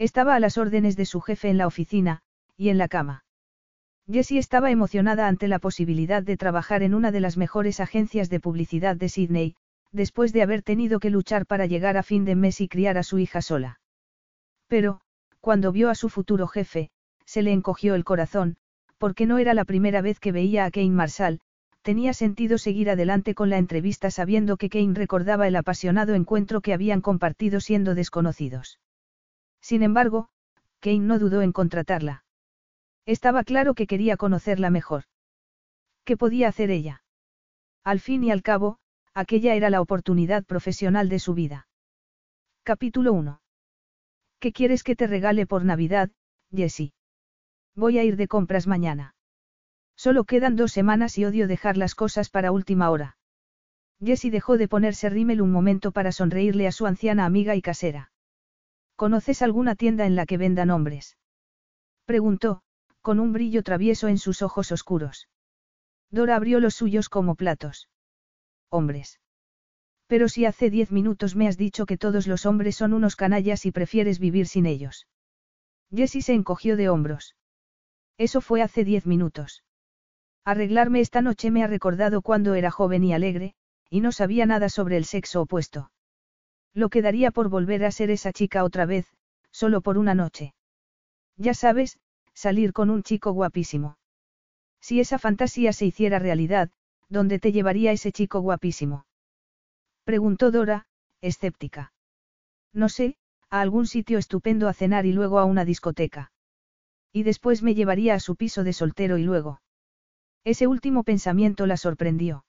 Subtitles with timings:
[0.00, 2.22] Estaba a las órdenes de su jefe en la oficina,
[2.56, 3.26] y en la cama.
[4.10, 8.40] Jessie estaba emocionada ante la posibilidad de trabajar en una de las mejores agencias de
[8.40, 9.56] publicidad de Sydney,
[9.92, 13.02] después de haber tenido que luchar para llegar a fin de mes y criar a
[13.02, 13.78] su hija sola.
[14.68, 15.02] Pero,
[15.38, 16.88] cuando vio a su futuro jefe,
[17.26, 18.56] se le encogió el corazón,
[18.96, 21.40] porque no era la primera vez que veía a Kane Marshall,
[21.82, 26.72] tenía sentido seguir adelante con la entrevista sabiendo que Kane recordaba el apasionado encuentro que
[26.72, 28.78] habían compartido siendo desconocidos.
[29.60, 30.28] Sin embargo,
[30.80, 32.24] Kane no dudó en contratarla.
[33.06, 35.04] Estaba claro que quería conocerla mejor.
[36.04, 37.02] ¿Qué podía hacer ella?
[37.84, 38.78] Al fin y al cabo,
[39.14, 41.68] aquella era la oportunidad profesional de su vida.
[42.62, 43.40] Capítulo 1.
[44.38, 46.10] ¿Qué quieres que te regale por Navidad,
[46.50, 46.92] Jessie?
[47.74, 49.14] Voy a ir de compras mañana.
[49.96, 53.18] Solo quedan dos semanas y odio dejar las cosas para última hora.
[54.02, 58.10] Jessie dejó de ponerse rímel un momento para sonreírle a su anciana amiga y casera.
[59.00, 61.16] ¿Conoces alguna tienda en la que vendan hombres?
[62.04, 62.60] Preguntó,
[63.00, 65.30] con un brillo travieso en sus ojos oscuros.
[66.10, 67.88] Dora abrió los suyos como platos.
[68.68, 69.18] Hombres.
[70.06, 73.64] Pero si hace diez minutos me has dicho que todos los hombres son unos canallas
[73.64, 75.06] y prefieres vivir sin ellos.
[75.90, 77.36] Jessie se encogió de hombros.
[78.18, 79.64] Eso fue hace diez minutos.
[80.44, 83.54] Arreglarme esta noche me ha recordado cuando era joven y alegre,
[83.88, 85.90] y no sabía nada sobre el sexo opuesto.
[86.74, 89.06] Lo que daría por volver a ser esa chica otra vez,
[89.50, 90.54] solo por una noche.
[91.36, 91.98] Ya sabes,
[92.34, 93.98] salir con un chico guapísimo.
[94.80, 96.70] Si esa fantasía se hiciera realidad,
[97.08, 99.04] ¿dónde te llevaría ese chico guapísimo?
[100.04, 100.86] Preguntó Dora,
[101.20, 101.92] escéptica.
[102.72, 103.16] No sé,
[103.50, 106.32] a algún sitio estupendo a cenar y luego a una discoteca.
[107.12, 109.60] Y después me llevaría a su piso de soltero y luego.
[110.44, 112.44] Ese último pensamiento la sorprendió.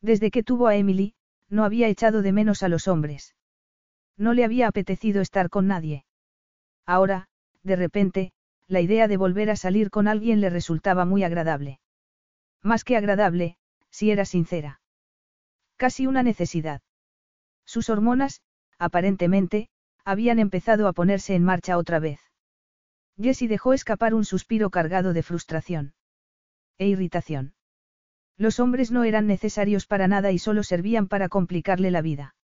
[0.00, 1.14] Desde que tuvo a Emily,
[1.48, 3.34] no había echado de menos a los hombres.
[4.16, 6.04] No le había apetecido estar con nadie.
[6.86, 7.28] Ahora,
[7.62, 8.32] de repente,
[8.68, 11.80] la idea de volver a salir con alguien le resultaba muy agradable.
[12.62, 13.56] Más que agradable,
[13.90, 14.80] si era sincera.
[15.76, 16.80] Casi una necesidad.
[17.64, 18.42] Sus hormonas,
[18.78, 19.68] aparentemente,
[20.04, 22.20] habían empezado a ponerse en marcha otra vez.
[23.20, 25.94] Jessie dejó escapar un suspiro cargado de frustración.
[26.78, 27.54] E irritación.
[28.36, 32.34] Los hombres no eran necesarios para nada y solo servían para complicarle la vida.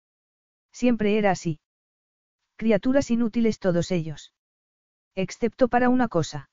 [0.72, 1.58] Siempre era así.
[2.56, 4.32] Criaturas inútiles todos ellos.
[5.16, 6.48] Excepto para una cosa.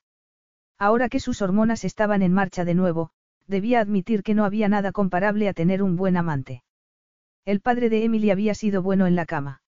[0.76, 3.10] Ahora que sus hormonas estaban en marcha de nuevo,
[3.46, 6.64] debía admitir que no había nada comparable a tener un buen amante.
[7.44, 9.62] El padre de Emily había sido bueno en la cama.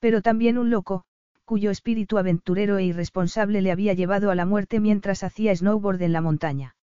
[0.00, 1.04] Pero también un loco,
[1.44, 6.12] cuyo espíritu aventurero e irresponsable le había llevado a la muerte mientras hacía snowboard en
[6.12, 6.74] la montaña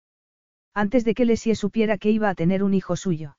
[0.77, 3.35] antes de que Lesie supiera que iba a tener un hijo suyo.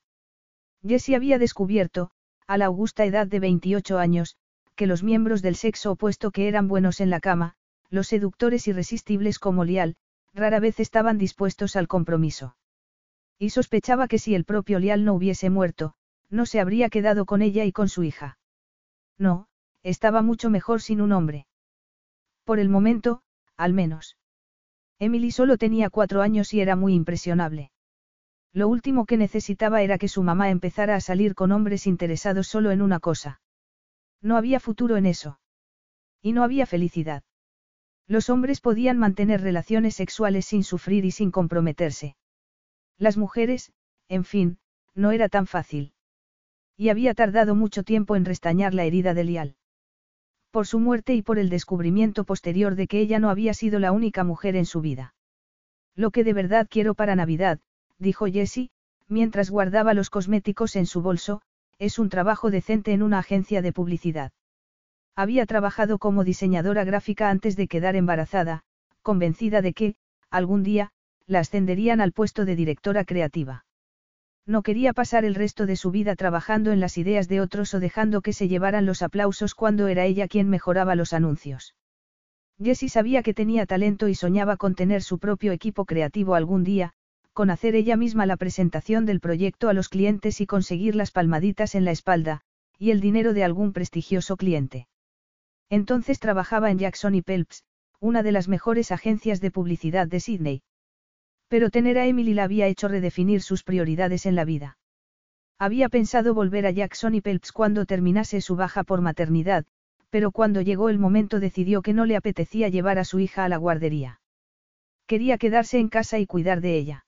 [0.84, 2.10] Jessie había descubierto,
[2.48, 4.36] a la augusta edad de 28 años,
[4.74, 7.54] que los miembros del sexo opuesto que eran buenos en la cama,
[7.90, 9.94] los seductores irresistibles como Lial,
[10.34, 12.56] rara vez estaban dispuestos al compromiso.
[13.38, 15.94] Y sospechaba que si el propio Lial no hubiese muerto,
[16.30, 18.36] no se habría quedado con ella y con su hija.
[19.16, 19.46] No,
[19.84, 21.46] estaba mucho mejor sin un hombre.
[22.42, 23.22] Por el momento,
[23.56, 24.17] al menos.
[24.98, 27.70] Emily solo tenía cuatro años y era muy impresionable.
[28.52, 32.70] Lo último que necesitaba era que su mamá empezara a salir con hombres interesados solo
[32.70, 33.40] en una cosa.
[34.20, 35.38] No había futuro en eso.
[36.22, 37.22] Y no había felicidad.
[38.08, 42.16] Los hombres podían mantener relaciones sexuales sin sufrir y sin comprometerse.
[42.96, 43.72] Las mujeres,
[44.08, 44.58] en fin,
[44.94, 45.92] no era tan fácil.
[46.76, 49.57] Y había tardado mucho tiempo en restañar la herida de Lial
[50.50, 53.92] por su muerte y por el descubrimiento posterior de que ella no había sido la
[53.92, 55.14] única mujer en su vida.
[55.94, 57.60] Lo que de verdad quiero para Navidad,
[57.98, 58.70] dijo Jessie,
[59.08, 61.42] mientras guardaba los cosméticos en su bolso,
[61.78, 64.32] es un trabajo decente en una agencia de publicidad.
[65.14, 68.62] Había trabajado como diseñadora gráfica antes de quedar embarazada,
[69.02, 69.94] convencida de que,
[70.30, 70.92] algún día,
[71.26, 73.64] la ascenderían al puesto de directora creativa.
[74.48, 77.80] No quería pasar el resto de su vida trabajando en las ideas de otros o
[77.80, 81.74] dejando que se llevaran los aplausos cuando era ella quien mejoraba los anuncios.
[82.58, 86.94] Jessie sabía que tenía talento y soñaba con tener su propio equipo creativo algún día,
[87.34, 91.74] con hacer ella misma la presentación del proyecto a los clientes y conseguir las palmaditas
[91.74, 92.40] en la espalda,
[92.78, 94.88] y el dinero de algún prestigioso cliente.
[95.68, 97.64] Entonces trabajaba en Jackson y Pelps,
[98.00, 100.62] una de las mejores agencias de publicidad de Sydney.
[101.48, 104.78] Pero tener a Emily la había hecho redefinir sus prioridades en la vida.
[105.58, 109.64] Había pensado volver a Jackson y Pelps cuando terminase su baja por maternidad,
[110.10, 113.48] pero cuando llegó el momento decidió que no le apetecía llevar a su hija a
[113.48, 114.20] la guardería.
[115.06, 117.06] Quería quedarse en casa y cuidar de ella.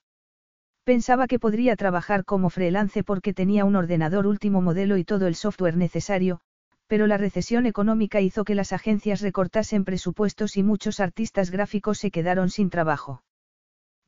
[0.85, 5.35] Pensaba que podría trabajar como freelance porque tenía un ordenador último modelo y todo el
[5.35, 6.41] software necesario,
[6.87, 12.11] pero la recesión económica hizo que las agencias recortasen presupuestos y muchos artistas gráficos se
[12.11, 13.23] quedaron sin trabajo.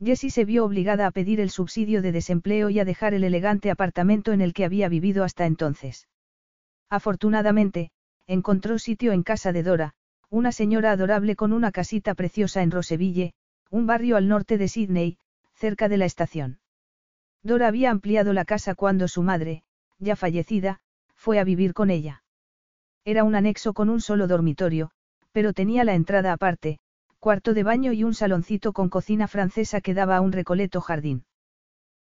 [0.03, 3.71] Jessie se vio obligada a pedir el subsidio de desempleo y a dejar el elegante
[3.71, 6.09] apartamento en el que había vivido hasta entonces.
[6.91, 7.91] Afortunadamente,
[8.27, 9.95] encontró sitio en casa de Dora,
[10.29, 13.35] una señora adorable con una casita preciosa en Roseville,
[13.71, 15.19] un barrio al norte de Sydney,
[15.55, 16.59] cerca de la estación.
[17.43, 19.63] Dora había ampliado la casa cuando su madre,
[19.99, 20.81] ya fallecida,
[21.15, 22.25] fue a vivir con ella.
[23.05, 24.91] Era un anexo con un solo dormitorio,
[25.33, 26.79] pero tenía la entrada aparte,
[27.23, 31.25] cuarto de baño y un saloncito con cocina francesa que daba a un recoleto jardín.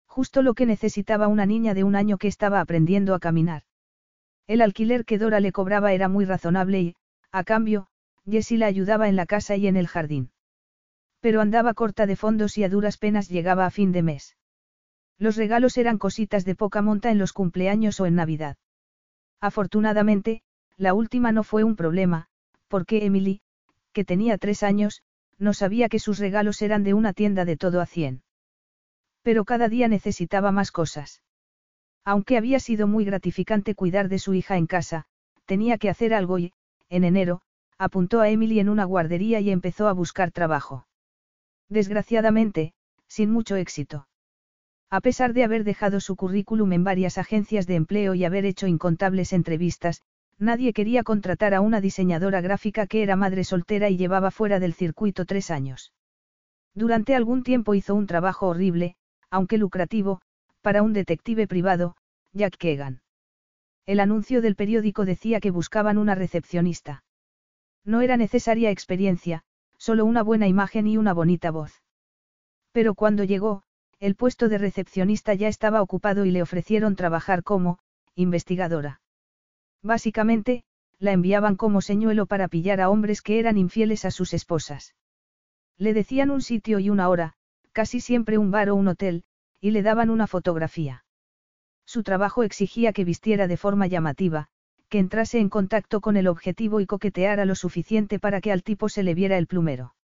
[0.07, 3.61] Justo lo que necesitaba una niña de un año que estaba aprendiendo a caminar.
[4.47, 6.95] El alquiler que Dora le cobraba era muy razonable y,
[7.31, 7.85] a cambio,
[8.25, 10.31] Jessie la ayudaba en la casa y en el jardín.
[11.19, 14.37] Pero andaba corta de fondos y a duras penas llegaba a fin de mes.
[15.19, 18.57] Los regalos eran cositas de poca monta en los cumpleaños o en Navidad.
[19.39, 20.41] Afortunadamente,
[20.77, 22.25] la última no fue un problema,
[22.67, 23.41] porque Emily,
[23.93, 25.03] que tenía tres años,
[25.41, 28.21] no sabía que sus regalos eran de una tienda de todo a cien.
[29.23, 31.23] Pero cada día necesitaba más cosas.
[32.05, 35.05] Aunque había sido muy gratificante cuidar de su hija en casa,
[35.45, 36.53] tenía que hacer algo y,
[36.89, 37.41] en enero,
[37.77, 40.87] apuntó a Emily en una guardería y empezó a buscar trabajo.
[41.69, 42.73] Desgraciadamente,
[43.07, 44.07] sin mucho éxito.
[44.91, 48.67] A pesar de haber dejado su currículum en varias agencias de empleo y haber hecho
[48.67, 50.03] incontables entrevistas,
[50.41, 54.73] Nadie quería contratar a una diseñadora gráfica que era madre soltera y llevaba fuera del
[54.73, 55.93] circuito tres años.
[56.73, 58.95] Durante algún tiempo hizo un trabajo horrible,
[59.29, 60.19] aunque lucrativo,
[60.61, 61.95] para un detective privado,
[62.33, 63.03] Jack Kegan.
[63.85, 67.03] El anuncio del periódico decía que buscaban una recepcionista.
[67.85, 69.43] No era necesaria experiencia,
[69.77, 71.83] solo una buena imagen y una bonita voz.
[72.71, 73.61] Pero cuando llegó,
[73.99, 77.77] el puesto de recepcionista ya estaba ocupado y le ofrecieron trabajar como,
[78.15, 79.01] investigadora.
[79.83, 80.63] Básicamente,
[80.99, 84.95] la enviaban como señuelo para pillar a hombres que eran infieles a sus esposas.
[85.77, 87.33] Le decían un sitio y una hora,
[87.71, 89.23] casi siempre un bar o un hotel,
[89.59, 91.05] y le daban una fotografía.
[91.85, 94.49] Su trabajo exigía que vistiera de forma llamativa,
[94.89, 98.89] que entrase en contacto con el objetivo y coqueteara lo suficiente para que al tipo
[98.89, 99.95] se le viera el plumero.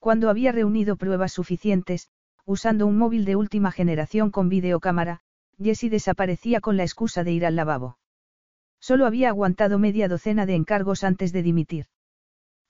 [0.00, 2.10] Cuando había reunido pruebas suficientes,
[2.44, 5.20] usando un móvil de última generación con videocámara,
[5.62, 7.99] Jessie desaparecía con la excusa de ir al lavabo.
[8.80, 11.86] Solo había aguantado media docena de encargos antes de dimitir.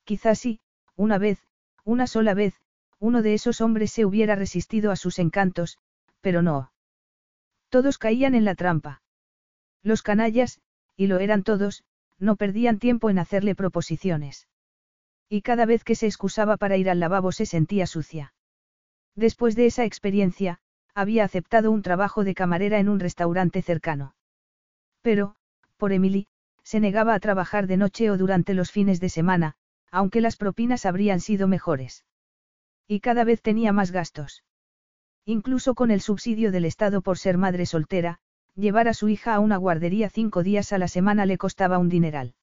[0.05, 0.61] Quizás sí,
[0.97, 1.39] una vez,
[1.85, 2.61] una sola vez,
[2.99, 5.79] uno de esos hombres se hubiera resistido a sus encantos,
[6.21, 6.73] pero no.
[7.71, 9.03] Todos caían en la trampa.
[9.83, 10.61] Los canallas,
[10.97, 11.85] y lo eran todos,
[12.19, 14.49] no perdían tiempo en hacerle proposiciones.
[15.29, 18.35] Y cada vez que se excusaba para ir al lavabo se sentía sucia.
[19.15, 20.59] Después de esa experiencia,
[20.95, 24.15] había aceptado un trabajo de camarera en un restaurante cercano.
[25.03, 25.37] Pero,
[25.81, 26.29] por Emily,
[26.63, 29.57] se negaba a trabajar de noche o durante los fines de semana,
[29.91, 32.05] aunque las propinas habrían sido mejores.
[32.87, 34.45] Y cada vez tenía más gastos.
[35.25, 38.21] Incluso con el subsidio del Estado por ser madre soltera,
[38.55, 41.89] llevar a su hija a una guardería cinco días a la semana le costaba un
[41.89, 42.35] dineral.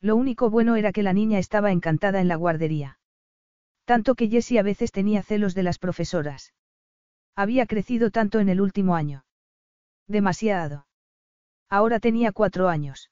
[0.00, 2.98] Lo único bueno era que la niña estaba encantada en la guardería.
[3.84, 6.54] Tanto que Jessie a veces tenía celos de las profesoras.
[7.34, 9.24] Había crecido tanto en el último año.
[10.06, 10.86] Demasiado.
[11.72, 13.10] Ahora tenía cuatro años.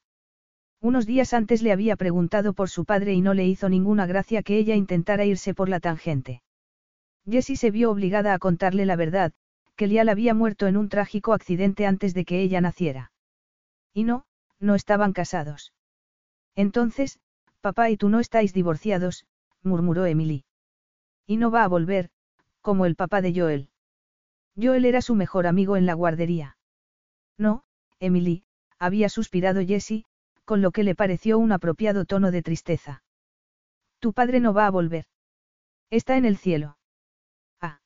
[0.83, 4.43] Unos días antes le había preguntado por su padre y no le hizo ninguna gracia
[4.43, 6.43] que ella intentara irse por la tangente.
[7.25, 9.33] Jessie se vio obligada a contarle la verdad,
[9.77, 13.13] que Lial había muerto en un trágico accidente antes de que ella naciera.
[13.95, 14.27] Y no,
[14.59, 15.73] no estaban casados.
[16.55, 17.19] Entonces,
[17.63, 19.25] papá y tú no estáis divorciados,
[19.63, 20.45] murmuró Emily.
[21.27, 22.11] Y no va a volver,
[22.61, 23.71] como el papá de Joel.
[24.55, 26.59] Joel era su mejor amigo en la guardería.
[27.39, 27.65] No,
[28.01, 28.45] Emily,
[28.81, 30.05] había suspirado Jessie,
[30.45, 33.05] con lo que le pareció un apropiado tono de tristeza.
[34.01, 35.05] Tu padre no va a volver.
[35.91, 36.79] Está en el cielo.
[37.61, 37.81] Ah.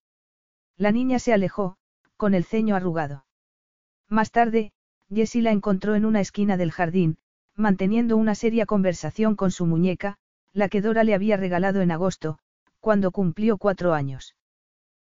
[0.77, 1.77] La niña se alejó,
[2.17, 3.27] con el ceño arrugado.
[4.09, 4.73] Más tarde,
[5.13, 7.19] Jessie la encontró en una esquina del jardín,
[7.57, 10.17] manteniendo una seria conversación con su muñeca,
[10.53, 12.39] la que Dora le había regalado en agosto,
[12.79, 14.37] cuando cumplió cuatro años.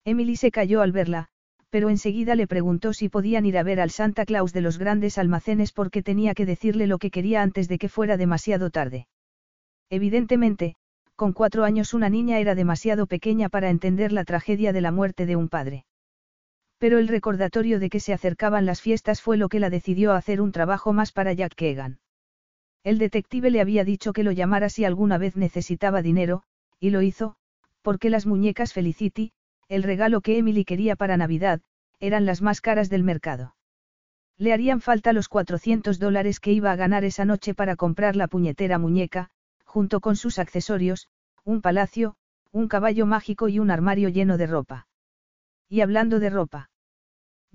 [0.06, 1.31] Emily se cayó al verla,
[1.72, 5.18] pero enseguida le preguntó si podían ir a ver al Santa Claus de los grandes
[5.18, 9.08] almacenes porque tenía que decirle lo que quería antes de que fuera demasiado tarde.
[9.90, 10.76] Evidentemente,
[11.16, 15.26] con cuatro años una niña era demasiado pequeña para entender la tragedia de la muerte
[15.26, 15.86] de un padre.
[16.78, 20.18] Pero el recordatorio de que se acercaban las fiestas fue lo que la decidió a
[20.18, 22.00] hacer un trabajo más para Jack Keegan.
[22.84, 26.44] El detective le había dicho que lo llamara si alguna vez necesitaba dinero,
[26.80, 27.36] y lo hizo,
[27.82, 29.32] porque las muñecas Felicity,
[29.72, 31.62] el regalo que Emily quería para Navidad,
[32.02, 33.56] eran las más caras del mercado.
[34.38, 38.28] Le harían falta los 400 dólares que iba a ganar esa noche para comprar la
[38.28, 39.30] puñetera muñeca,
[39.64, 41.08] junto con sus accesorios,
[41.46, 42.18] un palacio,
[42.52, 44.88] un caballo mágico y un armario lleno de ropa.
[45.70, 46.70] Y hablando de ropa.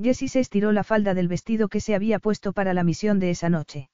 [0.01, 3.29] Jessie se estiró la falda del vestido que se había puesto para la misión de
[3.29, 3.91] esa noche.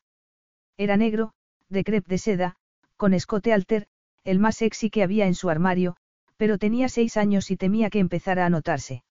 [0.76, 1.33] Era negro,
[1.69, 2.55] de crepe de seda,
[2.97, 3.88] con escote alter,
[4.23, 5.97] el más sexy que había en su armario,
[6.43, 9.05] pero tenía seis años y temía que empezara a notarse.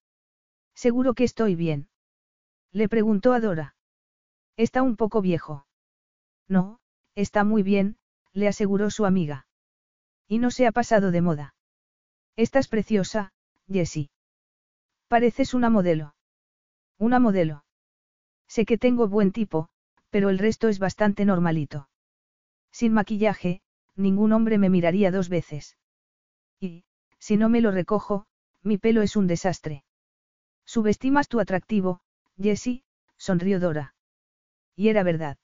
[0.76, 1.88] ¿Seguro que estoy bien?
[2.74, 3.74] Le preguntó a Dora.
[4.58, 5.66] Está un poco viejo.
[6.50, 6.82] No,
[7.16, 7.96] está muy bien,
[8.34, 9.48] le aseguró su amiga.
[10.28, 11.56] Y no se ha pasado de moda.
[12.36, 13.32] Estás preciosa,
[13.70, 14.10] Jessie.
[15.08, 16.16] Pareces una modelo.
[16.98, 17.64] Una modelo.
[18.50, 19.70] Sé que tengo buen tipo,
[20.10, 21.88] pero el resto es bastante normalito.
[22.74, 23.62] Sin maquillaje,
[23.96, 25.78] ningún hombre me miraría dos veces.
[26.60, 26.84] Y,
[27.22, 28.26] si no me lo recojo,
[28.64, 29.84] mi pelo es un desastre.
[30.66, 32.02] Subestimas tu atractivo,
[32.38, 32.84] Jessie,
[33.18, 33.94] sonrió Dora.
[34.76, 35.38] Y era verdad.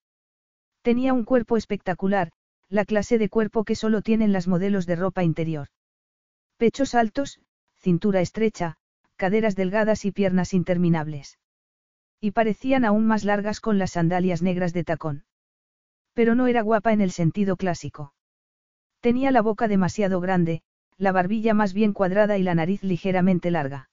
[0.81, 2.31] Tenía un cuerpo espectacular,
[2.67, 5.67] la clase de cuerpo que solo tienen las modelos de ropa interior.
[6.57, 7.39] Pechos altos,
[7.77, 8.77] cintura estrecha,
[9.15, 11.37] caderas delgadas y piernas interminables.
[12.19, 15.25] Y parecían aún más largas con las sandalias negras de tacón.
[16.13, 18.13] Pero no era guapa en el sentido clásico.
[18.99, 20.63] Tenía la boca demasiado grande,
[20.97, 23.89] la barbilla más bien cuadrada y la nariz ligeramente larga.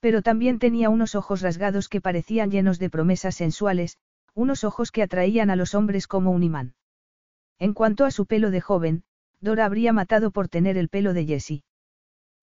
[0.00, 3.98] Pero también tenía unos ojos rasgados que parecían llenos de promesas sensuales,
[4.34, 6.74] unos ojos que atraían a los hombres como un imán.
[7.58, 9.04] En cuanto a su pelo de joven,
[9.40, 11.64] Dora habría matado por tener el pelo de Jessie.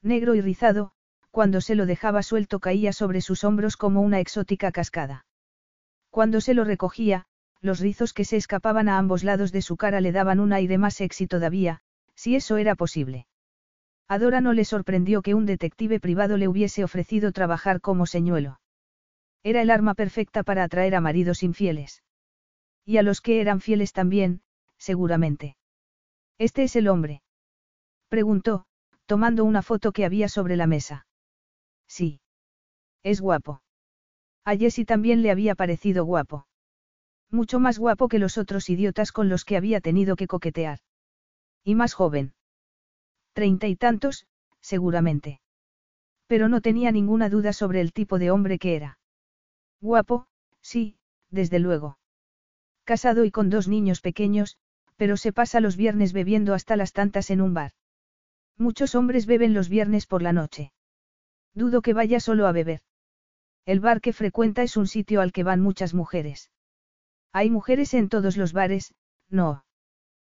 [0.01, 0.91] Negro y rizado,
[1.31, 5.25] cuando se lo dejaba suelto caía sobre sus hombros como una exótica cascada.
[6.09, 7.25] Cuando se lo recogía,
[7.61, 10.77] los rizos que se escapaban a ambos lados de su cara le daban un aire
[10.77, 11.81] más sexy todavía,
[12.15, 13.27] si eso era posible.
[14.11, 18.59] A Dora no le sorprendió que un detective privado le hubiese ofrecido trabajar como señuelo.
[19.43, 22.01] Era el arma perfecta para atraer a maridos infieles.
[22.83, 24.41] Y a los que eran fieles también,
[24.79, 25.57] seguramente.
[26.39, 27.21] ¿Este es el hombre?
[28.07, 28.65] Preguntó,
[29.05, 31.05] tomando una foto que había sobre la mesa.
[31.87, 32.19] Sí.
[33.03, 33.61] Es guapo.
[34.43, 36.47] A Jessie también le había parecido guapo.
[37.29, 40.79] Mucho más guapo que los otros idiotas con los que había tenido que coquetear.
[41.63, 42.33] Y más joven.
[43.33, 44.27] Treinta y tantos,
[44.61, 45.41] seguramente.
[46.27, 48.99] Pero no tenía ninguna duda sobre el tipo de hombre que era.
[49.81, 50.27] Guapo,
[50.61, 50.97] sí,
[51.29, 51.97] desde luego.
[52.83, 54.57] Casado y con dos niños pequeños,
[54.95, 57.71] pero se pasa los viernes bebiendo hasta las tantas en un bar.
[58.57, 60.73] Muchos hombres beben los viernes por la noche.
[61.53, 62.81] Dudo que vaya solo a beber.
[63.65, 66.51] El bar que frecuenta es un sitio al que van muchas mujeres.
[67.31, 68.93] Hay mujeres en todos los bares,
[69.29, 69.63] no.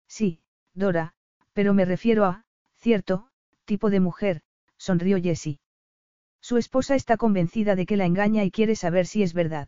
[0.08, 0.41] Sí,
[0.74, 1.13] Dora,
[1.53, 2.46] pero me refiero a,
[2.79, 3.27] Cierto,
[3.65, 4.41] tipo de mujer,
[4.77, 5.59] sonrió Jessie.
[6.41, 9.67] Su esposa está convencida de que la engaña y quiere saber si es verdad.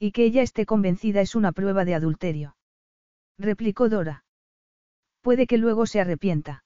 [0.00, 2.56] Y que ella esté convencida es una prueba de adulterio.
[3.38, 4.24] Replicó Dora.
[5.20, 6.64] Puede que luego se arrepienta.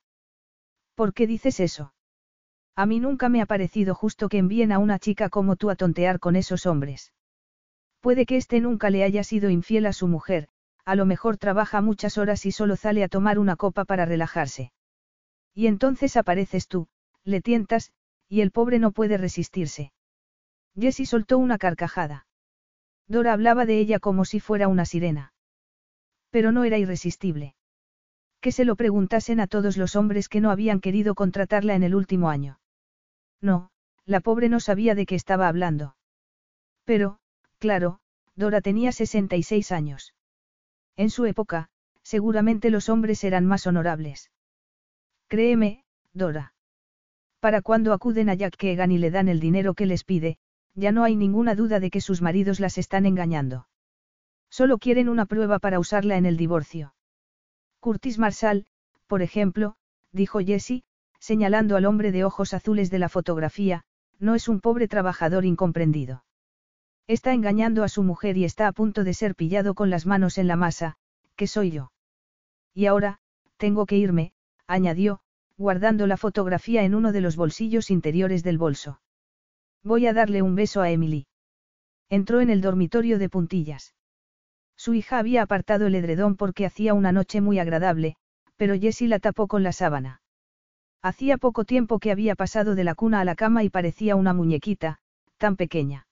[0.95, 1.93] ¿Por qué dices eso?
[2.75, 5.77] A mí nunca me ha parecido justo que envíen a una chica como tú a
[5.77, 7.13] tontear con esos hombres.
[8.01, 10.49] Puede que éste nunca le haya sido infiel a su mujer,
[10.87, 14.73] a lo mejor trabaja muchas horas y solo sale a tomar una copa para relajarse.
[15.61, 16.89] Y entonces apareces tú,
[17.23, 17.93] le tientas,
[18.31, 19.93] y el pobre no puede resistirse.
[20.75, 22.27] Jessie soltó una carcajada.
[23.07, 25.35] Dora hablaba de ella como si fuera una sirena.
[26.31, 27.57] Pero no era irresistible.
[28.41, 31.95] Que se lo preguntasen a todos los hombres que no habían querido contratarla en el
[31.95, 32.59] último año.
[33.43, 33.69] No,
[34.07, 35.95] la pobre no sabía de qué estaba hablando.
[36.85, 37.19] Pero,
[37.59, 38.01] claro,
[38.35, 40.15] Dora tenía 66 años.
[40.97, 41.69] En su época,
[42.03, 44.31] seguramente los hombres eran más honorables.
[45.31, 46.55] Créeme, Dora.
[47.39, 50.39] Para cuando acuden a Jack Keegan y le dan el dinero que les pide,
[50.75, 53.69] ya no hay ninguna duda de que sus maridos las están engañando.
[54.51, 56.95] Solo quieren una prueba para usarla en el divorcio.
[57.79, 58.67] Curtis Marshall,
[59.07, 59.77] por ejemplo,
[60.11, 60.83] dijo Jessie,
[61.21, 63.85] señalando al hombre de ojos azules de la fotografía,
[64.19, 66.25] no es un pobre trabajador incomprendido.
[67.07, 70.39] Está engañando a su mujer y está a punto de ser pillado con las manos
[70.39, 70.97] en la masa,
[71.37, 71.93] que soy yo.
[72.75, 73.21] Y ahora,
[73.59, 74.33] tengo que irme,
[74.71, 75.21] añadió,
[75.59, 79.01] guardando la fotografía en uno de los bolsillos interiores del bolso.
[79.83, 81.27] Voy a darle un beso a Emily.
[82.09, 83.95] Entró en el dormitorio de puntillas.
[84.77, 88.17] Su hija había apartado el edredón porque hacía una noche muy agradable,
[88.57, 90.23] pero Jessie la tapó con la sábana.
[91.03, 94.33] Hacía poco tiempo que había pasado de la cuna a la cama y parecía una
[94.35, 94.99] muñequita,
[95.39, 96.07] tan pequeña.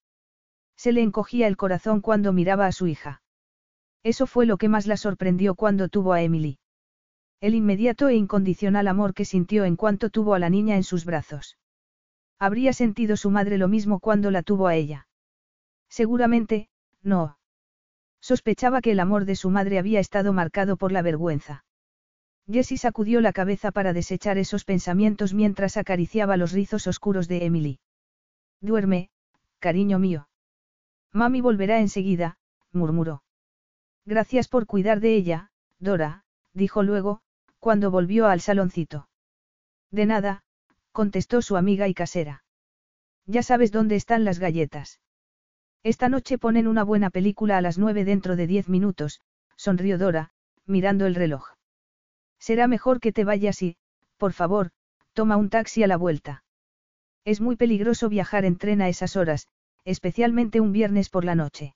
[0.77, 3.23] Se le encogía el corazón cuando miraba a su hija.
[4.03, 6.59] Eso fue lo que más la sorprendió cuando tuvo a Emily.
[7.40, 11.04] El inmediato e incondicional amor que sintió en cuanto tuvo a la niña en sus
[11.04, 11.57] brazos.
[12.38, 15.07] Habría sentido su madre lo mismo cuando la tuvo a ella.
[15.88, 16.68] Seguramente,
[17.02, 17.38] no.
[18.21, 21.64] Sospechaba que el amor de su madre había estado marcado por la vergüenza.
[22.50, 27.78] Jessie sacudió la cabeza para desechar esos pensamientos mientras acariciaba los rizos oscuros de Emily.
[28.61, 29.11] Duerme,
[29.61, 30.28] cariño mío.
[31.12, 32.38] Mami volverá enseguida,
[32.73, 33.23] murmuró.
[34.04, 37.21] Gracias por cuidar de ella, Dora, dijo luego,
[37.59, 39.09] cuando volvió al saloncito.
[39.91, 40.45] De nada,
[40.93, 42.45] contestó su amiga y casera.
[43.27, 45.00] Ya sabes dónde están las galletas.
[45.83, 49.21] Esta noche ponen una buena película a las nueve dentro de diez minutos,
[49.57, 50.33] sonrió Dora,
[50.67, 51.47] mirando el reloj.
[52.38, 53.77] Será mejor que te vayas y,
[54.17, 54.71] por favor,
[55.12, 56.45] toma un taxi a la vuelta.
[57.25, 59.49] Es muy peligroso viajar en tren a esas horas,
[59.85, 61.75] especialmente un viernes por la noche.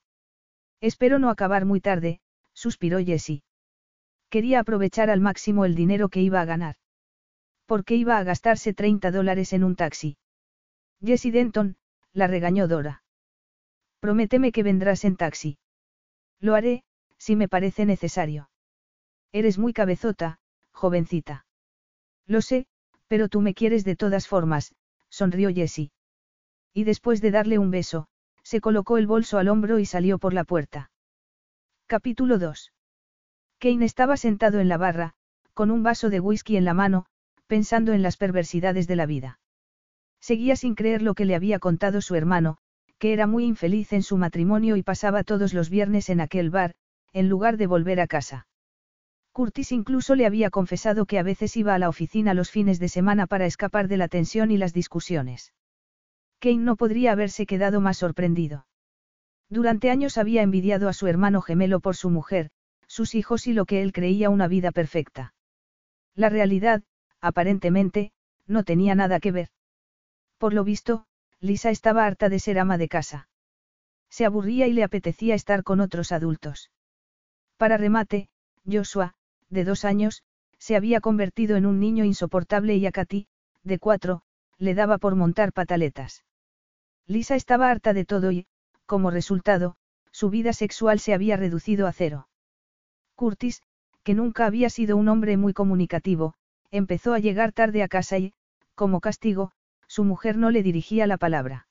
[0.80, 2.20] Espero no acabar muy tarde,
[2.52, 3.42] suspiró Jessie.
[4.32, 6.76] Quería aprovechar al máximo el dinero que iba a ganar.
[7.66, 10.16] ¿Por qué iba a gastarse 30 dólares en un taxi?
[11.04, 11.76] Jessie Denton,
[12.14, 13.02] la regañó Dora.
[14.00, 15.58] Prométeme que vendrás en taxi.
[16.40, 16.82] Lo haré,
[17.18, 18.48] si me parece necesario.
[19.32, 20.38] Eres muy cabezota,
[20.72, 21.44] jovencita.
[22.26, 22.64] Lo sé,
[23.08, 24.74] pero tú me quieres de todas formas,
[25.10, 25.92] sonrió Jessie.
[26.72, 28.06] Y después de darle un beso,
[28.42, 30.90] se colocó el bolso al hombro y salió por la puerta.
[31.86, 32.72] Capítulo 2.
[33.62, 35.12] Kane estaba sentado en la barra,
[35.54, 37.06] con un vaso de whisky en la mano,
[37.46, 39.38] pensando en las perversidades de la vida.
[40.20, 42.58] Seguía sin creer lo que le había contado su hermano,
[42.98, 46.74] que era muy infeliz en su matrimonio y pasaba todos los viernes en aquel bar,
[47.12, 48.48] en lugar de volver a casa.
[49.30, 52.88] Curtis incluso le había confesado que a veces iba a la oficina los fines de
[52.88, 55.52] semana para escapar de la tensión y las discusiones.
[56.40, 58.66] Kane no podría haberse quedado más sorprendido.
[59.48, 62.50] Durante años había envidiado a su hermano gemelo por su mujer,
[62.92, 65.32] sus hijos y lo que él creía una vida perfecta.
[66.14, 66.82] La realidad,
[67.22, 68.12] aparentemente,
[68.46, 69.48] no tenía nada que ver.
[70.36, 71.06] Por lo visto,
[71.40, 73.28] Lisa estaba harta de ser ama de casa.
[74.10, 76.70] Se aburría y le apetecía estar con otros adultos.
[77.56, 78.28] Para remate,
[78.70, 79.14] Joshua,
[79.48, 80.22] de dos años,
[80.58, 83.26] se había convertido en un niño insoportable y a Katy,
[83.62, 84.20] de cuatro,
[84.58, 86.26] le daba por montar pataletas.
[87.06, 88.46] Lisa estaba harta de todo y,
[88.84, 89.76] como resultado,
[90.10, 92.28] su vida sexual se había reducido a cero.
[93.14, 93.62] Curtis,
[94.02, 96.34] que nunca había sido un hombre muy comunicativo,
[96.70, 98.32] empezó a llegar tarde a casa y,
[98.74, 99.52] como castigo,
[99.86, 101.66] su mujer no le dirigía la palabra.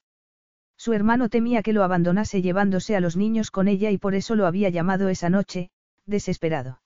[0.78, 4.36] Su hermano temía que lo abandonase llevándose a los niños con ella y por eso
[4.36, 5.70] lo había llamado esa noche,
[6.06, 6.82] desesperado.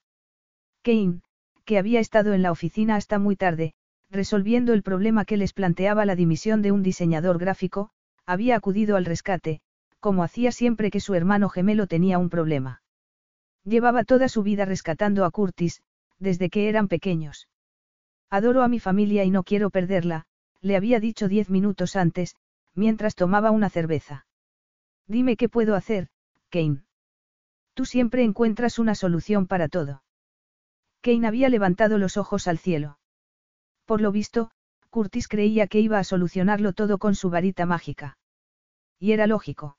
[0.82, 1.20] Kane,
[1.64, 3.74] que había estado en la oficina hasta muy tarde,
[4.10, 7.90] resolviendo el problema que les planteaba la dimisión de un diseñador gráfico,
[8.24, 9.60] había acudido al rescate,
[10.00, 12.82] como hacía siempre que su hermano gemelo tenía un problema.
[13.66, 15.82] Llevaba toda su vida rescatando a Curtis,
[16.20, 17.48] desde que eran pequeños.
[18.30, 20.26] Adoro a mi familia y no quiero perderla,
[20.60, 22.36] le había dicho diez minutos antes,
[22.74, 24.24] mientras tomaba una cerveza.
[25.08, 26.08] Dime qué puedo hacer,
[26.48, 26.84] Kane.
[27.74, 30.04] Tú siempre encuentras una solución para todo.
[31.00, 32.98] Kane había levantado los ojos al cielo.
[33.84, 34.52] Por lo visto,
[34.90, 38.16] Curtis creía que iba a solucionarlo todo con su varita mágica.
[39.00, 39.76] Y era lógico.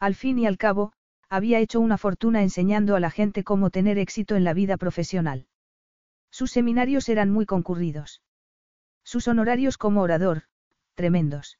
[0.00, 0.92] Al fin y al cabo,
[1.28, 5.46] había hecho una fortuna enseñando a la gente cómo tener éxito en la vida profesional.
[6.30, 8.22] Sus seminarios eran muy concurridos.
[9.04, 10.42] Sus honorarios como orador,
[10.94, 11.58] tremendos.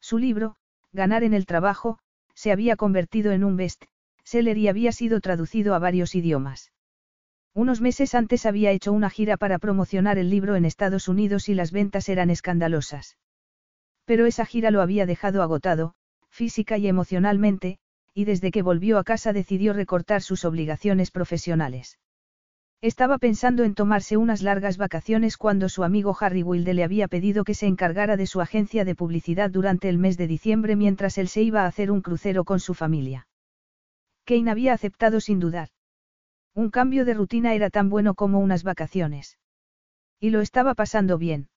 [0.00, 0.56] Su libro,
[0.92, 1.98] Ganar en el trabajo,
[2.34, 6.72] se había convertido en un best-seller y había sido traducido a varios idiomas.
[7.54, 11.54] Unos meses antes había hecho una gira para promocionar el libro en Estados Unidos y
[11.54, 13.16] las ventas eran escandalosas.
[14.04, 15.94] Pero esa gira lo había dejado agotado,
[16.28, 17.78] física y emocionalmente,
[18.16, 21.98] y desde que volvió a casa decidió recortar sus obligaciones profesionales.
[22.80, 27.44] Estaba pensando en tomarse unas largas vacaciones cuando su amigo Harry Wilde le había pedido
[27.44, 31.28] que se encargara de su agencia de publicidad durante el mes de diciembre mientras él
[31.28, 33.28] se iba a hacer un crucero con su familia.
[34.24, 35.68] Kane había aceptado sin dudar.
[36.54, 39.36] Un cambio de rutina era tan bueno como unas vacaciones.
[40.20, 41.50] Y lo estaba pasando bien.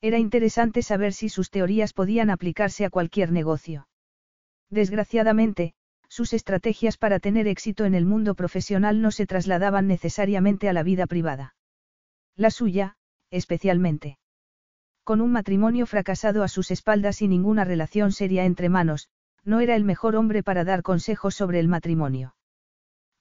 [0.00, 3.86] Era interesante saber si sus teorías podían aplicarse a cualquier negocio.
[4.70, 5.74] Desgraciadamente,
[6.08, 10.82] sus estrategias para tener éxito en el mundo profesional no se trasladaban necesariamente a la
[10.82, 11.54] vida privada.
[12.36, 12.96] La suya,
[13.30, 14.18] especialmente.
[15.02, 19.08] Con un matrimonio fracasado a sus espaldas y ninguna relación seria entre manos,
[19.44, 22.34] no era el mejor hombre para dar consejos sobre el matrimonio.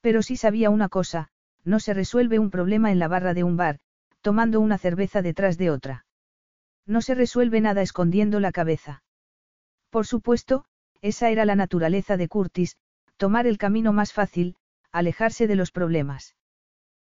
[0.02, 1.30] Pero sí sabía una cosa,
[1.66, 3.80] no se resuelve un problema en la barra de un bar,
[4.22, 6.06] tomando una cerveza detrás de otra.
[6.86, 9.04] No se resuelve nada escondiendo la cabeza.
[9.90, 10.66] Por supuesto,
[11.04, 12.78] esa era la naturaleza de Curtis,
[13.18, 14.56] tomar el camino más fácil,
[14.92, 16.36] alejarse de los problemas.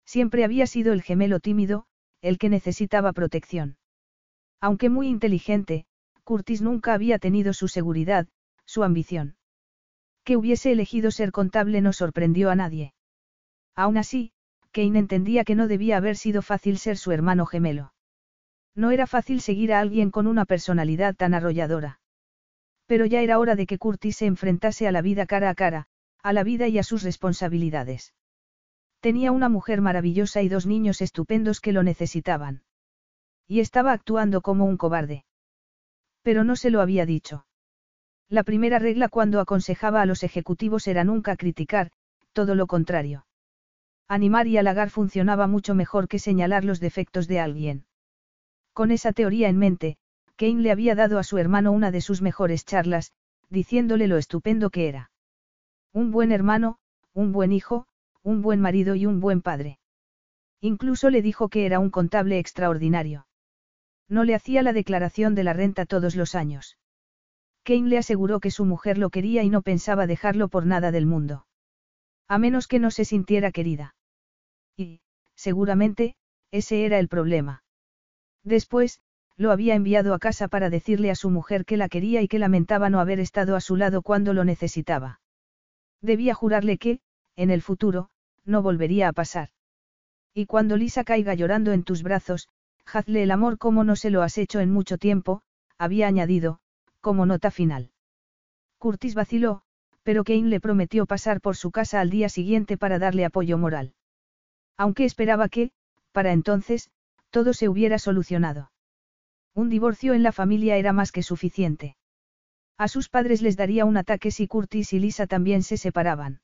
[0.06, 1.86] Siempre había sido el gemelo tímido,
[2.22, 3.78] el que necesitaba protección.
[4.62, 5.86] Aunque muy inteligente,
[6.24, 8.28] Curtis nunca había tenido su seguridad,
[8.66, 9.36] su ambición.
[10.24, 12.94] Que hubiese elegido ser contable no sorprendió a nadie.
[13.76, 14.32] Aún así,
[14.72, 17.94] Kane entendía que no debía haber sido fácil ser su hermano gemelo.
[18.74, 22.01] No era fácil seguir a alguien con una personalidad tan arrolladora.
[22.92, 25.88] Pero ya era hora de que Curtis se enfrentase a la vida cara a cara,
[26.22, 28.14] a la vida y a sus responsabilidades.
[29.00, 32.64] Tenía una mujer maravillosa y dos niños estupendos que lo necesitaban.
[33.48, 35.24] Y estaba actuando como un cobarde.
[36.22, 37.46] Pero no se lo había dicho.
[38.28, 41.94] La primera regla cuando aconsejaba a los ejecutivos era nunca criticar,
[42.34, 43.26] todo lo contrario.
[44.10, 47.86] Animar y halagar funcionaba mucho mejor que señalar los defectos de alguien.
[48.74, 49.98] Con esa teoría en mente,
[50.42, 53.12] Kane le había dado a su hermano una de sus mejores charlas,
[53.52, 55.12] diciéndole lo estupendo que era.
[55.94, 56.80] Un buen hermano,
[57.14, 57.86] un buen hijo,
[58.24, 59.78] un buen marido y un buen padre.
[60.60, 63.28] Incluso le dijo que era un contable extraordinario.
[64.10, 66.80] No le hacía la declaración de la renta todos los años.
[67.62, 71.06] Kane le aseguró que su mujer lo quería y no pensaba dejarlo por nada del
[71.06, 71.46] mundo.
[72.28, 73.94] A menos que no se sintiera querida.
[74.76, 75.02] Y,
[75.36, 76.16] seguramente,
[76.50, 77.64] ese era el problema.
[78.44, 79.02] Después,
[79.38, 82.40] lo había enviado a casa para decirle a su mujer que la quería y que
[82.40, 85.20] lamentaba no haber estado a su lado cuando lo necesitaba.
[86.02, 87.00] Debía jurarle que,
[87.36, 88.10] en el futuro,
[88.46, 89.50] no volvería a pasar.
[90.34, 92.50] Y cuando Lisa caiga llorando en tus brazos,
[92.86, 95.42] hazle el amor como no se lo has hecho en mucho tiempo,
[95.78, 96.60] había añadido,
[97.00, 97.92] como nota final.
[98.78, 99.64] Curtis vaciló,
[100.04, 103.94] pero Kane le prometió pasar por su casa al día siguiente para darle apoyo moral.
[104.78, 105.72] Aunque esperaba que,
[106.12, 106.90] para entonces,
[107.30, 108.71] todo se hubiera solucionado.
[109.54, 111.96] Un divorcio en la familia era más que suficiente.
[112.78, 116.42] A sus padres les daría un ataque si Curtis y Lisa también se separaban.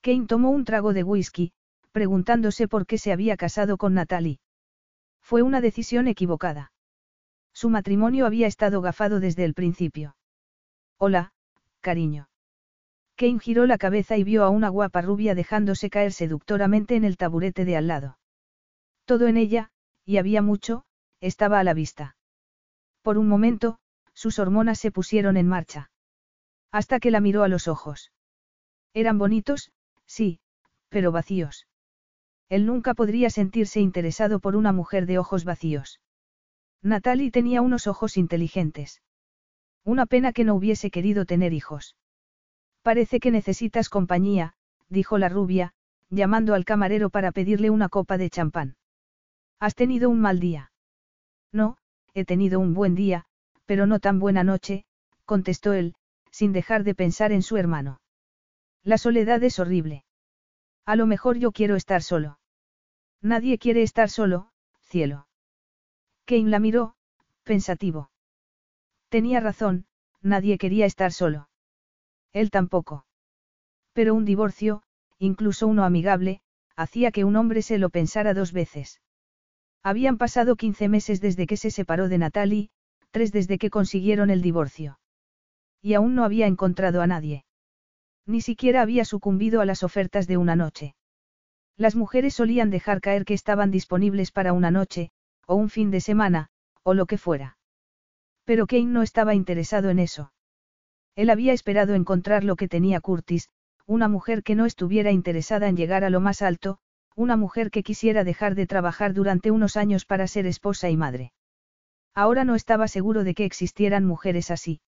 [0.00, 1.52] Kane tomó un trago de whisky,
[1.92, 4.40] preguntándose por qué se había casado con Natalie.
[5.20, 6.72] Fue una decisión equivocada.
[7.52, 10.16] Su matrimonio había estado gafado desde el principio.
[10.98, 11.32] Hola,
[11.80, 12.28] cariño.
[13.16, 17.16] Kane giró la cabeza y vio a una guapa rubia dejándose caer seductoramente en el
[17.16, 18.18] taburete de al lado.
[19.04, 19.70] Todo en ella,
[20.04, 20.84] y había mucho,
[21.24, 22.16] estaba a la vista.
[23.00, 23.78] Por un momento,
[24.12, 25.90] sus hormonas se pusieron en marcha.
[26.70, 28.12] Hasta que la miró a los ojos.
[28.92, 29.72] Eran bonitos,
[30.04, 30.40] sí,
[30.90, 31.66] pero vacíos.
[32.50, 36.00] Él nunca podría sentirse interesado por una mujer de ojos vacíos.
[36.82, 39.00] Natalie tenía unos ojos inteligentes.
[39.82, 41.96] Una pena que no hubiese querido tener hijos.
[42.82, 44.56] Parece que necesitas compañía,
[44.90, 45.72] dijo la rubia,
[46.10, 48.76] llamando al camarero para pedirle una copa de champán.
[49.58, 50.70] ¿Has tenido un mal día?
[51.54, 51.76] No,
[52.14, 53.26] he tenido un buen día,
[53.64, 54.84] pero no tan buena noche,
[55.24, 55.94] contestó él,
[56.32, 58.00] sin dejar de pensar en su hermano.
[58.82, 60.04] La soledad es horrible.
[60.84, 62.40] A lo mejor yo quiero estar solo.
[63.22, 65.28] Nadie quiere estar solo, cielo.
[66.26, 66.96] Kane la miró,
[67.44, 68.10] pensativo.
[69.08, 69.86] Tenía razón,
[70.22, 71.48] nadie quería estar solo.
[72.32, 73.06] Él tampoco.
[73.92, 74.82] Pero un divorcio,
[75.18, 76.40] incluso uno amigable,
[76.74, 79.00] hacía que un hombre se lo pensara dos veces.
[79.84, 82.70] Habían pasado 15 meses desde que se separó de Natalie,
[83.10, 84.98] tres desde que consiguieron el divorcio.
[85.82, 87.44] Y aún no había encontrado a nadie.
[88.26, 90.94] Ni siquiera había sucumbido a las ofertas de una noche.
[91.76, 95.10] Las mujeres solían dejar caer que estaban disponibles para una noche,
[95.46, 96.48] o un fin de semana,
[96.82, 97.58] o lo que fuera.
[98.44, 100.32] Pero Kane no estaba interesado en eso.
[101.14, 103.50] Él había esperado encontrar lo que tenía Curtis,
[103.84, 106.78] una mujer que no estuviera interesada en llegar a lo más alto,
[107.14, 111.32] una mujer que quisiera dejar de trabajar durante unos años para ser esposa y madre.
[112.14, 114.80] Ahora no estaba seguro de que existieran mujeres así.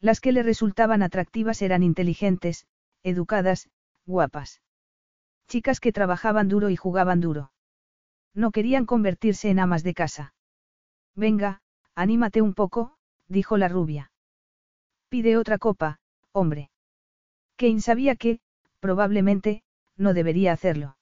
[0.00, 2.66] Las que le resultaban atractivas eran inteligentes,
[3.02, 3.70] educadas,
[4.06, 4.60] guapas.
[5.48, 7.52] Chicas que trabajaban duro y jugaban duro.
[8.34, 10.34] No querían convertirse en amas de casa.
[11.14, 11.60] Venga,
[11.94, 12.96] anímate un poco,
[13.28, 14.10] dijo la rubia.
[15.08, 16.00] Pide otra copa,
[16.32, 16.70] hombre.
[17.56, 18.40] Kane sabía que,
[18.80, 19.62] probablemente,
[19.96, 20.96] no debería hacerlo.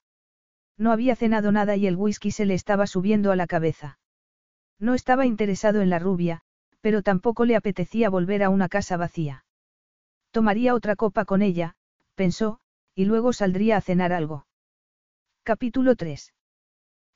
[0.80, 3.98] No había cenado nada y el whisky se le estaba subiendo a la cabeza.
[4.78, 6.40] No estaba interesado en la rubia,
[6.80, 9.44] pero tampoco le apetecía volver a una casa vacía.
[10.30, 11.74] Tomaría otra copa con ella,
[12.14, 12.60] pensó,
[12.94, 14.46] y luego saldría a cenar algo.
[15.42, 16.32] Capítulo 3.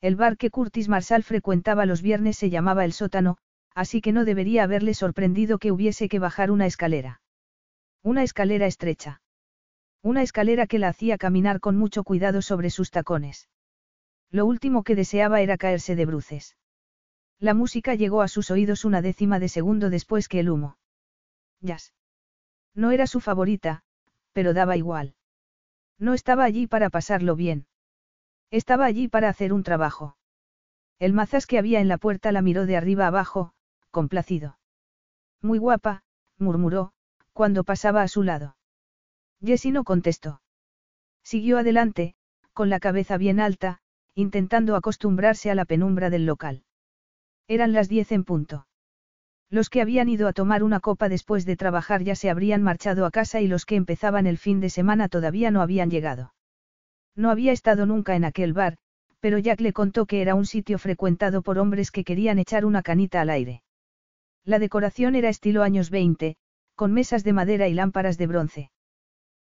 [0.03, 3.39] El bar que Curtis Marshall frecuentaba los viernes se llamaba El Sótano,
[3.75, 7.23] así que no debería haberle sorprendido que hubiese que bajar una escalera.
[8.03, 9.23] Una escalera estrecha.
[10.03, 13.49] Una escalera que la hacía caminar con mucho cuidado sobre sus tacones.
[14.35, 16.57] Lo último que deseaba era caerse de bruces.
[17.39, 20.77] La música llegó a sus oídos una décima de segundo después que el humo.
[21.61, 21.95] Jazz.
[22.75, 23.85] No era su favorita,
[24.33, 25.15] pero daba igual.
[26.01, 27.69] No estaba allí para pasarlo bien.
[28.51, 30.17] Estaba allí para hacer un trabajo.
[30.99, 33.53] El mazas que había en la puerta la miró de arriba abajo,
[33.93, 34.59] complacido.
[35.43, 36.03] Muy guapa,
[36.39, 36.93] murmuró,
[37.33, 38.57] cuando pasaba a su lado.
[39.41, 40.43] Jessie no contestó.
[41.23, 42.17] Siguió adelante,
[42.53, 43.81] con la cabeza bien alta,
[44.15, 46.63] intentando acostumbrarse a la penumbra del local.
[47.49, 48.67] Eran las diez en punto.
[49.51, 53.07] Los que habían ido a tomar una copa después de trabajar ya se habrían marchado
[53.07, 56.35] a casa y los que empezaban el fin de semana todavía no habían llegado.
[57.15, 58.77] No había estado nunca en aquel bar,
[59.21, 62.83] pero Jack le contó que era un sitio frecuentado por hombres que querían echar una
[62.83, 63.63] canita al aire.
[64.45, 66.37] La decoración era estilo años 20,
[66.75, 68.71] con mesas de madera y lámparas de bronce.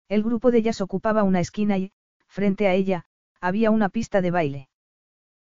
[0.09, 1.92] El grupo de ellas ocupaba una esquina y,
[2.26, 3.06] frente a ella,
[3.40, 4.68] había una pista de baile.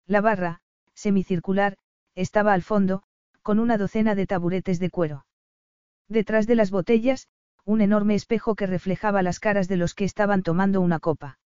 [0.06, 0.60] La barra,
[0.94, 1.76] semicircular,
[2.14, 3.02] estaba al fondo,
[3.42, 5.26] con una docena de taburetes de cuero.
[6.08, 7.28] Detrás de las botellas,
[7.64, 11.38] un enorme espejo que reflejaba las caras de los que estaban tomando una copa.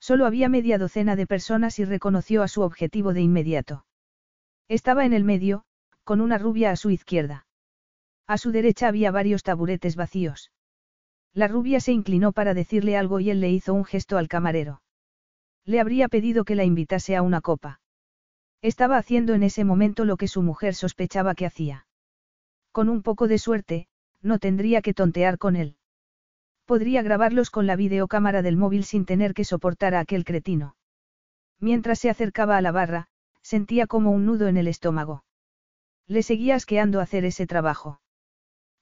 [0.00, 3.86] Solo había media docena de personas y reconoció a su objetivo de inmediato.
[4.68, 5.64] Estaba en el medio,
[6.04, 7.46] con una rubia a su izquierda.
[8.26, 10.50] A su derecha había varios taburetes vacíos.
[11.32, 14.80] La rubia se inclinó para decirle algo y él le hizo un gesto al camarero.
[15.66, 17.80] Le habría pedido que la invitase a una copa.
[18.62, 21.86] Estaba haciendo en ese momento lo que su mujer sospechaba que hacía.
[22.70, 23.88] Con un poco de suerte,
[24.22, 25.76] no tendría que tontear con él.
[26.66, 30.76] Podría grabarlos con la videocámara del móvil sin tener que soportar a aquel cretino.
[31.58, 33.08] Mientras se acercaba a la barra,
[33.42, 35.24] sentía como un nudo en el estómago.
[36.06, 38.00] Le seguía asqueando hacer ese trabajo.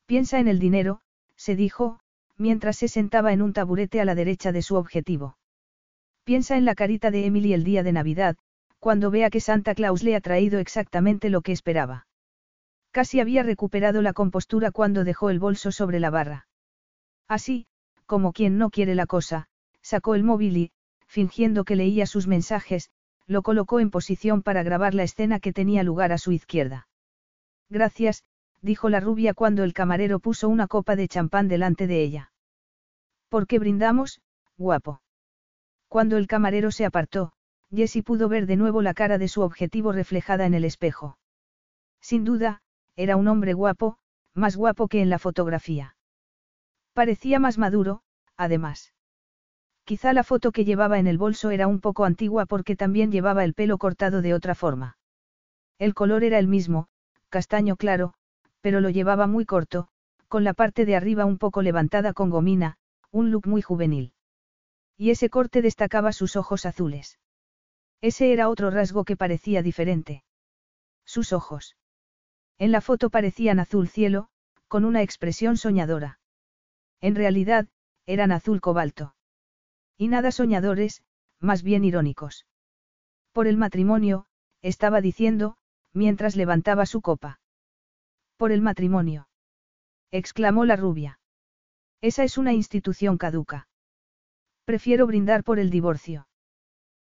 [0.07, 1.01] Piensa en el dinero,
[1.37, 2.01] se dijo,
[2.37, 5.39] mientras se sentaba en un taburete a la derecha de su objetivo.
[6.25, 8.37] Piensa en la carita de Emily el día de Navidad,
[8.79, 12.07] cuando vea que Santa Claus le ha traído exactamente lo que esperaba.
[12.93, 16.47] Casi había recuperado la compostura cuando dejó el bolso sobre la barra.
[17.29, 17.67] Así,
[18.07, 19.49] como quien no quiere la cosa,
[19.83, 20.73] sacó el móvil y,
[21.07, 22.91] fingiendo que leía sus mensajes,
[23.27, 26.89] lo colocó en posición para grabar la escena que tenía lugar a su izquierda.
[27.69, 28.25] Gracias,
[28.63, 32.33] dijo la rubia cuando el camarero puso una copa de champán delante de ella.
[33.29, 34.21] ¿Por qué brindamos,
[34.57, 35.04] guapo?
[35.95, 37.31] Cuando el camarero se apartó,
[37.71, 41.19] Jessie pudo ver de nuevo la cara de su objetivo reflejada en el espejo.
[42.01, 42.63] Sin duda,
[42.97, 43.99] era un hombre guapo,
[44.35, 45.95] más guapo que en la fotografía.
[46.95, 48.03] Parecía más maduro,
[48.37, 48.93] además.
[49.85, 53.45] Quizá la foto que llevaba en el bolso era un poco antigua porque también llevaba
[53.45, 54.99] el pelo cortado de otra forma.
[55.79, 56.89] El color era el mismo,
[57.29, 58.15] castaño claro,
[58.63, 59.87] pero lo llevaba muy corto,
[60.27, 62.79] con la parte de arriba un poco levantada con gomina,
[63.13, 64.14] un look muy juvenil.
[64.97, 67.19] Y ese corte destacaba sus ojos azules.
[68.01, 70.25] Ese era otro rasgo que parecía diferente.
[71.05, 71.77] Sus ojos.
[72.59, 74.29] En la foto parecían azul cielo,
[74.69, 76.21] con una expresión soñadora.
[77.01, 77.69] En realidad,
[78.07, 79.15] eran azul cobalto.
[79.97, 81.03] Y nada soñadores,
[81.41, 82.47] más bien irónicos.
[83.33, 84.27] Por el matrimonio,
[84.63, 85.57] estaba diciendo,
[85.93, 87.41] mientras levantaba su copa.
[88.37, 89.29] Por el matrimonio.
[90.11, 91.21] exclamó la rubia.
[92.01, 93.69] Esa es una institución caduca.
[94.65, 96.27] Prefiero brindar por el divorcio.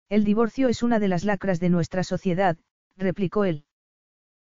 [0.09, 2.57] El divorcio es una de las lacras de nuestra sociedad,
[2.97, 3.65] replicó él.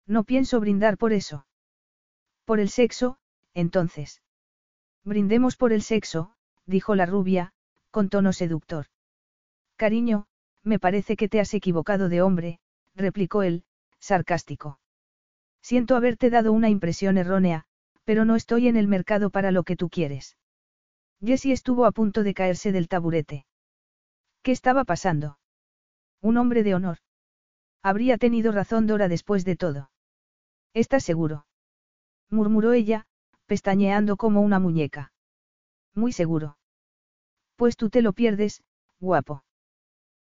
[0.08, 1.46] No pienso brindar por eso.
[2.46, 3.20] Por el sexo,
[3.54, 4.22] entonces.
[5.04, 6.34] Brindemos por el sexo,
[6.66, 7.54] dijo la rubia,
[7.92, 8.88] con tono seductor.
[9.76, 10.26] Cariño,
[10.64, 12.60] me parece que te has equivocado de hombre,
[12.96, 13.64] replicó él,
[14.00, 14.80] sarcástico.
[15.62, 17.66] Siento haberte dado una impresión errónea,
[18.04, 20.38] pero no estoy en el mercado para lo que tú quieres.
[21.24, 23.46] Jessie estuvo a punto de caerse del taburete.
[24.42, 25.38] ¿Qué estaba pasando?
[26.20, 26.98] Un hombre de honor.
[27.84, 29.92] Habría tenido razón Dora después de todo.
[30.74, 31.46] ¿Estás seguro?
[32.30, 33.06] murmuró ella,
[33.46, 35.12] pestañeando como una muñeca.
[35.94, 36.58] Muy seguro.
[37.56, 38.64] Pues tú te lo pierdes,
[39.00, 39.44] guapo.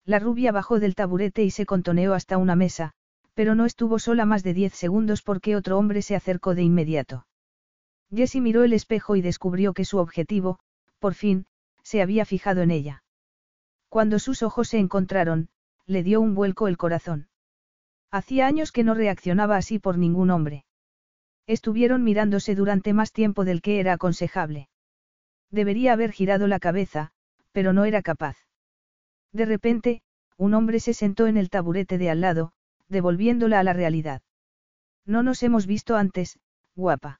[0.03, 2.93] La rubia bajó del taburete y se contoneó hasta una mesa,
[3.35, 7.25] pero no estuvo sola más de diez segundos porque otro hombre se acercó de inmediato.
[8.13, 10.59] Jessie miró el espejo y descubrió que su objetivo,
[10.99, 11.45] por fin,
[11.83, 13.03] se había fijado en ella.
[13.89, 15.49] Cuando sus ojos se encontraron,
[15.85, 17.29] le dio un vuelco el corazón.
[18.11, 20.65] Hacía años que no reaccionaba así por ningún hombre.
[21.47, 24.69] Estuvieron mirándose durante más tiempo del que era aconsejable.
[25.49, 27.11] Debería haber girado la cabeza,
[27.51, 28.37] pero no era capaz.
[29.31, 30.03] De repente,
[30.37, 32.53] un hombre se sentó en el taburete de al lado,
[32.87, 34.21] devolviéndola a la realidad.
[35.05, 36.39] No nos hemos visto antes,
[36.75, 37.19] guapa.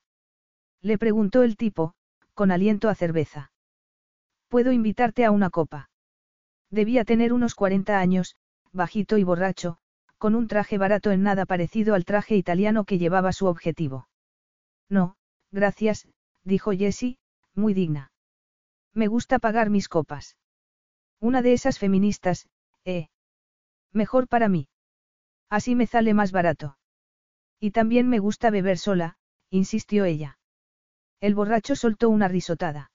[0.81, 1.93] Le preguntó el tipo,
[2.33, 3.51] con aliento a cerveza.
[4.49, 5.89] ¿Puedo invitarte a una copa?
[6.71, 8.35] Debía tener unos 40 años,
[8.71, 9.77] bajito y borracho,
[10.17, 14.09] con un traje barato en nada parecido al traje italiano que llevaba su objetivo.
[14.89, 15.15] No,
[15.51, 16.07] gracias,
[16.43, 17.19] dijo Jessie,
[17.53, 18.11] muy digna.
[18.93, 20.35] Me gusta pagar mis copas.
[21.19, 22.49] Una de esas feministas,
[22.85, 23.07] eh.
[23.93, 24.67] Mejor para mí.
[25.49, 26.77] Así me sale más barato.
[27.59, 29.17] Y también me gusta beber sola,
[29.51, 30.39] insistió ella.
[31.19, 32.88] El borracho soltó una risotada.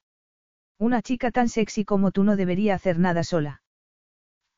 [0.77, 3.61] Una chica tan sexy como tú no debería hacer nada sola.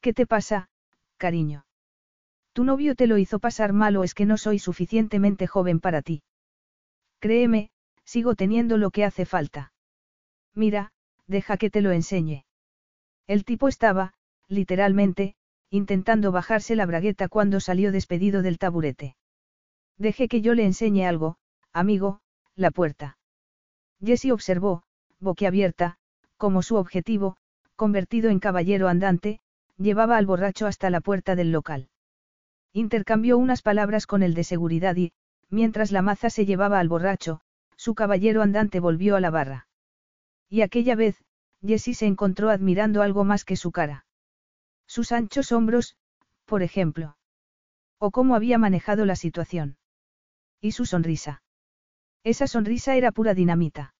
[0.01, 0.69] ¿Qué te pasa,
[1.17, 1.65] cariño?
[2.53, 6.01] ¿Tu novio te lo hizo pasar mal o es que no soy suficientemente joven para
[6.01, 6.23] ti?
[7.19, 7.69] Créeme,
[8.03, 9.73] sigo teniendo lo que hace falta.
[10.55, 10.91] Mira,
[11.27, 12.45] deja que te lo enseñe.
[13.27, 14.13] El tipo estaba,
[14.47, 15.35] literalmente,
[15.69, 19.15] intentando bajarse la bragueta cuando salió despedido del taburete.
[19.97, 21.37] Deje que yo le enseñe algo,
[21.73, 22.21] amigo,
[22.55, 23.17] la puerta.
[23.99, 24.83] Jessie observó,
[25.19, 25.99] boquiabierta,
[26.37, 27.37] como su objetivo,
[27.75, 29.39] convertido en caballero andante,
[29.77, 31.89] llevaba al borracho hasta la puerta del local.
[32.73, 35.13] Intercambió unas palabras con el de seguridad y,
[35.49, 37.41] mientras la maza se llevaba al borracho,
[37.75, 39.67] su caballero andante volvió a la barra.
[40.49, 41.23] Y aquella vez,
[41.65, 44.05] Jessie se encontró admirando algo más que su cara.
[44.85, 45.97] Sus anchos hombros,
[46.45, 47.17] por ejemplo.
[47.99, 49.77] O cómo había manejado la situación.
[50.61, 51.41] Y su sonrisa.
[52.23, 53.93] Esa sonrisa era pura dinamita.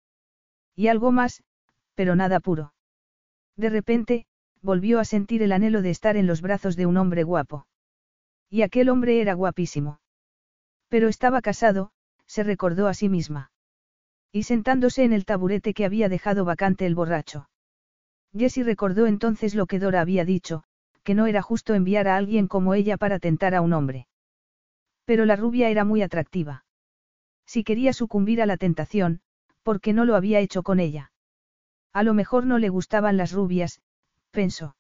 [0.75, 1.43] Y algo más,
[1.97, 2.73] pero nada puro.
[3.55, 4.27] De repente,
[4.61, 7.65] volvió a sentir el anhelo de estar en los brazos de un hombre guapo.
[8.51, 9.99] Y aquel hombre era guapísimo.
[10.89, 11.89] Pero estaba casado,
[12.27, 13.51] se recordó a sí misma.
[14.31, 17.49] Y sentándose en el taburete que había dejado vacante el borracho.
[18.31, 20.63] Jessie recordó entonces lo que Dora había dicho,
[21.03, 24.07] que no era justo enviar a alguien como ella para tentar a un hombre.
[25.05, 26.63] Pero la rubia era muy atractiva.
[27.47, 29.21] Si quería sucumbir a la tentación,
[29.63, 31.11] ¿por qué no lo había hecho con ella?
[31.93, 33.81] A lo mejor no le gustaban las rubias,
[34.31, 34.75] pensó.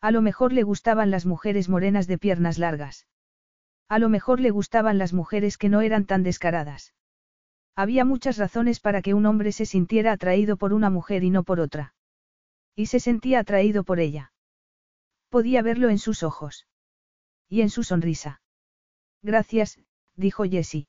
[0.00, 3.06] A lo mejor le gustaban las mujeres morenas de piernas largas.
[3.88, 6.94] A lo mejor le gustaban las mujeres que no eran tan descaradas.
[7.76, 11.42] Había muchas razones para que un hombre se sintiera atraído por una mujer y no
[11.42, 11.94] por otra.
[12.74, 14.32] Y se sentía atraído por ella.
[15.28, 16.66] Podía verlo en sus ojos.
[17.48, 18.42] Y en su sonrisa.
[19.22, 19.78] Gracias,
[20.14, 20.88] dijo Jessie.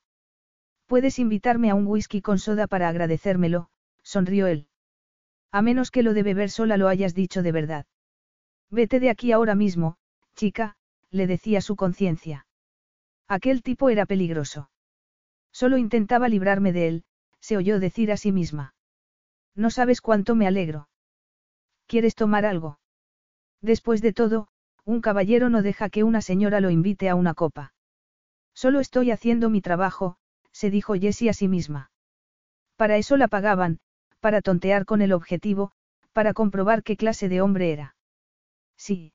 [0.86, 3.68] Puedes invitarme a un whisky con soda para agradecérmelo,
[4.02, 4.68] sonrió él.
[5.52, 7.86] A menos que lo de beber sola lo hayas dicho de verdad.
[8.70, 9.96] Vete de aquí ahora mismo,
[10.34, 10.76] chica,
[11.10, 12.46] le decía su conciencia.
[13.28, 14.70] Aquel tipo era peligroso.
[15.52, 17.04] Solo intentaba librarme de él,
[17.40, 18.74] se oyó decir a sí misma.
[19.54, 20.88] No sabes cuánto me alegro.
[21.86, 22.78] ¿Quieres tomar algo?
[23.60, 24.48] Después de todo,
[24.84, 27.74] un caballero no deja que una señora lo invite a una copa.
[28.54, 30.16] Solo estoy haciendo mi trabajo,
[30.50, 31.90] se dijo Jessie a sí misma.
[32.76, 33.80] Para eso la pagaban,
[34.22, 35.72] para tontear con el objetivo,
[36.12, 37.96] para comprobar qué clase de hombre era.
[38.76, 39.12] Sí,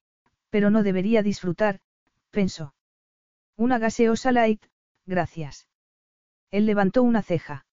[0.49, 1.79] pero no debería disfrutar,
[2.29, 2.73] pensó.
[3.55, 4.61] Una gaseosa light,
[5.05, 5.69] gracias.
[6.51, 7.65] Él levantó una ceja.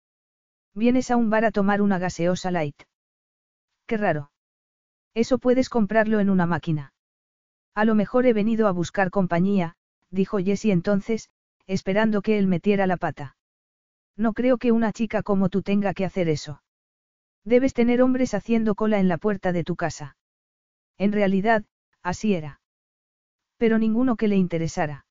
[0.75, 2.81] Vienes a un bar a tomar una gaseosa light.
[3.87, 4.31] Qué raro.
[5.13, 6.93] Eso puedes comprarlo en una máquina.
[7.75, 9.75] A lo mejor he venido a buscar compañía,
[10.11, 11.31] dijo Jessie entonces,
[11.67, 13.37] esperando que él metiera la pata.
[14.17, 16.63] No creo que una chica como tú tenga que hacer eso.
[17.45, 20.17] Debes tener hombres haciendo cola en la puerta de tu casa.
[20.97, 21.65] En realidad,
[22.03, 22.61] así era.
[23.59, 25.07] Pero ninguno que le interesara.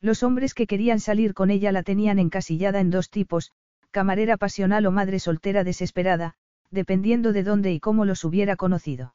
[0.00, 3.52] Los hombres que querían salir con ella la tenían encasillada en dos tipos,
[3.90, 6.34] camarera pasional o madre soltera desesperada,
[6.70, 9.14] dependiendo de dónde y cómo los hubiera conocido.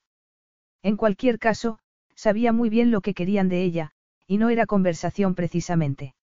[0.82, 1.80] En cualquier caso,
[2.15, 3.91] sabía muy bien lo que querían de ella,
[4.28, 6.15] y no era conversación precisamente.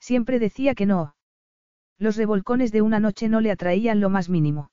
[0.00, 1.14] Siempre decía que no.
[1.98, 4.70] Los revolcones de una noche no le atraían lo más mínimo.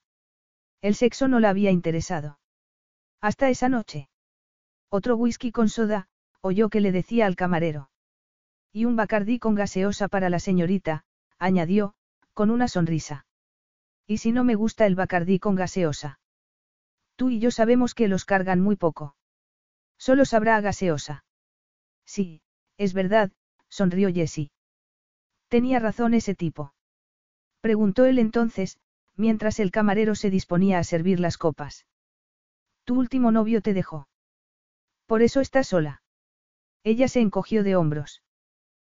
[0.83, 2.39] El sexo no la había interesado.
[3.21, 4.09] Hasta esa noche.
[4.89, 6.09] Otro whisky con soda,
[6.41, 7.89] oyó que le decía al camarero.
[8.73, 11.05] Y un bacardí con gaseosa para la señorita,
[11.39, 11.95] añadió,
[12.33, 13.25] con una sonrisa.
[14.07, 16.19] ¿Y si no me gusta el bacardí con gaseosa?
[17.15, 19.15] Tú y yo sabemos que los cargan muy poco.
[19.97, 21.23] Solo sabrá a gaseosa.
[22.05, 22.41] Sí,
[22.77, 23.31] es verdad,
[23.69, 24.51] sonrió Jessie.
[25.47, 26.73] Tenía razón ese tipo.
[27.61, 28.79] Preguntó él entonces,
[29.15, 31.85] mientras el camarero se disponía a servir las copas.
[32.83, 34.07] Tu último novio te dejó.
[35.05, 36.01] Por eso estás sola.
[36.83, 38.23] Ella se encogió de hombros.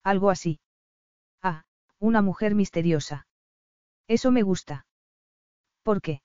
[0.03, 0.59] Algo así.
[1.41, 1.65] Ah,
[1.99, 3.27] una mujer misteriosa.
[4.07, 4.85] Eso me gusta.
[5.81, 6.21] ¿Por qué?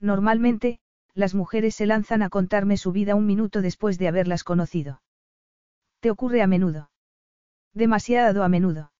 [0.00, 0.80] Normalmente,
[1.14, 5.02] las mujeres se lanzan a contarme su vida un minuto después de haberlas conocido.
[6.00, 6.90] ¿Te ocurre a menudo?
[7.74, 8.92] Demasiado a menudo.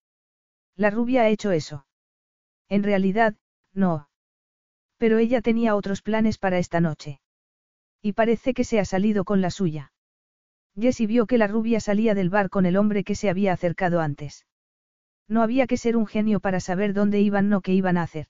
[0.75, 1.85] La rubia ha hecho eso.
[2.69, 3.35] En realidad,
[3.73, 4.07] no.
[4.97, 7.21] Pero ella tenía otros planes para esta noche.
[8.01, 9.93] Y parece que se ha salido con la suya.
[10.79, 13.99] Jessie vio que la rubia salía del bar con el hombre que se había acercado
[13.99, 14.45] antes.
[15.27, 18.27] No había que ser un genio para saber dónde iban no qué iban a hacer.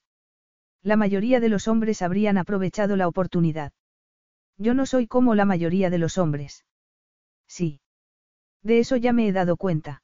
[0.82, 3.72] La mayoría de los hombres habrían aprovechado la oportunidad.
[4.58, 6.64] Yo no soy como la mayoría de los hombres.
[7.46, 7.80] Sí.
[8.62, 10.02] De eso ya me he dado cuenta.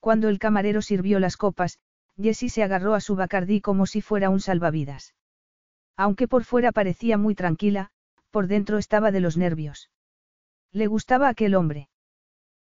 [0.00, 1.78] Cuando el camarero sirvió las copas,
[2.16, 5.14] Jessie se agarró a su bacardí como si fuera un salvavidas.
[5.96, 7.90] Aunque por fuera parecía muy tranquila,
[8.30, 9.90] por dentro estaba de los nervios.
[10.72, 11.88] Le gustaba aquel hombre.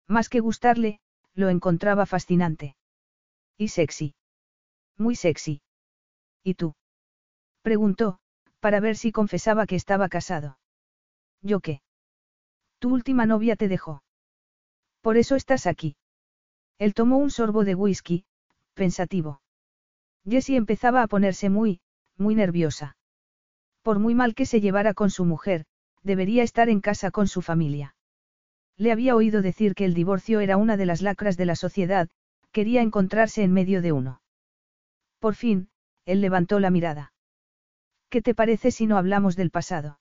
[0.07, 1.01] Más que gustarle,
[1.35, 2.77] lo encontraba fascinante.
[3.57, 4.15] Y sexy.
[4.97, 5.63] Muy sexy.
[6.43, 6.75] ¿Y tú?
[7.63, 8.19] Preguntó,
[8.59, 10.59] para ver si confesaba que estaba casado.
[11.43, 11.83] ¿Yo qué?
[12.79, 14.03] Tu última novia te dejó.
[15.01, 15.97] Por eso estás aquí.
[16.79, 18.25] Él tomó un sorbo de whisky,
[18.75, 19.41] pensativo.
[20.29, 21.81] Jessie empezaba a ponerse muy,
[22.17, 22.97] muy nerviosa.
[23.83, 25.65] Por muy mal que se llevara con su mujer,
[26.03, 27.95] debería estar en casa con su familia.
[28.77, 32.09] Le había oído decir que el divorcio era una de las lacras de la sociedad,
[32.53, 34.23] quería encontrarse en medio de uno.
[35.19, 35.69] Por fin,
[36.07, 37.13] él levantó la mirada.
[38.09, 40.01] ¿Qué te parece si no hablamos del pasado?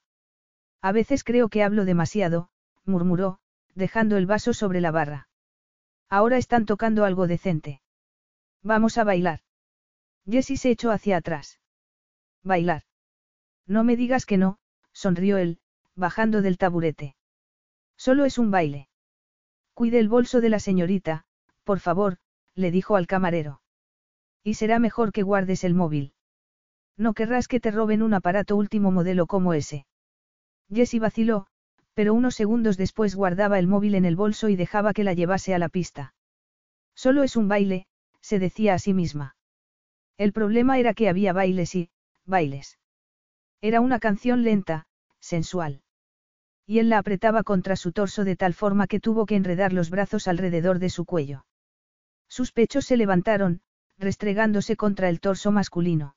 [0.82, 2.48] A veces creo que hablo demasiado,
[2.84, 3.38] murmuró,
[3.74, 5.28] dejando el vaso sobre la barra.
[6.08, 7.82] Ahora están tocando algo decente.
[8.62, 9.40] Vamos a bailar.
[10.26, 11.60] Jessie se echó hacia atrás.
[12.42, 12.82] Bailar.
[13.66, 14.58] No me digas que no,
[14.92, 15.60] sonrió él,
[15.94, 17.16] bajando del taburete.
[17.96, 18.88] Solo es un baile.
[19.74, 21.24] Cuide el bolso de la señorita,
[21.64, 22.18] por favor,
[22.54, 23.62] le dijo al camarero.
[24.42, 26.12] Y será mejor que guardes el móvil.
[26.96, 29.86] No querrás que te roben un aparato último modelo como ese.
[30.70, 31.46] Jessie vaciló,
[31.94, 35.54] pero unos segundos después guardaba el móvil en el bolso y dejaba que la llevase
[35.54, 36.14] a la pista.
[36.94, 37.86] Solo es un baile,
[38.20, 39.36] se decía a sí misma.
[40.16, 41.90] El problema era que había bailes y,
[42.26, 42.78] bailes.
[43.60, 44.86] Era una canción lenta,
[45.18, 45.82] sensual.
[46.66, 49.90] Y él la apretaba contra su torso de tal forma que tuvo que enredar los
[49.90, 51.44] brazos alrededor de su cuello.
[52.28, 53.60] Sus pechos se levantaron,
[53.98, 56.16] restregándose contra el torso masculino.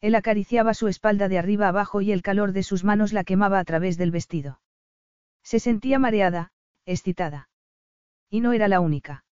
[0.00, 3.58] Él acariciaba su espalda de arriba abajo y el calor de sus manos la quemaba
[3.58, 4.60] a través del vestido.
[5.42, 6.52] Se sentía mareada,
[6.84, 7.48] excitada.
[8.28, 9.24] Y no era la única.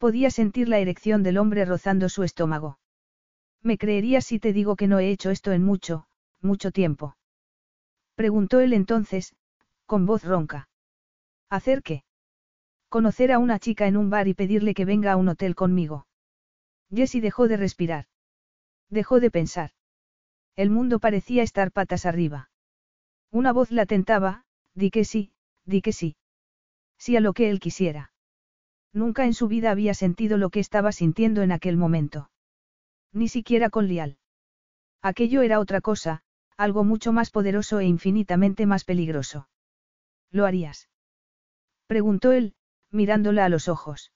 [0.00, 2.78] Podía sentir la erección del hombre rozando su estómago.
[3.62, 6.06] Me creerías si te digo que no he hecho esto en mucho,
[6.40, 7.18] mucho tiempo.
[8.14, 9.36] Preguntó él entonces,
[9.84, 10.70] con voz ronca.
[11.50, 12.04] ¿Hacer qué?
[12.88, 16.06] Conocer a una chica en un bar y pedirle que venga a un hotel conmigo.
[16.90, 18.06] Jessie dejó de respirar.
[18.88, 19.72] Dejó de pensar.
[20.56, 22.50] El mundo parecía estar patas arriba.
[23.30, 25.34] Una voz la tentaba, di que sí,
[25.66, 26.16] di que sí.
[26.96, 28.14] Sí a lo que él quisiera.
[28.92, 32.30] Nunca en su vida había sentido lo que estaba sintiendo en aquel momento.
[33.12, 34.18] Ni siquiera con Lial.
[35.02, 36.22] Aquello era otra cosa,
[36.56, 39.48] algo mucho más poderoso e infinitamente más peligroso.
[40.30, 40.88] ¿Lo harías?
[41.86, 42.54] Preguntó él,
[42.90, 44.12] mirándola a los ojos.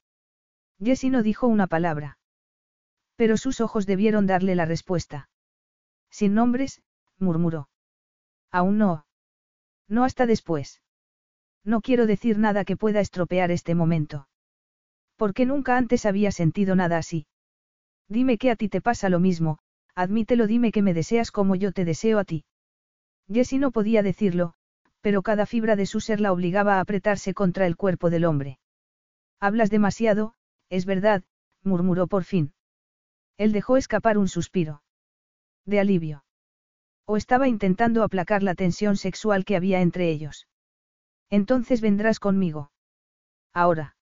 [0.79, 2.19] Jessie no dijo una palabra.
[3.17, 5.29] Pero sus ojos debieron darle la respuesta.
[6.11, 6.83] Sin nombres,
[7.19, 7.69] murmuró.
[8.51, 9.07] Aún no.
[9.89, 10.83] No hasta después.
[11.65, 14.29] No quiero decir nada que pueda estropear este momento.
[15.17, 17.27] Porque nunca antes había sentido nada así.
[18.09, 19.59] Dime que a ti te pasa lo mismo,
[19.95, 22.45] admítelo, dime que me deseas como yo te deseo a ti.
[23.33, 24.55] Jessie no podía decirlo,
[25.01, 28.59] pero cada fibra de su ser la obligaba a apretarse contra el cuerpo del hombre.
[29.41, 30.35] Hablas demasiado,
[30.69, 31.23] es verdad,
[31.63, 32.53] murmuró por fin.
[33.37, 34.83] Él dejó escapar un suspiro
[35.67, 36.25] de alivio.
[37.07, 40.47] O estaba intentando aplacar la tensión sexual que había entre ellos.
[41.31, 42.71] Entonces vendrás conmigo.
[43.53, 43.97] Ahora.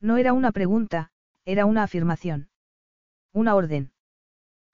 [0.00, 1.10] No era una pregunta,
[1.44, 2.50] era una afirmación.
[3.32, 3.92] Una orden.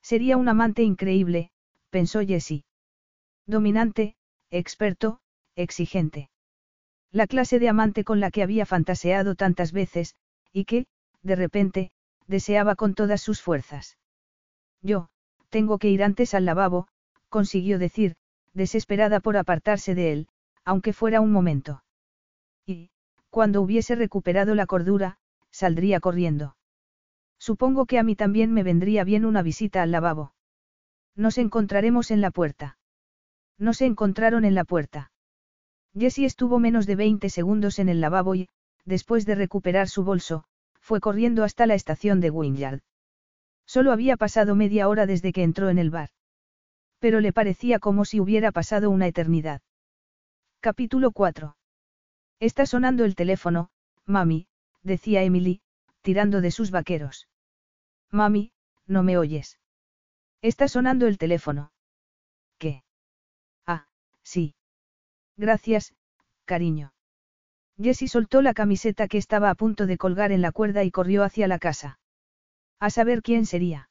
[0.03, 1.51] Sería un amante increíble,
[1.91, 2.65] pensó Jessie.
[3.47, 4.17] Dominante,
[4.51, 5.21] experto,
[5.57, 6.31] exigente.
[7.11, 10.17] La clase de amante con la que había fantaseado tantas veces,
[10.53, 10.87] y que,
[11.23, 11.93] de repente,
[12.27, 13.97] deseaba con todas sus fuerzas.
[14.83, 15.09] Yo,
[15.49, 16.89] tengo que ir antes al lavabo,
[17.29, 18.17] consiguió decir,
[18.53, 20.29] desesperada por apartarse de él,
[20.65, 21.85] aunque fuera un momento.
[22.67, 22.91] Y,
[23.35, 25.17] cuando hubiese recuperado la cordura,
[25.51, 26.55] saldría corriendo.
[27.37, 30.33] Supongo que a mí también me vendría bien una visita al lavabo.
[31.17, 32.79] Nos encontraremos en la puerta.
[33.59, 35.11] No se encontraron en la puerta.
[35.99, 38.49] Jessie estuvo menos de 20 segundos en el lavabo y,
[38.85, 40.45] después de recuperar su bolso,
[40.79, 42.83] fue corriendo hasta la estación de Wynyard.
[43.67, 46.11] Solo había pasado media hora desde que entró en el bar.
[47.01, 49.61] Pero le parecía como si hubiera pasado una eternidad.
[50.61, 51.57] Capítulo 4.
[52.41, 53.71] Está sonando el teléfono,
[54.07, 54.49] mami,
[54.83, 55.61] decía Emily,
[56.03, 57.29] tirando de sus vaqueros.
[58.11, 58.53] Mami,
[58.87, 59.59] no me oyes.
[60.43, 61.73] Está sonando el teléfono.
[62.59, 62.85] ¿Qué?
[63.67, 63.87] Ah,
[64.23, 64.55] sí.
[65.37, 65.95] Gracias,
[66.45, 66.93] cariño.
[67.81, 71.25] Jessie soltó la camiseta que estaba a punto de colgar en la cuerda y corrió
[71.25, 71.99] hacia la casa.
[72.79, 73.89] A saber quién sería.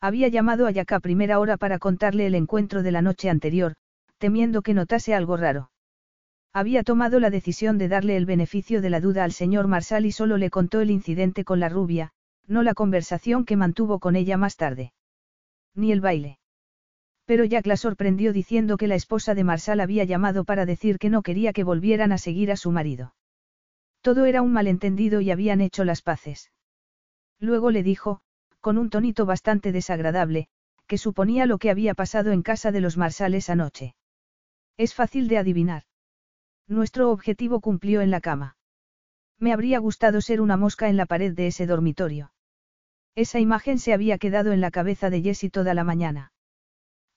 [0.00, 3.74] Había llamado a a primera hora para contarle el encuentro de la noche anterior,
[4.18, 5.70] temiendo que notase algo raro.
[6.56, 10.12] Había tomado la decisión de darle el beneficio de la duda al señor Marsal y
[10.12, 12.12] solo le contó el incidente con la rubia,
[12.46, 14.92] no la conversación que mantuvo con ella más tarde.
[15.74, 16.38] Ni el baile.
[17.24, 21.10] Pero Jack la sorprendió diciendo que la esposa de Marsal había llamado para decir que
[21.10, 23.16] no quería que volvieran a seguir a su marido.
[24.00, 26.52] Todo era un malentendido y habían hecho las paces.
[27.40, 28.20] Luego le dijo,
[28.60, 30.46] con un tonito bastante desagradable,
[30.86, 33.96] que suponía lo que había pasado en casa de los Marsales anoche.
[34.76, 35.82] Es fácil de adivinar.
[36.66, 38.56] Nuestro objetivo cumplió en la cama.
[39.38, 42.32] Me habría gustado ser una mosca en la pared de ese dormitorio.
[43.14, 46.32] Esa imagen se había quedado en la cabeza de Jessie toda la mañana.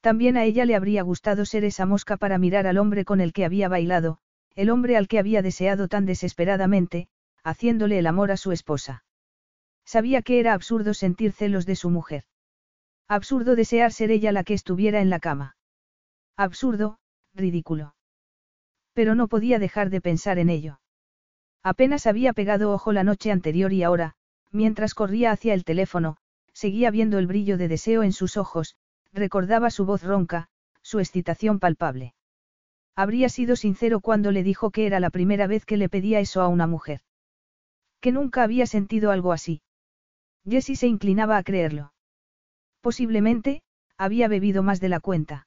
[0.01, 3.33] También a ella le habría gustado ser esa mosca para mirar al hombre con el
[3.33, 4.19] que había bailado,
[4.55, 7.07] el hombre al que había deseado tan desesperadamente,
[7.43, 9.03] haciéndole el amor a su esposa.
[9.85, 12.25] Sabía que era absurdo sentir celos de su mujer.
[13.07, 15.55] Absurdo desear ser ella la que estuviera en la cama.
[16.35, 16.99] Absurdo,
[17.33, 17.96] ridículo.
[18.97, 20.79] Pero no podía dejar de pensar en ello.
[21.61, 24.15] Apenas había pegado ojo la noche anterior y ahora,
[24.51, 26.17] mientras corría hacia el teléfono,
[26.51, 28.75] seguía viendo el brillo de deseo en sus ojos,
[29.13, 30.49] recordaba su voz ronca,
[30.81, 32.15] su excitación palpable.
[32.95, 36.41] Habría sido sincero cuando le dijo que era la primera vez que le pedía eso
[36.41, 37.01] a una mujer.
[38.01, 39.61] Que nunca había sentido algo así.
[40.43, 41.93] Jessie se inclinaba a creerlo.
[42.81, 43.61] Posiblemente,
[43.95, 45.46] había bebido más de la cuenta.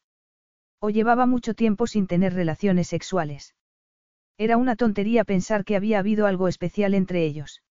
[0.81, 3.55] O llevaba mucho tiempo sin tener relaciones sexuales.
[4.39, 7.63] Era una tontería pensar que había habido algo especial entre ellos.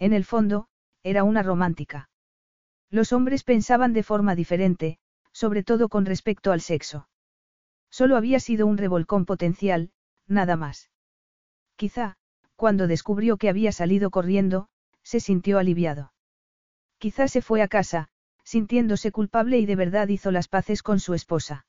[0.00, 0.66] En el fondo,
[1.04, 2.10] era una romántica.
[2.90, 4.98] Los hombres pensaban de forma diferente,
[5.32, 7.08] sobre todo con respecto al sexo.
[7.90, 9.92] Solo había sido un revolcón potencial,
[10.26, 10.90] nada más.
[11.76, 12.16] Quizá,
[12.56, 14.68] cuando descubrió que había salido corriendo,
[15.04, 16.12] se sintió aliviado.
[16.98, 18.08] Quizá se fue a casa,
[18.42, 21.66] sintiéndose culpable y de verdad hizo las paces con su esposa.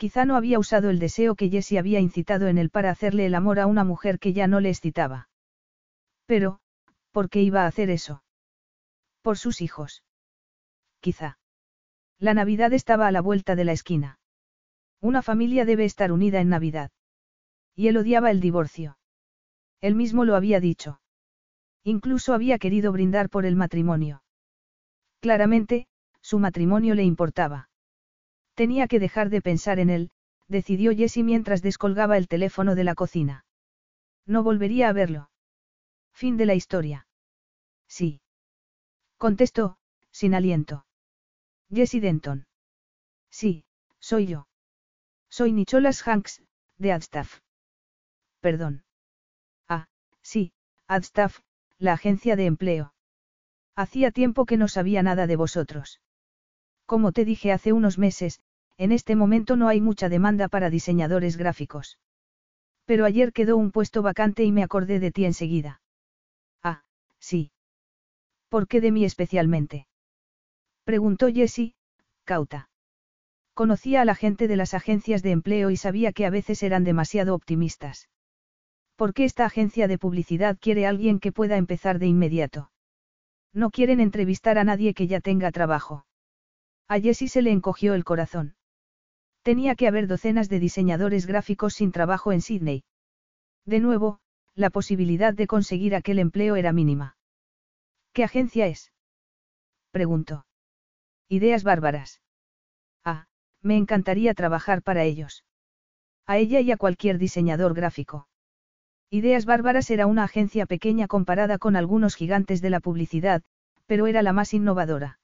[0.00, 3.34] Quizá no había usado el deseo que Jessie había incitado en él para hacerle el
[3.34, 5.28] amor a una mujer que ya no le excitaba.
[6.24, 6.60] Pero,
[7.10, 8.24] ¿por qué iba a hacer eso?
[9.20, 10.02] Por sus hijos.
[11.00, 11.38] Quizá.
[12.18, 14.18] La Navidad estaba a la vuelta de la esquina.
[15.02, 16.90] Una familia debe estar unida en Navidad.
[17.76, 18.96] Y él odiaba el divorcio.
[19.82, 21.02] Él mismo lo había dicho.
[21.84, 24.22] Incluso había querido brindar por el matrimonio.
[25.20, 25.88] Claramente,
[26.22, 27.69] su matrimonio le importaba.
[28.60, 30.10] Tenía que dejar de pensar en él,
[30.46, 33.46] decidió Jessie mientras descolgaba el teléfono de la cocina.
[34.26, 35.30] No volvería a verlo.
[36.12, 37.06] Fin de la historia.
[37.88, 38.20] Sí.
[39.16, 39.78] Contestó,
[40.10, 40.84] sin aliento.
[41.70, 42.46] Jessie Denton.
[43.30, 43.64] Sí,
[43.98, 44.46] soy yo.
[45.30, 46.42] Soy Nicholas Hanks,
[46.76, 47.40] de Adstaff.
[48.40, 48.84] Perdón.
[49.68, 49.88] Ah,
[50.20, 50.52] sí,
[50.86, 51.40] Adstaff,
[51.78, 52.92] la agencia de empleo.
[53.74, 56.02] Hacía tiempo que no sabía nada de vosotros.
[56.84, 58.42] Como te dije hace unos meses,
[58.80, 61.98] en este momento no hay mucha demanda para diseñadores gráficos.
[62.86, 65.82] Pero ayer quedó un puesto vacante y me acordé de ti enseguida.
[66.62, 66.82] Ah,
[67.18, 67.52] sí.
[68.48, 69.86] ¿Por qué de mí especialmente?
[70.84, 71.74] Preguntó Jessie,
[72.24, 72.70] cauta.
[73.52, 76.82] Conocía a la gente de las agencias de empleo y sabía que a veces eran
[76.82, 78.08] demasiado optimistas.
[78.96, 82.70] ¿Por qué esta agencia de publicidad quiere a alguien que pueda empezar de inmediato?
[83.52, 86.06] No quieren entrevistar a nadie que ya tenga trabajo.
[86.88, 88.54] A Jessie se le encogió el corazón.
[89.42, 92.84] Tenía que haber docenas de diseñadores gráficos sin trabajo en Sydney.
[93.64, 94.20] De nuevo,
[94.54, 97.16] la posibilidad de conseguir aquel empleo era mínima.
[98.12, 98.92] ¿Qué agencia es?
[99.90, 100.46] preguntó.
[101.28, 102.20] Ideas bárbaras.
[103.04, 103.26] Ah,
[103.62, 105.44] me encantaría trabajar para ellos.
[106.26, 108.28] A ella y a cualquier diseñador gráfico.
[109.12, 113.42] Ideas Bárbaras era una agencia pequeña comparada con algunos gigantes de la publicidad,
[113.86, 115.18] pero era la más innovadora.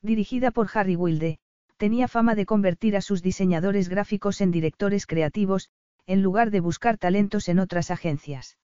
[0.00, 1.38] Dirigida por Harry Wilde,
[1.82, 5.68] tenía fama de convertir a sus diseñadores gráficos en directores creativos,
[6.06, 8.56] en lugar de buscar talentos en otras agencias.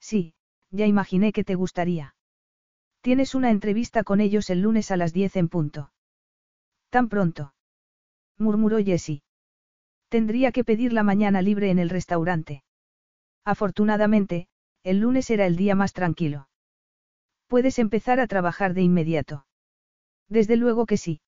[0.00, 0.34] Sí,
[0.72, 2.16] ya imaginé que te gustaría.
[3.00, 5.92] Tienes una entrevista con ellos el lunes a las 10 en punto.
[6.90, 7.54] ¿Tan pronto?
[8.38, 9.22] murmuró Jessie.
[10.08, 12.64] Tendría que pedir la mañana libre en el restaurante.
[13.44, 14.48] Afortunadamente,
[14.82, 16.48] el lunes era el día más tranquilo.
[17.46, 19.46] Puedes empezar a trabajar de inmediato.
[20.28, 21.20] Desde luego que sí.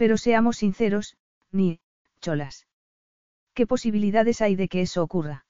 [0.00, 1.18] Pero seamos sinceros,
[1.52, 1.78] ni,
[2.22, 2.66] cholas.
[3.52, 5.44] ¿Qué posibilidades hay de que eso ocurra?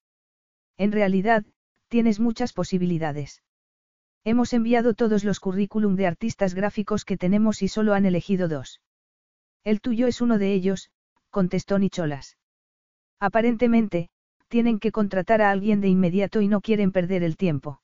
[0.77, 1.45] En realidad,
[1.87, 3.45] tienes muchas posibilidades.
[4.25, 8.81] Hemos enviado todos los currículum de artistas gráficos que tenemos y solo han elegido dos.
[9.63, 10.91] El tuyo es uno de ellos,
[11.31, 12.37] contestó Nicholas.
[13.21, 14.09] Aparentemente,
[14.49, 17.83] tienen que contratar a alguien de inmediato y no quieren perder el tiempo.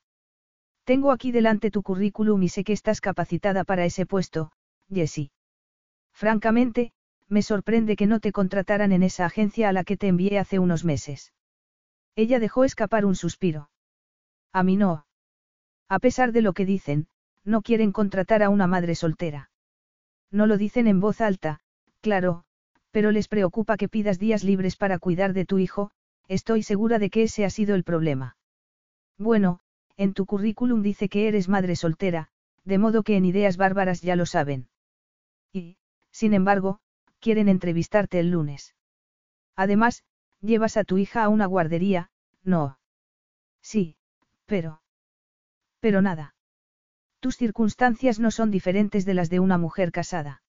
[0.83, 4.51] Tengo aquí delante tu currículum y sé que estás capacitada para ese puesto,
[4.89, 5.31] Jessie.
[6.17, 6.93] Francamente,
[7.29, 10.57] me sorprende que no te contrataran en esa agencia a la que te envié hace
[10.57, 11.31] unos meses.
[12.15, 13.69] Ella dejó escapar un suspiro.
[14.51, 15.05] A mí no.
[15.87, 17.07] A pesar de lo que dicen,
[17.43, 19.51] no quieren contratar a una madre soltera.
[20.31, 21.59] No lo dicen en voz alta,
[22.01, 22.45] claro,
[22.89, 25.91] pero les preocupa que pidas días libres para cuidar de tu hijo,
[26.27, 28.37] estoy segura de que ese ha sido el problema.
[29.19, 29.59] Bueno,
[29.97, 32.29] en tu currículum dice que eres madre soltera,
[32.65, 34.67] de modo que en ideas bárbaras ya lo saben.
[35.53, 35.77] Y,
[36.17, 36.79] sin embargo,
[37.19, 38.73] quieren entrevistarte el lunes.
[39.55, 40.03] Además,
[40.41, 42.09] llevas a tu hija a una guardería,
[42.43, 42.79] no.
[43.61, 43.97] Sí,
[44.47, 44.81] pero...
[45.79, 46.33] Pero nada.
[47.19, 50.41] Tus circunstancias no son diferentes de las de una mujer casada.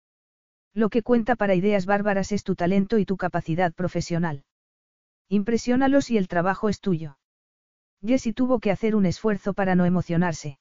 [0.72, 4.44] Lo que cuenta para ideas bárbaras es tu talento y tu capacidad profesional.
[5.28, 7.18] Impresiónalos y el trabajo es tuyo.
[8.00, 10.58] Jessie tuvo que hacer un esfuerzo para no emocionarse.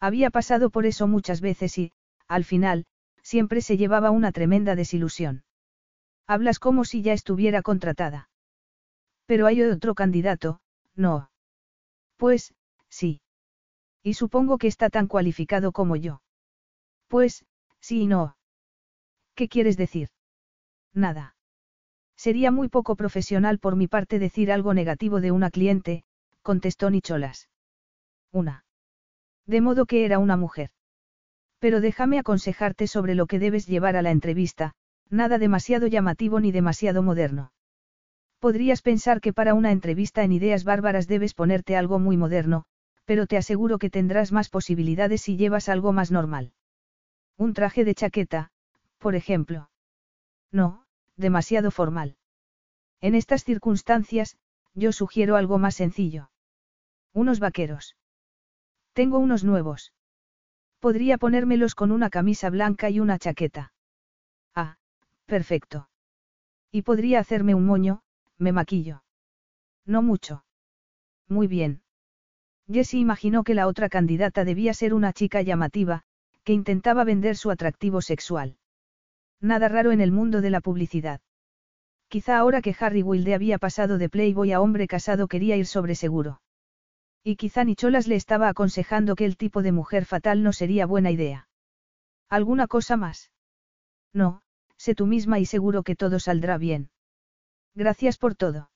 [0.00, 1.92] Había pasado por eso muchas veces y,
[2.26, 2.84] al final,
[3.28, 5.44] siempre se llevaba una tremenda desilusión.
[6.26, 8.30] Hablas como si ya estuviera contratada.
[9.26, 10.60] Pero hay otro candidato,
[10.96, 11.30] no.
[12.16, 12.54] Pues,
[12.88, 13.20] sí.
[14.02, 16.22] Y supongo que está tan cualificado como yo.
[17.06, 17.44] Pues,
[17.80, 18.38] sí y no.
[19.34, 20.08] ¿Qué quieres decir?
[20.94, 21.36] Nada.
[22.16, 26.02] Sería muy poco profesional por mi parte decir algo negativo de una cliente,
[26.40, 27.50] contestó Nicholas.
[28.32, 28.64] Una.
[29.44, 30.70] De modo que era una mujer.
[31.58, 34.74] Pero déjame aconsejarte sobre lo que debes llevar a la entrevista,
[35.10, 37.52] nada demasiado llamativo ni demasiado moderno.
[38.38, 42.64] Podrías pensar que para una entrevista en ideas bárbaras debes ponerte algo muy moderno,
[43.04, 46.52] pero te aseguro que tendrás más posibilidades si llevas algo más normal.
[47.36, 48.50] Un traje de chaqueta,
[48.98, 49.70] por ejemplo.
[50.52, 50.84] No,
[51.16, 52.16] demasiado formal.
[53.00, 54.36] En estas circunstancias,
[54.74, 56.30] yo sugiero algo más sencillo.
[57.12, 57.96] Unos vaqueros.
[58.92, 59.92] Tengo unos nuevos.
[60.80, 63.72] Podría ponérmelos con una camisa blanca y una chaqueta.
[64.54, 64.76] Ah,
[65.26, 65.88] perfecto.
[66.70, 68.02] Y podría hacerme un moño,
[68.38, 69.02] me maquillo.
[69.84, 70.44] No mucho.
[71.28, 71.82] Muy bien.
[72.70, 76.02] Jessie imaginó que la otra candidata debía ser una chica llamativa,
[76.44, 78.58] que intentaba vender su atractivo sexual.
[79.40, 81.20] Nada raro en el mundo de la publicidad.
[82.08, 85.94] Quizá ahora que Harry Wilde había pasado de playboy a hombre casado quería ir sobre
[85.94, 86.40] seguro.
[87.28, 91.10] Y quizá Nicholas le estaba aconsejando que el tipo de mujer fatal no sería buena
[91.10, 91.46] idea.
[92.30, 93.32] ¿Alguna cosa más?
[94.14, 94.40] No,
[94.78, 96.88] sé tú misma y seguro que todo saldrá bien.
[97.74, 98.70] Gracias por todo.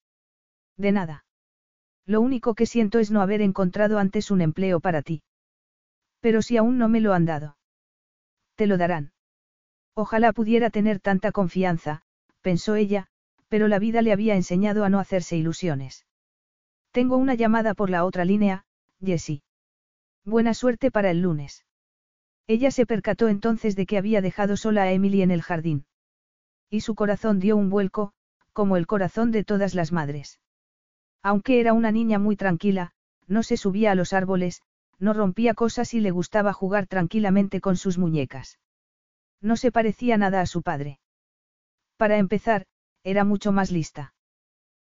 [0.77, 1.25] De nada.
[2.05, 5.23] Lo único que siento es no haber encontrado antes un empleo para ti.
[6.21, 7.57] Pero si aún no me lo han dado.
[8.57, 9.13] Te lo darán.
[9.95, 12.03] Ojalá pudiera tener tanta confianza,
[12.43, 13.07] pensó ella,
[13.49, 16.05] pero la vida le había enseñado a no hacerse ilusiones.
[16.93, 18.67] Tengo una llamada por la otra línea,
[19.01, 19.43] Jessie.
[20.25, 21.65] Buena suerte para el lunes.
[22.47, 25.87] Ella se percató entonces de que había dejado sola a Emily en el jardín.
[26.69, 28.13] Y su corazón dio un vuelco,
[28.53, 30.39] como el corazón de todas las madres.
[31.23, 32.93] Aunque era una niña muy tranquila,
[33.27, 34.61] no se subía a los árboles,
[34.99, 38.59] no rompía cosas y le gustaba jugar tranquilamente con sus muñecas.
[39.41, 41.01] No se parecía nada a su padre.
[41.97, 42.67] Para empezar,
[43.03, 44.15] era mucho más lista.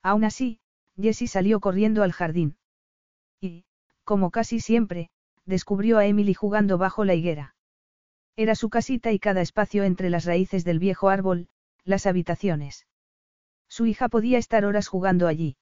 [0.03, 0.60] Aún así,
[1.01, 2.57] Jessie salió corriendo al jardín.
[3.41, 3.65] Y,
[4.05, 5.11] como casi siempre,
[5.45, 7.55] descubrió a Emily jugando bajo la higuera.
[8.37, 11.49] Era su casita y cada espacio entre las raíces del viejo árbol,
[11.85, 12.87] las habitaciones.
[13.69, 15.57] Su hija podía estar horas jugando allí.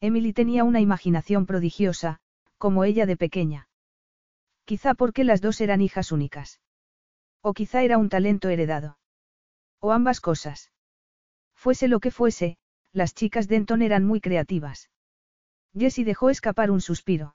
[0.00, 2.20] Emily tenía una imaginación prodigiosa,
[2.58, 3.68] como ella de pequeña.
[4.64, 6.60] Quizá porque las dos eran hijas únicas.
[7.40, 8.98] O quizá era un talento heredado.
[9.80, 10.70] O ambas cosas.
[11.54, 12.56] Fuese lo que fuese,
[12.92, 14.90] las chicas Denton eran muy creativas.
[15.76, 17.34] Jessie dejó escapar un suspiro.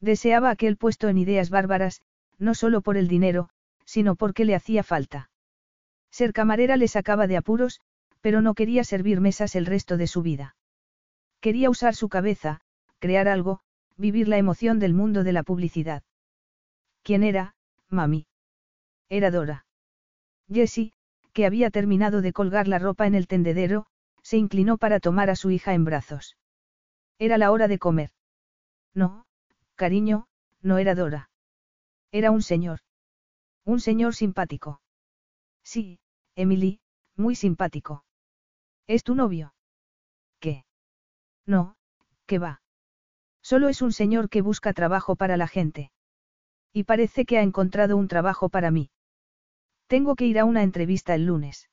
[0.00, 2.02] Deseaba aquel puesto en ideas bárbaras,
[2.38, 3.48] no solo por el dinero,
[3.84, 5.30] sino porque le hacía falta.
[6.10, 7.80] Ser camarera le sacaba de apuros,
[8.20, 10.56] pero no quería servir mesas el resto de su vida.
[11.40, 12.60] Quería usar su cabeza,
[12.98, 13.60] crear algo,
[13.96, 16.02] vivir la emoción del mundo de la publicidad.
[17.02, 17.54] ¿Quién era,
[17.88, 18.26] mami?
[19.08, 19.66] Era Dora.
[20.50, 20.92] Jessie,
[21.32, 23.86] que había terminado de colgar la ropa en el tendedero,
[24.24, 26.36] se inclinó para tomar a su hija en brazos.
[27.18, 28.10] Era la hora de comer.
[28.94, 29.26] No,
[29.74, 30.26] cariño,
[30.62, 31.30] no era Dora.
[32.10, 32.80] Era un señor.
[33.64, 34.80] Un señor simpático.
[35.62, 36.00] Sí,
[36.34, 36.80] Emily,
[37.16, 38.04] muy simpático.
[38.86, 39.54] ¿Es tu novio?
[40.40, 40.64] ¿Qué?
[41.46, 41.76] No,
[42.26, 42.62] ¿qué va?
[43.42, 45.92] Solo es un señor que busca trabajo para la gente.
[46.72, 48.90] Y parece que ha encontrado un trabajo para mí.
[49.86, 51.68] Tengo que ir a una entrevista el lunes.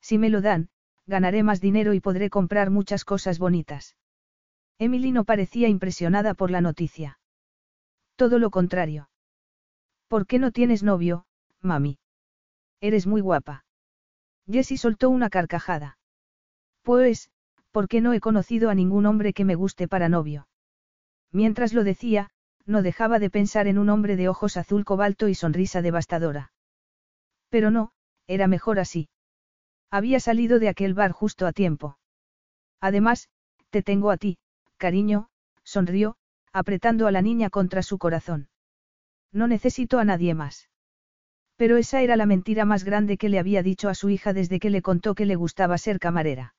[0.00, 0.70] Si me lo dan,
[1.06, 3.96] ganaré más dinero y podré comprar muchas cosas bonitas.
[4.78, 7.18] Emily no parecía impresionada por la noticia.
[8.16, 9.08] Todo lo contrario.
[10.08, 11.26] ¿Por qué no tienes novio,
[11.60, 11.98] mami?
[12.80, 13.64] Eres muy guapa.
[14.50, 15.98] Jessie soltó una carcajada.
[16.82, 17.30] Pues,
[17.70, 20.48] ¿por qué no he conocido a ningún hombre que me guste para novio?
[21.32, 22.30] Mientras lo decía,
[22.66, 26.52] no dejaba de pensar en un hombre de ojos azul cobalto y sonrisa devastadora.
[27.48, 27.92] Pero no,
[28.26, 29.08] era mejor así.
[29.94, 31.98] Había salido de aquel bar justo a tiempo.
[32.80, 33.28] Además,
[33.70, 34.38] te tengo a ti,
[34.76, 35.28] cariño,
[35.62, 36.16] sonrió,
[36.52, 38.48] apretando a la niña contra su corazón.
[39.30, 40.68] No necesito a nadie más.
[41.54, 44.58] Pero esa era la mentira más grande que le había dicho a su hija desde
[44.58, 46.56] que le contó que le gustaba ser camarera.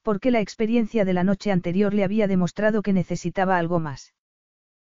[0.00, 4.14] Porque la experiencia de la noche anterior le había demostrado que necesitaba algo más.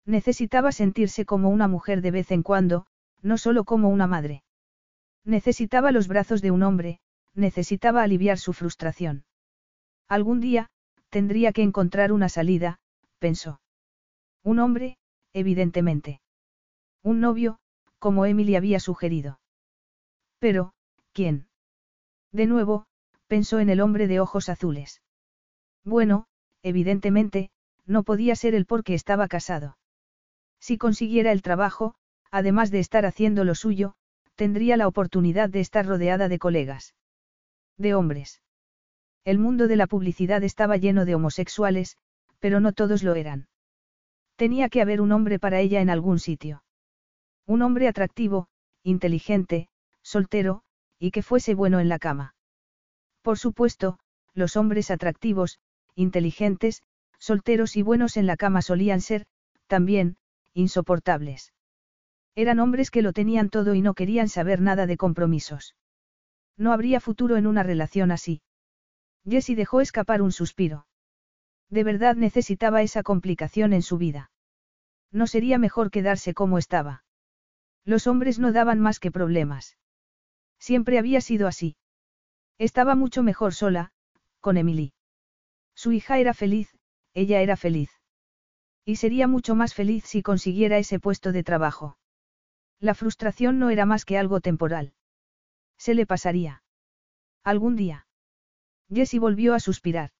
[0.05, 2.87] Necesitaba sentirse como una mujer de vez en cuando,
[3.23, 4.45] no solo como una madre.
[5.25, 7.01] Necesitaba los brazos de un hombre,
[7.37, 9.25] necesitaba aliviar su frustración.
[10.09, 10.71] Algún día,
[11.11, 12.79] tendría que encontrar una salida,
[13.19, 13.61] pensó.
[14.43, 14.99] Un hombre,
[15.33, 16.21] evidentemente.
[17.03, 17.59] Un novio,
[17.99, 19.41] como Emily había sugerido.
[20.39, 20.73] Pero,
[21.13, 21.49] ¿quién?
[22.33, 22.87] De nuevo,
[23.27, 25.03] pensó en el hombre de ojos azules.
[25.85, 26.27] Bueno,
[26.63, 27.51] evidentemente,
[27.87, 29.79] no podía ser el porque estaba casado.
[30.61, 31.95] Si consiguiera el trabajo,
[32.31, 33.95] además de estar haciendo lo suyo,
[34.35, 36.95] tendría la oportunidad de estar rodeada de colegas.
[37.79, 38.43] De hombres.
[39.25, 41.97] El mundo de la publicidad estaba lleno de homosexuales,
[42.39, 43.49] pero no todos lo eran.
[44.37, 46.63] Tenía que haber un hombre para ella en algún sitio.
[47.47, 48.49] Un hombre atractivo,
[48.83, 49.69] inteligente,
[50.03, 50.63] soltero,
[50.99, 52.35] y que fuese bueno en la cama.
[53.23, 53.99] Por supuesto,
[54.33, 55.59] los hombres atractivos,
[55.95, 56.83] inteligentes,
[57.19, 59.27] solteros y buenos en la cama solían ser,
[59.67, 60.17] también,
[60.55, 61.53] insoportables.
[62.35, 65.75] Eran hombres que lo tenían todo y no querían saber nada de compromisos.
[66.57, 68.43] No habría futuro en una relación así.
[69.29, 70.87] Jessie dejó escapar un suspiro.
[71.69, 74.31] De verdad necesitaba esa complicación en su vida.
[75.11, 77.05] No sería mejor quedarse como estaba.
[77.85, 79.77] Los hombres no daban más que problemas.
[80.59, 81.77] Siempre había sido así.
[82.59, 83.93] Estaba mucho mejor sola,
[84.41, 84.93] con Emily.
[85.75, 86.77] Su hija era feliz,
[87.15, 87.91] ella era feliz.
[88.85, 91.99] Y sería mucho más feliz si consiguiera ese puesto de trabajo.
[92.81, 94.96] La frustración no era más que algo temporal.
[95.79, 96.63] Se le pasaría.
[97.43, 98.07] Algún día.
[98.89, 100.11] Jessie volvió a suspirar.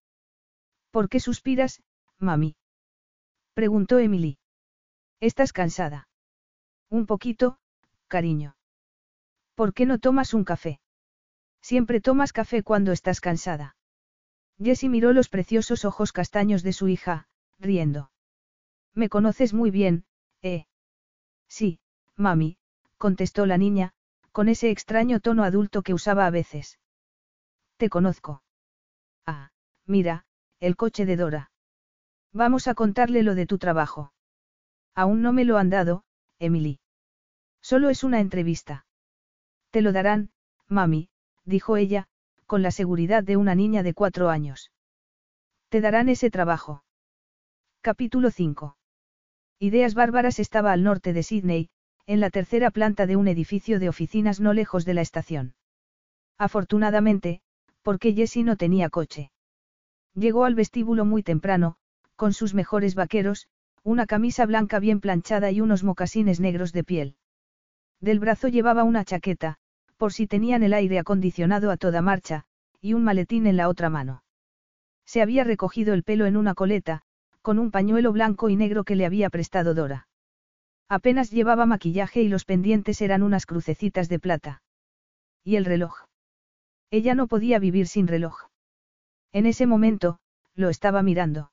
[0.91, 1.83] ¿Por qué suspiras,
[2.19, 2.57] mami?
[3.55, 4.39] Preguntó Emily.
[5.21, 6.09] ¿Estás cansada?
[6.89, 7.59] Un poquito,
[8.09, 8.57] cariño.
[9.55, 10.81] ¿Por qué no tomas un café?
[11.61, 13.77] Siempre tomas café cuando estás cansada.
[14.59, 17.29] Jessie miró los preciosos ojos castaños de su hija,
[17.59, 18.11] riendo.
[18.95, 20.05] Me conoces muy bien,
[20.43, 20.67] ¿eh?
[21.49, 21.81] Sí,
[22.15, 22.59] mami,
[22.99, 23.95] contestó la niña,
[24.37, 26.79] con ese extraño tono adulto que usaba a veces.
[27.79, 28.43] Te conozco.
[29.25, 29.51] Ah,
[29.87, 30.27] mira,
[30.61, 31.51] el coche de Dora.
[32.35, 34.13] Vamos a contarle lo de tu trabajo.
[34.95, 36.05] Aún no me lo han dado,
[36.39, 36.81] Emily.
[37.63, 38.85] Solo es una entrevista.
[39.71, 40.29] Te lo darán,
[40.69, 41.09] mami,
[41.47, 42.07] dijo ella,
[42.45, 44.71] con la seguridad de una niña de cuatro años.
[45.71, 46.85] Te darán ese trabajo.
[47.81, 48.77] Capítulo 5.
[49.61, 51.71] Ideas Bárbaras estaba al norte de Sydney,
[52.07, 55.55] en la tercera planta de un edificio de oficinas no lejos de la estación.
[56.39, 57.41] Afortunadamente,
[57.83, 59.31] porque Jessie no tenía coche.
[60.15, 61.77] Llegó al vestíbulo muy temprano,
[62.15, 63.49] con sus mejores vaqueros,
[63.83, 67.17] una camisa blanca bien planchada y unos mocasines negros de piel.
[68.01, 69.57] Del brazo llevaba una chaqueta,
[69.97, 72.45] por si tenían el aire acondicionado a toda marcha,
[72.81, 74.23] y un maletín en la otra mano.
[75.07, 77.03] Se había recogido el pelo en una coleta,
[77.43, 80.09] con un pañuelo blanco y negro que le había prestado Dora.
[80.89, 84.63] Apenas llevaba maquillaje y los pendientes eran unas crucecitas de plata.
[85.43, 86.05] ¿Y el reloj?
[86.91, 88.49] Ella no podía vivir sin reloj.
[89.33, 90.19] En ese momento,
[90.55, 91.51] lo estaba mirando.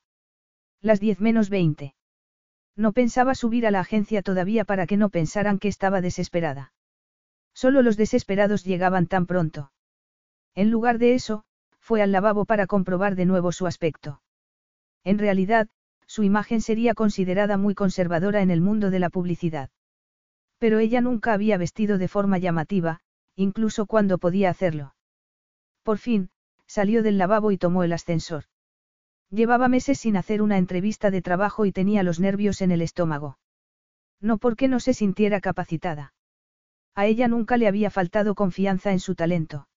[0.82, 1.96] Las diez menos veinte.
[2.76, 6.74] No pensaba subir a la agencia todavía para que no pensaran que estaba desesperada.
[7.54, 9.72] Solo los desesperados llegaban tan pronto.
[10.56, 11.44] En lugar de eso,
[11.80, 14.22] fue al lavabo para comprobar de nuevo su aspecto.
[15.04, 15.68] En realidad,
[16.08, 19.70] su imagen sería considerada muy conservadora en el mundo de la publicidad.
[20.60, 22.99] Pero ella nunca había vestido de forma llamativa,
[23.36, 24.95] incluso cuando podía hacerlo.
[25.84, 26.30] Por fin,
[26.68, 28.45] salió del lavabo y tomó el ascensor.
[29.30, 33.38] Llevaba meses sin hacer una entrevista de trabajo y tenía los nervios en el estómago.
[34.22, 36.14] No porque no se sintiera capacitada.
[36.95, 39.68] A ella nunca le había faltado confianza en su talento.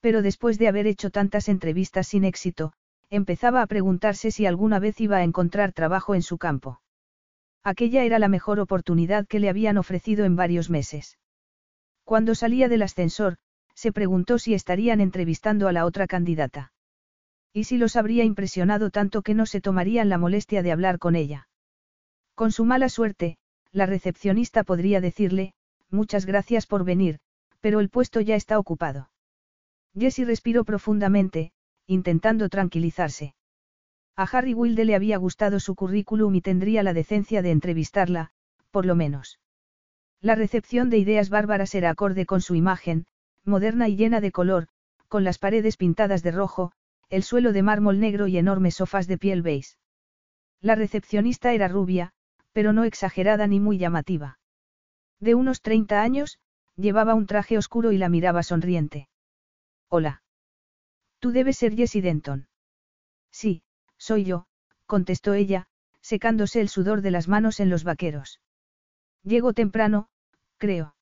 [0.00, 2.72] Pero después de haber hecho tantas entrevistas sin éxito,
[3.10, 6.80] empezaba a preguntarse si alguna vez iba a encontrar trabajo en su campo.
[7.64, 11.18] Aquella era la mejor oportunidad que le habían ofrecido en varios meses.
[12.04, 13.36] Cuando salía del ascensor,
[13.74, 16.72] se preguntó si estarían entrevistando a la otra candidata.
[17.52, 21.16] Y si los habría impresionado tanto que no se tomarían la molestia de hablar con
[21.16, 21.48] ella.
[22.34, 23.36] Con su mala suerte,
[23.72, 25.54] la recepcionista podría decirle,
[25.90, 27.18] muchas gracias por venir,
[27.60, 29.10] pero el puesto ya está ocupado.
[29.94, 31.52] Jessie respiró profundamente,
[31.88, 33.34] intentando tranquilizarse.
[34.14, 38.30] A Harry Wilde le había gustado su currículum y tendría la decencia de entrevistarla,
[38.70, 39.40] por lo menos.
[40.20, 43.06] La recepción de ideas bárbaras era acorde con su imagen,
[43.44, 44.68] moderna y llena de color,
[45.08, 46.72] con las paredes pintadas de rojo,
[47.08, 49.76] el suelo de mármol negro y enormes sofás de piel beige.
[50.60, 52.12] La recepcionista era rubia,
[52.52, 54.38] pero no exagerada ni muy llamativa.
[55.20, 56.38] De unos 30 años,
[56.76, 59.08] llevaba un traje oscuro y la miraba sonriente.
[59.88, 60.22] Hola.
[61.20, 62.48] Tú debes ser Jessie Denton.
[63.30, 63.62] Sí,
[63.96, 64.46] soy yo,
[64.86, 65.66] contestó ella,
[66.00, 68.40] secándose el sudor de las manos en los vaqueros.
[69.22, 70.08] Llego temprano,
[70.56, 70.94] creo.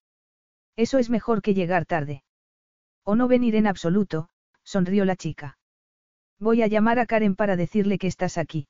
[0.74, 2.24] Eso es mejor que llegar tarde.
[3.04, 4.28] O no venir en absoluto,
[4.64, 5.58] sonrió la chica.
[6.38, 8.68] Voy a llamar a Karen para decirle que estás aquí.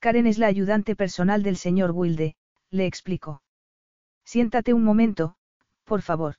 [0.00, 2.34] Karen es la ayudante personal del señor Wilde,
[2.70, 3.42] le explicó.
[4.24, 5.36] Siéntate un momento,
[5.84, 6.36] por favor.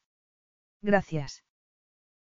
[0.81, 1.43] Gracias.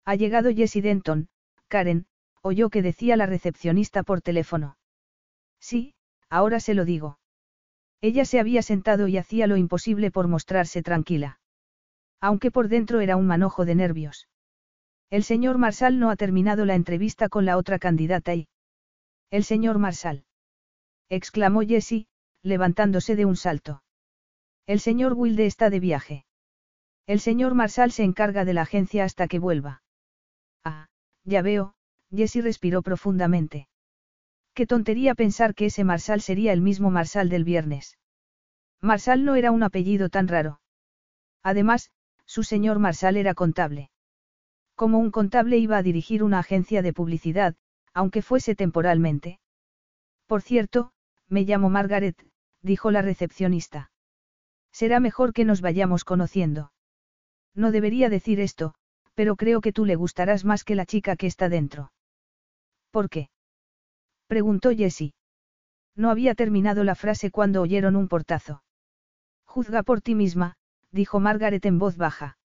[0.05, 1.29] Ha llegado Jessie Denton,
[1.73, 2.05] Karen,
[2.43, 4.77] oyó que decía la recepcionista por teléfono.
[5.59, 5.95] Sí,
[6.29, 7.19] ahora se lo digo.
[8.03, 11.41] Ella se había sentado y hacía lo imposible por mostrarse tranquila.
[12.21, 14.29] Aunque por dentro era un manojo de nervios.
[15.09, 18.49] El señor Marsal no ha terminado la entrevista con la otra candidata y...
[19.31, 20.27] El señor Marsal.
[21.09, 22.07] exclamó Jessie,
[22.43, 23.83] levantándose de un salto.
[24.67, 26.27] El señor Wilde está de viaje.
[27.07, 29.83] El señor Marsal se encarga de la agencia hasta que vuelva.
[30.65, 30.89] Ah,
[31.25, 31.75] ya veo,
[32.11, 33.69] Jessie respiró profundamente.
[34.55, 37.99] Qué tontería pensar que ese Marsal sería el mismo Marsal del viernes.
[38.81, 40.61] Marsal no era un apellido tan raro.
[41.43, 41.91] Además,
[42.27, 43.91] su señor Marsal era contable.
[44.75, 47.55] Como un contable iba a dirigir una agencia de publicidad,
[47.95, 49.39] aunque fuese temporalmente.
[50.27, 50.93] Por cierto,
[51.29, 52.17] me llamo Margaret,
[52.63, 53.91] dijo la recepcionista.
[54.73, 56.73] Será mejor que nos vayamos conociendo.
[57.55, 58.75] No debería decir esto,
[59.15, 61.93] pero creo que tú le gustarás más que la chica que está dentro.
[62.91, 63.31] ¿Por qué?
[64.27, 65.15] preguntó Jessie.
[65.95, 68.63] No había terminado la frase cuando oyeron un portazo.
[69.45, 70.57] Juzga por ti misma,
[70.91, 72.39] dijo Margaret en voz baja.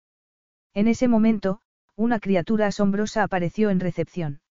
[0.73, 1.61] En ese momento,
[1.95, 4.41] una criatura asombrosa apareció en recepción.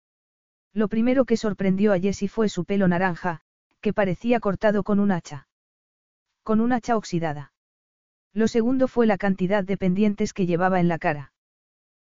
[0.72, 3.42] Lo primero que sorprendió a Jessie fue su pelo naranja,
[3.80, 5.48] que parecía cortado con un hacha.
[6.42, 7.52] Con un hacha oxidada.
[8.32, 11.32] Lo segundo fue la cantidad de pendientes que llevaba en la cara.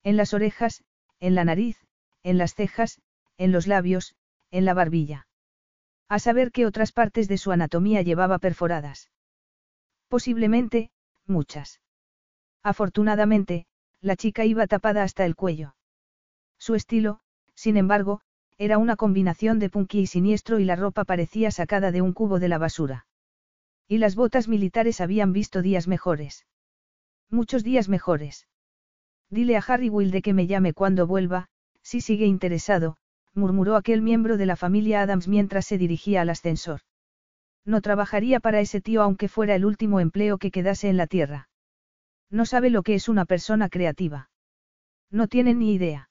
[0.05, 0.83] En las orejas,
[1.19, 1.83] en la nariz,
[2.21, 3.01] en las cejas,
[3.37, 4.15] en los labios,
[4.51, 5.27] en la barbilla.
[6.07, 9.09] A saber qué otras partes de su anatomía llevaba perforadas.
[10.07, 10.91] Posiblemente,
[11.25, 11.81] muchas.
[12.61, 13.65] Afortunadamente,
[13.99, 15.75] la chica iba tapada hasta el cuello.
[16.59, 17.19] Su estilo,
[17.55, 18.21] sin embargo,
[18.59, 22.37] era una combinación de punky y siniestro y la ropa parecía sacada de un cubo
[22.37, 23.07] de la basura.
[23.87, 26.45] Y las botas militares habían visto días mejores.
[27.31, 28.47] Muchos días mejores.
[29.29, 31.47] Dile a Harry Wilde que me llame cuando vuelva,
[31.81, 32.97] si sigue interesado,
[33.33, 36.81] murmuró aquel miembro de la familia Adams mientras se dirigía al ascensor.
[37.65, 41.49] No trabajaría para ese tío aunque fuera el último empleo que quedase en la tierra.
[42.29, 44.29] No sabe lo que es una persona creativa.
[45.11, 46.09] No tiene ni idea.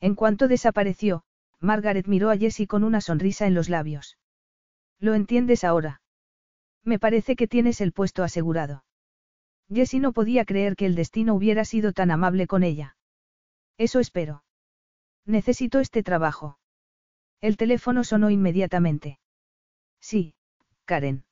[0.00, 1.22] En cuanto desapareció,
[1.60, 4.18] Margaret miró a Jessie con una sonrisa en los labios.
[4.98, 6.02] ¿Lo entiendes ahora?
[6.84, 8.84] Me parece que tienes el puesto asegurado.
[9.72, 12.96] Jessie no podía creer que el destino hubiera sido tan amable con ella.
[13.78, 14.44] Eso espero.
[15.24, 16.58] Necesito este trabajo.
[17.40, 19.18] El teléfono sonó inmediatamente.
[20.00, 20.34] Sí,
[20.84, 21.24] Karen.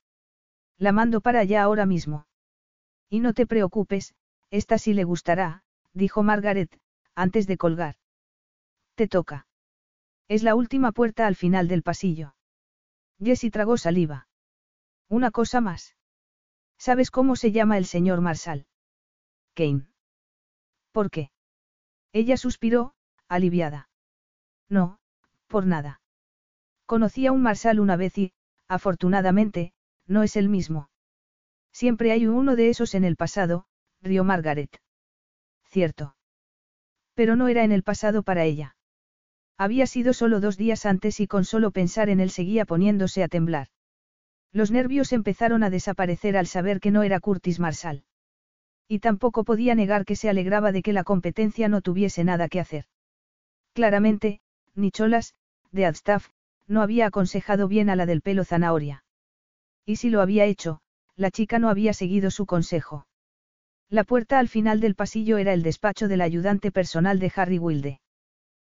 [0.78, 2.26] La mando para allá ahora mismo.
[3.08, 4.14] Y no te preocupes,
[4.50, 5.62] esta sí le gustará,
[5.92, 6.80] dijo Margaret,
[7.14, 7.96] antes de colgar.
[8.94, 9.46] Te toca.
[10.28, 12.34] Es la última puerta al final del pasillo.
[13.22, 14.28] Jessie tragó saliva.
[15.08, 15.94] Una cosa más.
[16.86, 18.66] ¿Sabes cómo se llama el señor Marsal?
[19.54, 19.86] Kane.
[20.90, 21.30] ¿Por qué?
[22.12, 22.96] Ella suspiró,
[23.28, 23.88] aliviada.
[24.68, 24.98] No,
[25.46, 26.00] por nada.
[26.84, 28.32] Conocí a un Marsal una vez y,
[28.66, 29.74] afortunadamente,
[30.08, 30.90] no es el mismo.
[31.70, 33.66] Siempre hay uno de esos en el pasado,
[34.00, 34.82] rió Margaret.
[35.70, 36.16] Cierto.
[37.14, 38.74] Pero no era en el pasado para ella.
[39.56, 43.28] Había sido solo dos días antes y con solo pensar en él seguía poniéndose a
[43.28, 43.68] temblar.
[44.52, 48.04] Los nervios empezaron a desaparecer al saber que no era Curtis Marshall.
[48.86, 52.60] Y tampoco podía negar que se alegraba de que la competencia no tuviese nada que
[52.60, 52.84] hacer.
[53.72, 54.40] Claramente,
[54.74, 55.34] Nicholas,
[55.70, 56.28] de Adstaff,
[56.66, 59.04] no había aconsejado bien a la del pelo zanahoria.
[59.86, 60.80] Y si lo había hecho,
[61.16, 63.06] la chica no había seguido su consejo.
[63.88, 68.00] La puerta al final del pasillo era el despacho del ayudante personal de Harry Wilde.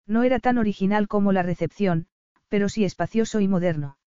[0.06, 2.08] No era tan original como la recepción,
[2.50, 3.98] pero sí espacioso y moderno.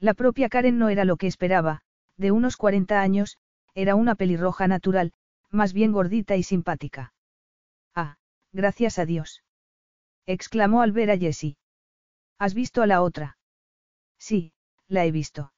[0.00, 1.80] La propia Karen no era lo que esperaba,
[2.16, 3.38] de unos 40 años,
[3.74, 5.12] era una pelirroja natural,
[5.50, 7.14] más bien gordita y simpática.
[7.94, 8.16] Ah,
[8.52, 9.42] gracias a Dios.
[10.26, 11.56] exclamó al ver a Jessie.
[12.38, 13.38] ¿Has visto a la otra?
[14.18, 14.52] Sí,
[14.88, 15.52] la he visto.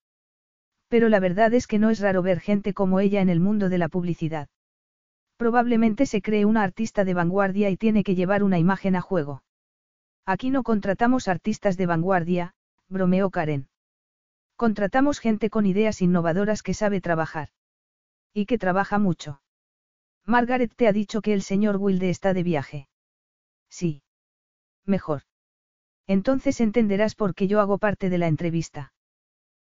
[0.89, 3.69] Pero la verdad es que no es raro ver gente como ella en el mundo
[3.69, 4.49] de la publicidad.
[5.37, 9.43] Probablemente se cree una artista de vanguardia y tiene que llevar una imagen a juego.
[10.27, 12.55] Aquí no contratamos artistas de vanguardia,
[12.89, 13.69] bromeó Karen.
[14.59, 17.51] Contratamos gente con ideas innovadoras que sabe trabajar.
[18.35, 19.41] Y que trabaja mucho.
[20.27, 22.89] Margaret te ha dicho que el señor Wilde está de viaje.
[23.71, 24.03] Sí.
[24.85, 25.23] Mejor.
[26.09, 28.93] Entonces entenderás por qué yo hago parte de la entrevista.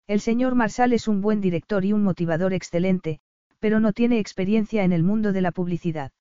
[0.07, 3.21] El señor Marsal es un buen director y un motivador excelente,
[3.59, 6.11] pero no tiene experiencia en el mundo de la publicidad.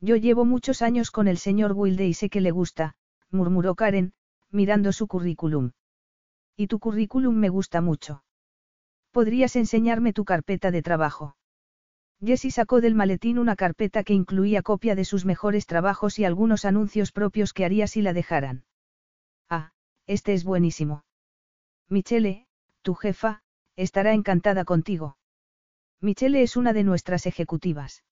[0.00, 2.96] Yo llevo muchos años con el señor Wilde y sé que le gusta,
[3.30, 4.14] murmuró Karen,
[4.50, 5.70] mirando su currículum.
[6.56, 8.22] Y tu currículum me gusta mucho.
[9.10, 11.36] ¿Podrías enseñarme tu carpeta de trabajo?
[12.24, 16.64] Jessie sacó del maletín una carpeta que incluía copia de sus mejores trabajos y algunos
[16.64, 18.64] anuncios propios que haría si la dejaran.
[19.50, 19.72] Ah,
[20.06, 21.04] este es buenísimo.
[21.88, 22.46] Michele,
[22.82, 23.42] tu jefa,
[23.76, 25.16] estará encantada contigo.
[26.00, 28.04] Michele es una de nuestras ejecutivas.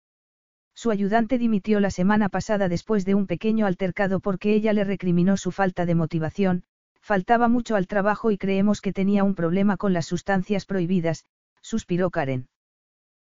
[0.74, 5.36] Su ayudante dimitió la semana pasada después de un pequeño altercado porque ella le recriminó
[5.36, 6.64] su falta de motivación,
[7.02, 11.24] faltaba mucho al trabajo y creemos que tenía un problema con las sustancias prohibidas,
[11.60, 12.48] suspiró Karen.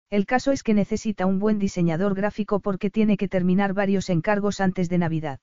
[0.09, 4.59] El caso es que necesita un buen diseñador gráfico porque tiene que terminar varios encargos
[4.59, 5.39] antes de Navidad.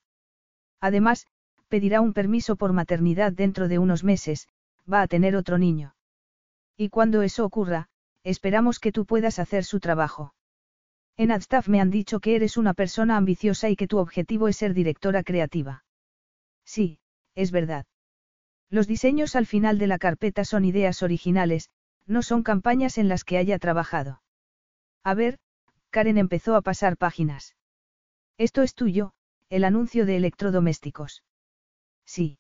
[0.81, 1.27] Además,
[1.69, 4.49] pedirá un permiso por maternidad dentro de unos meses,
[4.93, 5.95] va a tener otro niño.
[6.77, 7.89] Y cuando eso ocurra,
[8.23, 10.35] esperamos que tú puedas hacer su trabajo.
[11.17, 14.57] En Adstaff me han dicho que eres una persona ambiciosa y que tu objetivo es
[14.57, 15.85] ser directora creativa.
[16.65, 16.99] Sí,
[17.35, 17.87] es verdad.
[18.71, 21.71] Los diseños al final de la carpeta son ideas originales,
[22.07, 24.23] no son campañas en las que haya trabajado.
[25.05, 25.39] A ver,
[25.91, 27.57] Karen empezó a pasar páginas.
[28.39, 29.13] Esto es tuyo,
[29.49, 31.23] el anuncio de electrodomésticos.
[32.05, 32.39] Sí.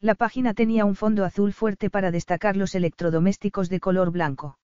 [0.00, 4.58] La página tenía un fondo azul fuerte para destacar los electrodomésticos de color blanco.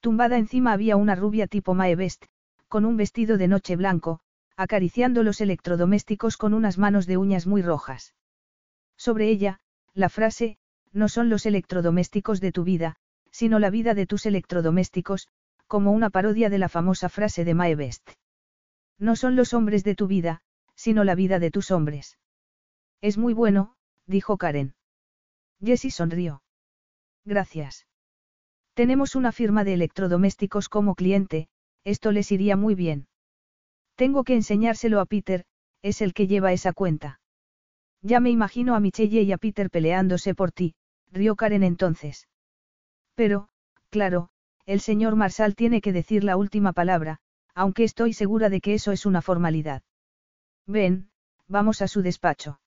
[0.00, 2.26] Tumbada encima había una rubia tipo Mae Best,
[2.68, 4.20] con un vestido de noche blanco,
[4.56, 8.14] acariciando los electrodomésticos con unas manos de uñas muy rojas.
[8.96, 9.60] Sobre ella,
[9.94, 10.58] la frase,
[10.92, 12.96] no son los electrodomésticos de tu vida,
[13.30, 15.28] sino la vida de tus electrodomésticos,
[15.66, 18.10] como una parodia de la famosa frase de Mae Best.
[18.98, 20.42] No son los hombres de tu vida,
[20.74, 22.18] sino la vida de tus hombres.
[23.00, 23.74] Es muy bueno,
[24.06, 24.74] dijo Karen.
[25.60, 26.42] Jessie sonrió.
[27.24, 27.86] Gracias.
[28.74, 31.48] Tenemos una firma de electrodomésticos como cliente,
[31.84, 33.06] esto les iría muy bien.
[33.96, 35.44] Tengo que enseñárselo a Peter,
[35.82, 37.20] es el que lleva esa cuenta.
[38.02, 40.74] Ya me imagino a Michelle y a Peter peleándose por ti,
[41.12, 42.28] rió Karen entonces.
[43.14, 43.48] Pero,
[43.90, 44.30] claro,
[44.66, 47.20] el señor Marshall tiene que decir la última palabra,
[47.54, 49.82] aunque estoy segura de que eso es una formalidad.
[50.66, 51.10] Ven,
[51.46, 52.60] vamos a su despacho.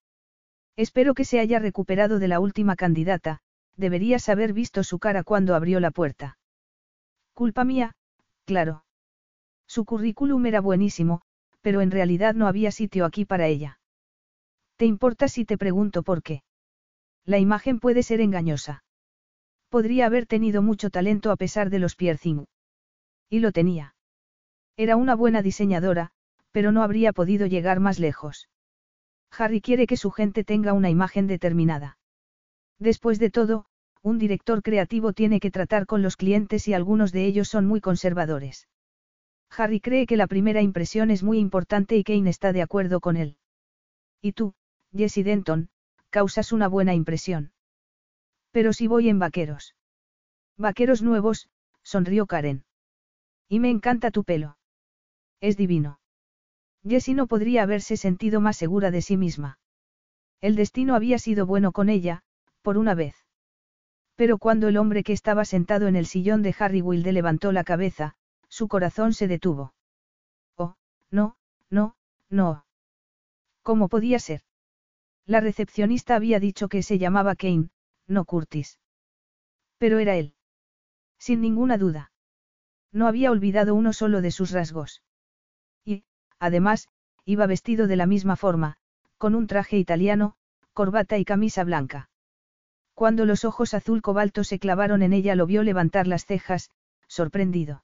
[0.78, 3.40] Espero que se haya recuperado de la última candidata,
[3.78, 6.38] deberías haber visto su cara cuando abrió la puerta.
[7.34, 7.96] Culpa mía,
[8.46, 8.86] claro.
[9.68, 11.22] Su currículum era buenísimo,
[11.62, 13.80] pero en realidad no había sitio aquí para ella.
[14.78, 16.44] ¿Te importa si te pregunto por qué?
[17.26, 18.84] La imagen puede ser engañosa.
[19.70, 22.46] Podría haber tenido mucho talento a pesar de los piercing.
[23.30, 23.96] Y lo tenía.
[24.78, 26.12] Era una buena diseñadora,
[26.52, 28.50] pero no habría podido llegar más lejos.
[29.32, 31.98] Harry quiere que su gente tenga una imagen determinada.
[32.80, 33.66] Después de todo,
[34.02, 37.82] un director creativo tiene que tratar con los clientes y algunos de ellos son muy
[37.82, 38.68] conservadores.
[39.50, 43.18] Harry cree que la primera impresión es muy importante y Kane está de acuerdo con
[43.18, 43.38] él.
[44.22, 44.54] Y tú,
[44.96, 45.70] Jesse Denton,
[46.10, 47.52] causas una buena impresión.
[48.52, 49.76] Pero si voy en vaqueros.
[50.58, 51.50] Vaqueros nuevos,
[51.84, 52.64] sonrió Karen.
[53.50, 54.58] Y me encanta tu pelo.
[55.42, 56.00] Es divino.
[56.88, 59.60] Jessie no podría haberse sentido más segura de sí misma.
[60.40, 62.22] El destino había sido bueno con ella,
[62.62, 63.16] por una vez.
[64.16, 67.64] Pero cuando el hombre que estaba sentado en el sillón de Harry Wilde levantó la
[67.64, 68.16] cabeza,
[68.48, 69.74] su corazón se detuvo.
[70.56, 70.76] Oh,
[71.12, 71.36] no,
[71.70, 71.98] no,
[72.30, 72.66] no.
[73.62, 74.45] ¿Cómo podía ser?
[75.26, 77.70] La recepcionista había dicho que se llamaba Kane,
[78.08, 78.80] no Curtis.
[79.78, 80.36] Pero era él.
[81.18, 82.12] Sin ninguna duda.
[82.92, 85.02] No había olvidado uno solo de sus rasgos.
[85.84, 86.04] Y,
[86.40, 86.88] además,
[87.26, 88.78] iba vestido de la misma forma,
[89.18, 90.36] con un traje italiano,
[90.74, 92.10] corbata y camisa blanca.
[92.94, 96.70] Cuando los ojos azul cobalto se clavaron en ella lo vio levantar las cejas,
[97.08, 97.84] sorprendido.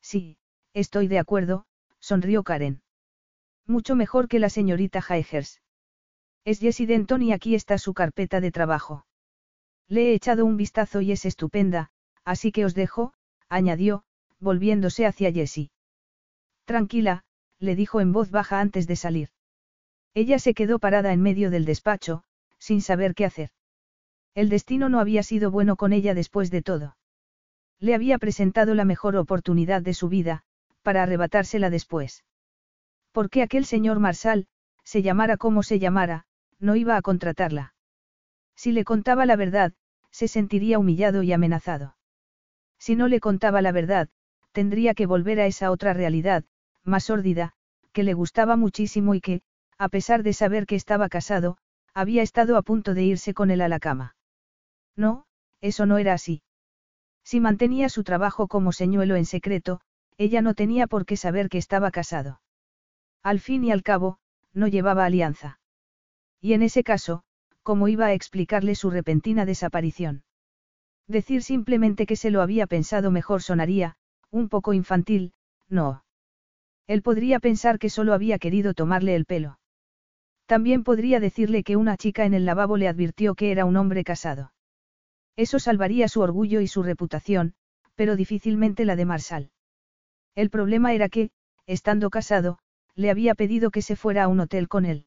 [0.00, 0.38] Sí,
[0.74, 1.66] estoy de acuerdo,
[1.98, 2.82] sonrió Karen.
[3.66, 5.60] Mucho mejor que la señorita Haigers.
[6.44, 9.06] Es Jessie Denton y aquí está su carpeta de trabajo.
[9.88, 11.90] Le he echado un vistazo y es estupenda,
[12.24, 13.12] así que os dejo,
[13.48, 14.04] añadió,
[14.38, 15.70] volviéndose hacia Jessie.
[16.64, 17.24] Tranquila,
[17.58, 19.28] le dijo en voz baja antes de salir.
[20.14, 22.24] Ella se quedó parada en medio del despacho,
[22.58, 23.50] sin saber qué hacer.
[24.34, 26.96] El destino no había sido bueno con ella después de todo.
[27.78, 30.44] Le había presentado la mejor oportunidad de su vida,
[30.82, 32.24] para arrebatársela después.
[33.12, 34.46] Porque aquel señor Marsal,
[34.84, 36.26] se llamara como se llamara,
[36.60, 37.74] no iba a contratarla.
[38.54, 39.72] Si le contaba la verdad,
[40.10, 41.96] se sentiría humillado y amenazado.
[42.78, 44.08] Si no le contaba la verdad,
[44.52, 46.44] tendría que volver a esa otra realidad,
[46.84, 47.52] más sórdida,
[47.92, 49.42] que le gustaba muchísimo y que,
[49.78, 51.56] a pesar de saber que estaba casado,
[51.94, 54.16] había estado a punto de irse con él a la cama.
[54.96, 55.24] No,
[55.60, 56.42] eso no era así.
[57.24, 59.80] Si mantenía su trabajo como señuelo en secreto,
[60.18, 62.40] ella no tenía por qué saber que estaba casado.
[63.22, 64.18] Al fin y al cabo,
[64.52, 65.59] no llevaba alianza.
[66.40, 67.22] Y en ese caso,
[67.62, 70.24] ¿cómo iba a explicarle su repentina desaparición?
[71.06, 73.96] Decir simplemente que se lo había pensado mejor sonaría,
[74.30, 75.32] un poco infantil,
[75.68, 76.04] no.
[76.86, 79.58] Él podría pensar que solo había querido tomarle el pelo.
[80.46, 84.02] También podría decirle que una chica en el lavabo le advirtió que era un hombre
[84.02, 84.52] casado.
[85.36, 87.54] Eso salvaría su orgullo y su reputación,
[87.94, 89.50] pero difícilmente la de Marsal.
[90.34, 91.30] El problema era que,
[91.66, 92.58] estando casado,
[92.94, 95.06] le había pedido que se fuera a un hotel con él.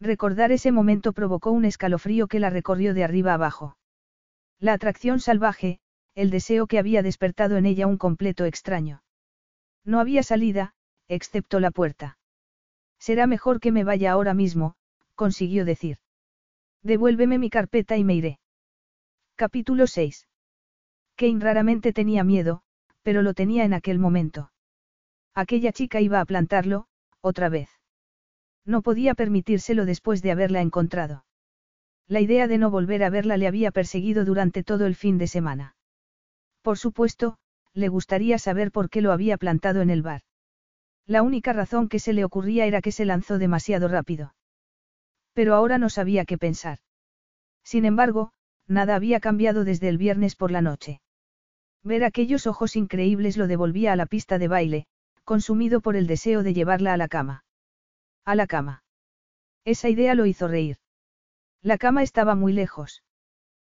[0.00, 3.76] Recordar ese momento provocó un escalofrío que la recorrió de arriba abajo.
[4.58, 5.78] La atracción salvaje,
[6.14, 9.02] el deseo que había despertado en ella un completo extraño.
[9.84, 10.74] No había salida,
[11.08, 12.18] excepto la puerta.
[12.98, 14.74] Será mejor que me vaya ahora mismo,
[15.14, 15.98] consiguió decir.
[16.82, 18.40] Devuélveme mi carpeta y me iré.
[19.36, 20.28] Capítulo 6.
[21.16, 22.62] Kane raramente tenía miedo,
[23.02, 24.50] pero lo tenía en aquel momento.
[25.34, 26.86] Aquella chica iba a plantarlo,
[27.20, 27.79] otra vez.
[28.64, 31.24] No podía permitírselo después de haberla encontrado.
[32.06, 35.26] La idea de no volver a verla le había perseguido durante todo el fin de
[35.26, 35.76] semana.
[36.62, 37.38] Por supuesto,
[37.72, 40.22] le gustaría saber por qué lo había plantado en el bar.
[41.06, 44.34] La única razón que se le ocurría era que se lanzó demasiado rápido.
[45.32, 46.78] Pero ahora no sabía qué pensar.
[47.64, 48.32] Sin embargo,
[48.66, 51.00] nada había cambiado desde el viernes por la noche.
[51.82, 54.86] Ver aquellos ojos increíbles lo devolvía a la pista de baile,
[55.24, 57.44] consumido por el deseo de llevarla a la cama.
[58.30, 58.84] A la cama.
[59.64, 60.76] Esa idea lo hizo reír.
[61.62, 63.02] La cama estaba muy lejos.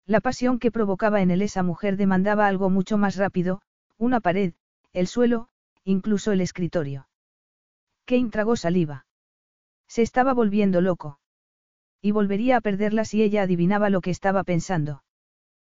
[0.05, 3.61] La pasión que provocaba en él esa mujer demandaba algo mucho más rápido,
[3.97, 4.53] una pared,
[4.91, 5.47] el suelo,
[5.85, 7.07] incluso el escritorio.
[8.03, 9.05] Kane tragó saliva.
[9.87, 11.21] Se estaba volviendo loco.
[12.01, 15.01] Y volvería a perderla si ella adivinaba lo que estaba pensando.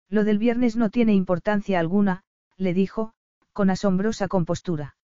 [0.09, 2.25] Lo del viernes no tiene importancia alguna,
[2.57, 3.15] le dijo,
[3.53, 4.97] con asombrosa compostura.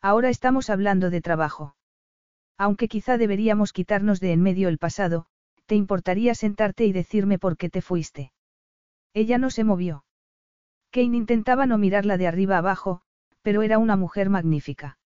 [0.00, 1.76] Ahora estamos hablando de trabajo.
[2.58, 5.26] Aunque quizá deberíamos quitarnos de en medio el pasado,
[5.66, 8.32] ¿te importaría sentarte y decirme por qué te fuiste?
[9.14, 10.04] Ella no se movió.
[10.90, 13.02] Kane intentaba no mirarla de arriba abajo,
[13.42, 14.98] pero era una mujer magnífica.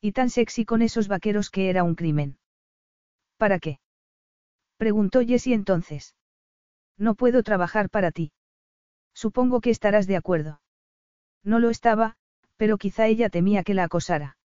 [0.00, 2.38] Y tan sexy con esos vaqueros que era un crimen.
[3.36, 3.80] ¿Para qué?
[4.78, 6.16] Preguntó Jessie entonces.
[6.96, 8.32] No puedo trabajar para ti.
[9.12, 10.62] Supongo que estarás de acuerdo.
[11.44, 12.16] No lo estaba,
[12.56, 14.38] pero quizá ella temía que la acosara.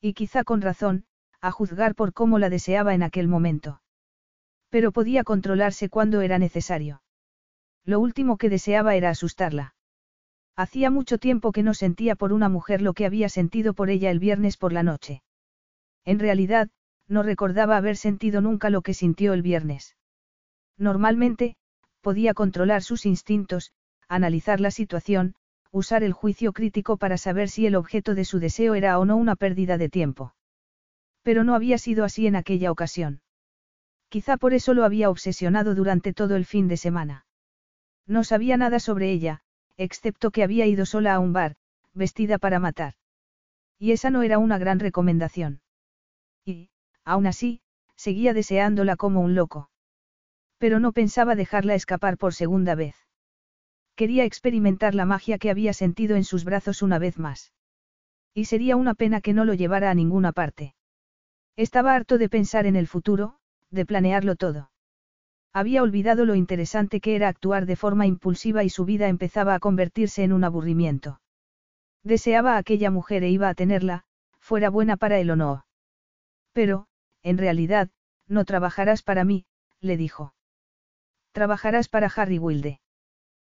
[0.00, 1.06] Y quizá con razón,
[1.42, 3.82] a juzgar por cómo la deseaba en aquel momento.
[4.70, 7.02] Pero podía controlarse cuando era necesario.
[7.84, 9.74] Lo último que deseaba era asustarla.
[10.56, 14.10] Hacía mucho tiempo que no sentía por una mujer lo que había sentido por ella
[14.10, 15.22] el viernes por la noche.
[16.04, 16.70] En realidad,
[17.08, 19.96] no recordaba haber sentido nunca lo que sintió el viernes.
[20.78, 21.56] Normalmente,
[22.00, 23.72] podía controlar sus instintos,
[24.08, 25.34] analizar la situación,
[25.72, 29.16] usar el juicio crítico para saber si el objeto de su deseo era o no
[29.16, 30.34] una pérdida de tiempo.
[31.22, 33.20] Pero no había sido así en aquella ocasión.
[34.08, 37.26] Quizá por eso lo había obsesionado durante todo el fin de semana.
[38.06, 39.42] No sabía nada sobre ella,
[39.76, 41.56] excepto que había ido sola a un bar,
[41.94, 42.94] vestida para matar.
[43.78, 45.60] Y esa no era una gran recomendación.
[46.44, 46.70] Y,
[47.04, 47.60] aún así,
[47.96, 49.70] seguía deseándola como un loco.
[50.58, 52.96] Pero no pensaba dejarla escapar por segunda vez.
[53.96, 57.52] Quería experimentar la magia que había sentido en sus brazos una vez más.
[58.34, 60.74] Y sería una pena que no lo llevara a ninguna parte.
[61.56, 63.36] Estaba harto de pensar en el futuro,
[63.70, 64.70] de planearlo todo.
[65.52, 69.60] Había olvidado lo interesante que era actuar de forma impulsiva y su vida empezaba a
[69.60, 71.20] convertirse en un aburrimiento.
[72.02, 74.04] Deseaba a aquella mujer e iba a tenerla,
[74.38, 75.66] fuera buena para él o no.
[76.52, 76.86] Pero,
[77.22, 77.90] en realidad,
[78.26, 79.44] no trabajarás para mí,
[79.80, 80.34] le dijo.
[81.32, 82.80] Trabajarás para Harry Wilde.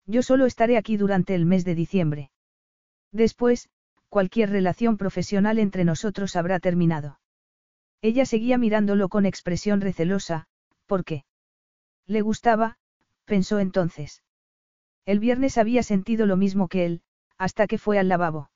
[0.06, 2.32] Yo solo estaré aquí durante el mes de diciembre.
[3.12, 3.70] Después,
[4.10, 7.20] cualquier relación profesional entre nosotros habrá terminado.
[8.08, 10.46] Ella seguía mirándolo con expresión recelosa,
[10.86, 11.26] ¿por qué?
[12.06, 12.78] Le gustaba,
[13.26, 14.22] pensó entonces.
[15.08, 17.02] El viernes había sentido lo mismo que él,
[17.40, 18.52] hasta que fue al lavabo.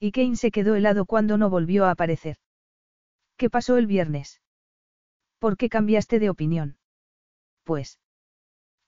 [0.00, 2.38] Y Kane se quedó helado cuando no volvió a aparecer.
[3.36, 4.40] ¿Qué pasó el viernes?
[5.38, 6.78] ¿Por qué cambiaste de opinión?
[7.64, 8.00] Pues.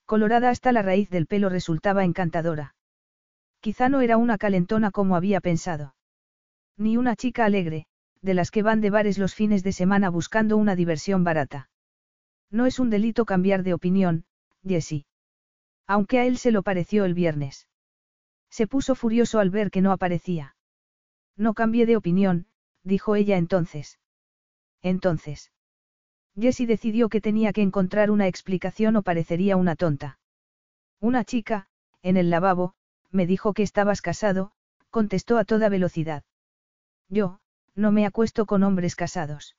[0.07, 2.73] Colorada hasta la raíz del pelo resultaba encantadora.
[3.59, 5.93] Quizá no era una calentona como había pensado.
[6.75, 7.85] Ni una chica alegre,
[8.25, 11.69] de las que van de bares los fines de semana buscando una diversión barata.
[12.49, 14.25] No es un delito cambiar de opinión,
[14.67, 15.05] Jessie.
[15.85, 17.67] Aunque a él se lo pareció el viernes.
[18.49, 20.55] Se puso furioso al ver que no aparecía.
[21.37, 22.47] No cambié de opinión,
[22.83, 23.99] dijo ella entonces.
[24.81, 25.51] Entonces.
[26.35, 30.17] Jessie decidió que tenía que encontrar una explicación o parecería una tonta.
[30.99, 31.67] Una chica,
[32.01, 32.73] en el lavabo,
[33.11, 34.51] me dijo que estabas casado,
[34.89, 36.23] contestó a toda velocidad.
[37.07, 37.39] Yo,
[37.75, 39.55] no me acuesto con hombres casados.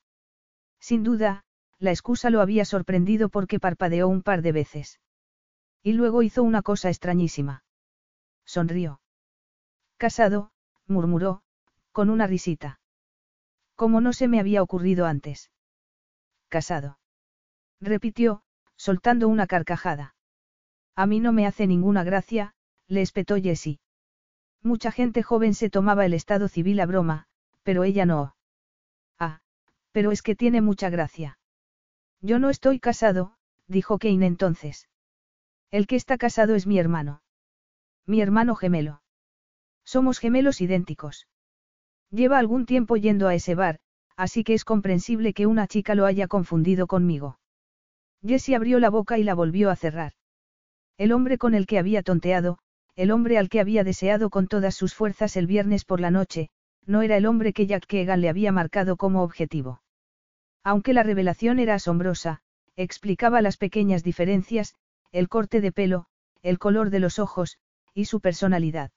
[0.79, 1.45] Sin duda,
[1.79, 4.99] la excusa lo había sorprendido porque parpadeó un par de veces.
[5.83, 7.63] Y luego hizo una cosa extrañísima.
[8.45, 8.99] Sonrió.
[9.97, 10.51] Casado,
[10.87, 11.43] murmuró,
[11.91, 12.79] con una risita.
[13.75, 15.51] Como no se me había ocurrido antes.
[16.49, 16.99] Casado.
[17.79, 18.41] Repitió,
[18.75, 20.15] soltando una carcajada.
[20.95, 22.55] A mí no me hace ninguna gracia,
[22.87, 23.79] le espetó Jessie.
[24.63, 27.27] Mucha gente joven se tomaba el estado civil a broma,
[27.67, 28.33] pero ella no.
[29.19, 29.41] Ah,
[29.91, 31.37] pero es que tiene mucha gracia.
[32.21, 33.33] Yo no estoy casado,
[33.67, 34.87] dijo Kane entonces.
[35.69, 37.21] El que está casado es mi hermano.
[38.05, 39.01] Mi hermano gemelo.
[39.83, 41.27] Somos gemelos idénticos.
[42.09, 43.79] Lleva algún tiempo yendo a ese bar,
[44.15, 47.37] así que es comprensible que una chica lo haya confundido conmigo.
[48.25, 50.13] Jessie abrió la boca y la volvió a cerrar.
[50.97, 52.59] El hombre con el que había tonteado,
[52.95, 56.49] el hombre al que había deseado con todas sus fuerzas el viernes por la noche,
[56.87, 59.81] no era el hombre que Jack Keegan le había marcado como objetivo.
[60.63, 62.41] Aunque la revelación era asombrosa,
[62.75, 64.73] explicaba las pequeñas diferencias,
[65.11, 66.07] el corte de pelo,
[66.41, 67.57] el color de los ojos,
[67.93, 68.91] y su personalidad.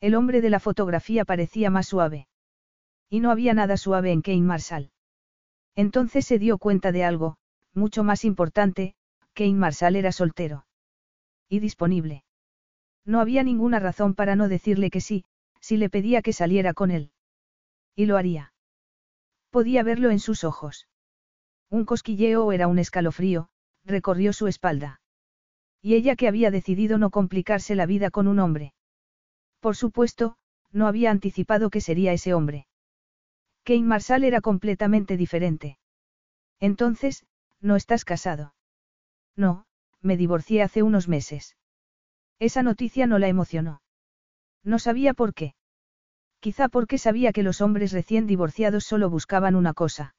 [0.00, 2.28] El hombre de la fotografía parecía más suave.
[3.10, 4.90] Y no había nada suave en Kane Marshall.
[5.74, 7.36] Entonces se dio cuenta de algo,
[7.74, 8.94] mucho más importante,
[9.34, 10.66] Kane Marshall era soltero.
[11.48, 12.24] Y disponible.
[13.04, 15.24] No había ninguna razón para no decirle que sí,
[15.62, 17.12] si le pedía que saliera con él.
[17.94, 18.52] Y lo haría.
[19.48, 20.88] Podía verlo en sus ojos.
[21.70, 23.48] Un cosquilleo o era un escalofrío,
[23.84, 25.00] recorrió su espalda.
[25.80, 28.74] Y ella que había decidido no complicarse la vida con un hombre.
[29.60, 30.36] Por supuesto,
[30.72, 32.66] no había anticipado que sería ese hombre.
[33.64, 35.78] Kane Marshall era completamente diferente.
[36.58, 37.24] Entonces,
[37.60, 38.54] ¿no estás casado?
[39.36, 39.66] No,
[40.00, 41.56] me divorcié hace unos meses.
[42.38, 43.82] Esa noticia no la emocionó.
[44.64, 45.54] No sabía por qué.
[46.40, 50.14] Quizá porque sabía que los hombres recién divorciados solo buscaban una cosa.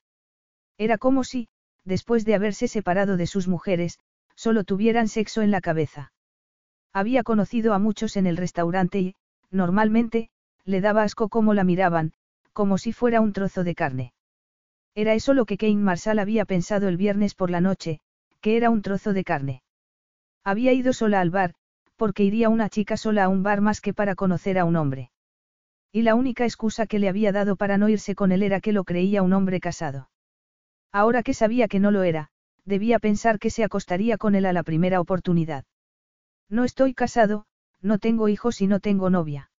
[0.78, 1.48] Era como si,
[1.84, 3.98] después de haberse separado de sus mujeres,
[4.34, 6.12] solo tuvieran sexo en la cabeza.
[6.92, 9.14] Había conocido a muchos en el restaurante y,
[9.50, 10.30] normalmente,
[10.64, 12.12] le daba asco cómo la miraban,
[12.52, 14.12] como si fuera un trozo de carne.
[14.94, 18.00] Era eso lo que Kane Marshall había pensado el viernes por la noche,
[18.40, 19.62] que era un trozo de carne.
[20.44, 21.54] Había ido sola al bar,
[21.96, 25.10] porque iría una chica sola a un bar más que para conocer a un hombre.
[25.92, 28.72] Y la única excusa que le había dado para no irse con él era que
[28.72, 30.10] lo creía un hombre casado.
[30.92, 32.30] Ahora que sabía que no lo era,
[32.64, 35.64] debía pensar que se acostaría con él a la primera oportunidad.
[36.48, 37.46] No estoy casado,
[37.80, 39.50] no tengo hijos y no tengo novia.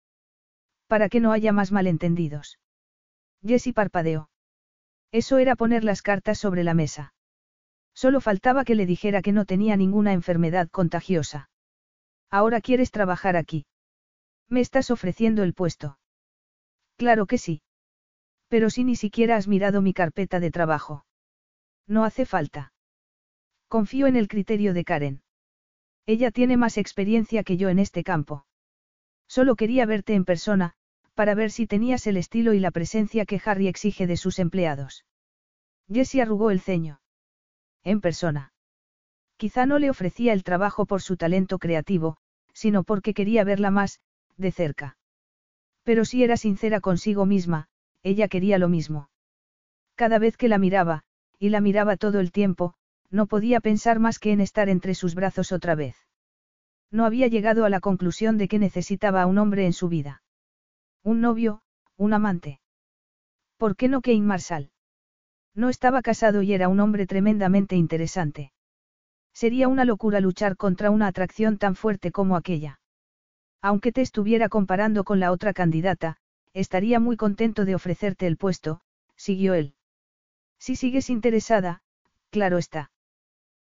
[0.86, 2.58] Para que no haya más malentendidos.
[3.44, 4.28] Jessie parpadeó.
[5.12, 7.14] Eso era poner las cartas sobre la mesa.
[7.94, 11.48] Solo faltaba que le dijera que no tenía ninguna enfermedad contagiosa.
[12.30, 13.66] Ahora quieres trabajar aquí.
[14.48, 15.98] Me estás ofreciendo el puesto.
[16.96, 17.62] Claro que sí.
[18.48, 21.04] Pero si ni siquiera has mirado mi carpeta de trabajo.
[21.86, 22.72] No hace falta.
[23.68, 25.22] Confío en el criterio de Karen.
[26.06, 28.46] Ella tiene más experiencia que yo en este campo.
[29.26, 30.74] Solo quería verte en persona,
[31.14, 35.04] para ver si tenías el estilo y la presencia que Harry exige de sus empleados.
[35.88, 37.00] Jessie arrugó el ceño.
[37.82, 38.53] En persona.
[39.36, 42.16] Quizá no le ofrecía el trabajo por su talento creativo,
[42.52, 44.00] sino porque quería verla más,
[44.36, 44.96] de cerca.
[45.82, 47.68] Pero si era sincera consigo misma,
[48.02, 49.10] ella quería lo mismo.
[49.96, 51.02] Cada vez que la miraba,
[51.38, 52.74] y la miraba todo el tiempo,
[53.10, 55.96] no podía pensar más que en estar entre sus brazos otra vez.
[56.90, 60.22] No había llegado a la conclusión de que necesitaba a un hombre en su vida.
[61.02, 61.62] Un novio,
[61.96, 62.60] un amante.
[63.56, 64.70] ¿Por qué no Kane Marshall?
[65.54, 68.53] No estaba casado y era un hombre tremendamente interesante.
[69.34, 72.80] Sería una locura luchar contra una atracción tan fuerte como aquella.
[73.60, 76.18] Aunque te estuviera comparando con la otra candidata,
[76.52, 78.80] estaría muy contento de ofrecerte el puesto,
[79.16, 79.74] siguió él.
[80.58, 81.82] Si sigues interesada,
[82.30, 82.92] claro está.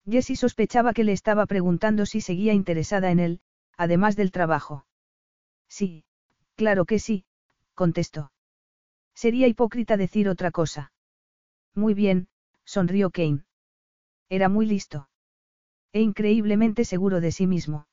[0.08, 3.40] Jessie sospechaba que le estaba preguntando si seguía interesada en él,
[3.76, 4.86] además del trabajo.
[5.68, 6.04] Sí,
[6.54, 7.24] claro que sí,
[7.74, 8.30] contestó.
[9.14, 10.92] Sería hipócrita decir otra cosa.
[11.74, 12.28] Muy bien,
[12.64, 13.44] sonrió Kane.
[14.28, 15.08] Era muy listo.
[15.96, 17.88] E increíblemente seguro de sí mismo.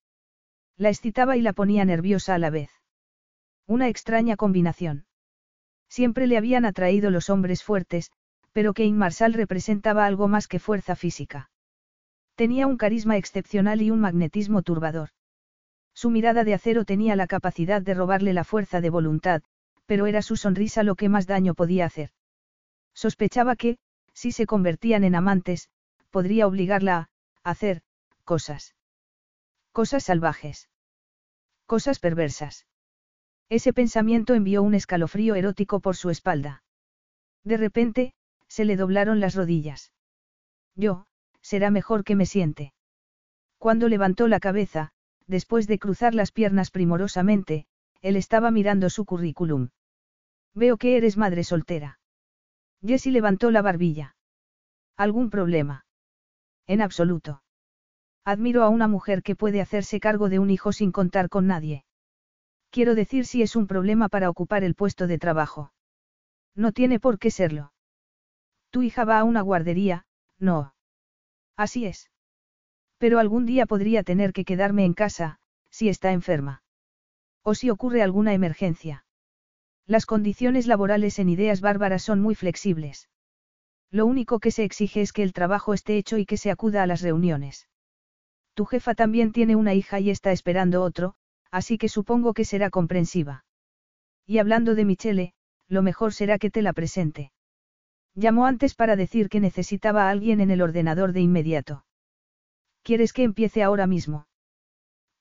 [0.75, 2.69] La excitaba y la ponía nerviosa a la vez.
[3.65, 5.05] Una extraña combinación.
[5.87, 8.11] Siempre le habían atraído los hombres fuertes,
[8.51, 11.49] pero Kane Marshall representaba algo más que fuerza física.
[12.35, 15.11] Tenía un carisma excepcional y un magnetismo turbador.
[15.93, 19.43] Su mirada de acero tenía la capacidad de robarle la fuerza de voluntad,
[19.85, 22.09] pero era su sonrisa lo que más daño podía hacer.
[22.93, 23.77] Sospechaba que,
[24.11, 25.69] si se convertían en amantes,
[26.11, 27.07] podría obligarla
[27.45, 27.81] a hacer
[28.23, 28.75] cosas.
[29.71, 30.69] Cosas salvajes.
[31.65, 32.65] Cosas perversas.
[33.49, 36.63] Ese pensamiento envió un escalofrío erótico por su espalda.
[37.43, 38.13] De repente,
[38.47, 39.91] se le doblaron las rodillas.
[40.75, 41.05] Yo,
[41.41, 42.73] será mejor que me siente.
[43.57, 44.91] Cuando levantó la cabeza,
[45.27, 47.65] después de cruzar las piernas primorosamente,
[48.01, 49.69] él estaba mirando su currículum.
[50.53, 51.99] Veo que eres madre soltera.
[52.85, 54.15] Jessie levantó la barbilla.
[54.97, 55.85] ¿Algún problema?
[56.67, 57.41] En absoluto.
[58.25, 61.83] Admiro a una mujer que puede hacerse cargo de un hijo sin contar con nadie.
[62.69, 65.73] Quiero decir si es un problema para ocupar el puesto de trabajo.
[66.55, 67.73] No tiene por qué serlo.
[68.69, 70.05] Tu hija va a una guardería,
[70.39, 70.73] no.
[71.57, 72.09] Así es.
[72.97, 75.39] Pero algún día podría tener que quedarme en casa,
[75.69, 76.63] si está enferma.
[77.43, 79.05] O si ocurre alguna emergencia.
[79.85, 83.09] Las condiciones laborales en ideas bárbaras son muy flexibles.
[83.91, 86.81] Lo único que se exige es que el trabajo esté hecho y que se acuda
[86.81, 87.67] a las reuniones.
[88.53, 91.15] Tu jefa también tiene una hija y está esperando otro,
[91.51, 93.45] así que supongo que será comprensiva.
[94.25, 95.33] Y hablando de Michele,
[95.67, 97.31] lo mejor será que te la presente.
[98.15, 101.85] Llamó antes para decir que necesitaba a alguien en el ordenador de inmediato.
[102.83, 104.27] ¿Quieres que empiece ahora mismo?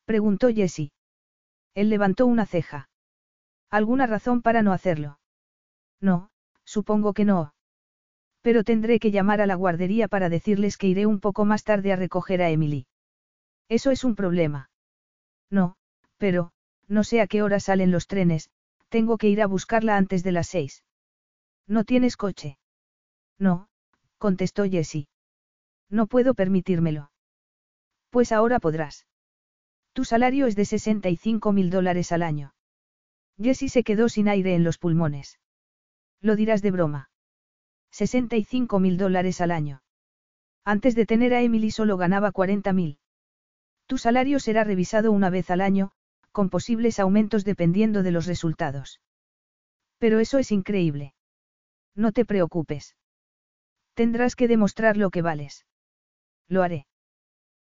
[0.05, 0.93] Preguntó Jessie.
[1.75, 2.91] Él levantó una ceja.
[3.71, 5.19] ¿Alguna razón para no hacerlo?
[6.01, 6.31] No,
[6.65, 7.55] supongo que no.
[8.43, 11.93] Pero tendré que llamar a la guardería para decirles que iré un poco más tarde
[11.93, 12.87] a recoger a Emily.
[13.73, 14.69] Eso es un problema.
[15.51, 15.77] No,
[16.19, 16.53] pero,
[16.89, 18.51] no sé a qué hora salen los trenes,
[18.91, 20.85] tengo que ir a buscarla antes de las seis.
[21.67, 22.59] ¿No tienes coche?
[23.39, 23.71] No,
[24.19, 25.09] contestó Jessie.
[25.89, 27.13] No puedo permitírmelo.
[28.11, 29.07] Pues ahora podrás.
[29.95, 32.53] Tu salario es de 65 mil dólares al año.
[33.39, 35.41] Jessie se quedó sin aire en los pulmones.
[36.21, 37.09] Lo dirás de broma.
[37.91, 39.83] 65 mil dólares al año.
[40.63, 42.99] Antes de tener a Emily solo ganaba 40 mil.
[43.87, 45.93] Tu salario será revisado una vez al año,
[46.33, 49.01] con posibles aumentos dependiendo de los resultados.
[49.99, 51.15] Pero eso es increíble.
[51.95, 52.97] No te preocupes.
[53.95, 55.67] Tendrás que demostrar lo que vales.
[56.49, 56.87] Lo haré.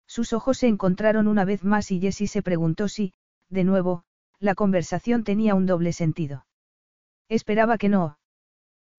[0.07, 3.13] Sus ojos se encontraron una vez más y Jessie se preguntó si,
[3.49, 4.03] de nuevo,
[4.39, 6.45] la conversación tenía un doble sentido.
[7.29, 8.17] Esperaba que no.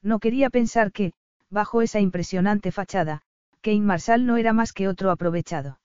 [0.03, 1.13] No quería pensar que,
[1.51, 3.23] bajo esa impresionante fachada,
[3.61, 5.82] Kane Marshall no era más que otro aprovechado.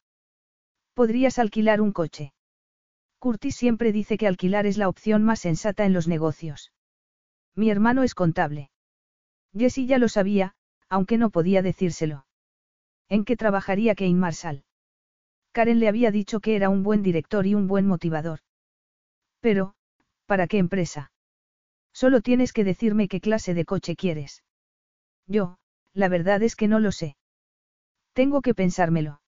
[0.97, 2.33] Podrías alquilar un coche.
[3.19, 6.71] Curtis siempre dice que alquilar es la opción más sensata en los negocios.
[7.55, 8.71] Mi hermano es contable.
[9.55, 10.55] Jessie ya lo sabía,
[10.89, 12.25] aunque no podía decírselo.
[13.09, 14.63] ¿En qué trabajaría Kane Marshall?
[15.51, 18.39] Karen le había dicho que era un buen director y un buen motivador.
[19.39, 19.75] Pero,
[20.25, 21.11] ¿para qué empresa?
[21.93, 24.43] Solo tienes que decirme qué clase de coche quieres.
[25.27, 25.59] Yo,
[25.93, 27.17] la verdad es que no lo sé.
[28.13, 29.21] Tengo que pensármelo.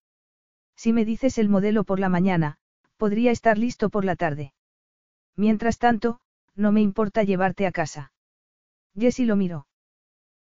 [0.80, 2.57] Si me dices el modelo por la mañana,
[2.95, 4.53] podría estar listo por la tarde.
[5.35, 6.22] Mientras tanto,
[6.56, 8.14] no me importa llevarte a casa.
[8.97, 9.68] Jessie lo miró.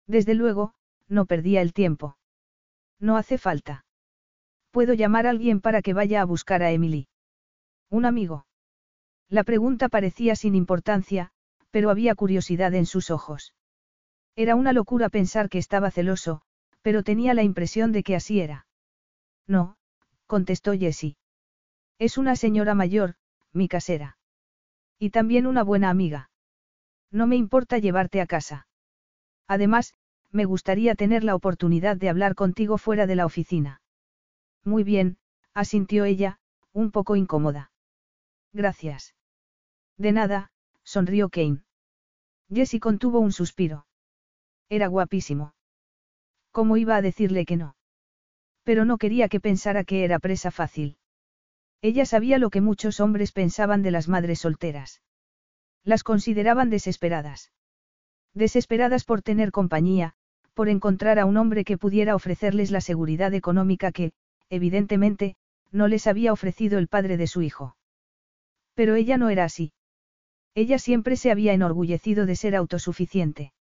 [0.05, 0.75] Desde luego,
[1.07, 2.19] no perdía el tiempo.
[2.99, 3.87] No hace falta.
[4.69, 7.07] Puedo llamar a alguien para que vaya a buscar a Emily.
[7.89, 8.45] Un amigo.
[9.29, 11.31] La pregunta parecía sin importancia,
[11.71, 13.55] pero había curiosidad en sus ojos.
[14.35, 16.43] Era una locura pensar que estaba celoso,
[16.83, 18.67] pero tenía la impresión de que así era.
[19.47, 19.76] No,
[20.27, 21.17] contestó Jessie.
[21.97, 23.15] Es una señora mayor,
[23.53, 24.17] mi casera.
[24.99, 26.29] Y también una buena amiga.
[27.11, 28.67] No me importa llevarte a casa.
[29.47, 29.93] Además,
[30.31, 33.81] me gustaría tener la oportunidad de hablar contigo fuera de la oficina.
[34.63, 35.17] Muy bien,
[35.53, 36.39] asintió ella,
[36.73, 37.71] un poco incómoda.
[38.51, 39.15] Gracias.
[39.97, 40.51] De nada,
[40.83, 41.63] sonrió Kane.
[42.49, 43.87] Jessie contuvo un suspiro.
[44.69, 45.53] Era guapísimo.
[46.51, 47.76] ¿Cómo iba a decirle que no?
[48.67, 50.97] Pero no quería que pensara que era presa fácil.
[51.81, 55.01] Ella sabía lo que muchos hombres pensaban de las madres solteras.
[55.85, 57.53] Las consideraban desesperadas.
[58.33, 60.15] Desesperadas por tener compañía,
[60.53, 64.11] por encontrar a un hombre que pudiera ofrecerles la seguridad económica que,
[64.49, 65.37] evidentemente,
[65.71, 67.77] no les había ofrecido el padre de su hijo.
[68.73, 69.71] Pero ella no era así.
[70.55, 73.53] Ella siempre se había enorgullecido de ser autosuficiente.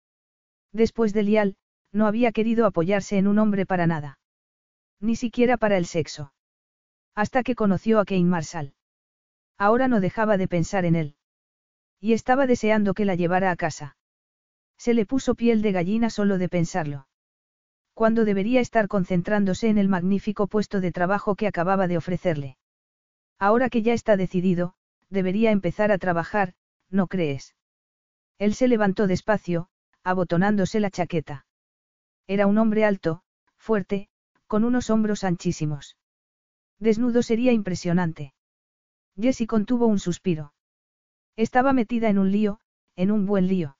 [0.71, 1.57] Después de Lial,
[1.91, 4.17] no había querido apoyarse en un hombre para nada.
[5.05, 6.33] Ni siquiera para el sexo.
[7.13, 8.73] Hasta que conoció a Kane Marshall.
[9.55, 11.15] Ahora no dejaba de pensar en él.
[11.99, 13.97] Y estaba deseando que la llevara a casa.
[14.79, 17.07] Se le puso piel de gallina solo de pensarlo.
[17.93, 22.57] Cuando debería estar concentrándose en el magnífico puesto de trabajo que acababa de ofrecerle.
[23.37, 24.73] Ahora que ya está decidido,
[25.11, 26.55] debería empezar a trabajar,
[26.89, 27.53] ¿no crees?
[28.39, 29.69] Él se levantó despacio,
[30.03, 31.45] abotonándose la chaqueta.
[32.25, 33.21] Era un hombre alto,
[33.59, 34.09] fuerte,
[34.47, 35.97] con unos hombros anchísimos.
[36.79, 38.33] Desnudo sería impresionante.
[39.17, 40.53] Jessie contuvo un suspiro.
[41.35, 42.59] Estaba metida en un lío,
[42.95, 43.77] en un buen lío.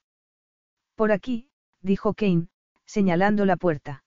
[0.96, 1.50] Por aquí,
[1.82, 2.48] dijo Kane,
[2.86, 4.04] señalando la puerta.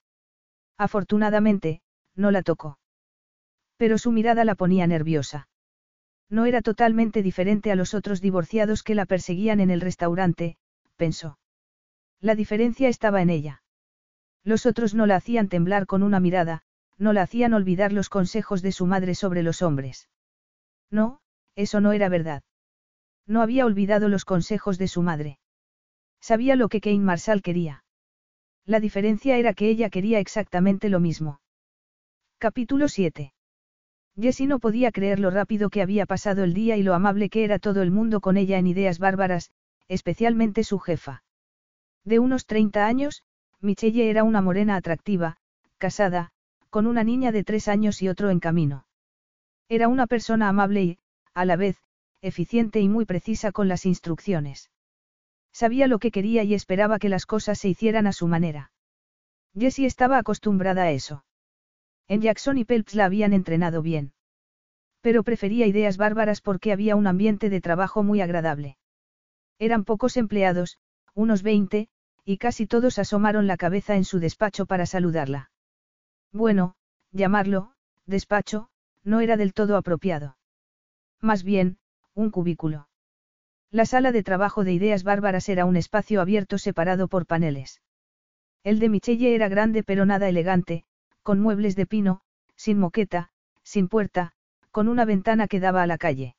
[0.77, 1.83] Afortunadamente,
[2.15, 2.79] no la tocó.
[3.77, 5.49] Pero su mirada la ponía nerviosa.
[6.31, 10.57] No era totalmente diferente a los otros divorciados que la perseguían en el restaurante,
[10.97, 11.39] pensó.
[12.21, 13.63] La diferencia estaba en ella.
[14.49, 16.63] Los otros no la hacían temblar con una mirada,
[16.97, 20.09] no la hacían olvidar los consejos de su madre sobre los hombres.
[20.91, 21.21] No,
[21.55, 22.43] eso no era verdad.
[23.27, 25.39] No había olvidado los consejos de su madre.
[26.23, 27.85] Sabía lo que Kane Marshall quería.
[28.65, 31.43] La diferencia era que ella quería exactamente lo mismo.
[32.39, 33.35] Capítulo 7.
[34.19, 37.45] Jessie no podía creer lo rápido que había pasado el día y lo amable que
[37.45, 39.51] era todo el mundo con ella en ideas bárbaras,
[39.89, 41.23] especialmente su jefa.
[42.03, 43.25] De unos 30 años,
[43.61, 45.37] Michelle era una morena atractiva,
[45.79, 46.31] casada,
[46.71, 48.87] con una niña de tres años y otro en camino.
[49.69, 50.99] Era una persona amable y,
[51.35, 51.77] a la vez,
[52.21, 54.71] eficiente y muy precisa con las instrucciones.
[55.53, 58.71] Sabía lo que quería y esperaba que las cosas se hicieran a su manera.
[59.59, 61.25] Jessie estaba acostumbrada a eso.
[62.07, 64.13] En Jackson y Pelps la habían entrenado bien.
[65.01, 68.77] Pero prefería ideas bárbaras porque había un ambiente de trabajo muy agradable.
[69.59, 70.79] Eran pocos empleados,
[71.15, 71.89] unos 20,
[72.29, 75.51] y casi todos asomaron la cabeza en su despacho para saludarla.
[76.31, 76.75] Bueno,
[77.11, 77.73] llamarlo,
[78.05, 78.69] despacho,
[79.03, 80.37] no era del todo apropiado.
[81.23, 81.79] Más bien,
[82.13, 82.87] un cubículo.
[83.71, 87.81] La sala de trabajo de ideas bárbaras era un espacio abierto separado por paneles.
[88.63, 90.85] El de Michelle era grande pero nada elegante,
[91.23, 92.21] con muebles de pino,
[92.57, 93.31] sin moqueta,
[93.63, 94.33] sin puerta,
[94.71, 96.37] con una ventana que daba a la calle.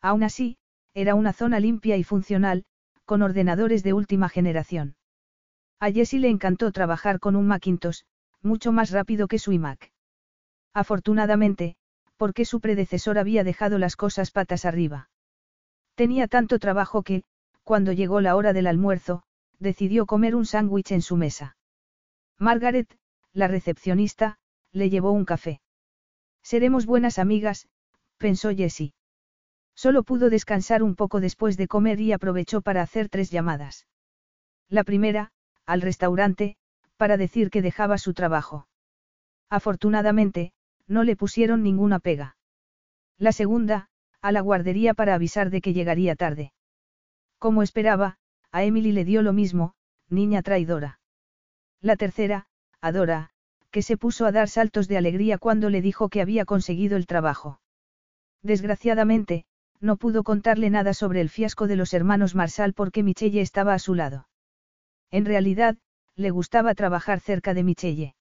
[0.00, 0.56] Aún así,
[0.94, 2.64] era una zona limpia y funcional,
[3.04, 4.96] con ordenadores de última generación.
[5.82, 8.02] A Jessie le encantó trabajar con un Macintosh,
[8.40, 9.90] mucho más rápido que su iMac.
[10.72, 11.74] Afortunadamente,
[12.16, 15.10] porque su predecesor había dejado las cosas patas arriba.
[15.96, 17.24] Tenía tanto trabajo que,
[17.64, 19.24] cuando llegó la hora del almuerzo,
[19.58, 21.56] decidió comer un sándwich en su mesa.
[22.38, 22.96] Margaret,
[23.32, 24.38] la recepcionista,
[24.70, 25.60] le llevó un café.
[26.44, 27.66] Seremos buenas amigas,
[28.18, 28.94] pensó Jessie.
[29.74, 33.88] Solo pudo descansar un poco después de comer y aprovechó para hacer tres llamadas.
[34.68, 35.32] La primera,
[35.66, 36.56] al restaurante,
[36.96, 38.66] para decir que dejaba su trabajo.
[39.50, 40.52] Afortunadamente,
[40.86, 42.36] no le pusieron ninguna pega.
[43.18, 43.88] La segunda,
[44.20, 46.52] a la guardería para avisar de que llegaría tarde.
[47.38, 48.18] Como esperaba,
[48.52, 49.74] a Emily le dio lo mismo,
[50.08, 51.00] niña traidora.
[51.80, 52.46] La tercera,
[52.80, 53.30] Adora,
[53.70, 57.06] que se puso a dar saltos de alegría cuando le dijo que había conseguido el
[57.06, 57.60] trabajo.
[58.42, 59.44] Desgraciadamente,
[59.80, 63.78] no pudo contarle nada sobre el fiasco de los hermanos Marshall porque Michelle estaba a
[63.78, 64.28] su lado.
[65.12, 65.76] En realidad,
[66.16, 68.14] le gustaba trabajar cerca de Michelle.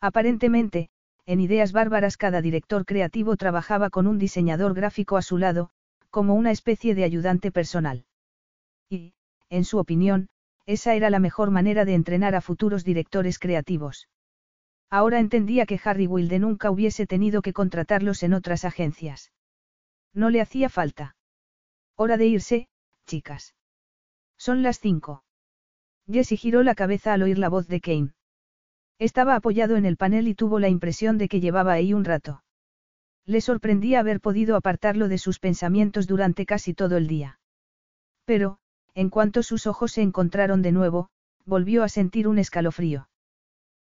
[0.00, 0.88] Aparentemente,
[1.26, 5.70] en Ideas Bárbaras cada director creativo trabajaba con un diseñador gráfico a su lado,
[6.10, 8.06] como una especie de ayudante personal.
[8.88, 9.12] Y,
[9.50, 10.28] en su opinión,
[10.64, 14.08] esa era la mejor manera de entrenar a futuros directores creativos.
[14.88, 19.32] Ahora entendía que Harry Wilde nunca hubiese tenido que contratarlos en otras agencias.
[20.14, 21.16] No le hacía falta.
[21.94, 22.68] Hora de irse,
[23.04, 23.54] chicas.
[24.38, 25.25] Son las cinco.
[26.10, 28.12] Jessie giró la cabeza al oír la voz de Kane.
[28.98, 32.42] Estaba apoyado en el panel y tuvo la impresión de que llevaba ahí un rato.
[33.26, 37.40] Le sorprendía haber podido apartarlo de sus pensamientos durante casi todo el día.
[38.24, 38.58] Pero,
[38.94, 41.08] en cuanto sus ojos se encontraron de nuevo,
[41.44, 43.08] volvió a sentir un escalofrío.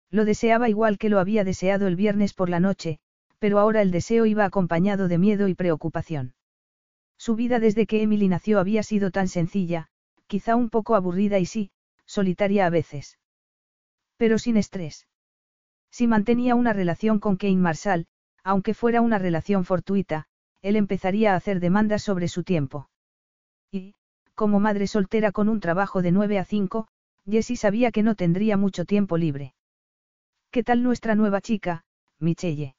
[0.10, 3.00] Lo deseaba igual que lo había deseado el viernes por la noche,
[3.40, 6.34] pero ahora el deseo iba acompañado de miedo y preocupación.
[7.18, 9.88] Su vida desde que Emily nació había sido tan sencilla,
[10.28, 11.72] quizá un poco aburrida y sí,
[12.06, 13.18] solitaria a veces.
[14.18, 15.08] Pero sin estrés.
[15.92, 18.08] Si mantenía una relación con Kane Marshall,
[18.44, 20.28] aunque fuera una relación fortuita,
[20.62, 22.90] él empezaría a hacer demandas sobre su tiempo.
[23.72, 23.96] Y,
[24.36, 26.88] como madre soltera con un trabajo de 9 a 5,
[27.30, 29.54] Jessie sabía que no tendría mucho tiempo libre.
[30.52, 31.86] ¿Qué tal nuestra nueva chica,
[32.20, 32.76] Michelle?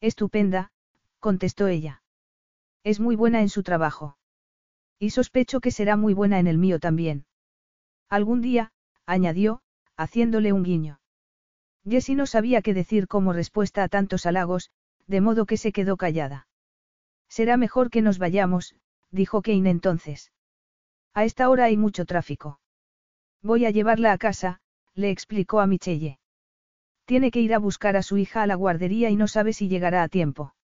[0.00, 0.72] Estupenda,
[1.20, 2.02] contestó ella.
[2.82, 4.16] Es muy buena en su trabajo.
[4.98, 7.26] Y sospecho que será muy buena en el mío también.
[8.08, 8.72] Algún día,
[9.06, 9.60] añadió,
[9.96, 11.00] haciéndole un guiño.
[11.88, 14.70] Jessie no sabía qué decir como respuesta a tantos halagos,
[15.06, 16.46] de modo que se quedó callada.
[17.28, 18.74] Será mejor que nos vayamos,
[19.10, 20.32] dijo Kane entonces.
[21.14, 22.60] A esta hora hay mucho tráfico.
[23.42, 24.60] Voy a llevarla a casa,
[24.94, 26.18] le explicó a Michelle.
[27.04, 29.68] Tiene que ir a buscar a su hija a la guardería y no sabe si
[29.68, 30.54] llegará a tiempo.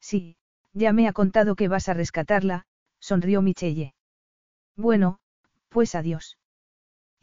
[0.00, 0.36] Sí,
[0.72, 2.66] ya me ha contado que vas a rescatarla,
[2.98, 3.94] sonrió Michelle.
[4.76, 5.18] Bueno,
[5.68, 6.38] pues adiós.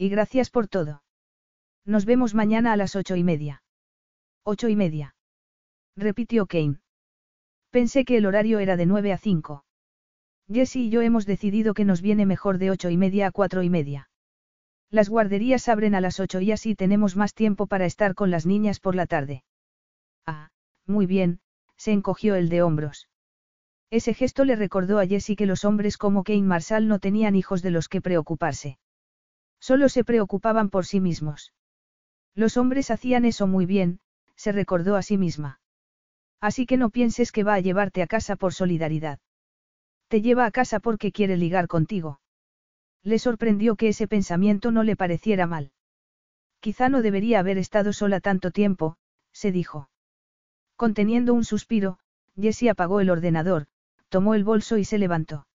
[0.01, 1.03] Y gracias por todo.
[1.85, 3.63] Nos vemos mañana a las ocho y media.
[4.45, 5.13] Ocho y media.
[5.97, 6.79] Repitió Kane.
[7.69, 9.65] Pensé que el horario era de nueve a cinco.
[10.47, 13.61] Jessie y yo hemos decidido que nos viene mejor de ocho y media a cuatro
[13.61, 14.09] y media.
[14.89, 18.45] Las guarderías abren a las ocho y así tenemos más tiempo para estar con las
[18.45, 19.43] niñas por la tarde.
[20.25, 20.49] Ah,
[20.87, 21.41] muy bien,
[21.75, 23.09] se encogió el de hombros.
[23.89, 27.61] Ese gesto le recordó a Jessie que los hombres como Kane Marshall no tenían hijos
[27.61, 28.79] de los que preocuparse.
[29.59, 31.53] Solo se preocupaban por sí mismos.
[32.35, 33.99] Los hombres hacían eso muy bien,
[34.35, 35.59] se recordó a sí misma.
[36.41, 39.19] Así que no pienses que va a llevarte a casa por solidaridad.
[40.07, 42.21] Te lleva a casa porque quiere ligar contigo.
[43.03, 45.71] Le sorprendió que ese pensamiento no le pareciera mal.
[46.59, 48.97] Quizá no debería haber estado sola tanto tiempo,
[49.31, 49.89] se dijo.
[50.75, 51.99] Conteniendo un suspiro,
[52.35, 53.67] Jessie apagó el ordenador,
[54.09, 55.47] tomó el bolso y se levantó.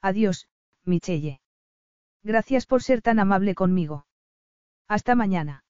[0.00, 0.48] Adiós,
[0.84, 1.41] Michelle.
[2.22, 4.06] Gracias por ser tan amable conmigo.
[4.88, 5.64] Hasta mañana.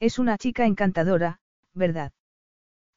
[0.00, 1.40] Es una chica encantadora,
[1.74, 2.12] ¿verdad?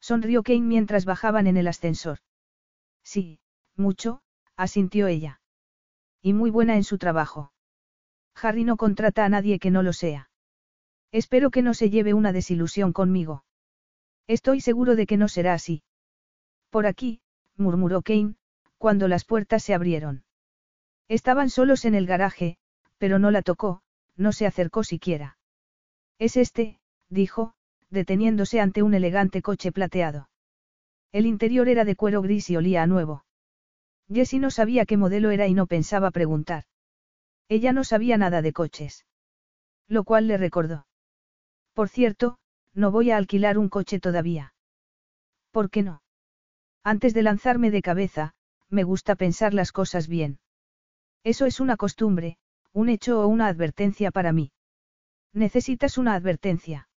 [0.00, 2.18] Sonrió Kane mientras bajaban en el ascensor.
[3.02, 3.40] Sí,
[3.76, 4.22] mucho,
[4.56, 5.40] asintió ella.
[6.22, 7.52] Y muy buena en su trabajo.
[8.34, 10.30] Harry no contrata a nadie que no lo sea.
[11.12, 13.44] Espero que no se lleve una desilusión conmigo.
[14.26, 15.82] Estoy seguro de que no será así.
[16.70, 17.20] Por aquí,
[17.56, 18.36] murmuró Kane,
[18.78, 20.24] cuando las puertas se abrieron.
[21.08, 22.56] Estaban solos en el garaje,
[23.00, 23.80] pero no la tocó,
[24.14, 25.38] no se acercó siquiera.
[26.18, 26.78] Es este,
[27.08, 27.54] dijo,
[27.88, 30.28] deteniéndose ante un elegante coche plateado.
[31.10, 33.24] El interior era de cuero gris y olía a nuevo.
[34.12, 36.64] Jessie no sabía qué modelo era y no pensaba preguntar.
[37.48, 39.06] Ella no sabía nada de coches.
[39.88, 40.86] Lo cual le recordó.
[41.72, 42.36] Por cierto,
[42.74, 44.52] no voy a alquilar un coche todavía.
[45.52, 46.02] ¿Por qué no?
[46.84, 48.34] Antes de lanzarme de cabeza,
[48.68, 50.38] me gusta pensar las cosas bien.
[51.24, 52.36] Eso es una costumbre,
[52.72, 54.52] un hecho o una advertencia para mí.
[55.32, 56.88] Necesitas una advertencia.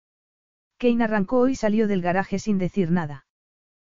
[0.78, 3.26] Kane arrancó y salió del garaje sin decir nada.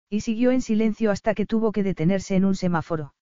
[0.09, 3.13] Y siguió en silencio hasta que tuvo que detenerse en un semáforo.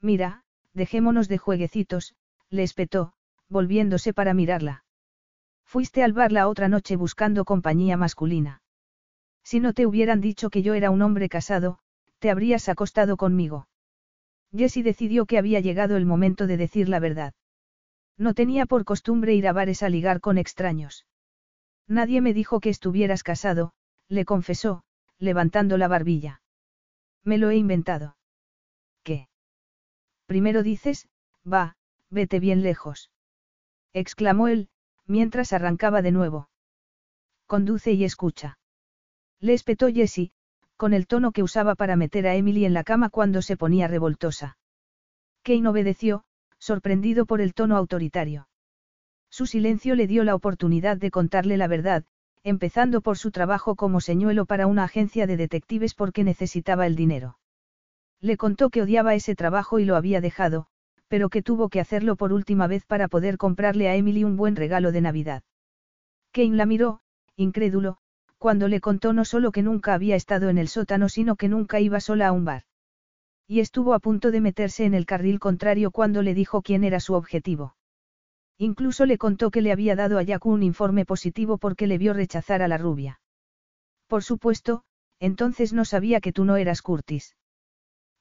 [0.00, 0.42] Mira,
[0.72, 2.14] dejémonos de jueguecitos,
[2.48, 3.12] le espetó,
[3.48, 4.84] volviéndose para mirarla.
[5.64, 8.62] Fuiste al bar la otra noche buscando compañía masculina.
[9.44, 11.78] Si no te hubieran dicho que yo era un hombre casado,
[12.18, 13.68] te habrías acostado conmigo.
[14.52, 17.34] Jessie decidió que había llegado el momento de decir la verdad.
[18.20, 21.06] No tenía por costumbre ir a bares a ligar con extraños.
[21.88, 23.72] Nadie me dijo que estuvieras casado,
[24.08, 24.84] le confesó,
[25.18, 26.42] levantando la barbilla.
[27.24, 28.18] Me lo he inventado.
[29.04, 29.30] ¿Qué?
[30.26, 31.08] Primero dices,
[31.50, 31.78] va,
[32.10, 33.10] vete bien lejos.
[33.94, 34.68] exclamó él,
[35.06, 36.50] mientras arrancaba de nuevo.
[37.46, 38.58] Conduce y escucha.
[39.40, 40.32] Le espetó Jessie,
[40.76, 43.88] con el tono que usaba para meter a Emily en la cama cuando se ponía
[43.88, 44.58] revoltosa.
[45.42, 46.24] Kane obedeció,
[46.60, 48.46] sorprendido por el tono autoritario.
[49.30, 52.04] Su silencio le dio la oportunidad de contarle la verdad,
[52.44, 57.38] empezando por su trabajo como señuelo para una agencia de detectives porque necesitaba el dinero.
[58.20, 60.66] Le contó que odiaba ese trabajo y lo había dejado,
[61.08, 64.56] pero que tuvo que hacerlo por última vez para poder comprarle a Emily un buen
[64.56, 65.42] regalo de Navidad.
[66.32, 67.00] Kane la miró,
[67.36, 67.96] incrédulo,
[68.38, 71.80] cuando le contó no solo que nunca había estado en el sótano, sino que nunca
[71.80, 72.62] iba sola a un bar.
[73.50, 77.00] Y estuvo a punto de meterse en el carril contrario cuando le dijo quién era
[77.00, 77.74] su objetivo.
[78.58, 82.12] Incluso le contó que le había dado a Jack un informe positivo porque le vio
[82.12, 83.20] rechazar a la rubia.
[84.06, 84.84] Por supuesto,
[85.18, 87.34] entonces no sabía que tú no eras Curtis.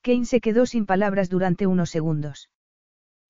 [0.01, 2.49] Kane se quedó sin palabras durante unos segundos.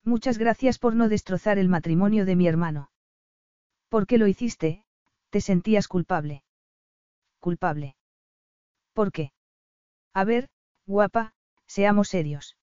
[0.02, 2.90] Muchas gracias por no destrozar el matrimonio de mi hermano.
[3.90, 4.86] ¿Por qué lo hiciste?
[5.28, 6.44] ¿Te sentías culpable?
[7.40, 7.94] ¿Culpable?
[8.94, 9.32] ¿Por qué?
[10.14, 10.48] A ver,
[10.86, 11.34] guapa,
[11.70, 12.56] seamos serios.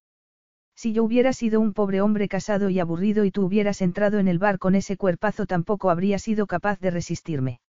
[0.76, 4.28] Si yo hubiera sido un pobre hombre casado y aburrido y tú hubieras entrado en
[4.28, 7.62] el bar con ese cuerpazo tampoco habría sido capaz de resistirme.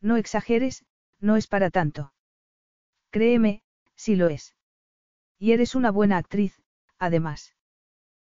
[0.00, 0.84] No exageres,
[1.20, 2.12] no es para tanto.
[3.10, 3.62] Créeme,
[3.94, 4.56] si lo es.
[5.38, 6.60] Y eres una buena actriz,
[6.98, 7.54] además.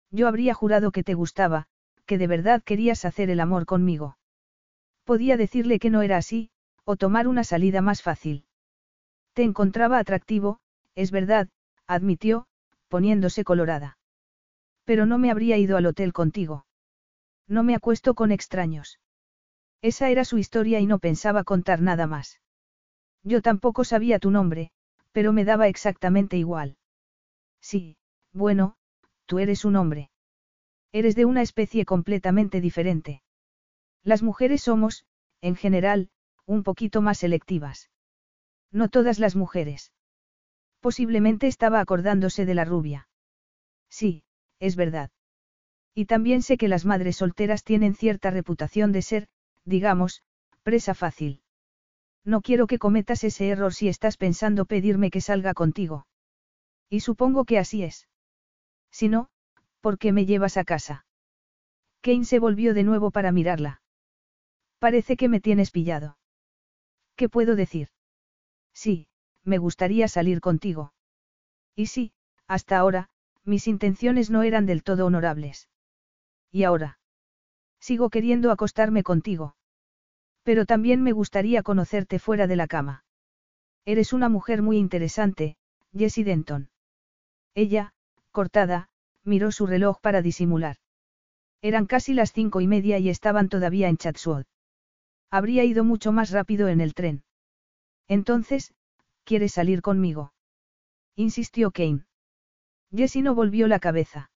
[0.10, 1.68] Yo habría jurado que te gustaba,
[2.06, 4.18] que de verdad querías hacer el amor conmigo.
[5.04, 6.52] Podía decirle que no era así,
[6.86, 8.46] o tomar una salida más fácil.
[9.34, 10.62] Te encontraba atractivo,
[10.96, 11.50] es verdad,
[11.90, 12.46] admitió,
[12.88, 13.98] poniéndose colorada.
[14.86, 16.66] Pero no me habría ido al hotel contigo.
[17.48, 19.00] No me acuesto con extraños.
[19.82, 22.42] Esa era su historia y no pensaba contar nada más.
[23.24, 24.72] Yo tampoco sabía tu nombre,
[25.12, 26.78] pero me daba exactamente igual.
[27.60, 27.98] Sí,
[28.34, 28.76] bueno,
[29.26, 30.12] tú eres un hombre.
[30.92, 33.24] Eres de una especie completamente diferente.
[34.04, 35.06] Las mujeres somos,
[35.42, 36.10] en general,
[36.46, 37.90] un poquito más selectivas.
[38.72, 39.92] No todas las mujeres.
[40.80, 43.08] Posiblemente estaba acordándose de la rubia.
[43.90, 44.24] Sí,
[44.60, 45.12] es verdad.
[45.94, 49.28] Y también sé que las madres solteras tienen cierta reputación de ser,
[49.66, 50.24] digamos,
[50.64, 51.42] presa fácil.
[52.24, 56.06] No quiero que cometas ese error si estás pensando pedirme que salga contigo.
[56.90, 58.08] Y supongo que así es.
[58.92, 59.30] Si no,
[59.82, 61.06] ¿por qué me llevas a casa?
[62.02, 63.82] Kane se volvió de nuevo para mirarla.
[64.80, 66.18] Parece que me tienes pillado.
[67.16, 67.90] ¿Qué puedo decir?
[68.74, 69.08] Sí,
[69.44, 70.94] me gustaría salir contigo.
[71.76, 72.14] Y sí,
[72.48, 73.10] hasta ahora,
[73.46, 75.70] mis intenciones no eran del todo honorables.
[76.52, 77.00] ¿Y ahora?
[77.80, 79.56] Sigo queriendo acostarme contigo.
[80.44, 83.04] Pero también me gustaría conocerte fuera de la cama.
[83.86, 85.58] Eres una mujer muy interesante,
[85.94, 86.70] Jessie Denton.
[87.56, 87.94] Ella,
[88.32, 88.90] cortada,
[89.24, 90.78] miró su reloj para disimular.
[91.62, 94.48] Eran casi las cinco y media y estaban todavía en Chatsworth.
[95.30, 97.24] Habría ido mucho más rápido en el tren.
[98.08, 98.74] Entonces,
[99.30, 100.34] ¿quieres salir conmigo?
[101.16, 102.08] Insistió Kane.
[102.92, 104.32] Jessie no volvió la cabeza.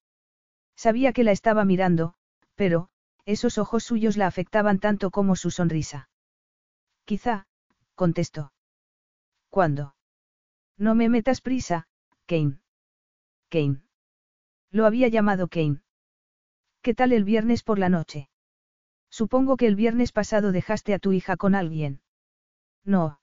[0.76, 2.14] Sabía que la estaba mirando,
[2.54, 2.90] pero,
[3.26, 6.10] esos ojos suyos la afectaban tanto como su sonrisa.
[7.06, 7.48] Quizá,
[7.96, 8.54] contestó.
[9.50, 9.96] ¿Cuándo?
[10.78, 11.88] No me metas prisa,
[12.28, 12.60] Kane.
[13.50, 13.82] Kane.
[14.70, 15.82] Lo había llamado Kane.
[16.84, 18.30] ¿Qué tal el viernes por la noche?
[19.10, 22.04] Supongo que el viernes pasado dejaste a tu hija con alguien.
[22.84, 23.23] No.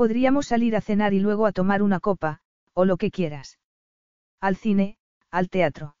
[0.00, 2.40] Podríamos salir a cenar y luego a tomar una copa,
[2.72, 3.58] o lo que quieras.
[4.40, 4.96] Al cine,
[5.30, 5.94] al teatro.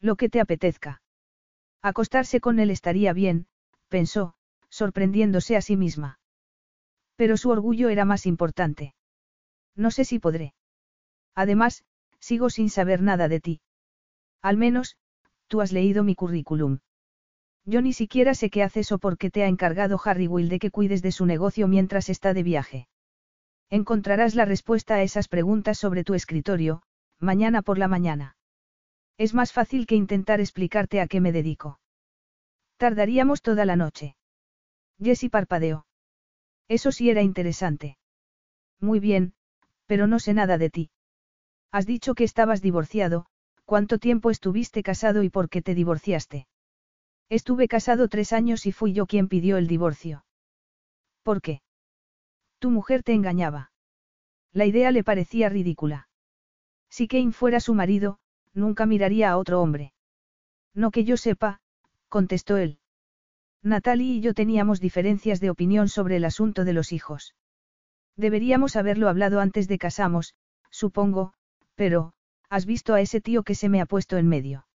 [0.00, 1.02] Lo que te apetezca.
[1.82, 3.46] Acostarse con él estaría bien,
[3.86, 4.34] pensó,
[4.70, 6.18] sorprendiéndose a sí misma.
[7.14, 8.96] Pero su orgullo era más importante.
[9.76, 10.54] No sé si podré.
[11.36, 11.84] Además,
[12.18, 13.60] sigo sin saber nada de ti.
[14.40, 14.96] Al menos,
[15.46, 16.80] tú has leído mi currículum.
[17.64, 20.58] Yo ni siquiera sé qué haces o por qué te ha encargado Harry Will de
[20.58, 22.88] que cuides de su negocio mientras está de viaje.
[23.70, 26.82] Encontrarás la respuesta a esas preguntas sobre tu escritorio,
[27.18, 28.36] mañana por la mañana.
[29.18, 31.80] Es más fácil que intentar explicarte a qué me dedico.
[32.76, 34.16] Tardaríamos toda la noche.
[35.00, 35.86] Jessie parpadeó.
[36.68, 37.98] Eso sí era interesante.
[38.80, 39.34] Muy bien,
[39.86, 40.90] pero no sé nada de ti.
[41.70, 43.26] Has dicho que estabas divorciado,
[43.64, 46.46] ¿cuánto tiempo estuviste casado y por qué te divorciaste?
[47.28, 50.24] Estuve casado tres años y fui yo quien pidió el divorcio.
[51.22, 51.62] ¿Por qué?
[52.62, 53.72] Tu mujer te engañaba.
[54.52, 56.06] La idea le parecía ridícula.
[56.88, 58.20] Si Kane fuera su marido,
[58.54, 59.92] nunca miraría a otro hombre.
[60.72, 61.60] No que yo sepa,
[62.08, 62.78] contestó él.
[63.64, 67.34] Natalie y yo teníamos diferencias de opinión sobre el asunto de los hijos.
[68.16, 70.36] Deberíamos haberlo hablado antes de casamos,
[70.70, 71.32] supongo,
[71.74, 72.12] pero,
[72.48, 74.68] ¿has visto a ese tío que se me ha puesto en medio?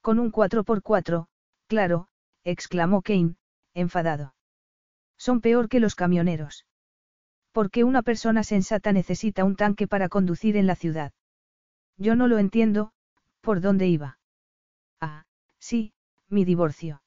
[0.00, 1.26] Con un 4x4,
[1.66, 2.08] claro,
[2.42, 3.36] exclamó Kane,
[3.74, 4.34] enfadado.
[5.18, 6.64] Son peor que los camioneros.
[7.52, 11.12] ¿Por qué una persona sensata necesita un tanque para conducir en la ciudad?
[11.98, 12.92] Yo no lo entiendo,
[13.42, 14.18] ¿por dónde iba?
[15.00, 15.24] Ah,
[15.58, 15.92] sí,
[16.28, 17.02] mi divorcio.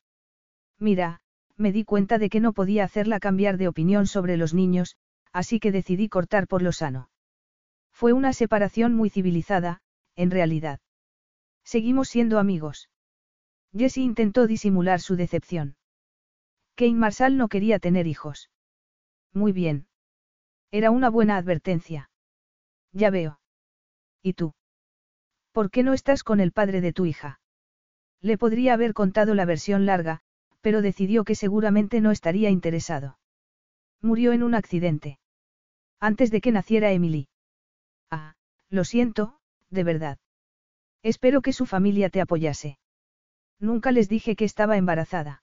[0.79, 1.21] Mira,
[1.57, 4.97] me di cuenta de que no podía hacerla cambiar de opinión sobre los niños,
[5.31, 7.09] así que decidí cortar por lo sano.
[7.91, 9.81] Fue una separación muy civilizada,
[10.15, 10.79] en realidad.
[11.63, 12.89] Seguimos siendo amigos.
[13.73, 15.75] Jesse intentó disimular su decepción.
[16.75, 18.49] Kane Marshall no quería tener hijos.
[19.33, 19.87] Muy bien.
[20.77, 22.09] Era una buena advertencia.
[22.91, 23.39] Ya veo.
[24.21, 24.53] ¿Y tú?
[25.53, 27.39] ¿Por qué no estás con el padre de tu hija?
[28.19, 30.19] Le podría haber contado la versión larga,
[30.59, 33.17] pero decidió que seguramente no estaría interesado.
[34.01, 35.17] Murió en un accidente.
[36.01, 37.29] Antes de que naciera Emily.
[38.11, 38.35] Ah,
[38.69, 39.39] lo siento,
[39.69, 40.17] de verdad.
[41.03, 42.79] Espero que su familia te apoyase.
[43.61, 45.41] Nunca les dije que estaba embarazada.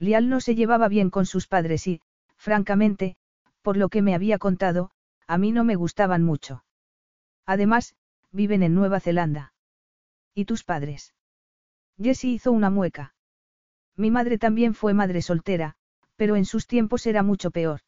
[0.00, 2.00] Lial no se llevaba bien con sus padres y,
[2.36, 3.16] francamente,
[3.62, 4.90] por lo que me había contado,
[5.26, 6.64] a mí no me gustaban mucho.
[7.46, 7.94] Además,
[8.32, 9.52] viven en Nueva Zelanda.
[10.34, 11.14] ¿Y tus padres?
[12.00, 13.14] Jessie hizo una mueca.
[13.96, 15.76] Mi madre también fue madre soltera,
[16.16, 17.80] pero en sus tiempos era mucho peor.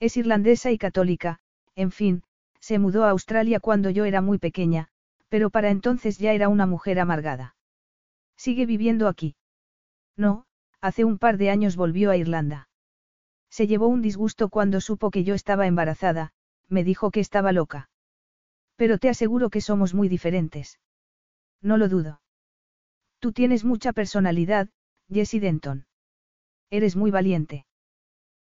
[0.00, 1.40] Es irlandesa y católica,
[1.74, 2.22] en fin,
[2.60, 4.88] se mudó a Australia cuando yo era muy pequeña,
[5.28, 7.56] pero para entonces ya era una mujer amargada.
[8.36, 9.36] ¿Sigue viviendo aquí?
[10.16, 10.46] No,
[10.80, 12.68] hace un par de años volvió a Irlanda.
[13.54, 16.32] Se llevó un disgusto cuando supo que yo estaba embarazada,
[16.68, 17.88] me dijo que estaba loca.
[18.74, 20.80] Pero te aseguro que somos muy diferentes.
[21.62, 22.20] No lo dudo.
[23.20, 24.70] Tú tienes mucha personalidad,
[25.08, 25.86] Jessie Denton.
[26.68, 27.64] Eres muy valiente.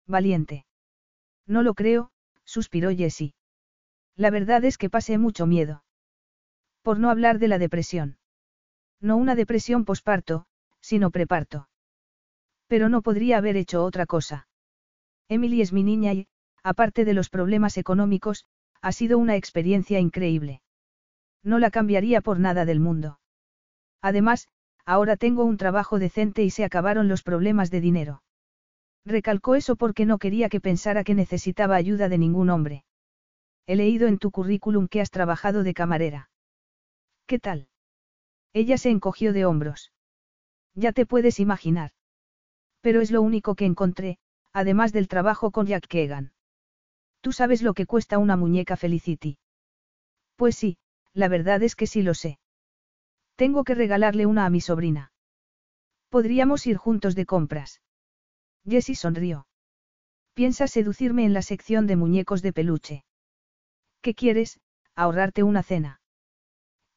[0.07, 0.65] Valiente.
[1.45, 2.09] No lo creo,
[2.43, 3.35] suspiró Jessie.
[4.15, 5.83] La verdad es que pasé mucho miedo.
[6.81, 8.17] Por no hablar de la depresión.
[8.99, 10.47] No una depresión posparto,
[10.81, 11.69] sino preparto.
[12.65, 14.47] Pero no podría haber hecho otra cosa.
[15.33, 16.27] Emily es mi niña y,
[16.61, 18.45] aparte de los problemas económicos,
[18.83, 20.61] ha sido una experiencia increíble.
[21.43, 23.19] No la cambiaría por nada del mundo.
[23.99, 24.47] Además,
[24.85, 28.21] ahora tengo un trabajo decente y se acabaron los problemas de dinero.
[29.05, 32.83] Recalcó eso porque no quería que pensara que necesitaba ayuda de ningún hombre.
[33.65, 36.29] He leído en tu currículum que has trabajado de camarera.
[37.25, 37.69] ¿Qué tal?
[38.53, 39.91] Ella se encogió de hombros.
[40.75, 41.89] Ya te puedes imaginar.
[42.81, 44.19] Pero es lo único que encontré,
[44.53, 46.31] además del trabajo con Jack Kegan.
[47.21, 49.37] ¿Tú sabes lo que cuesta una muñeca Felicity?
[50.35, 50.77] Pues sí,
[51.13, 52.39] la verdad es que sí lo sé.
[53.35, 55.11] Tengo que regalarle una a mi sobrina.
[56.09, 57.81] Podríamos ir juntos de compras.
[58.65, 59.47] Jessie sonrió.
[60.33, 63.03] Piensa seducirme en la sección de muñecos de peluche.
[64.01, 64.59] ¿Qué quieres?
[64.95, 66.01] Ahorrarte una cena.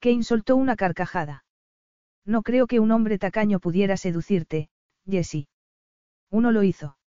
[0.01, 1.45] Kane soltó una carcajada.
[2.25, 4.69] No creo que un hombre tacaño pudiera seducirte,
[5.07, 5.49] Jessie.
[6.31, 6.99] Uno lo hizo.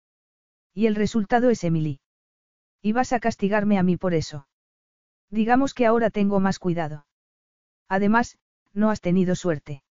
[0.74, 2.00] Y el resultado es Emily.
[2.82, 4.46] Y vas a castigarme a mí por eso.
[5.30, 7.06] Digamos que ahora tengo más cuidado.
[7.88, 8.38] Además,
[8.72, 9.82] no has tenido suerte.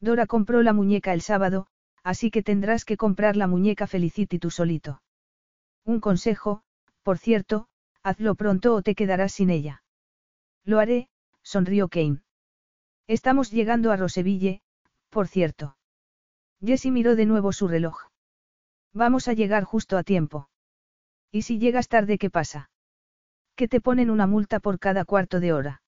[0.00, 1.66] Dora compró la muñeca el sábado,
[2.02, 5.02] así que tendrás que comprar la muñeca Felicity tú solito.
[5.84, 6.62] Un consejo,
[7.02, 7.68] por cierto,
[8.02, 9.82] hazlo pronto o te quedarás sin ella.
[10.64, 11.08] Lo haré,
[11.42, 12.22] sonrió Kane.
[13.06, 14.62] Estamos llegando a Roseville,
[15.10, 15.76] por cierto.
[16.60, 18.08] Jessie miró de nuevo su reloj.
[18.96, 20.48] Vamos a llegar justo a tiempo.
[21.30, 22.70] ¿Y si llegas tarde qué pasa?
[23.54, 25.82] Que te ponen una multa por cada cuarto de hora.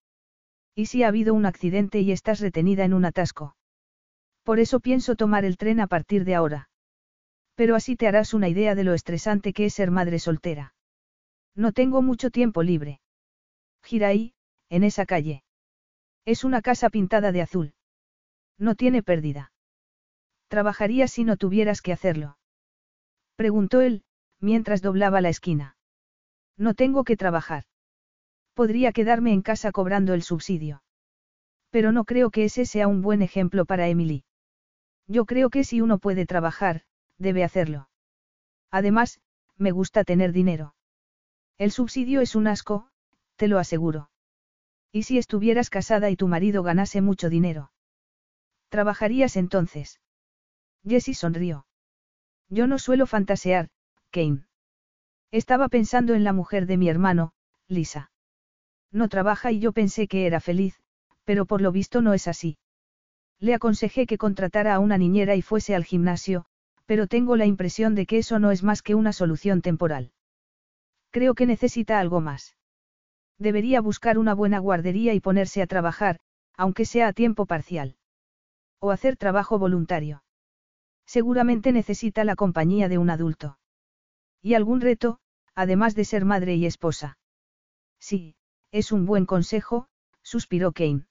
[0.74, 3.56] ¿Y si ha habido un accidente y estás retenida en un atasco?
[4.42, 6.68] Por eso pienso tomar el tren a partir de ahora.
[7.54, 10.74] Pero así te harás una idea de lo estresante que es ser madre soltera.
[11.54, 13.00] No tengo mucho tiempo libre.
[13.82, 14.34] Gira ahí,
[14.68, 15.44] en esa calle.
[16.26, 17.72] Es una casa pintada de azul.
[18.58, 19.50] No tiene pérdida.
[20.48, 22.37] Trabajaría si no tuvieras que hacerlo.
[23.38, 24.02] Preguntó él,
[24.40, 25.76] mientras doblaba la esquina.
[26.56, 27.66] No tengo que trabajar.
[28.52, 30.82] Podría quedarme en casa cobrando el subsidio.
[31.70, 34.24] Pero no creo que ese sea un buen ejemplo para Emily.
[35.06, 36.82] Yo creo que si uno puede trabajar,
[37.16, 37.88] debe hacerlo.
[38.72, 39.20] Además,
[39.56, 40.74] me gusta tener dinero.
[41.58, 42.90] El subsidio es un asco,
[43.36, 44.10] te lo aseguro.
[44.90, 47.70] ¿Y si estuvieras casada y tu marido ganase mucho dinero?
[48.68, 50.00] ¿Trabajarías entonces?
[50.82, 51.67] Jessie sonrió.
[52.50, 53.68] Yo no suelo fantasear,
[54.10, 54.44] Kane.
[55.30, 57.32] Estaba pensando en la mujer de mi hermano,
[57.68, 58.10] Lisa.
[58.90, 60.80] No trabaja y yo pensé que era feliz,
[61.24, 62.56] pero por lo visto no es así.
[63.38, 66.46] Le aconsejé que contratara a una niñera y fuese al gimnasio,
[66.86, 70.12] pero tengo la impresión de que eso no es más que una solución temporal.
[71.10, 72.56] Creo que necesita algo más.
[73.38, 76.18] Debería buscar una buena guardería y ponerse a trabajar,
[76.56, 77.96] aunque sea a tiempo parcial.
[78.80, 80.22] O hacer trabajo voluntario.
[81.08, 83.58] Seguramente necesita la compañía de un adulto.
[84.42, 85.20] Y algún reto,
[85.54, 87.16] además de ser madre y esposa.
[87.98, 88.36] Sí,
[88.72, 89.88] es un buen consejo,
[90.22, 91.06] suspiró Kane.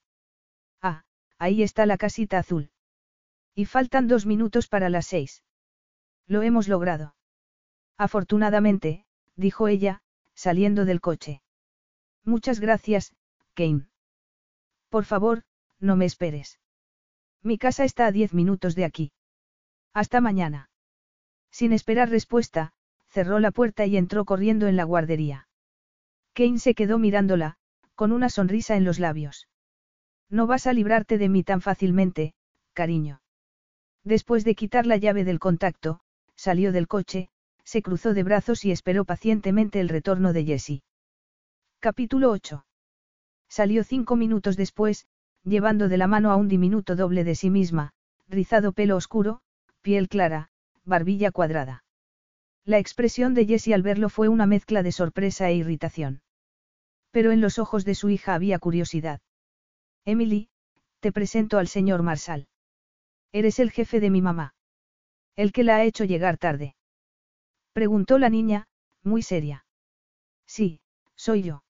[0.80, 1.04] Ah,
[1.36, 2.70] ahí está la casita azul.
[3.56, 5.42] Y faltan dos minutos para las seis.
[6.28, 7.16] Lo hemos logrado.
[7.96, 9.04] Afortunadamente,
[9.34, 10.02] dijo ella,
[10.32, 11.42] saliendo del coche.
[12.22, 13.16] Muchas gracias,
[13.54, 13.88] Kane.
[14.90, 15.42] Por favor,
[15.80, 16.60] no me esperes.
[17.42, 19.12] Mi casa está a diez minutos de aquí.
[19.98, 20.70] Hasta mañana.
[21.50, 22.72] Sin esperar respuesta,
[23.08, 25.48] cerró la puerta y entró corriendo en la guardería.
[26.34, 27.56] Kane se quedó mirándola,
[27.96, 29.48] con una sonrisa en los labios.
[30.30, 32.34] No vas a librarte de mí tan fácilmente,
[32.74, 33.22] cariño.
[34.04, 35.98] Después de quitar la llave del contacto,
[36.36, 37.28] salió del coche,
[37.64, 40.82] se cruzó de brazos y esperó pacientemente el retorno de Jessie.
[41.80, 42.64] Capítulo 8.
[43.48, 45.08] Salió cinco minutos después,
[45.42, 47.94] llevando de la mano a un diminuto doble de sí misma,
[48.28, 49.42] rizado pelo oscuro,
[49.80, 50.50] piel clara,
[50.84, 51.84] barbilla cuadrada.
[52.64, 56.22] La expresión de Jessie al verlo fue una mezcla de sorpresa e irritación.
[57.10, 59.20] Pero en los ojos de su hija había curiosidad.
[60.04, 60.48] Emily,
[61.00, 62.46] te presento al señor Marsal.
[63.32, 64.54] Eres el jefe de mi mamá.
[65.36, 66.74] El que la ha hecho llegar tarde.
[67.72, 68.66] Preguntó la niña,
[69.02, 69.64] muy seria.
[70.46, 70.80] Sí,
[71.14, 71.62] soy yo.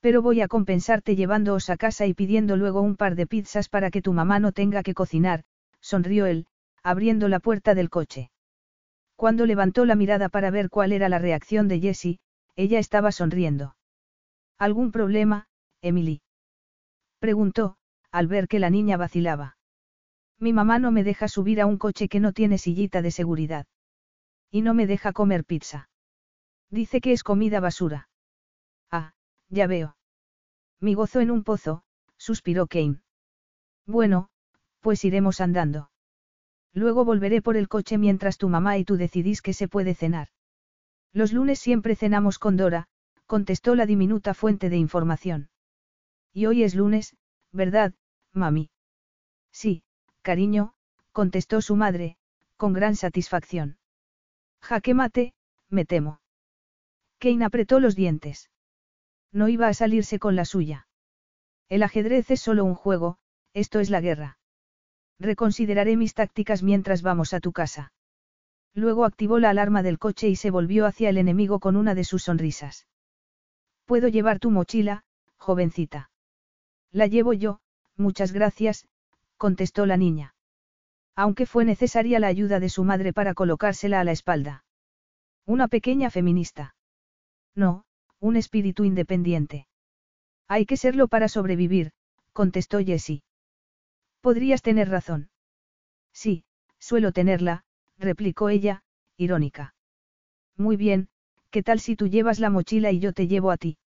[0.00, 3.90] Pero voy a compensarte llevándoos a casa y pidiendo luego un par de pizzas para
[3.90, 5.44] que tu mamá no tenga que cocinar,
[5.80, 6.46] sonrió él,
[6.82, 8.30] abriendo la puerta del coche.
[9.16, 12.20] Cuando levantó la mirada para ver cuál era la reacción de Jessie,
[12.56, 13.76] ella estaba sonriendo.
[14.58, 15.48] ¿Algún problema,
[15.82, 16.22] Emily?
[17.18, 17.76] Preguntó,
[18.10, 19.56] al ver que la niña vacilaba.
[20.38, 23.66] Mi mamá no me deja subir a un coche que no tiene sillita de seguridad.
[24.50, 25.90] Y no me deja comer pizza.
[26.70, 28.08] Dice que es comida basura.
[28.90, 29.14] Ah,
[29.48, 29.96] ya veo.
[30.80, 31.82] Mi gozo en un pozo,
[32.16, 33.00] suspiró Kane.
[33.86, 34.28] Bueno,
[34.80, 35.90] pues iremos andando.
[36.72, 40.28] Luego volveré por el coche mientras tu mamá y tú decidís que se puede cenar.
[41.12, 42.88] Los lunes siempre cenamos con Dora,
[43.26, 45.50] contestó la diminuta fuente de información.
[46.32, 47.16] Y hoy es lunes,
[47.52, 47.94] ¿verdad,
[48.32, 48.70] mami?
[49.50, 49.82] Sí,
[50.22, 50.74] cariño,
[51.12, 52.16] contestó su madre,
[52.56, 53.78] con gran satisfacción.
[54.60, 55.34] Jaque mate,
[55.68, 56.20] me temo.
[57.18, 58.50] Kane apretó los dientes.
[59.32, 60.86] No iba a salirse con la suya.
[61.68, 63.18] El ajedrez es solo un juego,
[63.52, 64.37] esto es la guerra.
[65.18, 67.92] Reconsideraré mis tácticas mientras vamos a tu casa.
[68.74, 72.04] Luego activó la alarma del coche y se volvió hacia el enemigo con una de
[72.04, 72.86] sus sonrisas.
[73.84, 75.04] Puedo llevar tu mochila,
[75.36, 76.10] jovencita.
[76.92, 77.60] La llevo yo,
[77.96, 78.86] muchas gracias,
[79.36, 80.34] contestó la niña.
[81.16, 84.64] Aunque fue necesaria la ayuda de su madre para colocársela a la espalda.
[85.46, 86.76] Una pequeña feminista.
[87.56, 87.84] No,
[88.20, 89.66] un espíritu independiente.
[90.46, 91.90] Hay que serlo para sobrevivir,
[92.32, 93.22] contestó Jessie.
[94.20, 95.30] Podrías tener razón.
[96.12, 96.44] Sí,
[96.78, 97.64] suelo tenerla,
[97.98, 98.82] replicó ella,
[99.16, 99.74] irónica.
[100.56, 101.08] Muy bien,
[101.50, 103.78] ¿qué tal si tú llevas la mochila y yo te llevo a ti?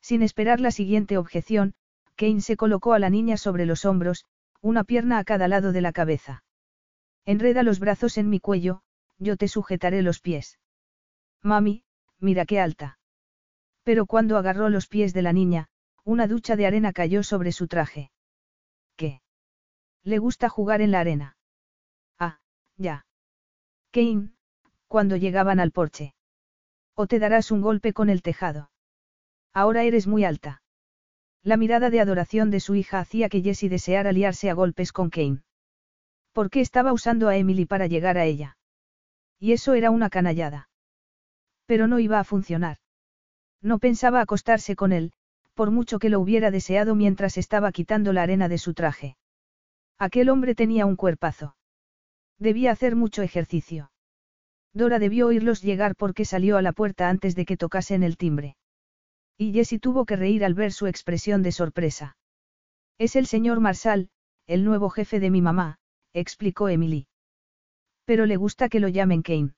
[0.00, 1.74] Sin esperar la siguiente objeción,
[2.16, 4.24] Kane se colocó a la niña sobre los hombros,
[4.60, 6.44] una pierna a cada lado de la cabeza.
[7.24, 8.82] Enreda los brazos en mi cuello,
[9.18, 10.58] yo te sujetaré los pies.
[11.42, 11.84] Mami,
[12.18, 12.98] mira qué alta.
[13.82, 15.68] Pero cuando agarró los pies de la niña,
[16.04, 18.10] una ducha de arena cayó sobre su traje.
[20.04, 21.36] Le gusta jugar en la arena.
[22.18, 22.40] Ah,
[22.76, 23.06] ya.
[23.92, 24.30] Kane,
[24.88, 26.14] cuando llegaban al porche.
[26.94, 28.70] O te darás un golpe con el tejado.
[29.52, 30.62] Ahora eres muy alta.
[31.42, 35.10] La mirada de adoración de su hija hacía que Jessie deseara liarse a golpes con
[35.10, 35.42] Kane.
[36.32, 38.58] ¿Por qué estaba usando a Emily para llegar a ella?
[39.38, 40.68] Y eso era una canallada.
[41.66, 42.78] Pero no iba a funcionar.
[43.62, 45.12] No pensaba acostarse con él,
[45.54, 49.16] por mucho que lo hubiera deseado mientras estaba quitando la arena de su traje.
[50.00, 51.56] Aquel hombre tenía un cuerpazo.
[52.38, 53.92] Debía hacer mucho ejercicio.
[54.72, 58.56] Dora debió oírlos llegar porque salió a la puerta antes de que tocasen el timbre.
[59.36, 62.16] Y Jessie tuvo que reír al ver su expresión de sorpresa.
[62.96, 64.08] Es el señor Marsal,
[64.46, 65.78] el nuevo jefe de mi mamá,
[66.14, 67.06] explicó Emily.
[68.06, 69.52] Pero le gusta que lo llamen Kane.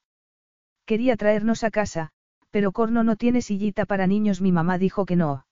[0.86, 2.10] Quería traernos a casa,
[2.50, 5.46] pero Corno no tiene sillita para niños, mi mamá dijo que no.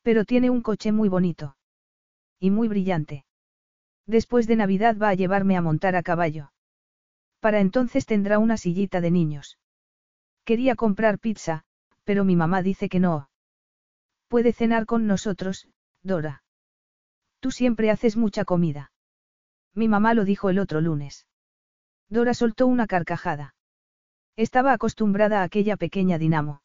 [0.00, 1.58] Pero tiene un coche muy bonito.
[2.38, 3.26] Y muy brillante.
[4.06, 6.52] Después de Navidad va a llevarme a montar a caballo.
[7.40, 9.58] Para entonces tendrá una sillita de niños.
[10.44, 11.64] Quería comprar pizza,
[12.04, 13.30] pero mi mamá dice que no.
[14.28, 15.68] Puede cenar con nosotros,
[16.02, 16.42] Dora.
[17.40, 18.92] Tú siempre haces mucha comida.
[19.74, 21.26] Mi mamá lo dijo el otro lunes.
[22.08, 23.54] Dora soltó una carcajada.
[24.36, 26.62] Estaba acostumbrada a aquella pequeña dinamo.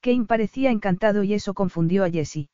[0.00, 2.50] Kane parecía encantado y eso confundió a Jessie.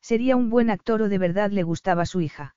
[0.00, 2.54] Sería un buen actor o de verdad le gustaba su hija.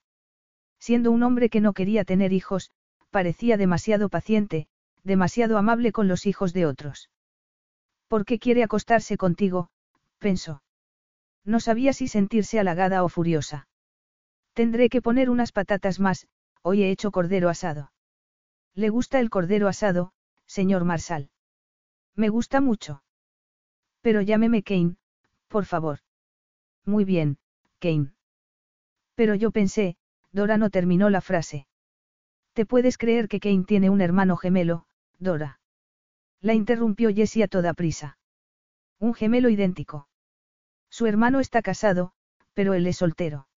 [0.85, 2.69] Siendo un hombre que no quería tener hijos,
[3.09, 4.67] parecía demasiado paciente,
[5.03, 7.09] demasiado amable con los hijos de otros.
[8.07, 9.71] ¿Por qué quiere acostarse contigo?
[10.19, 10.61] pensó.
[11.43, 13.67] No sabía si sentirse halagada o furiosa.
[14.53, 16.27] Tendré que poner unas patatas más,
[16.61, 17.91] hoy he hecho cordero asado.
[18.75, 20.13] Le gusta el cordero asado,
[20.45, 21.31] señor Marsal.
[22.13, 23.01] Me gusta mucho.
[24.01, 24.97] Pero llámeme Kane,
[25.47, 26.01] por favor.
[26.85, 27.39] Muy bien,
[27.79, 28.13] Kane.
[29.15, 29.97] Pero yo pensé,
[30.35, 31.65] Dora no terminó la frase.
[32.51, 34.85] ¿Te puedes creer que Kane tiene un hermano gemelo,
[35.17, 35.61] Dora?
[36.41, 38.17] La interrumpió Jessie a toda prisa.
[38.99, 40.09] Un gemelo idéntico.
[40.89, 42.11] Su hermano está casado,
[42.53, 43.47] pero él es soltero.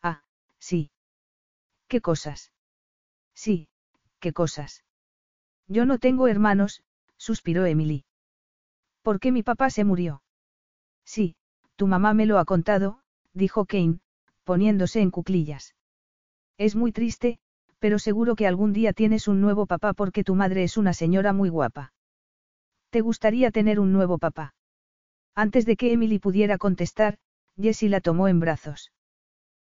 [0.00, 0.22] Ah,
[0.60, 0.92] sí.
[1.88, 2.52] ¿Qué cosas?
[3.34, 3.68] Sí,
[4.20, 4.84] qué cosas.
[5.66, 6.84] Yo no tengo hermanos,
[7.16, 8.04] suspiró Emily.
[9.02, 10.22] ¿Por qué mi papá se murió?
[11.04, 11.34] Sí,
[11.74, 13.00] tu mamá me lo ha contado,
[13.32, 13.98] dijo Kane,
[14.44, 15.75] poniéndose en cuclillas.
[16.58, 17.38] Es muy triste,
[17.78, 21.32] pero seguro que algún día tienes un nuevo papá porque tu madre es una señora
[21.32, 21.92] muy guapa.
[22.90, 24.54] ¿Te gustaría tener un nuevo papá?
[25.34, 27.18] Antes de que Emily pudiera contestar,
[27.60, 28.92] Jessie la tomó en brazos.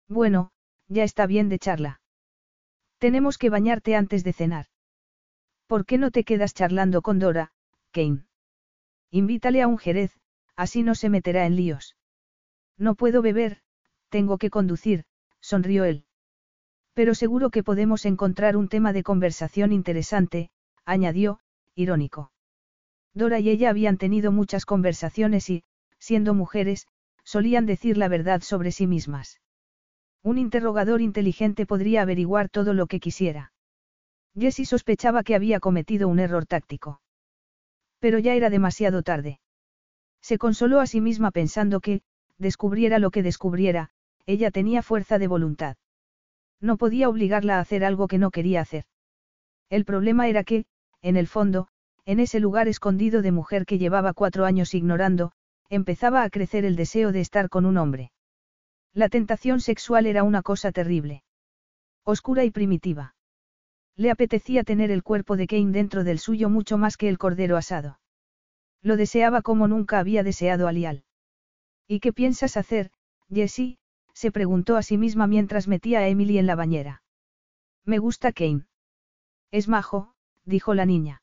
[0.08, 0.50] Bueno,
[0.88, 2.00] ya está bien de charla.
[2.98, 4.66] Tenemos que bañarte antes de cenar.
[5.68, 7.52] ¿Por qué no te quedas charlando con Dora,
[7.92, 8.24] Kane?
[9.12, 10.18] Invítale a un jerez,
[10.56, 11.96] así no se meterá en líos.
[12.76, 13.62] No puedo beber,
[14.08, 15.04] tengo que conducir,
[15.40, 16.04] sonrió él.
[16.94, 20.50] Pero seguro que podemos encontrar un tema de conversación interesante,
[20.84, 21.40] añadió,
[21.74, 22.32] irónico.
[23.14, 25.64] Dora y ella habían tenido muchas conversaciones y,
[25.98, 26.86] siendo mujeres,
[27.24, 29.40] solían decir la verdad sobre sí mismas.
[30.22, 33.52] Un interrogador inteligente podría averiguar todo lo que quisiera.
[34.38, 37.00] Jessie sospechaba que había cometido un error táctico.
[37.98, 39.40] Pero ya era demasiado tarde.
[40.20, 42.02] Se consoló a sí misma pensando que,
[42.38, 43.90] descubriera lo que descubriera,
[44.26, 45.76] ella tenía fuerza de voluntad.
[46.60, 48.84] No podía obligarla a hacer algo que no quería hacer.
[49.70, 50.66] El problema era que,
[51.02, 51.68] en el fondo,
[52.04, 55.32] en ese lugar escondido de mujer que llevaba cuatro años ignorando,
[55.68, 58.12] empezaba a crecer el deseo de estar con un hombre.
[58.92, 61.22] La tentación sexual era una cosa terrible.
[62.04, 63.14] Oscura y primitiva.
[63.96, 67.56] Le apetecía tener el cuerpo de Kane dentro del suyo mucho más que el cordero
[67.56, 68.00] asado.
[68.82, 71.04] Lo deseaba como nunca había deseado a Lial.
[71.86, 72.90] ¿Y qué piensas hacer,
[73.28, 73.79] Jessie?
[74.20, 77.02] Se preguntó a sí misma mientras metía a Emily en la bañera.
[77.86, 78.66] Me gusta Kane.
[79.50, 80.14] Es majo,
[80.44, 81.22] dijo la niña.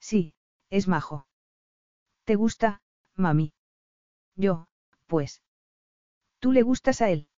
[0.00, 0.32] Sí,
[0.70, 1.28] es majo.
[2.24, 2.80] ¿Te gusta,
[3.16, 3.52] mami?
[4.34, 4.66] Yo,
[5.06, 5.42] pues.
[6.38, 7.28] ¿Tú le gustas a él?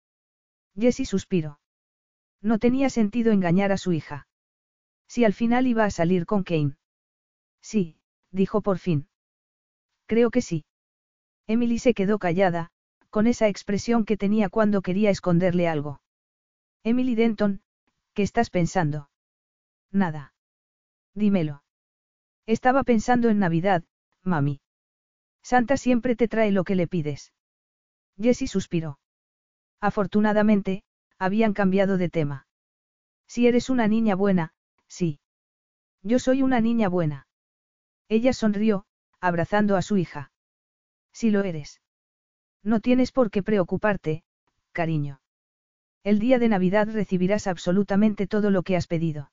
[0.77, 1.59] Jessie suspiró.
[2.41, 4.29] No tenía sentido engañar a su hija.
[5.09, 6.77] Si al final iba a salir con Kane.
[7.61, 7.99] Sí,
[8.31, 9.09] dijo por fin.
[10.07, 10.65] Creo que sí.
[11.49, 12.71] Emily se quedó callada,
[13.11, 16.01] con esa expresión que tenía cuando quería esconderle algo.
[16.85, 17.63] Emily Denton,
[18.15, 19.11] ¿qué estás pensando?
[19.91, 20.35] Nada.
[21.15, 21.63] Dímelo.
[22.47, 23.85] Estaba pensando en Navidad,
[24.23, 24.61] mami.
[25.43, 27.33] Santa siempre te trae lo que le pides.
[28.21, 28.99] Jessie suspiró.
[29.81, 30.83] Afortunadamente,
[31.19, 32.47] habían cambiado de tema.
[33.27, 34.53] Si eres una niña buena,
[34.89, 35.21] Sí.
[36.03, 37.27] Yo soy una niña buena.
[38.09, 38.87] Ella sonrió,
[39.21, 40.33] abrazando a su hija.
[41.13, 41.81] Si lo eres.
[42.63, 44.23] No tienes por qué preocuparte,
[44.73, 45.21] cariño.
[46.05, 49.31] El día de Navidad recibirás absolutamente todo lo que has pedido.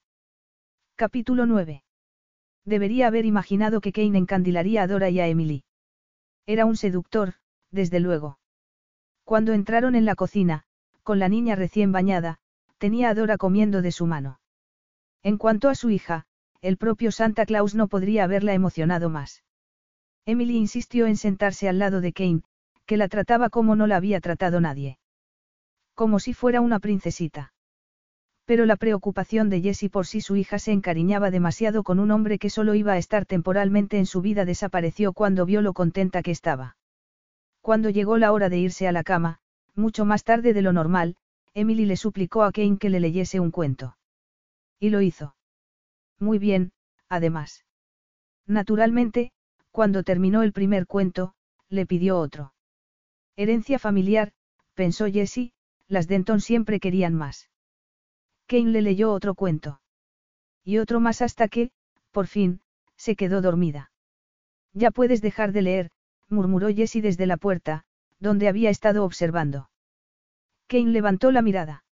[0.96, 1.84] Capítulo 9.
[2.66, 5.64] Debería haber imaginado que Kane encandilaría a Dora y a Emily.
[6.46, 7.34] Era un seductor,
[7.72, 8.40] desde luego.
[9.24, 10.64] Cuando entraron en la cocina,
[11.04, 12.40] con la niña recién bañada,
[12.78, 14.40] tenía a Dora comiendo de su mano.
[15.24, 16.26] En cuanto a su hija,
[16.62, 19.44] el propio Santa Claus no podría haberla emocionado más.
[20.26, 22.42] Emily insistió en sentarse al lado de Kane,
[22.86, 25.00] que la trataba como no la había tratado nadie.
[25.94, 27.54] Como si fuera una princesita.
[28.46, 32.38] Pero la preocupación de Jessie por si su hija se encariñaba demasiado con un hombre
[32.38, 36.32] que solo iba a estar temporalmente en su vida desapareció cuando vio lo contenta que
[36.32, 36.78] estaba.
[37.62, 39.40] Cuando llegó la hora de irse a la cama,
[39.74, 41.16] mucho más tarde de lo normal,
[41.56, 43.98] Emily le suplicó a Kane que le leyese un cuento.
[44.80, 45.36] Y lo hizo.
[46.20, 46.72] Muy bien,
[47.10, 47.66] además.
[48.46, 49.32] Naturalmente,
[49.72, 51.34] cuando terminó el primer cuento,
[51.70, 52.54] le pidió otro.
[53.36, 54.32] Herencia familiar,
[54.74, 55.54] pensó Jessie,
[55.88, 57.50] las Denton siempre querían más.
[58.48, 59.82] Kane le leyó otro cuento.
[60.64, 61.72] Y otro más hasta que,
[62.12, 62.62] por fin,
[62.96, 63.92] se quedó dormida.
[64.74, 65.92] Ya puedes dejar de leer,
[66.30, 67.86] murmuró Jessie desde la puerta,
[68.20, 69.70] donde había estado observando.
[70.68, 71.86] Kane levantó la mirada.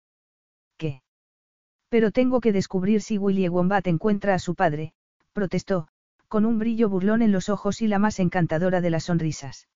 [1.93, 4.95] Pero tengo que descubrir si Willie Wombat encuentra a su padre,
[5.31, 5.89] protestó,
[6.27, 9.67] con un brillo burlón en los ojos y la más encantadora de las sonrisas.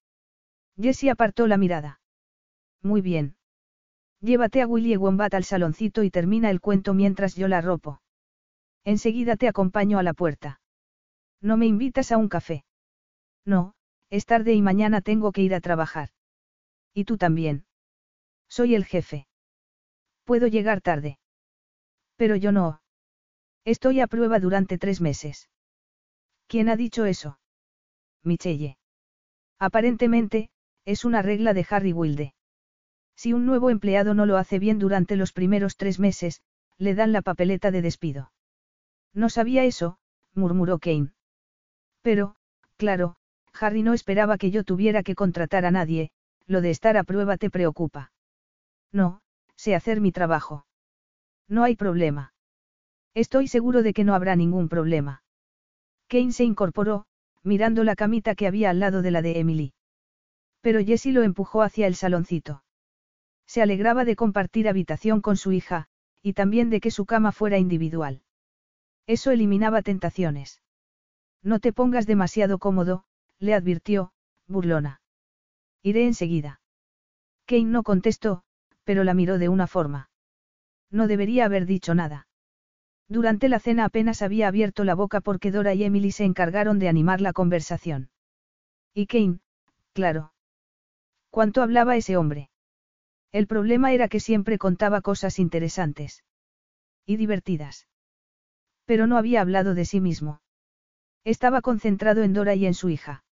[0.80, 2.00] Jessie apartó la mirada.
[2.82, 3.36] Muy bien.
[4.20, 8.00] Llévate a Willie Wombat al saloncito y termina el cuento mientras yo la ropo.
[8.84, 10.60] Enseguida te acompaño a la puerta.
[11.40, 12.64] ¿No me invitas a un café?
[13.44, 13.74] No,
[14.10, 16.10] es tarde y mañana tengo que ir a trabajar.
[16.94, 17.64] ¿Y tú también?
[18.48, 19.26] Soy el jefe.
[20.24, 21.18] Puedo llegar tarde.
[22.16, 22.80] Pero yo no.
[23.64, 25.48] Estoy a prueba durante tres meses.
[26.46, 27.38] ¿Quién ha dicho eso?
[28.22, 28.78] Michelle.
[29.58, 30.50] Aparentemente,
[30.88, 32.32] es una regla de Harry Wilde.
[33.14, 36.40] Si un nuevo empleado no lo hace bien durante los primeros tres meses,
[36.78, 38.32] le dan la papeleta de despido.
[39.12, 39.98] No sabía eso,
[40.32, 41.12] murmuró Kane.
[42.00, 42.36] Pero,
[42.78, 43.16] claro,
[43.52, 46.10] Harry no esperaba que yo tuviera que contratar a nadie,
[46.46, 48.12] lo de estar a prueba te preocupa.
[48.90, 49.20] No,
[49.56, 50.64] sé hacer mi trabajo.
[51.48, 52.32] No hay problema.
[53.12, 55.22] Estoy seguro de que no habrá ningún problema.
[56.08, 57.04] Kane se incorporó,
[57.42, 59.74] mirando la camita que había al lado de la de Emily.
[60.60, 62.62] Pero Jessie lo empujó hacia el saloncito.
[63.46, 65.88] Se alegraba de compartir habitación con su hija,
[66.22, 68.22] y también de que su cama fuera individual.
[69.06, 70.62] Eso eliminaba tentaciones.
[71.42, 73.04] No te pongas demasiado cómodo,
[73.38, 74.12] le advirtió,
[74.46, 75.00] burlona.
[75.82, 76.60] Iré enseguida.
[77.46, 78.42] Kane no contestó,
[78.84, 80.10] pero la miró de una forma.
[80.90, 82.26] No debería haber dicho nada.
[83.08, 86.88] Durante la cena apenas había abierto la boca porque Dora y Emily se encargaron de
[86.88, 88.10] animar la conversación.
[88.92, 89.38] Y Kane,
[89.94, 90.32] claro.
[91.30, 92.50] ¿Cuánto hablaba ese hombre?
[93.32, 96.24] El problema era que siempre contaba cosas interesantes.
[97.06, 97.86] Y divertidas.
[98.84, 100.40] Pero no había hablado de sí mismo.
[101.24, 103.24] Estaba concentrado en Dora y en su hija.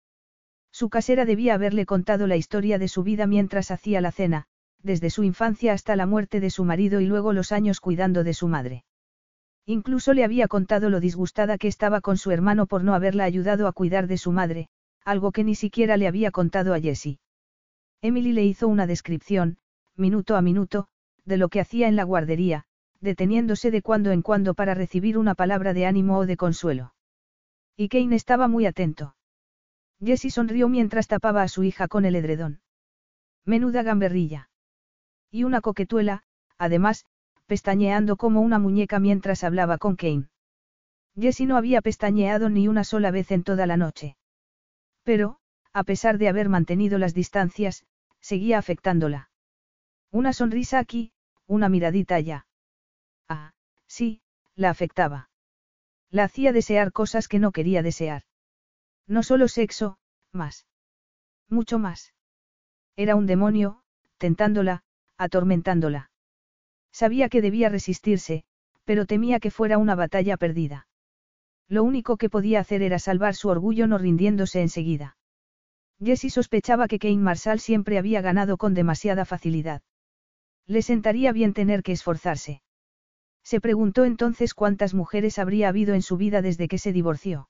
[0.71, 4.47] Su casera debía haberle contado la historia de su vida mientras hacía la cena,
[4.83, 8.33] desde su infancia hasta la muerte de su marido y luego los años cuidando de
[8.33, 8.83] su madre.
[9.65, 13.67] Incluso le había contado lo disgustada que estaba con su hermano por no haberla ayudado
[13.67, 14.67] a cuidar de su madre,
[15.05, 17.19] algo que ni siquiera le había contado a Jessie.
[18.05, 19.57] Emily le hizo una descripción,
[19.95, 20.85] minuto a minuto,
[21.23, 22.65] de lo que hacía en la guardería,
[23.01, 26.93] deteniéndose de cuando en cuando para recibir una palabra de ánimo o de consuelo.
[27.75, 29.15] Y Kane estaba muy atento.
[29.99, 32.61] Jessie sonrió mientras tapaba a su hija con el edredón.
[33.43, 34.51] Menuda gamberrilla.
[35.31, 36.21] Y una coquetuela,
[36.59, 37.05] además,
[37.47, 40.29] pestañeando como una muñeca mientras hablaba con Kane.
[41.19, 44.15] Jessie no había pestañeado ni una sola vez en toda la noche.
[45.01, 45.39] Pero,
[45.73, 47.83] a pesar de haber mantenido las distancias,
[48.25, 49.29] seguía afectándola.
[50.11, 51.11] Una sonrisa aquí,
[51.45, 52.47] una miradita allá.
[53.29, 53.53] Ah,
[53.85, 54.23] sí,
[54.55, 55.29] la afectaba.
[56.09, 58.23] La hacía desear cosas que no quería desear.
[59.05, 59.99] No solo sexo,
[60.31, 60.65] más.
[61.49, 62.15] Mucho más.
[62.95, 63.83] Era un demonio,
[64.17, 64.81] tentándola,
[65.17, 66.09] atormentándola.
[66.91, 68.43] Sabía que debía resistirse,
[68.85, 70.87] pero temía que fuera una batalla perdida.
[71.67, 75.14] Lo único que podía hacer era salvar su orgullo no rindiéndose enseguida.
[76.03, 79.81] Jessie sospechaba que Kane Marshall siempre había ganado con demasiada facilidad.
[80.67, 82.61] Le sentaría bien tener que esforzarse.
[83.43, 87.49] Se preguntó entonces cuántas mujeres habría habido en su vida desde que se divorció.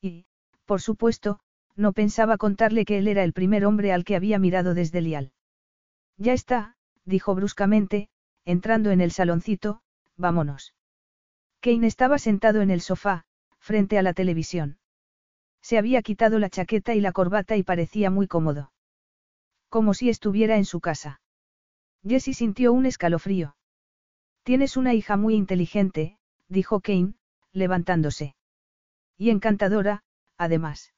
[0.00, 0.26] Y,
[0.66, 1.40] por supuesto,
[1.74, 5.32] no pensaba contarle que él era el primer hombre al que había mirado desde Lial.
[6.18, 8.08] Ya está, dijo bruscamente,
[8.44, 9.80] entrando en el saloncito,
[10.16, 10.74] vámonos.
[11.60, 13.24] Kane estaba sentado en el sofá,
[13.58, 14.78] frente a la televisión.
[15.66, 18.70] Se había quitado la chaqueta y la corbata y parecía muy cómodo.
[19.68, 21.20] Como si estuviera en su casa.
[22.06, 23.56] Jessie sintió un escalofrío.
[24.44, 27.14] Tienes una hija muy inteligente, dijo Kane,
[27.50, 28.36] levantándose.
[29.18, 30.04] Y encantadora,
[30.38, 30.94] además.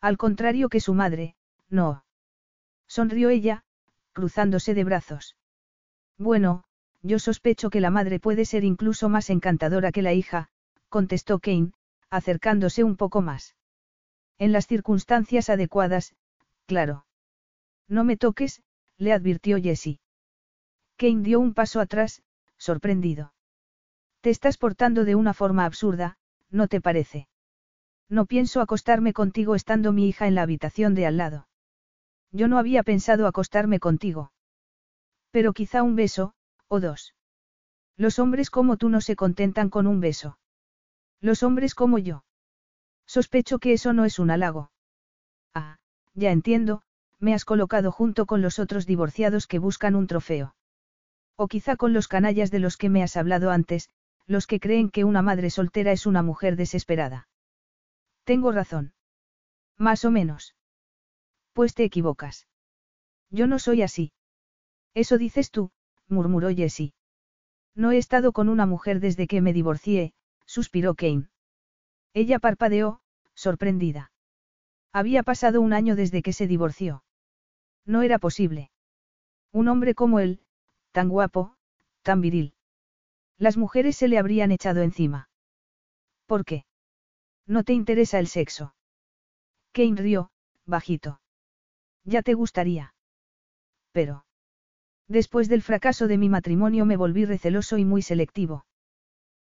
[0.00, 1.36] Al contrario que su madre,
[1.68, 2.06] no.
[2.86, 3.62] Sonrió ella,
[4.14, 5.36] cruzándose de brazos.
[6.16, 6.64] Bueno,
[7.02, 10.48] yo sospecho que la madre puede ser incluso más encantadora que la hija,
[10.88, 11.72] contestó Kane,
[12.08, 13.54] acercándose un poco más.
[14.42, 16.16] En las circunstancias adecuadas,
[16.66, 17.06] claro.
[17.86, 18.60] No me toques,
[18.98, 20.00] le advirtió Jessie.
[20.96, 22.24] Kane dio un paso atrás,
[22.56, 23.34] sorprendido.
[24.20, 26.18] Te estás portando de una forma absurda,
[26.50, 27.28] ¿no te parece?
[28.08, 31.46] No pienso acostarme contigo estando mi hija en la habitación de al lado.
[32.32, 34.32] Yo no había pensado acostarme contigo.
[35.30, 36.34] Pero quizá un beso,
[36.66, 37.14] o dos.
[37.96, 40.36] Los hombres como tú no se contentan con un beso.
[41.20, 42.24] Los hombres como yo.
[43.12, 44.70] Sospecho que eso no es un halago.
[45.52, 45.76] Ah,
[46.14, 46.80] ya entiendo,
[47.18, 50.56] me has colocado junto con los otros divorciados que buscan un trofeo.
[51.36, 53.90] O quizá con los canallas de los que me has hablado antes,
[54.26, 57.28] los que creen que una madre soltera es una mujer desesperada.
[58.24, 58.94] Tengo razón.
[59.76, 60.56] Más o menos.
[61.52, 62.48] Pues te equivocas.
[63.28, 64.14] Yo no soy así.
[64.94, 65.70] Eso dices tú,
[66.08, 66.94] murmuró Jessie.
[67.74, 70.14] No he estado con una mujer desde que me divorcié,
[70.46, 71.28] suspiró Kane.
[72.14, 73.01] Ella parpadeó,
[73.34, 74.12] sorprendida.
[74.92, 77.02] Había pasado un año desde que se divorció.
[77.86, 78.70] No era posible.
[79.52, 80.40] Un hombre como él,
[80.92, 81.56] tan guapo,
[82.02, 82.54] tan viril.
[83.38, 85.28] Las mujeres se le habrían echado encima.
[86.26, 86.64] ¿Por qué?
[87.46, 88.74] No te interesa el sexo.
[89.72, 90.30] Kane rió,
[90.66, 91.20] bajito.
[92.04, 92.94] Ya te gustaría.
[93.92, 94.24] Pero.
[95.08, 98.64] Después del fracaso de mi matrimonio me volví receloso y muy selectivo.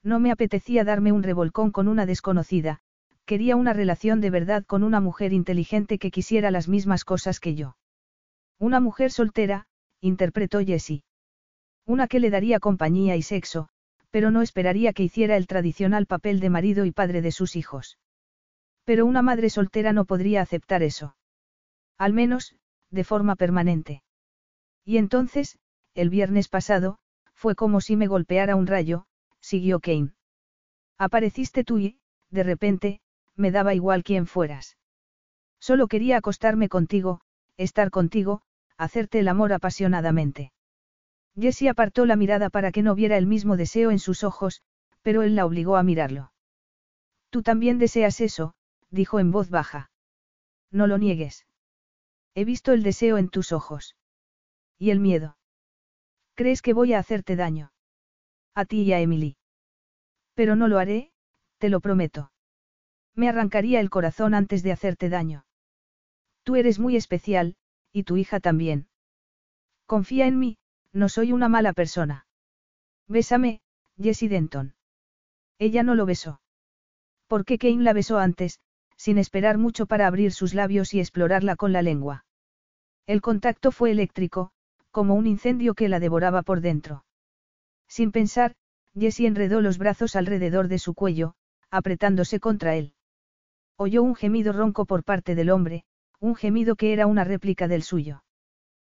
[0.04, 2.80] No me apetecía darme un revolcón con una desconocida,
[3.28, 7.56] quería una relación de verdad con una mujer inteligente que quisiera las mismas cosas que
[7.56, 7.78] yo.
[8.58, 9.68] Una mujer soltera,
[10.02, 11.04] interpretó Jessie.
[11.86, 13.68] Una que le daría compañía y sexo,
[14.12, 18.00] pero no esperaría que hiciera el tradicional papel de marido y padre de sus hijos.
[18.86, 21.18] Pero una madre soltera no podría aceptar eso.
[21.98, 22.56] Al menos,
[22.92, 24.04] de forma permanente.
[24.86, 25.60] Y entonces,
[25.96, 26.98] el viernes pasado,
[27.34, 29.06] fue como si me golpeara un rayo,
[29.42, 30.14] siguió Kane.
[30.98, 32.00] Apareciste tú y,
[32.32, 33.02] de repente,
[33.38, 34.78] me daba igual quién fueras.
[35.60, 37.22] Solo quería acostarme contigo,
[37.56, 38.42] estar contigo,
[38.78, 40.52] hacerte el amor apasionadamente.
[41.40, 44.62] Jessie apartó la mirada para que no viera el mismo deseo en sus ojos,
[45.02, 46.32] pero él la obligó a mirarlo.
[47.30, 48.54] Tú también deseas eso,
[48.90, 49.92] dijo en voz baja.
[50.72, 51.46] No lo niegues.
[52.34, 53.96] He visto el deseo en tus ojos.
[54.78, 55.38] ¿Y el miedo?
[56.36, 57.72] ¿Crees que voy a hacerte daño?
[58.54, 59.38] A ti y a Emily.
[60.34, 61.12] Pero no lo haré,
[61.58, 62.32] te lo prometo.
[63.18, 65.44] Me arrancaría el corazón antes de hacerte daño.
[66.44, 67.56] Tú eres muy especial,
[67.92, 68.88] y tu hija también.
[69.88, 70.60] Confía en mí,
[70.94, 72.28] no soy una mala persona.
[73.08, 73.62] Bésame,
[74.00, 74.76] Jessie Denton.
[75.58, 76.42] Ella no lo besó.
[77.26, 78.60] ¿Por qué Kane la besó antes,
[78.98, 82.26] sin esperar mucho para abrir sus labios y explorarla con la lengua?
[83.08, 84.52] El contacto fue eléctrico,
[84.92, 87.04] como un incendio que la devoraba por dentro.
[87.88, 88.56] Sin pensar,
[88.94, 91.34] Jessie enredó los brazos alrededor de su cuello,
[91.72, 92.94] apretándose contra él.
[93.78, 95.86] Oyó un gemido ronco por parte del hombre,
[96.20, 98.24] un gemido que era una réplica del suyo.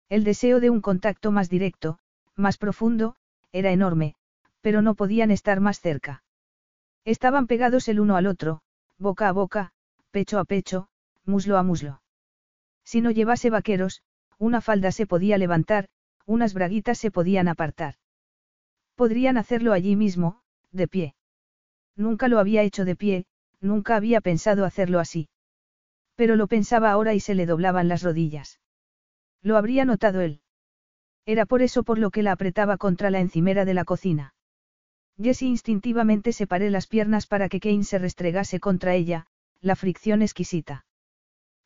[0.08, 1.98] El deseo de un contacto más directo,
[2.34, 3.14] más profundo,
[3.52, 4.14] era enorme,
[4.62, 6.24] pero no podían estar más cerca.
[7.04, 8.62] Estaban pegados el uno al otro,
[8.98, 9.72] boca a boca,
[10.10, 10.88] pecho a pecho,
[11.26, 12.02] muslo a muslo.
[12.82, 14.02] Si no llevase vaqueros,
[14.38, 15.88] una falda se podía levantar,
[16.24, 17.96] unas braguitas se podían apartar.
[18.94, 20.40] Podrían hacerlo allí mismo,
[20.72, 21.14] de pie.
[21.96, 23.26] Nunca lo había hecho de pie,
[23.60, 25.28] nunca había pensado hacerlo así.
[26.14, 28.60] Pero lo pensaba ahora y se le doblaban las rodillas.
[29.42, 30.42] Lo habría notado él.
[31.26, 34.34] Era por eso por lo que la apretaba contra la encimera de la cocina.
[35.16, 39.26] Jessie instintivamente separé las piernas para que Kane se restregase contra ella,
[39.60, 40.86] la fricción exquisita.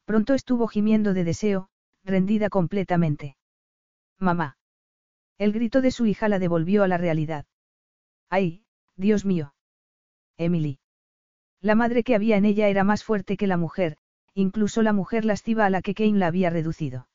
[0.04, 1.68] Pronto estuvo gimiendo de deseo,
[2.04, 3.36] rendida completamente.
[4.18, 4.58] Mamá.
[5.38, 7.46] El grito de su hija la devolvió a la realidad.
[8.28, 8.64] ¡Ay,
[8.96, 9.54] Dios mío!
[10.36, 10.78] Emily.
[11.64, 13.96] La madre que había en ella era más fuerte que la mujer,
[14.34, 17.08] incluso la mujer lasciva a la que Kane la había reducido.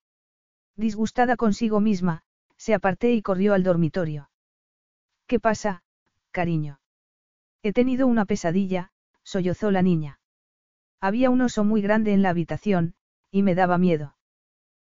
[0.76, 2.24] Disgustada consigo misma,
[2.58, 4.32] se aparté y corrió al dormitorio.
[5.28, 5.84] ¿Qué pasa,
[6.32, 6.80] cariño?
[7.62, 10.20] He tenido una pesadilla, sollozó la niña.
[11.00, 12.96] Había un oso muy grande en la habitación,
[13.30, 14.16] y me daba miedo.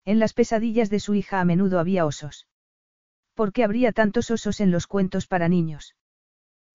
[0.04, 2.46] En las pesadillas de su hija a menudo había osos.
[3.32, 5.96] ¿Por qué habría tantos osos en los cuentos para niños?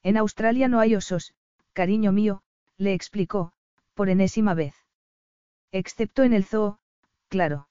[0.01, 1.35] En Australia no hay osos,
[1.73, 2.41] cariño mío,
[2.81, 3.53] le explicó,
[3.93, 4.73] por enésima vez.
[5.71, 6.79] Excepto en el zoo,
[7.29, 7.69] claro.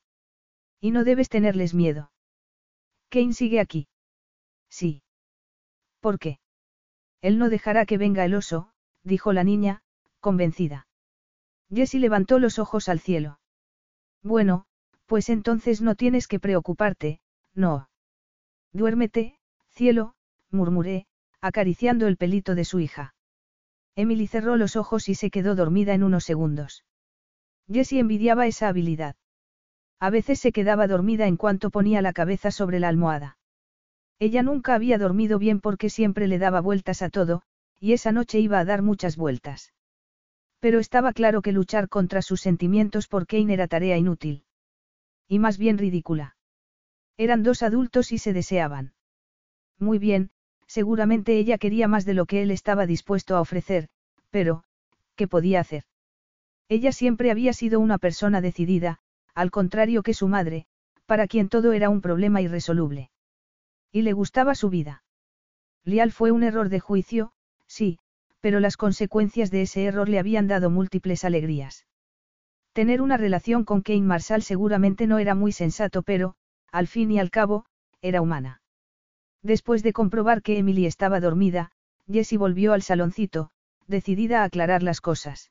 [0.80, 2.12] Y no debes tenerles miedo.
[3.08, 3.88] Kane sigue aquí.
[4.68, 5.02] Sí.
[5.98, 6.38] ¿Por qué?
[7.22, 8.70] Él no dejará que venga el oso,
[9.02, 9.82] dijo la niña,
[10.20, 10.86] convencida.
[11.74, 13.40] Jessie levantó los ojos al cielo.
[14.22, 14.64] Bueno,
[15.06, 17.20] pues entonces no tienes que preocuparte,
[17.52, 17.90] no.
[18.72, 20.14] Duérmete, cielo,
[20.50, 21.08] murmuré,
[21.40, 23.12] acariciando el pelito de su hija.
[23.96, 26.84] Emily cerró los ojos y se quedó dormida en unos segundos.
[27.68, 29.16] Jessie envidiaba esa habilidad.
[30.00, 33.38] A veces se quedaba dormida en cuanto ponía la cabeza sobre la almohada.
[34.18, 37.42] Ella nunca había dormido bien porque siempre le daba vueltas a todo,
[37.78, 39.72] y esa noche iba a dar muchas vueltas.
[40.58, 44.44] Pero estaba claro que luchar contra sus sentimientos por Kane era tarea inútil.
[45.26, 46.36] Y más bien ridícula.
[47.16, 48.92] Eran dos adultos y se deseaban.
[49.78, 50.30] Muy bien,
[50.70, 53.88] seguramente ella quería más de lo que él estaba dispuesto a ofrecer,
[54.30, 54.62] pero,
[55.16, 55.82] ¿qué podía hacer?
[56.68, 59.00] Ella siempre había sido una persona decidida,
[59.34, 60.66] al contrario que su madre,
[61.06, 63.10] para quien todo era un problema irresoluble.
[63.90, 65.02] Y le gustaba su vida.
[65.84, 67.32] Lial fue un error de juicio,
[67.66, 67.98] sí,
[68.40, 71.84] pero las consecuencias de ese error le habían dado múltiples alegrías.
[72.72, 76.36] Tener una relación con Kane Marshall seguramente no era muy sensato, pero,
[76.70, 77.66] al fin y al cabo,
[78.02, 78.59] era humana.
[79.42, 81.70] Después de comprobar que Emily estaba dormida,
[82.06, 83.50] Jessie volvió al saloncito,
[83.86, 85.50] decidida a aclarar las cosas.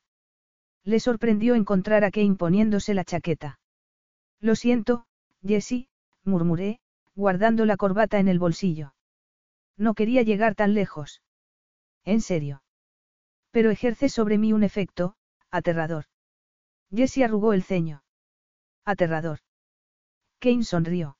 [0.84, 3.58] Le sorprendió encontrar a Kane poniéndose la chaqueta.
[4.40, 5.06] Lo siento,
[5.44, 5.88] Jessie,
[6.24, 6.80] murmuré,
[7.14, 8.94] guardando la corbata en el bolsillo.
[9.76, 11.22] No quería llegar tan lejos.
[12.04, 12.62] En serio.
[13.50, 15.16] Pero ejerce sobre mí un efecto,
[15.50, 16.06] aterrador.
[16.94, 18.02] Jessie arrugó el ceño.
[18.84, 19.40] Aterrador.
[20.38, 21.16] Kane sonrió.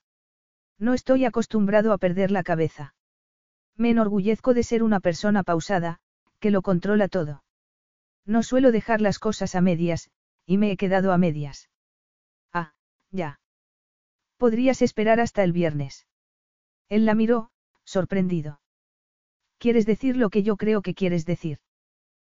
[0.81, 2.95] No estoy acostumbrado a perder la cabeza.
[3.77, 6.01] Me enorgullezco de ser una persona pausada,
[6.39, 7.45] que lo controla todo.
[8.25, 10.11] No suelo dejar las cosas a medias,
[10.47, 11.69] y me he quedado a medias.
[12.53, 12.73] Ah,
[13.11, 13.41] ya.
[14.39, 16.07] Podrías esperar hasta el viernes.
[16.89, 17.51] Él la miró,
[17.85, 18.63] sorprendido.
[19.59, 21.59] ¿Quieres decir lo que yo creo que quieres decir?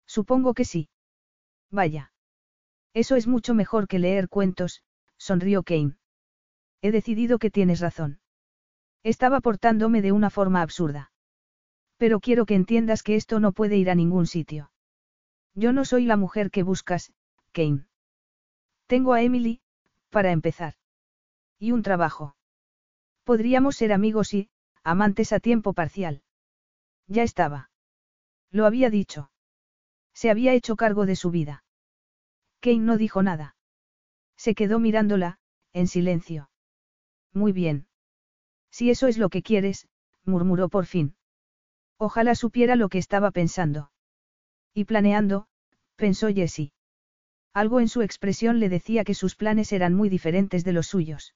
[0.05, 0.89] Supongo que sí.
[1.71, 2.11] Vaya.
[2.93, 4.83] Eso es mucho mejor que leer cuentos,
[5.17, 5.95] sonrió Kane.
[6.81, 8.19] He decidido que tienes razón.
[9.03, 11.11] Estaba portándome de una forma absurda.
[11.97, 14.71] Pero quiero que entiendas que esto no puede ir a ningún sitio.
[15.53, 17.13] Yo no soy la mujer que buscas,
[17.51, 17.85] Kane.
[18.87, 19.61] Tengo a Emily,
[20.09, 20.75] para empezar.
[21.59, 22.35] Y un trabajo.
[23.23, 24.49] Podríamos ser amigos y,
[24.83, 26.23] amantes a tiempo parcial.
[27.07, 27.71] Ya estaba.
[28.51, 29.31] Lo había dicho.
[30.13, 31.63] Se había hecho cargo de su vida.
[32.59, 33.55] Kane no dijo nada.
[34.37, 35.39] Se quedó mirándola,
[35.73, 36.49] en silencio.
[37.33, 37.87] Muy bien.
[38.73, 39.87] Si eso es lo que quieres,
[40.25, 41.15] murmuró por fin.
[41.99, 43.91] Ojalá supiera lo que estaba pensando.
[44.73, 45.45] Y planeando,
[45.95, 46.73] pensó Jessie.
[47.53, 51.35] Algo en su expresión le decía que sus planes eran muy diferentes de los suyos.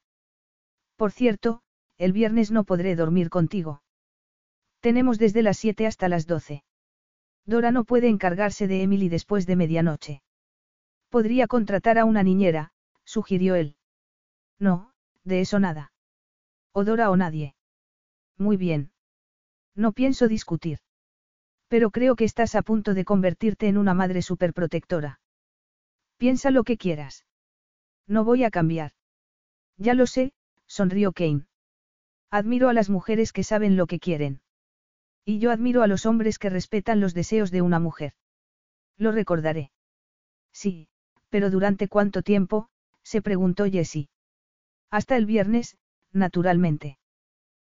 [0.95, 1.61] Por cierto,
[1.99, 3.83] el viernes no podré dormir contigo.
[4.79, 6.63] Tenemos desde las 7 hasta las 12.
[7.45, 10.23] Dora no puede encargarse de Emily después de medianoche.
[11.09, 12.71] Podría contratar a una niñera,
[13.03, 13.75] sugirió él.
[14.57, 14.91] No,
[15.23, 15.91] de eso nada.
[16.79, 17.55] O Dora o nadie.
[18.37, 18.91] Muy bien.
[19.73, 20.77] No pienso discutir.
[21.69, 25.19] Pero creo que estás a punto de convertirte en una madre superprotectora.
[26.17, 27.25] Piensa lo que quieras.
[28.05, 28.91] No voy a cambiar.
[29.77, 30.33] Ya lo sé,
[30.67, 31.47] sonrió Kane.
[32.29, 34.41] Admiro a las mujeres que saben lo que quieren.
[35.25, 38.13] Y yo admiro a los hombres que respetan los deseos de una mujer.
[38.97, 39.71] Lo recordaré.
[40.53, 40.89] Sí,
[41.29, 42.69] pero ¿durante cuánto tiempo?
[43.01, 44.09] se preguntó Jessie.
[44.91, 45.75] Hasta el viernes,
[46.17, 46.97] naturalmente.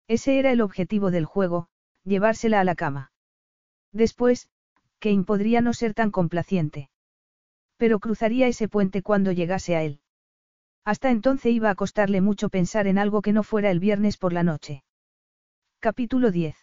[0.07, 1.67] Ese era el objetivo del juego,
[2.03, 3.11] llevársela a la cama.
[3.91, 4.49] Después,
[4.99, 6.89] Kane podría no ser tan complaciente.
[7.77, 9.99] Pero cruzaría ese puente cuando llegase a él.
[10.85, 14.33] Hasta entonces iba a costarle mucho pensar en algo que no fuera el viernes por
[14.33, 14.83] la noche.
[15.79, 16.55] Capítulo 10.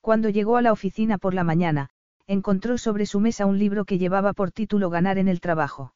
[0.00, 1.90] Cuando llegó a la oficina por la mañana,
[2.26, 5.94] encontró sobre su mesa un libro que llevaba por título Ganar en el trabajo.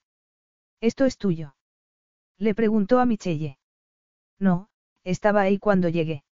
[0.80, 1.54] ¿Esto es tuyo?
[2.38, 3.58] Le preguntó a Michelle.
[4.38, 4.68] No,
[5.04, 6.24] estaba ahí cuando llegué.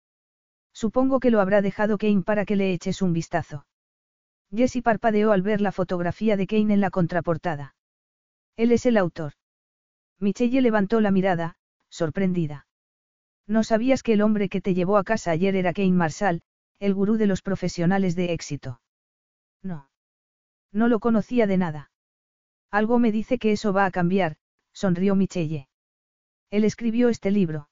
[0.72, 3.66] Supongo que lo habrá dejado Kane para que le eches un vistazo.
[4.54, 7.74] Jessie parpadeó al ver la fotografía de Kane en la contraportada.
[8.56, 9.32] Él es el autor.
[10.18, 11.56] Michelle levantó la mirada,
[11.88, 12.66] sorprendida.
[13.46, 16.42] No sabías que el hombre que te llevó a casa ayer era Kane Marshall,
[16.78, 18.80] el gurú de los profesionales de éxito.
[19.62, 19.88] No.
[20.72, 21.90] No lo conocía de nada.
[22.70, 24.36] Algo me dice que eso va a cambiar,
[24.72, 25.68] sonrió Michelle.
[26.50, 27.68] Él escribió este libro.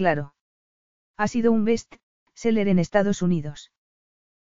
[0.00, 0.32] Claro.
[1.18, 1.96] Ha sido un best
[2.32, 3.70] seller en Estados Unidos.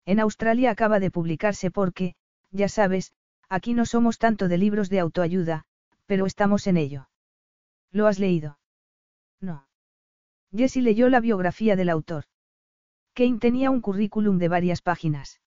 [0.07, 2.15] En Australia acaba de publicarse porque,
[2.53, 3.13] ya sabes,
[3.51, 5.67] aquí no somos tanto de libros de autoayuda,
[6.07, 7.11] pero estamos en ello.
[7.91, 8.59] ¿Lo has leído?
[9.43, 9.67] No.
[10.57, 12.25] Jessie leyó la biografía del autor.
[13.13, 15.43] Kane tenía un currículum de varias páginas.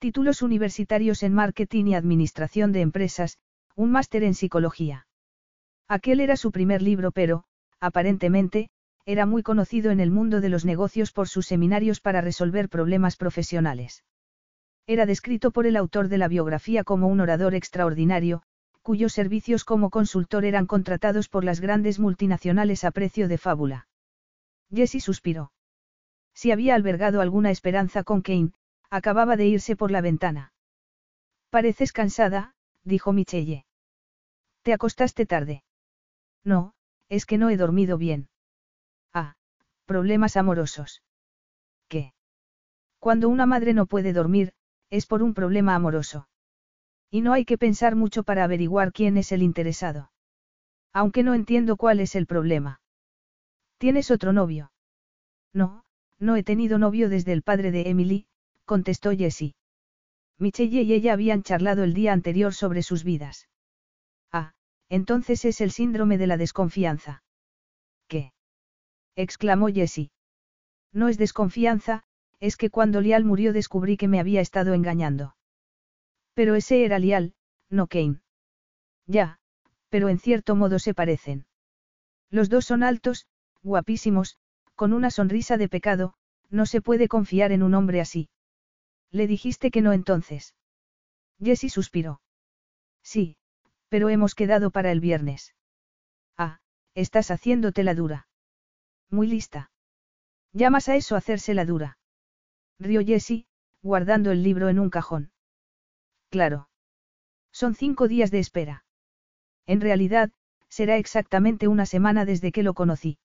[0.00, 3.38] Títulos universitarios en marketing y administración de empresas,
[3.74, 5.06] un máster en psicología.
[5.88, 7.44] Aquel era su primer libro, pero,
[7.80, 8.68] aparentemente,
[9.06, 13.16] era muy conocido en el mundo de los negocios por sus seminarios para resolver problemas
[13.16, 14.04] profesionales.
[14.86, 18.42] Era descrito por el autor de la biografía como un orador extraordinario,
[18.82, 23.88] cuyos servicios como consultor eran contratados por las grandes multinacionales a precio de fábula.
[24.70, 25.52] Jesse suspiró.
[26.34, 28.52] Si había albergado alguna esperanza con Kane,
[28.90, 30.52] acababa de irse por la ventana.
[31.50, 33.64] Pareces cansada, dijo Michelle.
[34.62, 35.62] ¿Te acostaste tarde?
[36.42, 36.74] No,
[37.08, 38.28] es que no he dormido bien.
[39.86, 41.02] Problemas amorosos.
[41.88, 42.14] ¿Qué?
[42.98, 44.52] Cuando una madre no puede dormir,
[44.90, 46.28] es por un problema amoroso.
[47.10, 50.10] Y no hay que pensar mucho para averiguar quién es el interesado.
[50.92, 52.80] Aunque no entiendo cuál es el problema.
[53.78, 54.72] ¿Tienes otro novio?
[55.52, 55.84] No,
[56.18, 58.26] no he tenido novio desde el padre de Emily,
[58.64, 59.54] contestó Jessie.
[60.38, 63.48] Michelle y ella habían charlado el día anterior sobre sus vidas.
[64.32, 64.54] Ah,
[64.88, 67.23] entonces es el síndrome de la desconfianza.
[69.16, 70.10] Exclamó Jessie.
[70.92, 72.04] No es desconfianza,
[72.40, 75.36] es que cuando Lial murió descubrí que me había estado engañando.
[76.34, 77.34] Pero ese era Lial,
[77.70, 78.20] no Kane.
[79.06, 79.38] Ya,
[79.88, 81.46] pero en cierto modo se parecen.
[82.30, 83.26] Los dos son altos,
[83.62, 84.38] guapísimos,
[84.74, 86.14] con una sonrisa de pecado,
[86.50, 88.28] no se puede confiar en un hombre así.
[89.10, 90.54] Le dijiste que no entonces.
[91.40, 92.20] Jessie suspiró.
[93.02, 93.36] Sí,
[93.88, 95.54] pero hemos quedado para el viernes.
[96.36, 96.58] Ah,
[96.94, 98.26] estás haciéndote la dura.
[99.14, 99.70] Muy lista.
[100.52, 101.98] ¿Llamas a eso hacerse la dura?
[102.80, 103.46] Rió Jessie,
[103.80, 105.30] guardando el libro en un cajón.
[106.30, 106.68] Claro.
[107.52, 108.84] Son cinco días de espera.
[109.66, 110.32] En realidad,
[110.68, 113.18] será exactamente una semana desde que lo conocí.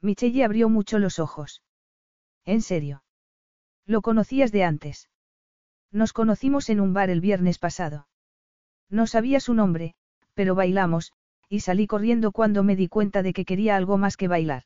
[0.00, 1.62] Michelle abrió mucho los ojos.
[2.44, 3.04] ¿En serio?
[3.86, 5.10] Lo conocías de antes.
[5.92, 8.08] Nos conocimos en un bar el viernes pasado.
[8.90, 9.94] No sabía su nombre,
[10.34, 11.12] pero bailamos,
[11.48, 14.64] y salí corriendo cuando me di cuenta de que quería algo más que bailar.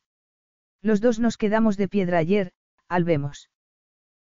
[0.82, 2.52] Los dos nos quedamos de piedra ayer,
[2.88, 3.50] al vemos.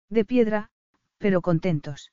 [0.08, 0.70] De piedra,
[1.18, 2.12] pero contentos.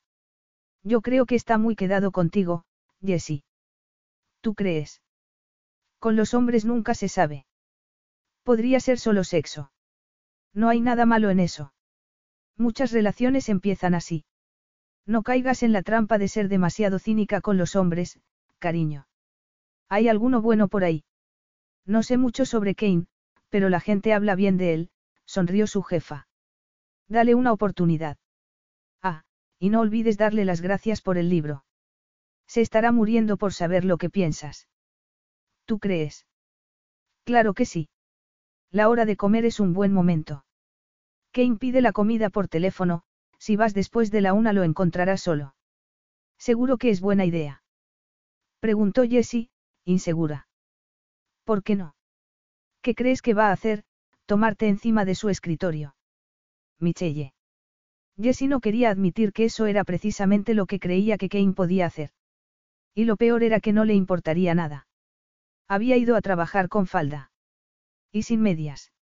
[0.82, 2.64] Yo creo que está muy quedado contigo,
[3.00, 3.44] Jessie.
[4.40, 5.00] ¿Tú crees?
[5.98, 7.46] Con los hombres nunca se sabe.
[8.42, 9.72] Podría ser solo sexo.
[10.52, 11.72] No hay nada malo en eso.
[12.56, 14.24] Muchas relaciones empiezan así.
[15.06, 18.20] No caigas en la trampa de ser demasiado cínica con los hombres,
[18.58, 19.06] cariño.
[19.88, 21.04] ¿Hay alguno bueno por ahí?
[21.86, 23.06] No sé mucho sobre Kane,
[23.54, 24.90] pero la gente habla bien de él,
[25.26, 26.26] sonrió su jefa.
[27.06, 28.18] Dale una oportunidad.
[29.00, 29.22] Ah,
[29.60, 31.64] y no olvides darle las gracias por el libro.
[32.48, 34.68] Se estará muriendo por saber lo que piensas.
[35.66, 36.26] ¿Tú crees?
[37.22, 37.90] Claro que sí.
[38.72, 40.44] La hora de comer es un buen momento.
[41.30, 43.04] ¿Qué impide la comida por teléfono?
[43.38, 45.54] Si vas después de la una lo encontrarás solo.
[46.38, 47.62] Seguro que es buena idea.
[48.58, 49.48] Preguntó Jessie,
[49.84, 50.48] insegura.
[51.44, 51.94] ¿Por qué no?
[52.84, 53.82] ¿Qué crees que va a hacer?
[54.26, 55.96] Tomarte encima de su escritorio.
[56.78, 57.32] Michelle.
[58.20, 62.10] Jessie no quería admitir que eso era precisamente lo que creía que Kane podía hacer.
[62.94, 64.86] Y lo peor era que no le importaría nada.
[65.66, 67.32] Había ido a trabajar con falda.
[68.12, 68.92] Y sin medias.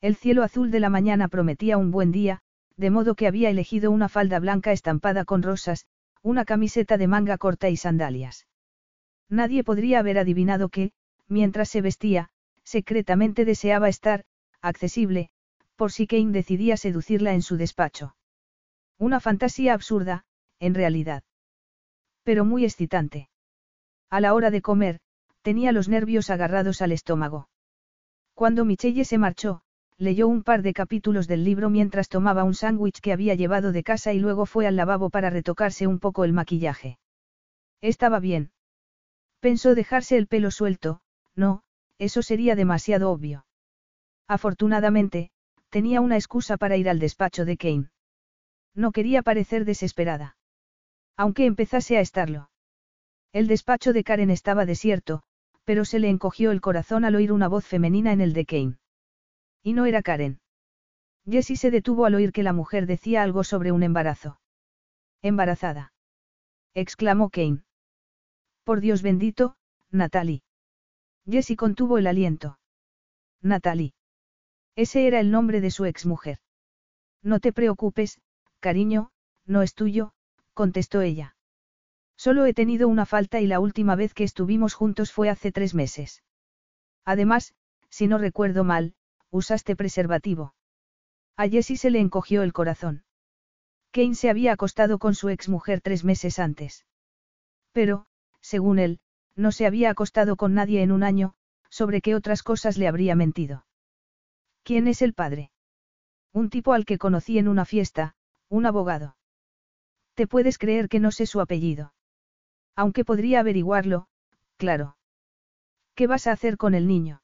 [0.00, 2.42] El cielo azul de la mañana prometía un buen día,
[2.76, 5.84] de modo que había elegido una falda blanca estampada con rosas,
[6.22, 8.46] una camiseta de manga corta y sandalias.
[9.28, 10.92] Nadie podría haber adivinado que,
[11.26, 12.30] mientras se vestía,
[12.70, 14.22] secretamente deseaba estar,
[14.62, 15.30] accesible,
[15.74, 18.14] por si Kane decidía seducirla en su despacho.
[18.96, 20.24] Una fantasía absurda,
[20.60, 21.24] en realidad.
[22.22, 23.28] Pero muy excitante.
[24.08, 25.00] A la hora de comer,
[25.42, 27.48] tenía los nervios agarrados al estómago.
[28.34, 29.62] Cuando Michelle se marchó,
[29.96, 33.82] leyó un par de capítulos del libro mientras tomaba un sándwich que había llevado de
[33.82, 36.98] casa y luego fue al lavabo para retocarse un poco el maquillaje.
[37.80, 38.52] Estaba bien.
[39.40, 41.00] Pensó dejarse el pelo suelto,
[41.34, 41.64] no,
[42.00, 43.44] eso sería demasiado obvio.
[44.26, 45.30] Afortunadamente,
[45.68, 47.90] tenía una excusa para ir al despacho de Kane.
[48.74, 50.36] No quería parecer desesperada.
[51.16, 52.50] Aunque empezase a estarlo.
[53.32, 55.22] El despacho de Karen estaba desierto,
[55.64, 58.78] pero se le encogió el corazón al oír una voz femenina en el de Kane.
[59.62, 60.40] Y no era Karen.
[61.28, 64.40] Jessie se detuvo al oír que la mujer decía algo sobre un embarazo.
[65.20, 65.92] Embarazada.
[66.72, 67.62] exclamó Kane.
[68.64, 69.56] Por Dios bendito,
[69.90, 70.42] Natalie.
[71.30, 72.58] Jessie contuvo el aliento.
[73.40, 73.94] Natalie.
[74.74, 76.38] Ese era el nombre de su exmujer.
[77.22, 78.20] No te preocupes,
[78.58, 79.10] cariño,
[79.46, 80.12] no es tuyo,
[80.54, 81.36] contestó ella.
[82.16, 85.74] Solo he tenido una falta y la última vez que estuvimos juntos fue hace tres
[85.74, 86.22] meses.
[87.04, 87.54] Además,
[87.88, 88.94] si no recuerdo mal,
[89.30, 90.54] usaste preservativo.
[91.36, 93.04] A Jessie se le encogió el corazón.
[93.92, 96.86] Kane se había acostado con su exmujer tres meses antes.
[97.72, 98.06] Pero,
[98.40, 99.00] según él,
[99.40, 101.34] no se había acostado con nadie en un año,
[101.70, 103.66] sobre qué otras cosas le habría mentido.
[104.62, 105.50] ¿Quién es el padre?
[106.32, 108.14] Un tipo al que conocí en una fiesta,
[108.48, 109.16] un abogado.
[110.14, 111.94] ¿Te puedes creer que no sé su apellido?
[112.76, 114.08] Aunque podría averiguarlo,
[114.56, 114.96] claro.
[115.94, 117.22] ¿Qué vas a hacer con el niño?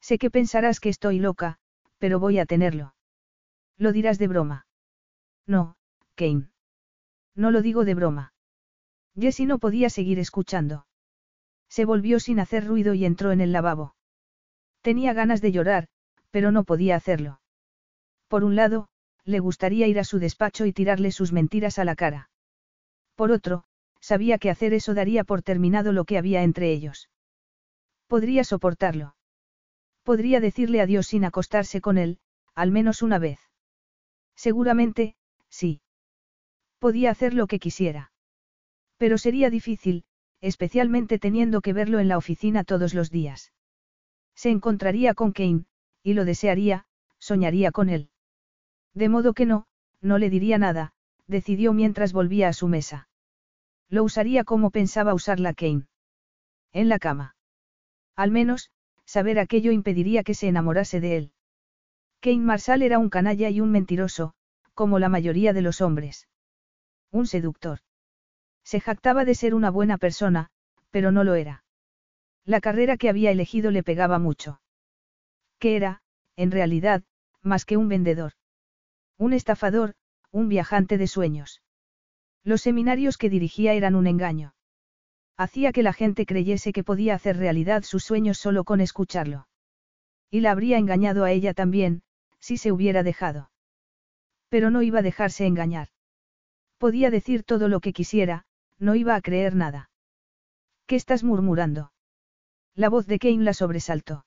[0.00, 1.58] Sé que pensarás que estoy loca,
[1.98, 2.94] pero voy a tenerlo.
[3.76, 4.66] Lo dirás de broma.
[5.46, 5.76] No,
[6.14, 6.50] Kane.
[7.34, 8.32] No lo digo de broma.
[9.14, 10.86] Jessie no podía seguir escuchando.
[11.68, 13.94] Se volvió sin hacer ruido y entró en el lavabo.
[14.82, 15.88] Tenía ganas de llorar,
[16.30, 17.40] pero no podía hacerlo.
[18.28, 18.88] Por un lado,
[19.24, 22.30] le gustaría ir a su despacho y tirarle sus mentiras a la cara.
[23.16, 23.64] Por otro,
[24.00, 27.10] sabía que hacer eso daría por terminado lo que había entre ellos.
[28.06, 29.16] Podría soportarlo.
[30.04, 32.20] Podría decirle adiós sin acostarse con él,
[32.54, 33.40] al menos una vez.
[34.36, 35.16] Seguramente,
[35.48, 35.80] sí.
[36.78, 38.12] Podía hacer lo que quisiera.
[38.98, 40.04] Pero sería difícil,
[40.40, 43.52] especialmente teniendo que verlo en la oficina todos los días.
[44.34, 45.64] Se encontraría con Kane,
[46.02, 46.86] y lo desearía,
[47.18, 48.10] soñaría con él.
[48.94, 49.66] De modo que no,
[50.00, 50.92] no le diría nada,
[51.26, 53.08] decidió mientras volvía a su mesa.
[53.88, 55.86] Lo usaría como pensaba usarla Kane.
[56.72, 57.36] En la cama.
[58.14, 58.70] Al menos,
[59.04, 61.32] saber aquello impediría que se enamorase de él.
[62.20, 64.34] Kane Marshall era un canalla y un mentiroso,
[64.74, 66.28] como la mayoría de los hombres.
[67.10, 67.80] Un seductor.
[68.66, 70.50] Se jactaba de ser una buena persona,
[70.90, 71.62] pero no lo era.
[72.44, 74.60] La carrera que había elegido le pegaba mucho.
[75.60, 76.02] ¿Qué era,
[76.34, 77.04] en realidad,
[77.42, 78.32] más que un vendedor?
[79.18, 79.94] Un estafador,
[80.32, 81.62] un viajante de sueños.
[82.42, 84.56] Los seminarios que dirigía eran un engaño.
[85.36, 89.46] Hacía que la gente creyese que podía hacer realidad sus sueños solo con escucharlo.
[90.28, 92.02] Y la habría engañado a ella también,
[92.40, 93.52] si se hubiera dejado.
[94.48, 95.90] Pero no iba a dejarse engañar.
[96.78, 98.45] Podía decir todo lo que quisiera,
[98.78, 99.90] no iba a creer nada.
[100.86, 101.92] ¿Qué estás murmurando?
[102.74, 104.26] La voz de Kane la sobresaltó.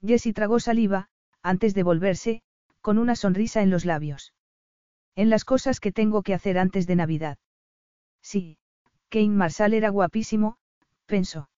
[0.00, 1.08] Jessie tragó saliva,
[1.42, 2.42] antes de volverse,
[2.80, 4.32] con una sonrisa en los labios.
[5.14, 7.38] En las cosas que tengo que hacer antes de Navidad.
[8.22, 8.58] Sí,
[9.10, 10.56] Kane Marshall era guapísimo,
[11.06, 11.50] pensó.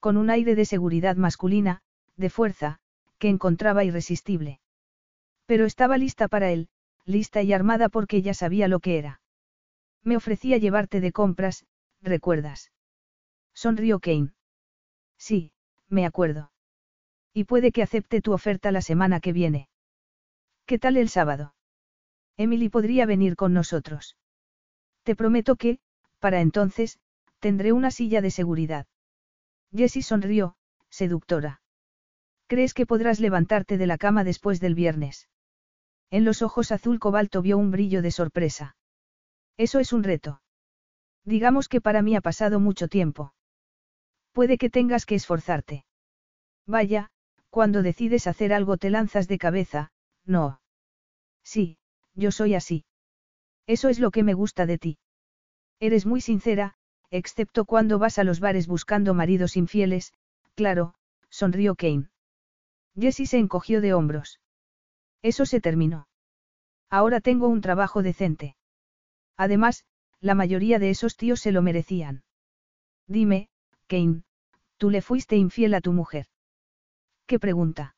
[0.00, 1.80] Con un aire de seguridad masculina,
[2.16, 2.80] de fuerza,
[3.18, 4.60] que encontraba irresistible.
[5.46, 6.68] Pero estaba lista para él,
[7.04, 9.21] lista y armada porque ella sabía lo que era.
[10.04, 11.64] Me ofrecía llevarte de compras,
[12.00, 12.72] ¿recuerdas?
[13.54, 14.32] Sonrió Kane.
[15.16, 15.52] Sí,
[15.88, 16.50] me acuerdo.
[17.32, 19.68] Y puede que acepte tu oferta la semana que viene.
[20.66, 21.54] ¿Qué tal el sábado?
[22.36, 24.16] Emily podría venir con nosotros.
[25.02, 25.78] Te prometo que,
[26.18, 26.98] para entonces,
[27.40, 28.86] tendré una silla de seguridad.
[29.74, 30.56] Jessie sonrió,
[30.88, 31.60] seductora.
[32.46, 35.28] ¿Crees que podrás levantarte de la cama después del viernes?
[36.10, 38.76] En los ojos azul cobalto vio un brillo de sorpresa.
[39.56, 40.42] Eso es un reto.
[41.24, 43.34] Digamos que para mí ha pasado mucho tiempo.
[44.32, 45.84] Puede que tengas que esforzarte.
[46.66, 47.10] Vaya,
[47.50, 49.92] cuando decides hacer algo te lanzas de cabeza,
[50.24, 50.60] no.
[51.44, 51.78] Sí,
[52.14, 52.84] yo soy así.
[53.66, 54.98] Eso es lo que me gusta de ti.
[55.80, 56.74] Eres muy sincera,
[57.10, 60.12] excepto cuando vas a los bares buscando maridos infieles,
[60.54, 60.94] claro,
[61.28, 62.08] sonrió Kane.
[62.98, 64.40] Jessie se encogió de hombros.
[65.22, 66.08] Eso se terminó.
[66.90, 68.56] Ahora tengo un trabajo decente.
[69.36, 69.84] Además,
[70.20, 72.22] la mayoría de esos tíos se lo merecían.
[73.06, 73.48] Dime,
[73.86, 74.22] Kane,
[74.76, 76.26] tú le fuiste infiel a tu mujer.
[77.26, 77.96] ¿Qué pregunta?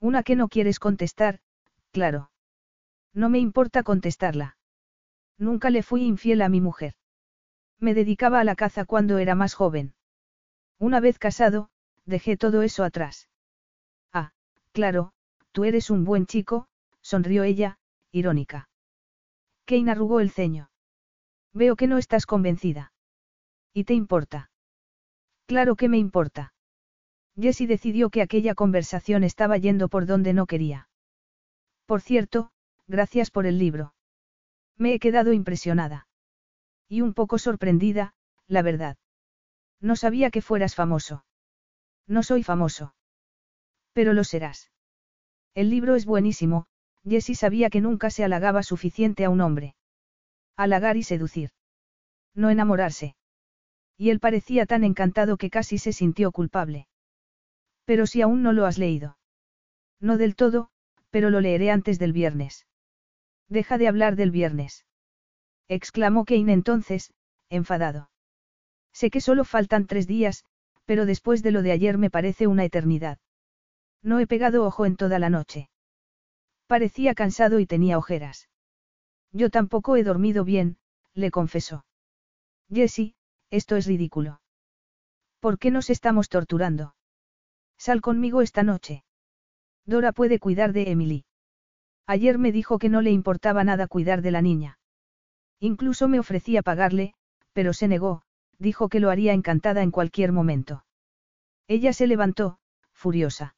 [0.00, 1.40] Una que no quieres contestar,
[1.92, 2.30] claro.
[3.12, 4.56] No me importa contestarla.
[5.38, 6.94] Nunca le fui infiel a mi mujer.
[7.78, 9.94] Me dedicaba a la caza cuando era más joven.
[10.78, 11.70] Una vez casado,
[12.04, 13.28] dejé todo eso atrás.
[14.12, 14.32] Ah,
[14.72, 15.12] claro,
[15.52, 16.68] tú eres un buen chico,
[17.00, 17.78] sonrió ella,
[18.12, 18.68] irónica.
[19.66, 20.70] Kane arrugó el ceño.
[21.52, 22.92] Veo que no estás convencida.
[23.74, 24.50] ¿Y te importa?
[25.46, 26.54] Claro que me importa.
[27.38, 30.88] Jessie decidió que aquella conversación estaba yendo por donde no quería.
[31.84, 32.50] Por cierto,
[32.86, 33.94] gracias por el libro.
[34.76, 36.08] Me he quedado impresionada.
[36.88, 38.14] Y un poco sorprendida,
[38.46, 38.96] la verdad.
[39.80, 41.24] No sabía que fueras famoso.
[42.06, 42.94] No soy famoso.
[43.92, 44.70] Pero lo serás.
[45.54, 46.66] El libro es buenísimo,
[47.08, 49.76] Jessie sabía que nunca se halagaba suficiente a un hombre.
[50.56, 51.50] Halagar y seducir.
[52.34, 53.14] No enamorarse.
[53.96, 56.88] Y él parecía tan encantado que casi se sintió culpable.
[57.84, 59.16] Pero si aún no lo has leído.
[60.00, 60.68] No del todo,
[61.10, 62.66] pero lo leeré antes del viernes.
[63.48, 64.84] Deja de hablar del viernes.
[65.68, 67.12] Exclamó Kane entonces,
[67.48, 68.10] enfadado.
[68.92, 70.44] Sé que solo faltan tres días,
[70.84, 73.18] pero después de lo de ayer me parece una eternidad.
[74.02, 75.68] No he pegado ojo en toda la noche.
[76.66, 78.48] Parecía cansado y tenía ojeras.
[79.32, 80.78] Yo tampoco he dormido bien,
[81.14, 81.84] le confesó.
[82.70, 83.14] Jessie,
[83.50, 84.40] esto es ridículo.
[85.40, 86.94] ¿Por qué nos estamos torturando?
[87.76, 89.04] Sal conmigo esta noche.
[89.84, 91.24] Dora puede cuidar de Emily.
[92.06, 94.78] Ayer me dijo que no le importaba nada cuidar de la niña.
[95.60, 97.14] Incluso me ofrecía pagarle,
[97.52, 98.22] pero se negó,
[98.58, 100.84] dijo que lo haría encantada en cualquier momento.
[101.68, 102.58] Ella se levantó,
[102.92, 103.55] furiosa.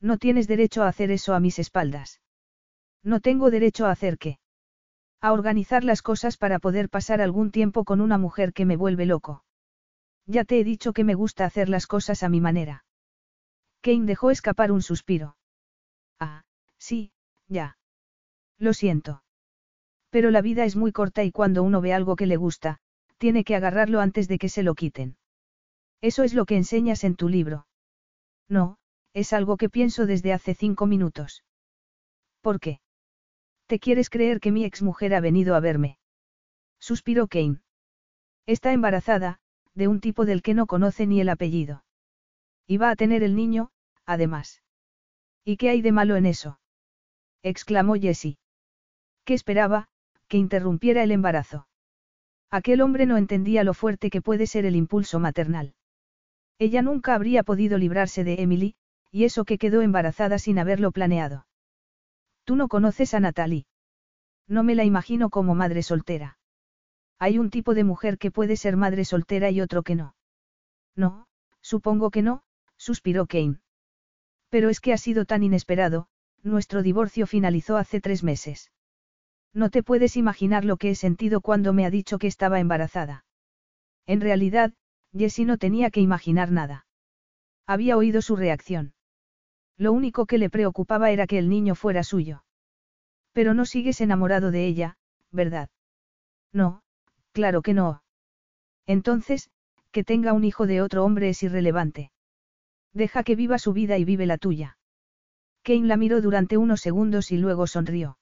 [0.00, 2.20] No tienes derecho a hacer eso a mis espaldas.
[3.02, 4.38] No tengo derecho a hacer qué.
[5.20, 9.04] A organizar las cosas para poder pasar algún tiempo con una mujer que me vuelve
[9.04, 9.44] loco.
[10.26, 12.84] Ya te he dicho que me gusta hacer las cosas a mi manera.
[13.82, 15.36] Kane dejó escapar un suspiro.
[16.18, 16.44] Ah,
[16.78, 17.12] sí,
[17.48, 17.78] ya.
[18.58, 19.22] Lo siento.
[20.10, 22.78] Pero la vida es muy corta y cuando uno ve algo que le gusta,
[23.18, 25.16] tiene que agarrarlo antes de que se lo quiten.
[26.00, 27.66] Eso es lo que enseñas en tu libro.
[28.48, 28.78] No,
[29.12, 31.44] es algo que pienso desde hace cinco minutos.
[32.40, 32.80] ¿Por qué?
[33.66, 35.98] ¿Te quieres creer que mi exmujer ha venido a verme?
[36.78, 37.60] Suspiró Kane.
[38.46, 39.38] Está embarazada,
[39.74, 41.84] de un tipo del que no conoce ni el apellido.
[42.66, 43.70] Y va a tener el niño,
[44.06, 44.62] además.
[45.44, 46.60] ¿Y qué hay de malo en eso?
[47.42, 48.38] exclamó Jessie.
[49.24, 49.88] ¿Qué esperaba?
[50.28, 51.66] Que interrumpiera el embarazo.
[52.50, 55.74] Aquel hombre no entendía lo fuerte que puede ser el impulso maternal.
[56.58, 58.74] Ella nunca habría podido librarse de Emily,
[59.10, 61.46] y eso que quedó embarazada sin haberlo planeado.
[62.44, 63.66] Tú no conoces a Natalie.
[64.46, 66.38] No me la imagino como madre soltera.
[67.18, 70.14] Hay un tipo de mujer que puede ser madre soltera y otro que no.
[70.96, 71.26] No,
[71.60, 72.42] supongo que no,
[72.76, 73.60] suspiró Kane.
[74.48, 76.08] Pero es que ha sido tan inesperado,
[76.42, 78.72] nuestro divorcio finalizó hace tres meses.
[79.52, 83.24] No te puedes imaginar lo que he sentido cuando me ha dicho que estaba embarazada.
[84.06, 84.72] En realidad,
[85.12, 86.86] Jessie no tenía que imaginar nada.
[87.66, 88.94] Había oído su reacción.
[89.80, 92.44] Lo único que le preocupaba era que el niño fuera suyo.
[93.32, 94.98] Pero no sigues enamorado de ella,
[95.32, 95.70] ¿verdad?
[96.52, 96.82] No,
[97.32, 98.02] claro que no.
[98.86, 99.50] Entonces,
[99.90, 102.12] que tenga un hijo de otro hombre es irrelevante.
[102.92, 104.76] Deja que viva su vida y vive la tuya.
[105.62, 108.18] Kane la miró durante unos segundos y luego sonrió.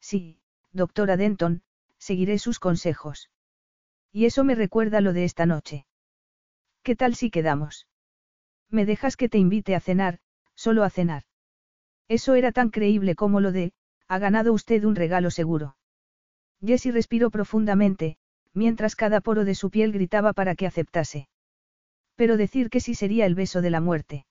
[0.00, 0.40] Sí,
[0.72, 1.62] doctora Denton,
[1.98, 3.30] seguiré sus consejos.
[4.12, 5.84] Y eso me recuerda lo de esta noche.
[6.82, 7.86] ¿Qué tal si quedamos?
[8.70, 10.20] ¿Me dejas que te invite a cenar,
[10.64, 11.22] solo a cenar?
[12.06, 13.72] Eso era tan creíble como lo de,
[14.08, 15.76] ha ganado usted un regalo seguro.
[16.62, 18.18] Jessie respiró profundamente,
[18.52, 21.28] mientras cada poro de su piel gritaba para que aceptase.
[22.14, 24.26] Pero decir que sí sería el beso de la muerte.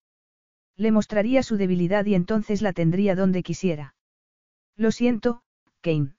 [0.75, 3.95] Le mostraría su debilidad y entonces la tendría donde quisiera.
[4.75, 5.41] Lo siento,
[5.81, 6.13] Kane.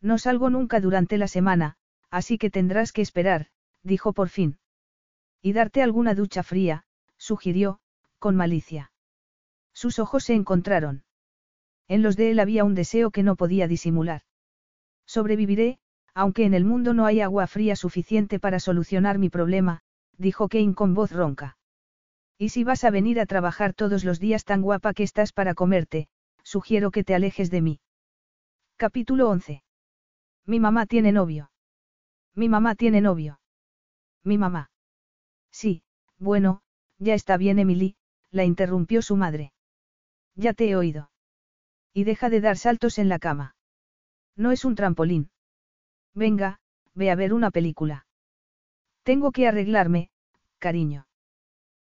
[0.00, 1.76] No salgo nunca durante la semana,
[2.10, 3.46] así que tendrás que esperar,
[3.84, 4.58] dijo por fin.
[5.40, 6.84] Y darte alguna ducha fría,
[7.16, 7.78] sugirió,
[8.18, 8.89] con malicia.
[9.72, 11.04] Sus ojos se encontraron.
[11.88, 14.22] En los de él había un deseo que no podía disimular.
[15.06, 15.78] Sobreviviré,
[16.14, 19.80] aunque en el mundo no hay agua fría suficiente para solucionar mi problema,
[20.16, 21.56] dijo Kane con voz ronca.
[22.38, 25.54] Y si vas a venir a trabajar todos los días tan guapa que estás para
[25.54, 26.08] comerte,
[26.42, 27.80] sugiero que te alejes de mí.
[28.76, 29.62] Capítulo 11.
[30.46, 31.50] Mi mamá tiene novio.
[32.34, 33.40] Mi mamá tiene novio.
[34.24, 34.70] Mi mamá.
[35.50, 35.82] Sí,
[36.18, 36.62] bueno,
[36.98, 37.96] ya está bien Emily,
[38.30, 39.52] la interrumpió su madre.
[40.40, 41.10] Ya te he oído.
[41.92, 43.56] Y deja de dar saltos en la cama.
[44.36, 45.28] No es un trampolín.
[46.14, 46.60] Venga,
[46.94, 48.06] ve a ver una película.
[49.02, 50.08] Tengo que arreglarme,
[50.58, 51.06] cariño.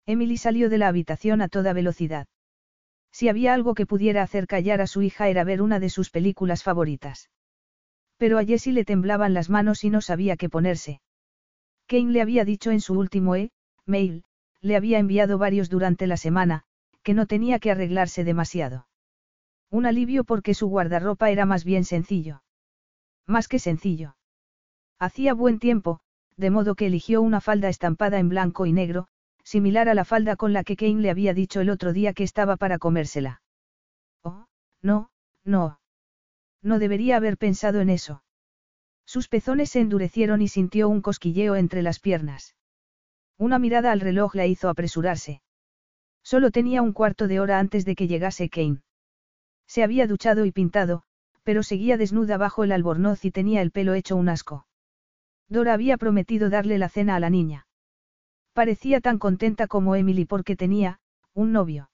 [0.06, 2.28] Emily salió de la habitación a toda velocidad.
[3.12, 6.08] Si había algo que pudiera hacer callar a su hija era ver una de sus
[6.08, 7.28] películas favoritas.
[8.16, 11.02] Pero a Jessie le temblaban las manos y no sabía qué ponerse.
[11.86, 14.24] Kane le había dicho en su último e-mail,
[14.62, 16.64] le había enviado varios durante la semana,
[17.06, 18.88] que no tenía que arreglarse demasiado.
[19.70, 22.42] Un alivio porque su guardarropa era más bien sencillo.
[23.28, 24.16] Más que sencillo.
[24.98, 26.00] Hacía buen tiempo,
[26.36, 29.06] de modo que eligió una falda estampada en blanco y negro,
[29.44, 32.24] similar a la falda con la que Kane le había dicho el otro día que
[32.24, 33.40] estaba para comérsela.
[34.24, 34.46] Oh,
[34.82, 35.10] no,
[35.44, 35.78] no.
[36.60, 38.24] No debería haber pensado en eso.
[39.04, 42.56] Sus pezones se endurecieron y sintió un cosquilleo entre las piernas.
[43.38, 45.40] Una mirada al reloj la hizo apresurarse.
[46.26, 48.82] Solo tenía un cuarto de hora antes de que llegase Kane.
[49.68, 51.04] Se había duchado y pintado,
[51.44, 54.66] pero seguía desnuda bajo el albornoz y tenía el pelo hecho un asco.
[55.48, 57.68] Dora había prometido darle la cena a la niña.
[58.54, 60.98] Parecía tan contenta como Emily porque tenía,
[61.32, 61.90] un novio.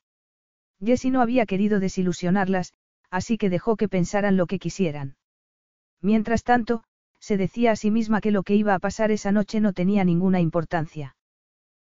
[0.82, 2.72] Jessie no había querido desilusionarlas,
[3.10, 5.16] así que dejó que pensaran lo que quisieran.
[6.00, 6.84] Mientras tanto,
[7.18, 10.04] se decía a sí misma que lo que iba a pasar esa noche no tenía
[10.04, 11.16] ninguna importancia.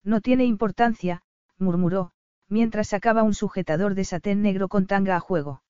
[0.05, 1.23] No tiene importancia,
[1.59, 2.13] murmuró,
[2.49, 5.63] mientras sacaba un sujetador de satén negro con tanga a juego.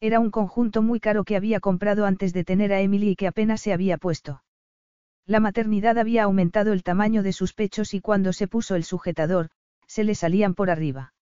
[0.00, 3.26] Era un conjunto muy caro que había comprado antes de tener a Emily y que
[3.26, 4.42] apenas se había puesto.
[5.26, 9.48] La maternidad había aumentado el tamaño de sus pechos y cuando se puso el sujetador,
[9.86, 11.14] se le salían por arriba.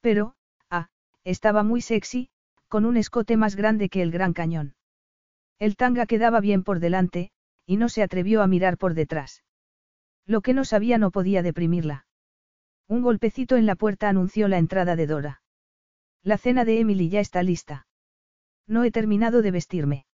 [0.00, 0.36] Pero,
[0.70, 0.88] ah,
[1.24, 2.28] estaba muy sexy,
[2.68, 4.74] con un escote más grande que el gran cañón.
[5.58, 7.30] El tanga quedaba bien por delante,
[7.64, 9.42] y no se atrevió a mirar por detrás.
[10.26, 12.05] Lo que no sabía no podía deprimirla.
[12.88, 15.42] Un golpecito en la puerta anunció la entrada de Dora.
[16.22, 17.86] La cena de Emily ya está lista.
[18.66, 20.06] No he terminado de vestirme.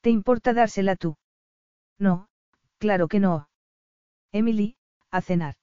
[0.00, 1.16] ¿Te importa dársela tú?
[1.98, 2.28] No,
[2.78, 3.48] claro que no.
[4.32, 4.76] Emily,
[5.10, 5.54] a cenar.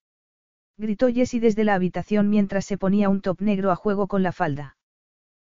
[0.78, 4.32] Gritó Jessie desde la habitación mientras se ponía un top negro a juego con la
[4.32, 4.78] falda.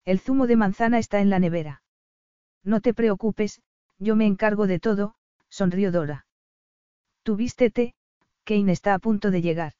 [0.04, 1.82] El zumo de manzana está en la nevera.
[2.64, 3.60] No te preocupes,
[3.98, 5.16] yo me encargo de todo,
[5.50, 6.26] sonrió Dora.
[7.22, 7.94] Tú vístete,
[8.44, 9.74] Kane está a punto de llegar.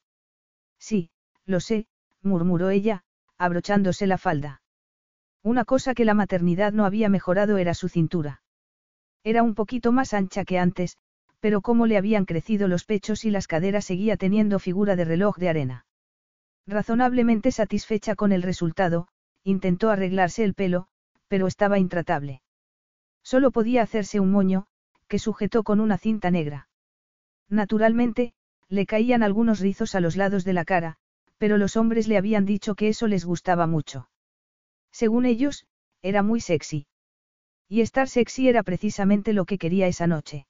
[0.79, 1.09] Sí,
[1.45, 1.87] lo sé,
[2.21, 3.03] murmuró ella,
[3.37, 4.61] abrochándose la falda.
[5.43, 8.41] Una cosa que la maternidad no había mejorado era su cintura.
[9.23, 10.97] Era un poquito más ancha que antes,
[11.39, 15.37] pero como le habían crecido los pechos y las caderas seguía teniendo figura de reloj
[15.37, 15.85] de arena.
[16.67, 19.07] Razonablemente satisfecha con el resultado,
[19.43, 20.87] intentó arreglarse el pelo,
[21.27, 22.41] pero estaba intratable.
[23.23, 24.67] Solo podía hacerse un moño,
[25.07, 26.67] que sujetó con una cinta negra.
[27.49, 28.33] Naturalmente,
[28.69, 30.97] le caían algunos rizos a los lados de la cara,
[31.37, 34.09] pero los hombres le habían dicho que eso les gustaba mucho.
[34.91, 35.65] Según ellos,
[36.01, 36.87] era muy sexy.
[37.67, 40.47] Y estar sexy era precisamente lo que quería esa noche.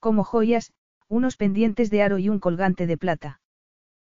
[0.00, 0.72] Como joyas,
[1.08, 3.40] unos pendientes de aro y un colgante de plata.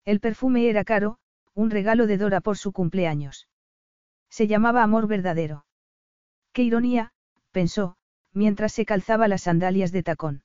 [0.06, 1.20] El perfume era caro,
[1.54, 3.48] un regalo de Dora por su cumpleaños.
[4.30, 5.66] Se llamaba Amor Verdadero.
[6.54, 7.12] Qué ironía,
[7.52, 7.96] pensó,
[8.34, 10.44] mientras se calzaba las sandalias de tacón.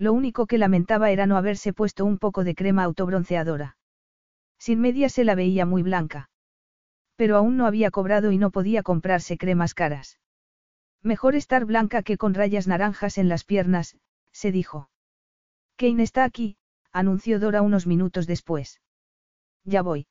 [0.00, 3.76] Lo único que lamentaba era no haberse puesto un poco de crema autobronceadora.
[4.58, 6.30] Sin media se la veía muy blanca.
[7.16, 10.18] Pero aún no había cobrado y no podía comprarse cremas caras.
[11.02, 13.98] Mejor estar blanca que con rayas naranjas en las piernas,
[14.32, 14.88] se dijo.
[15.76, 16.56] Kane está aquí,
[16.92, 18.80] anunció Dora unos minutos después.
[19.64, 20.06] Ya voy.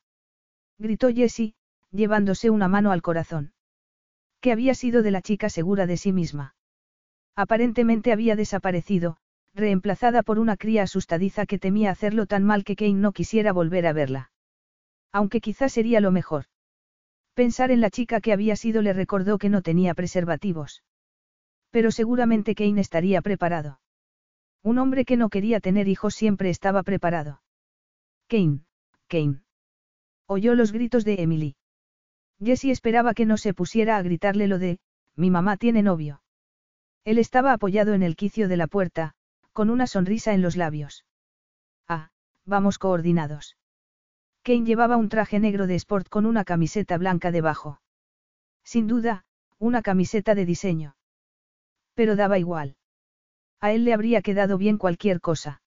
[0.78, 1.56] Gritó Jessie,
[1.90, 3.54] llevándose una mano al corazón.
[4.40, 6.54] ¿Qué había sido de la chica segura de sí misma?
[7.34, 9.16] Aparentemente había desaparecido,
[9.54, 13.86] reemplazada por una cría asustadiza que temía hacerlo tan mal que Kane no quisiera volver
[13.86, 14.30] a verla.
[15.12, 16.44] Aunque quizás sería lo mejor.
[17.34, 20.82] Pensar en la chica que había sido le recordó que no tenía preservativos.
[21.70, 23.80] Pero seguramente Kane estaría preparado.
[24.62, 27.42] Un hombre que no quería tener hijos siempre estaba preparado.
[28.28, 28.60] Kane,
[29.08, 29.42] Kane.
[30.26, 31.56] Oyó los gritos de Emily.
[32.42, 34.78] Jessie esperaba que no se pusiera a gritarle lo de,
[35.16, 36.22] mi mamá tiene novio.
[37.04, 39.14] Él estaba apoyado en el quicio de la puerta,
[39.52, 41.04] con una sonrisa en los labios.
[41.88, 42.10] Ah,
[42.44, 43.56] vamos coordinados.
[44.42, 47.80] Kane llevaba un traje negro de sport con una camiseta blanca debajo.
[48.64, 49.24] Sin duda,
[49.58, 50.96] una camiseta de diseño.
[51.94, 52.76] Pero daba igual.
[53.60, 55.60] A él le habría quedado bien cualquier cosa.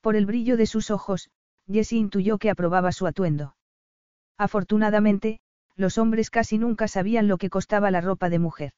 [0.00, 1.30] Por el brillo de sus ojos,
[1.66, 3.56] Jessie intuyó que aprobaba su atuendo.
[4.36, 5.40] Afortunadamente,
[5.76, 8.72] los hombres casi nunca sabían lo que costaba la ropa de mujer.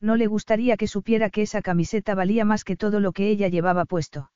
[0.00, 3.48] No le gustaría que supiera que esa camiseta valía más que todo lo que ella
[3.48, 4.30] llevaba puesto.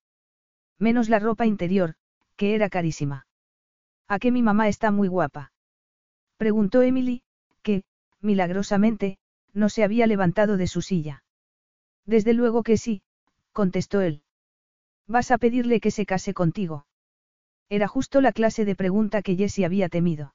[0.79, 1.95] Menos la ropa interior,
[2.37, 3.27] que era carísima.
[4.09, 5.53] ¿A qué mi mamá está muy guapa?
[6.37, 7.23] Preguntó Emily,
[7.63, 7.85] que,
[8.21, 9.19] milagrosamente,
[9.53, 11.23] no se había levantado de su silla.
[12.07, 13.03] Desde luego que sí,
[13.53, 14.23] contestó él.
[15.07, 16.87] ¿Vas a pedirle que se case contigo?
[17.69, 20.35] Era justo la clase de pregunta que Jessie había temido.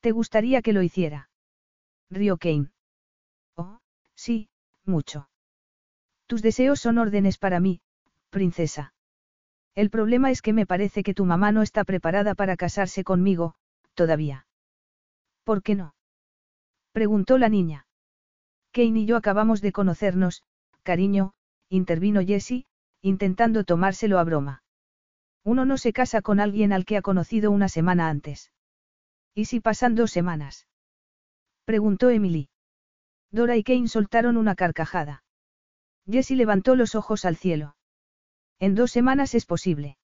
[0.00, 1.28] ¿Te gustaría que lo hiciera?
[2.10, 2.70] Río Kane.
[4.24, 4.50] Sí,
[4.84, 5.30] mucho.
[6.26, 7.80] Tus deseos son órdenes para mí,
[8.28, 8.92] princesa.
[9.74, 13.54] El problema es que me parece que tu mamá no está preparada para casarse conmigo,
[13.94, 14.46] todavía.
[15.42, 15.94] ¿Por qué no?
[16.92, 17.86] Preguntó la niña.
[18.72, 20.42] Kane y yo acabamos de conocernos,
[20.82, 21.32] cariño,
[21.70, 22.66] intervino Jessie,
[23.00, 24.62] intentando tomárselo a broma.
[25.44, 28.52] Uno no se casa con alguien al que ha conocido una semana antes.
[29.34, 30.68] ¿Y si pasan dos semanas?
[31.64, 32.49] Preguntó Emily.
[33.30, 35.22] Dora y Kane soltaron una carcajada.
[36.06, 37.76] Jessie levantó los ojos al cielo.
[38.58, 39.96] En dos semanas es posible.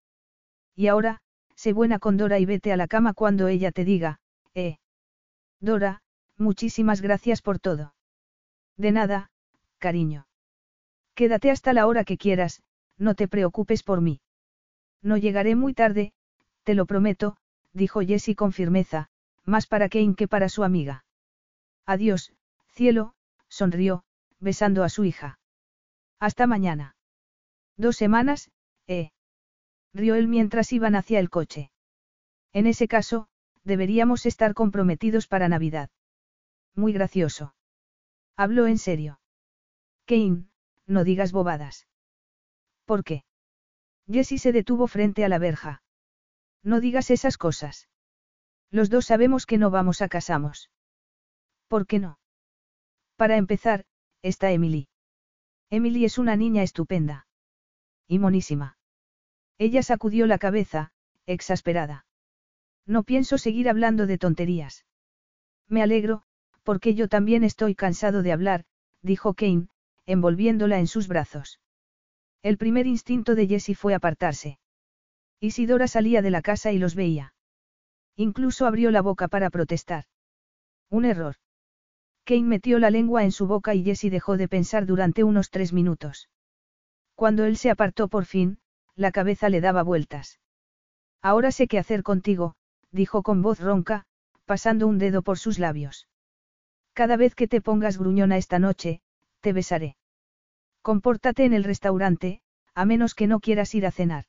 [0.75, 1.21] Y ahora,
[1.55, 4.21] sé buena con Dora y vete a la cama cuando ella te diga,
[4.55, 4.79] eh.
[5.61, 6.03] Dora,
[6.37, 7.95] muchísimas gracias por todo.
[8.77, 9.31] De nada,
[9.79, 10.27] cariño.
[11.15, 12.63] Quédate hasta la hora que quieras,
[12.99, 14.21] no te preocupes por mí.
[15.03, 16.13] No llegaré muy tarde,
[16.63, 17.37] te lo prometo,
[17.73, 19.09] dijo Jessie con firmeza,
[19.45, 21.05] más para Kane que para su amiga.
[21.87, 22.33] Adiós,
[22.69, 23.15] cielo,
[23.57, 24.05] sonrió,
[24.39, 25.39] besando a su hija.
[26.21, 26.97] Hasta mañana.
[27.77, 28.51] Dos semanas,
[28.87, 29.11] eh.
[29.93, 31.71] Rió él mientras iban hacia el coche.
[32.53, 33.29] En ese caso,
[33.65, 35.91] deberíamos estar comprometidos para Navidad.
[36.75, 37.55] Muy gracioso.
[38.37, 39.21] Habló en serio.
[40.05, 40.45] Kane,
[40.87, 41.87] no digas bobadas.
[42.85, 43.25] ¿Por qué?
[44.07, 45.83] Jessie se detuvo frente a la verja.
[46.63, 47.89] No digas esas cosas.
[48.71, 50.71] Los dos sabemos que no vamos a casamos.
[51.69, 52.19] ¿Por qué no?
[53.17, 53.85] Para empezar,
[54.23, 54.89] está Emily.
[55.71, 57.27] Emily es una niña estupenda.
[58.07, 58.79] Y monísima.
[59.59, 60.93] Ella sacudió la cabeza,
[61.25, 62.07] exasperada.
[62.87, 64.85] No pienso seguir hablando de tonterías.
[65.67, 66.23] Me alegro,
[66.63, 68.65] porque yo también estoy cansado de hablar,
[69.03, 69.69] dijo Kane,
[70.05, 71.61] envolviéndola en sus brazos.
[72.43, 74.59] El primer instinto de Jessie fue apartarse.
[75.41, 77.35] Isidora salía de la casa y los veía.
[78.15, 80.05] Incluso abrió la boca para protestar.
[80.91, 81.37] Un error.
[82.27, 85.73] Kane metió la lengua en su boca y Jessie dejó de pensar durante unos tres
[85.73, 86.29] minutos.
[87.15, 88.59] Cuando él se apartó por fin,
[88.97, 90.41] la cabeza le daba vueltas.
[91.23, 92.57] Ahora sé qué hacer contigo,
[92.91, 94.07] dijo con voz ronca,
[94.45, 96.09] pasando un dedo por sus labios.
[96.95, 99.03] Cada vez que te pongas gruñona esta noche,
[99.41, 99.97] te besaré.
[100.83, 102.43] Compórtate en el restaurante,
[102.75, 104.25] a menos que no quieras ir a cenar.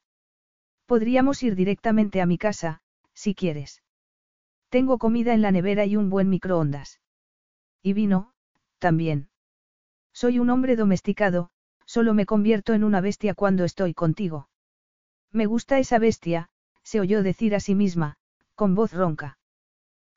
[0.85, 2.82] Podríamos ir directamente a mi casa,
[3.16, 3.82] si quieres.
[4.69, 7.00] Tengo comida en la nevera y un buen microondas.
[7.88, 8.33] Y vino,
[8.80, 9.30] también.
[10.11, 11.51] Soy un hombre domesticado,
[11.85, 14.49] solo me convierto en una bestia cuando estoy contigo.
[15.32, 16.49] Me gusta esa bestia,
[16.83, 18.17] se oyó decir a sí misma,
[18.56, 19.38] con voz ronca.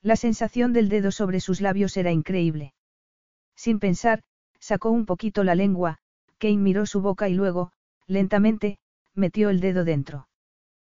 [0.02, 2.74] La sensación del dedo sobre sus labios era increíble.
[3.54, 4.24] Sin pensar,
[4.58, 5.98] sacó un poquito la lengua,
[6.38, 7.70] Kane miró su boca y luego,
[8.08, 8.80] lentamente,
[9.14, 10.26] metió el dedo dentro.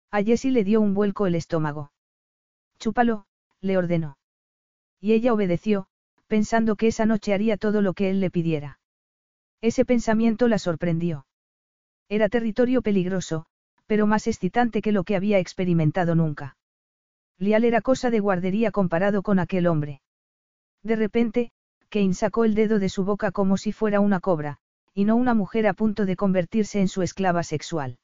[0.10, 1.92] A Jessie le dio un vuelco el estómago.
[2.80, 3.26] Chúpalo,
[3.60, 4.18] le ordenó.
[5.02, 5.90] Y ella obedeció,
[6.32, 8.80] pensando que esa noche haría todo lo que él le pidiera.
[9.60, 11.26] Ese pensamiento la sorprendió.
[12.08, 13.48] Era territorio peligroso,
[13.86, 16.56] pero más excitante que lo que había experimentado nunca.
[17.38, 20.02] Lial era cosa de guardería comparado con aquel hombre.
[20.84, 21.52] De repente,
[21.90, 24.58] Kane sacó el dedo de su boca como si fuera una cobra,
[24.94, 28.00] y no una mujer a punto de convertirse en su esclava sexual.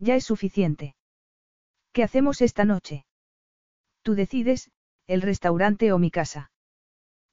[0.00, 0.96] Ya es suficiente.
[1.92, 3.06] ¿Qué hacemos esta noche?
[4.02, 4.68] Tú decides,
[5.06, 6.50] el restaurante o mi casa.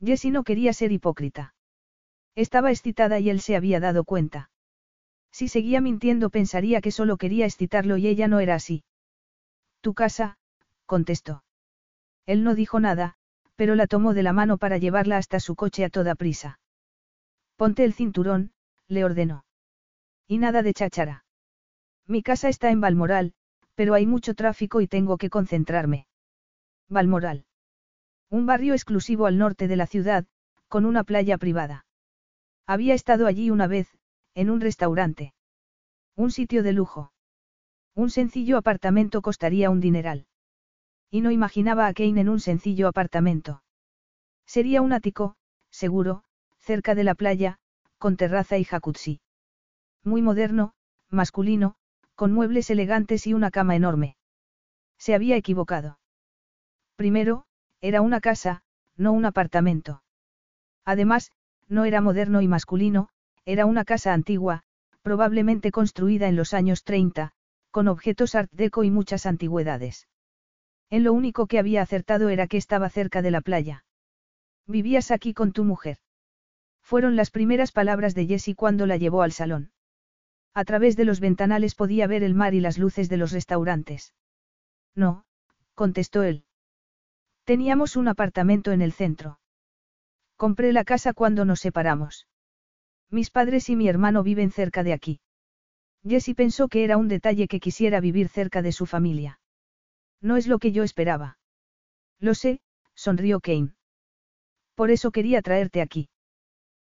[0.03, 1.56] Jessie no quería ser hipócrita.
[2.35, 4.49] Estaba excitada y él se había dado cuenta.
[5.32, 8.83] Si seguía mintiendo pensaría que solo quería excitarlo y ella no era así.
[9.82, 10.38] Tu casa,
[10.85, 11.43] contestó.
[12.25, 13.15] Él no dijo nada,
[13.56, 16.59] pero la tomó de la mano para llevarla hasta su coche a toda prisa.
[17.56, 18.51] Ponte el cinturón,
[18.88, 19.45] le ordenó.
[20.27, 21.25] Y nada de cháchara.
[22.07, 23.33] Mi casa está en Balmoral,
[23.75, 26.07] pero hay mucho tráfico y tengo que concentrarme.
[26.90, 27.45] Balmoral.
[28.33, 30.25] Un barrio exclusivo al norte de la ciudad,
[30.67, 31.85] con una playa privada.
[32.65, 33.95] Había estado allí una vez,
[34.33, 35.35] en un restaurante.
[36.15, 37.11] Un sitio de lujo.
[37.93, 40.25] Un sencillo apartamento costaría un dineral.
[41.11, 43.61] Y no imaginaba a Kane en un sencillo apartamento.
[44.47, 45.35] Sería un ático,
[45.69, 46.23] seguro,
[46.57, 47.59] cerca de la playa,
[47.99, 49.21] con terraza y jacuzzi.
[50.03, 50.73] Muy moderno,
[51.07, 51.75] masculino,
[52.15, 54.17] con muebles elegantes y una cama enorme.
[54.97, 55.99] Se había equivocado.
[56.95, 57.45] Primero,
[57.83, 58.63] era una casa,
[58.95, 60.03] no un apartamento.
[60.85, 61.33] Además,
[61.67, 63.09] no era moderno y masculino,
[63.43, 64.63] era una casa antigua,
[65.01, 67.33] probablemente construida en los años 30,
[67.71, 70.07] con objetos art deco y muchas antigüedades.
[70.89, 73.83] En lo único que había acertado era que estaba cerca de la playa.
[74.65, 75.97] ¿Vivías aquí con tu mujer?
[76.81, 79.73] Fueron las primeras palabras de Jessie cuando la llevó al salón.
[80.53, 84.13] A través de los ventanales podía ver el mar y las luces de los restaurantes.
[84.95, 85.25] No,
[85.75, 86.45] contestó él.
[87.45, 89.39] Teníamos un apartamento en el centro.
[90.38, 92.27] Compré la casa cuando nos separamos.
[93.09, 95.19] Mis padres y mi hermano viven cerca de aquí.
[96.07, 99.39] Jessie pensó que era un detalle que quisiera vivir cerca de su familia.
[100.22, 101.38] No es lo que yo esperaba.
[102.19, 102.61] Lo sé,
[102.95, 103.73] sonrió Kane.
[104.75, 106.09] Por eso quería traerte aquí.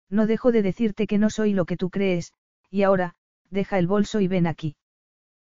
[0.08, 2.32] No dejo de decirte que no soy lo que tú crees,
[2.70, 3.14] y ahora,
[3.50, 4.76] deja el bolso y ven aquí.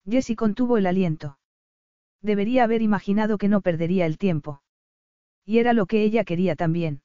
[0.09, 1.39] Jessie contuvo el aliento.
[2.23, 4.63] Debería haber imaginado que no perdería el tiempo.
[5.49, 7.01] Y era lo que ella quería también.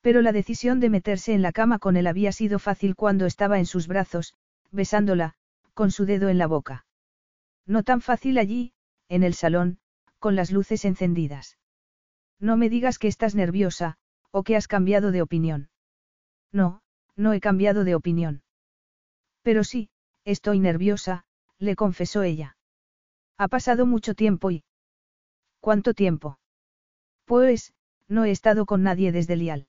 [0.00, 3.58] Pero la decisión de meterse en la cama con él había sido fácil cuando estaba
[3.58, 4.32] en sus brazos,
[4.70, 5.34] besándola,
[5.74, 6.86] con su dedo en la boca.
[7.66, 8.72] No tan fácil allí,
[9.10, 9.80] en el salón,
[10.18, 11.58] con las luces encendidas.
[12.40, 13.98] No me digas que estás nerviosa,
[14.30, 15.68] o que has cambiado de opinión.
[16.52, 16.80] No,
[17.16, 18.44] no he cambiado de opinión.
[19.42, 19.90] Pero sí,
[20.24, 21.26] estoy nerviosa,
[21.58, 22.56] le confesó ella.
[23.36, 24.64] Ha pasado mucho tiempo y...
[25.60, 26.38] ¿Cuánto tiempo?
[27.32, 27.72] Pues,
[28.08, 29.66] no he estado con nadie desde Lial.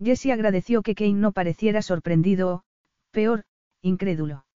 [0.00, 2.64] Jessie agradeció que Kane no pareciera sorprendido o,
[3.10, 3.46] peor,
[3.82, 4.46] incrédulo.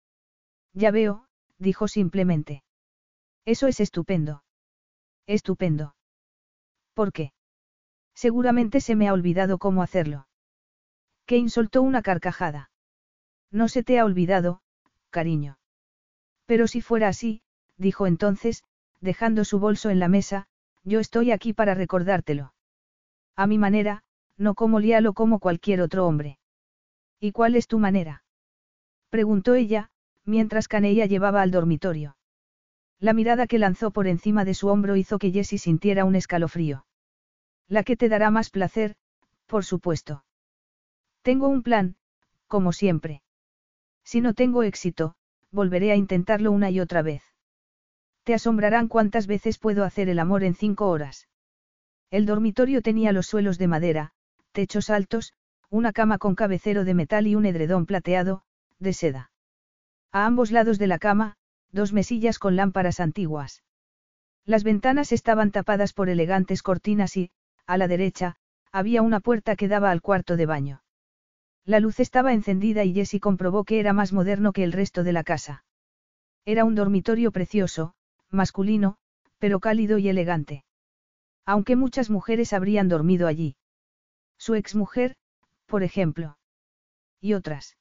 [0.73, 1.27] Ya veo,
[1.59, 2.63] dijo simplemente.
[3.45, 4.45] Eso es estupendo.
[5.27, 5.97] Estupendo.
[6.95, 7.33] ¿Por qué?
[8.15, 10.29] Seguramente se me ha olvidado cómo hacerlo.
[11.27, 12.71] Kane soltó una carcajada.
[13.51, 14.63] No se te ha olvidado,
[15.11, 15.59] cariño.
[16.47, 17.43] Pero si fuera así,
[17.79, 18.63] dijo entonces,
[19.01, 20.47] dejando su bolso en la mesa,
[20.85, 22.55] yo estoy aquí para recordártelo.
[23.37, 24.03] A mi manera,
[24.37, 26.39] no como Lialo como cualquier otro hombre.
[27.21, 28.25] ¿Y cuál es tu manera?
[29.11, 29.91] Preguntó ella,
[30.25, 32.17] mientras Caneia llevaba al dormitorio.
[32.99, 36.87] La mirada que lanzó por encima de su hombro hizo que Jessie sintiera un escalofrío.
[37.69, 38.97] La que te dará más placer,
[39.47, 40.25] por supuesto.
[41.23, 41.97] Tengo un plan,
[42.47, 43.23] como siempre.
[44.05, 45.15] Si no tengo éxito,
[45.51, 47.32] volveré a intentarlo una y otra vez.
[48.25, 51.29] Te asombrarán cuántas veces puedo hacer el amor en cinco horas.
[52.11, 54.13] El dormitorio tenía los suelos de madera,
[54.53, 55.33] techos altos,
[55.71, 58.43] una cama con cabecero de metal y un edredón plateado,
[58.79, 59.31] de seda.
[60.13, 61.37] A ambos lados de la cama,
[61.71, 63.63] dos mesillas con lámparas antiguas.
[64.45, 67.31] Las ventanas estaban tapadas por elegantes cortinas y,
[67.67, 68.37] a la derecha,
[68.71, 70.83] había una puerta que daba al cuarto de baño.
[71.65, 75.13] La luz estaba encendida y Jessie comprobó que era más moderno que el resto de
[75.13, 75.65] la casa.
[76.45, 77.95] Era un dormitorio precioso,
[78.33, 78.97] masculino,
[79.39, 80.65] pero cálido y elegante.
[81.45, 83.57] Aunque muchas mujeres habrían dormido allí.
[84.39, 85.17] Su exmujer,
[85.67, 86.39] por ejemplo.
[87.21, 87.77] Y otras.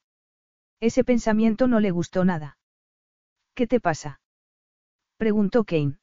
[0.80, 2.58] Ese pensamiento no le gustó nada.
[3.54, 4.20] ¿Qué te pasa?
[5.16, 5.98] preguntó Kane.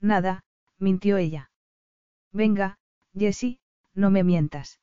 [0.00, 0.44] Nada,
[0.78, 1.50] mintió ella.
[2.32, 2.78] Venga,
[3.14, 3.60] Jessie,
[3.94, 4.80] no me mientas.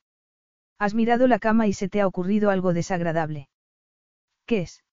[0.78, 3.50] Has mirado la cama y se te ha ocurrido algo desagradable.
[4.46, 4.84] ¿Qué es?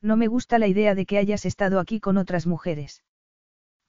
[0.00, 3.04] No me gusta la idea de que hayas estado aquí con otras mujeres.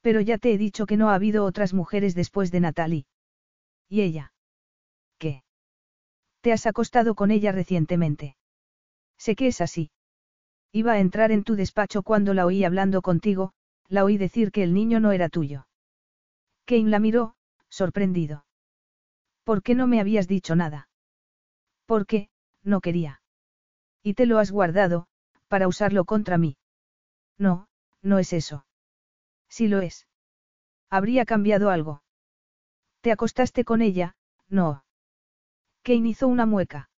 [0.03, 3.05] Pero ya te he dicho que no ha habido otras mujeres después de Natalie.
[3.87, 4.33] ¿Y ella?
[5.17, 5.43] ¿Qué?
[6.41, 8.35] Te has acostado con ella recientemente.
[9.17, 9.91] Sé que es así.
[10.73, 13.53] Iba a entrar en tu despacho cuando la oí hablando contigo,
[13.87, 15.67] la oí decir que el niño no era tuyo.
[16.65, 17.35] Kane la miró,
[17.69, 18.45] sorprendido.
[19.45, 20.89] ¿Por qué no me habías dicho nada?
[21.85, 22.27] Porque,
[22.61, 23.21] no quería.
[24.01, 25.07] Y te lo has guardado,
[25.47, 26.57] para usarlo contra mí.
[27.37, 27.67] No,
[28.01, 28.65] no es eso.
[29.55, 30.07] Sí lo es.
[30.89, 32.01] Habría cambiado algo.
[33.01, 34.15] ¿Te acostaste con ella?
[34.49, 34.83] No.
[35.83, 36.89] Kane hizo una mueca.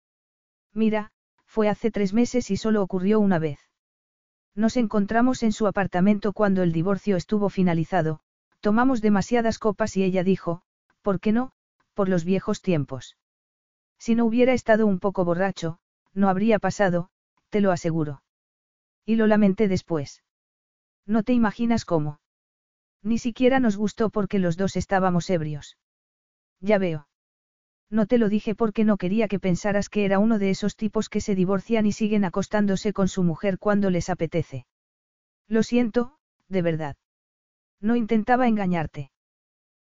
[0.71, 1.11] Mira,
[1.45, 3.59] fue hace tres meses y solo ocurrió una vez.
[4.53, 8.21] Nos encontramos en su apartamento cuando el divorcio estuvo finalizado,
[8.61, 10.61] tomamos demasiadas copas y ella dijo,
[11.01, 11.51] ¿por qué no?
[11.93, 13.17] por los viejos tiempos.
[13.99, 15.79] Si no hubiera estado un poco borracho,
[16.13, 17.09] no habría pasado,
[17.49, 18.23] te lo aseguro.
[19.05, 20.23] Y lo lamenté después.
[21.05, 22.21] No te imaginas cómo.
[23.05, 25.77] Ni siquiera nos gustó porque los dos estábamos ebrios.
[26.59, 27.07] Ya veo.
[27.91, 31.07] No te lo dije porque no quería que pensaras que era uno de esos tipos
[31.07, 34.65] que se divorcian y siguen acostándose con su mujer cuando les apetece.
[35.47, 36.17] Lo siento,
[36.49, 36.95] de verdad.
[37.79, 39.11] No intentaba engañarte.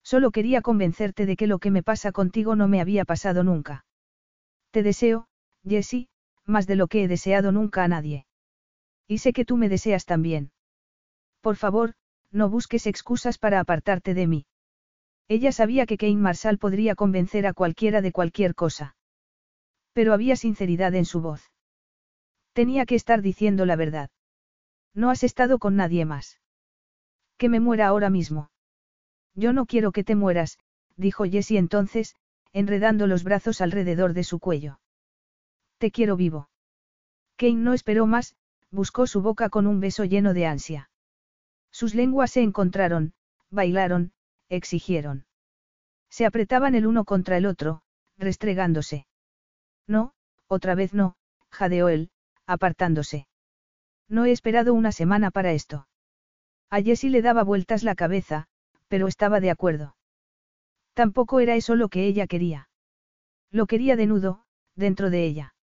[0.03, 3.87] Solo quería convencerte de que lo que me pasa contigo no me había pasado nunca.
[4.73, 5.27] Te deseo,
[5.67, 6.11] Jessie,
[6.45, 8.27] más de lo que he deseado nunca a nadie.
[9.09, 10.53] Y sé que tú me deseas también.
[11.41, 11.95] Por favor,
[12.31, 14.47] no busques excusas para apartarte de mí.
[15.29, 18.97] Ella sabía que Kane Marshall podría convencer a cualquiera de cualquier cosa.
[19.93, 21.51] Pero había sinceridad en su voz.
[22.53, 24.11] Tenía que estar diciendo la verdad.
[24.95, 26.41] No has estado con nadie más.
[27.39, 28.51] Que me muera ahora mismo.
[29.35, 30.59] Yo no quiero que te mueras,
[30.97, 32.15] dijo Jessie entonces,
[32.53, 34.81] enredando los brazos alrededor de su cuello.
[35.79, 36.49] Te quiero vivo.
[37.37, 38.35] Kane no esperó más,
[38.71, 40.89] buscó su boca con un beso lleno de ansia.
[41.79, 43.13] Sus lenguas se encontraron,
[43.51, 44.13] bailaron,
[44.49, 45.27] exigieron.
[46.09, 47.83] Se apretaban el uno contra el otro,
[48.17, 49.07] restregándose.
[49.87, 50.15] No,
[50.47, 51.17] otra vez no,
[51.51, 52.09] jadeó él,
[52.47, 53.29] apartándose.
[54.09, 55.87] No he esperado una semana para esto.
[56.71, 58.47] A Jessie le daba vueltas la cabeza,
[58.89, 59.99] pero estaba de acuerdo.
[60.95, 62.71] Tampoco era eso lo que ella quería.
[63.51, 64.47] Lo quería de nudo,
[64.77, 65.55] dentro de ella.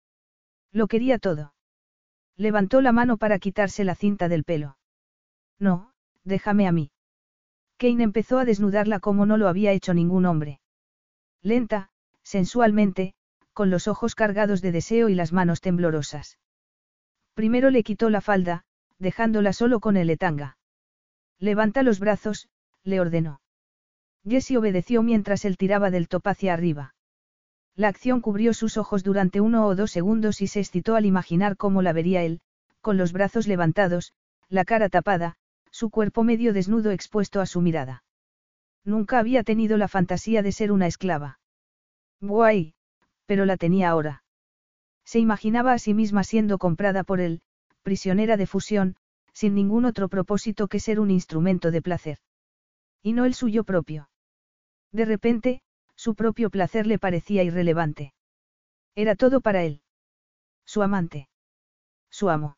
[0.72, 1.54] Lo quería todo.
[2.36, 4.76] Levantó la mano para quitarse la cinta del pelo.
[5.58, 5.91] No,
[6.24, 6.90] déjame a mí.
[7.78, 10.60] Kane empezó a desnudarla como no lo había hecho ningún hombre.
[11.42, 11.90] Lenta,
[12.22, 13.14] sensualmente,
[13.52, 16.38] con los ojos cargados de deseo y las manos temblorosas.
[17.34, 18.64] Primero le quitó la falda,
[18.98, 20.58] dejándola solo con el etanga.
[21.38, 22.48] Levanta los brazos,
[22.84, 23.40] le ordenó.
[24.24, 26.94] Jesse obedeció mientras él tiraba del top hacia arriba.
[27.74, 31.56] La acción cubrió sus ojos durante uno o dos segundos y se excitó al imaginar
[31.56, 32.40] cómo la vería él,
[32.80, 34.12] con los brazos levantados,
[34.48, 35.36] la cara tapada,
[35.72, 38.04] su cuerpo medio desnudo expuesto a su mirada.
[38.84, 41.40] Nunca había tenido la fantasía de ser una esclava.
[42.20, 42.74] Guay,
[43.26, 44.22] pero la tenía ahora.
[45.04, 47.42] Se imaginaba a sí misma siendo comprada por él,
[47.82, 48.96] prisionera de fusión,
[49.32, 52.18] sin ningún otro propósito que ser un instrumento de placer.
[53.02, 54.10] Y no el suyo propio.
[54.92, 55.62] De repente,
[55.96, 58.12] su propio placer le parecía irrelevante.
[58.94, 59.80] Era todo para él.
[60.66, 61.28] Su amante.
[62.10, 62.56] Su amo.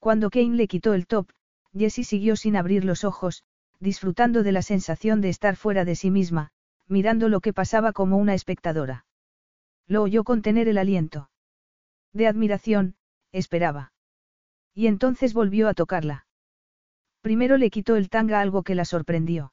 [0.00, 1.30] Cuando Kane le quitó el top,
[1.76, 3.44] Jessie siguió sin abrir los ojos,
[3.80, 6.50] disfrutando de la sensación de estar fuera de sí misma,
[6.88, 9.06] mirando lo que pasaba como una espectadora.
[9.86, 11.30] Lo oyó contener el aliento.
[12.12, 12.96] De admiración,
[13.32, 13.92] esperaba.
[14.74, 16.26] Y entonces volvió a tocarla.
[17.20, 19.52] Primero le quitó el tanga algo que la sorprendió.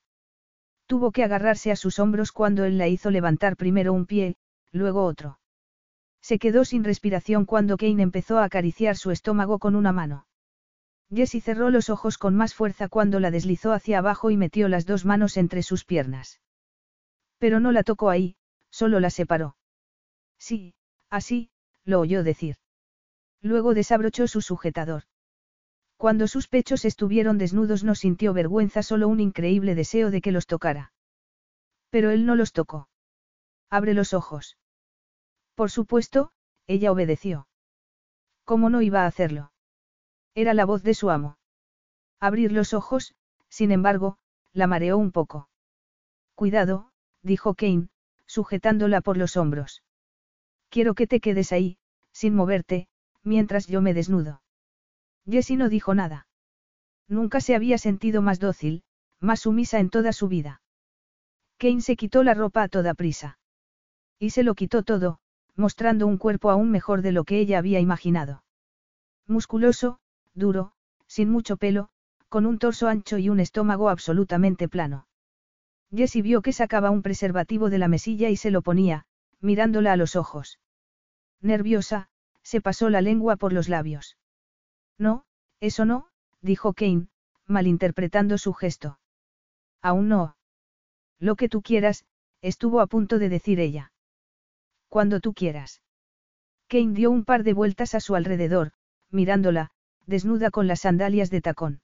[0.86, 4.36] Tuvo que agarrarse a sus hombros cuando él la hizo levantar primero un pie,
[4.72, 5.40] luego otro.
[6.22, 10.26] Se quedó sin respiración cuando Kane empezó a acariciar su estómago con una mano.
[11.14, 14.86] Jessie cerró los ojos con más fuerza cuando la deslizó hacia abajo y metió las
[14.86, 16.42] dos manos entre sus piernas.
[17.38, 18.36] Pero no la tocó ahí,
[18.70, 19.56] solo la separó.
[20.38, 20.74] Sí,
[21.10, 21.52] así,
[21.86, 22.58] lo oyó decir.
[23.42, 25.04] Luego desabrochó su sujetador.
[25.98, 30.48] Cuando sus pechos estuvieron desnudos no sintió vergüenza, solo un increíble deseo de que los
[30.48, 30.92] tocara.
[31.90, 32.90] Pero él no los tocó.
[33.70, 34.58] Abre los ojos.
[35.56, 36.32] Por supuesto,
[36.68, 37.48] ella obedeció.
[38.44, 39.53] ¿Cómo no iba a hacerlo?
[40.36, 41.38] Era la voz de su amo.
[42.20, 43.14] Abrir los ojos,
[43.50, 44.18] sin embargo,
[44.52, 45.50] la mareó un poco.
[46.36, 47.90] Cuidado, dijo Kane,
[48.26, 49.84] sujetándola por los hombros.
[50.70, 51.78] Quiero que te quedes ahí,
[52.12, 52.88] sin moverte,
[53.24, 54.42] mientras yo me desnudo.
[55.30, 56.28] Jessie no dijo nada.
[57.08, 58.84] Nunca se había sentido más dócil,
[59.20, 60.62] más sumisa en toda su vida.
[61.58, 63.38] Kane se quitó la ropa a toda prisa.
[64.20, 65.20] Y se lo quitó todo,
[65.56, 68.44] mostrando un cuerpo aún mejor de lo que ella había imaginado.
[69.28, 70.00] Musculoso,
[70.34, 70.72] duro,
[71.08, 71.90] sin mucho pelo,
[72.30, 75.08] con un torso ancho y un estómago absolutamente plano.
[75.96, 79.06] Jessie vio que sacaba un preservativo de la mesilla y se lo ponía,
[79.40, 80.60] mirándola a los ojos.
[81.42, 82.10] Nerviosa,
[82.42, 84.18] se pasó la lengua por los labios.
[84.98, 85.26] No,
[85.60, 86.08] eso no,
[86.42, 87.08] dijo Kane,
[87.46, 89.00] malinterpretando su gesto.
[89.82, 90.36] Aún no.
[91.20, 92.06] Lo que tú quieras,
[92.42, 93.92] estuvo a punto de decir ella.
[94.90, 95.82] Cuando tú quieras.
[96.68, 98.72] Kane dio un par de vueltas a su alrededor,
[99.10, 99.72] mirándola,
[100.06, 101.82] desnuda con las sandalias de tacón.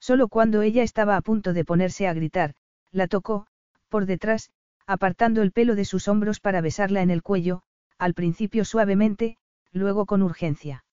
[0.00, 2.54] Solo cuando ella estaba a punto de ponerse a gritar,
[2.92, 3.46] la tocó,
[3.88, 4.50] por detrás,
[4.86, 7.62] apartando el pelo de sus hombros para besarla en el cuello,
[7.98, 9.36] al principio suavemente,
[9.72, 10.84] luego con urgencia.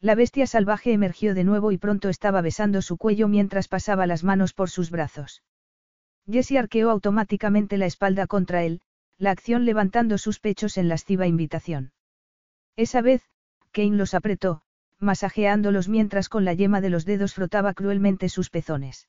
[0.00, 4.24] La bestia salvaje emergió de nuevo y pronto estaba besando su cuello mientras pasaba las
[4.24, 5.44] manos por sus brazos.
[6.26, 8.80] Jessie arqueó automáticamente la espalda contra él,
[9.18, 11.92] la acción levantando sus pechos en lasciva invitación.
[12.74, 13.22] Esa vez,
[13.70, 14.62] Kane los apretó,
[15.02, 19.08] masajeándolos mientras con la yema de los dedos frotaba cruelmente sus pezones.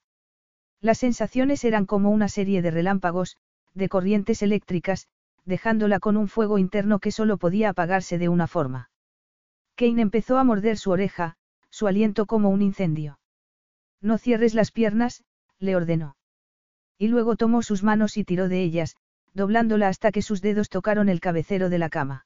[0.81, 3.37] Las sensaciones eran como una serie de relámpagos,
[3.73, 5.07] de corrientes eléctricas,
[5.45, 8.89] dejándola con un fuego interno que solo podía apagarse de una forma.
[9.75, 11.35] Kane empezó a morder su oreja,
[11.69, 13.19] su aliento como un incendio.
[14.01, 15.23] No cierres las piernas,
[15.59, 16.17] le ordenó.
[16.97, 18.95] Y luego tomó sus manos y tiró de ellas,
[19.33, 22.25] doblándola hasta que sus dedos tocaron el cabecero de la cama.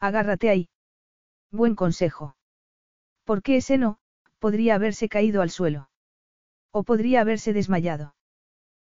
[0.00, 0.68] Agárrate ahí.
[1.50, 2.35] Buen consejo.
[3.26, 3.98] Porque ese no,
[4.38, 5.90] podría haberse caído al suelo.
[6.70, 8.14] O podría haberse desmayado.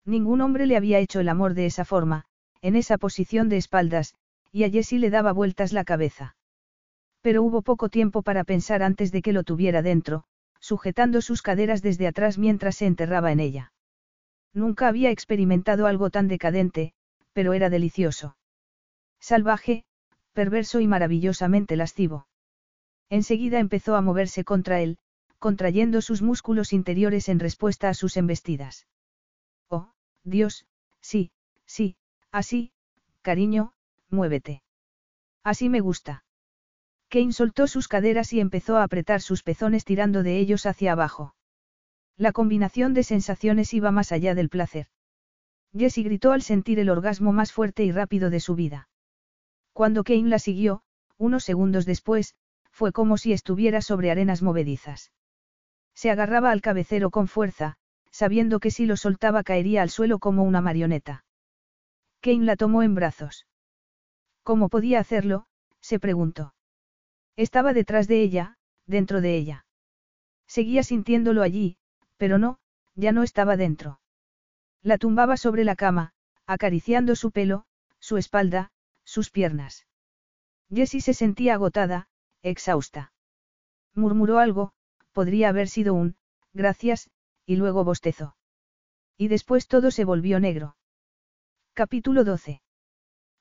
[0.04, 2.24] Ningún hombre le había hecho el amor de esa forma,
[2.60, 4.16] en esa posición de espaldas,
[4.50, 6.36] y a Jessie le daba vueltas la cabeza.
[7.22, 10.24] Pero hubo poco tiempo para pensar antes de que lo tuviera dentro,
[10.60, 13.72] sujetando sus caderas desde atrás mientras se enterraba en ella.
[14.52, 16.92] Nunca había experimentado algo tan decadente,
[17.32, 18.36] pero era delicioso.
[19.20, 19.84] Salvaje,
[20.32, 22.26] perverso y maravillosamente lascivo.
[23.10, 24.98] Enseguida empezó a moverse contra él,
[25.38, 28.86] contrayendo sus músculos interiores en respuesta a sus embestidas.
[29.68, 29.92] Oh,
[30.22, 30.66] Dios,
[31.00, 31.30] sí,
[31.66, 31.96] sí,
[32.30, 32.72] así,
[33.22, 33.74] cariño,
[34.10, 34.62] muévete.
[35.42, 36.24] Así me gusta.
[37.10, 41.34] Kane soltó sus caderas y empezó a apretar sus pezones tirando de ellos hacia abajo.
[42.16, 44.88] La combinación de sensaciones iba más allá del placer.
[45.76, 48.88] Jessie gritó al sentir el orgasmo más fuerte y rápido de su vida.
[49.72, 50.82] Cuando Kane la siguió,
[51.18, 52.34] unos segundos después,
[52.74, 55.12] fue como si estuviera sobre arenas movedizas.
[55.94, 57.76] Se agarraba al cabecero con fuerza,
[58.10, 61.24] sabiendo que si lo soltaba caería al suelo como una marioneta.
[62.20, 63.46] Kane la tomó en brazos.
[64.42, 65.46] ¿Cómo podía hacerlo?
[65.80, 66.52] se preguntó.
[67.36, 69.66] Estaba detrás de ella, dentro de ella.
[70.48, 71.76] Seguía sintiéndolo allí,
[72.16, 72.58] pero no,
[72.96, 74.00] ya no estaba dentro.
[74.82, 76.12] La tumbaba sobre la cama,
[76.44, 77.66] acariciando su pelo,
[78.00, 78.72] su espalda,
[79.04, 79.86] sus piernas.
[80.70, 82.08] Jessie se sentía agotada,
[82.44, 83.12] exhausta.
[83.94, 84.72] Murmuró algo,
[85.12, 86.16] podría haber sido un,
[86.52, 87.10] gracias,
[87.46, 88.36] y luego bostezó.
[89.16, 90.76] Y después todo se volvió negro.
[91.72, 92.60] Capítulo 12.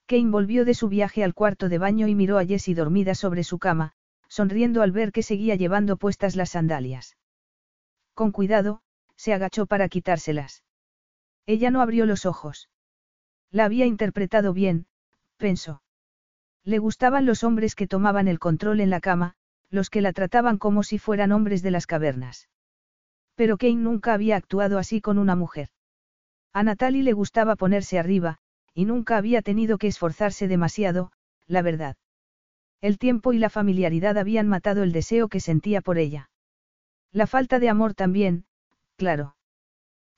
[0.08, 3.44] Kane volvió de su viaje al cuarto de baño y miró a Jessie dormida sobre
[3.44, 3.94] su cama,
[4.28, 7.18] sonriendo al ver que seguía llevando puestas las sandalias.
[8.14, 8.82] Con cuidado,
[9.16, 10.64] se agachó para quitárselas.
[11.46, 12.70] Ella no abrió los ojos.
[13.52, 14.88] La había interpretado bien,
[15.38, 15.83] pensó.
[16.66, 19.36] Le gustaban los hombres que tomaban el control en la cama,
[19.70, 22.48] los que la trataban como si fueran hombres de las cavernas.
[23.36, 25.70] Pero Kane nunca había actuado así con una mujer.
[26.54, 28.38] A Natalie le gustaba ponerse arriba,
[28.74, 31.12] y nunca había tenido que esforzarse demasiado,
[31.48, 31.98] la verdad.
[32.80, 36.30] El tiempo y la familiaridad habían matado el deseo que sentía por ella.
[37.12, 38.46] La falta de amor también,
[38.96, 39.36] claro.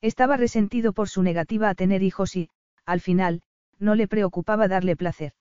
[0.01, 2.49] Estaba resentido por su negativa a tener hijos y,
[2.85, 3.41] al final,
[3.79, 5.33] no le preocupaba darle placer.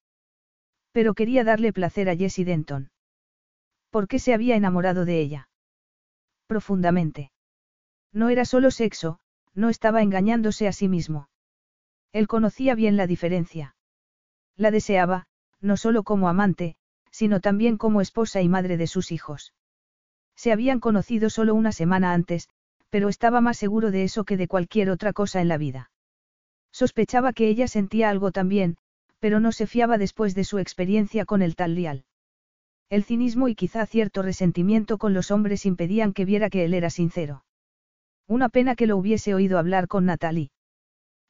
[0.94, 2.92] Pero quería darle placer a Jessie Denton.
[3.90, 5.48] ¿Por qué se había enamorado de ella?
[6.46, 7.32] Profundamente.
[8.12, 9.18] No era solo sexo,
[9.54, 11.28] no estaba engañándose a sí mismo.
[12.12, 13.74] Él conocía bien la diferencia.
[14.56, 15.26] La deseaba,
[15.60, 16.76] no solo como amante,
[17.10, 19.52] sino también como esposa y madre de sus hijos.
[20.36, 22.48] Se habían conocido solo una semana antes,
[22.88, 25.90] pero estaba más seguro de eso que de cualquier otra cosa en la vida.
[26.70, 28.76] Sospechaba que ella sentía algo también,
[29.24, 32.04] pero no se fiaba después de su experiencia con el tal Lial.
[32.90, 36.90] El cinismo y quizá cierto resentimiento con los hombres impedían que viera que él era
[36.90, 37.42] sincero.
[38.28, 40.50] Una pena que lo hubiese oído hablar con Natalie.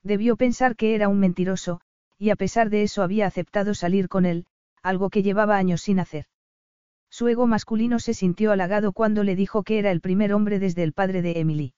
[0.03, 1.83] Debió pensar que era un mentiroso,
[2.19, 4.47] y a pesar de eso había aceptado salir con él,
[4.83, 6.25] algo que llevaba años sin hacer.
[7.11, 10.83] Su ego masculino se sintió halagado cuando le dijo que era el primer hombre desde
[10.83, 11.75] el padre de Emily.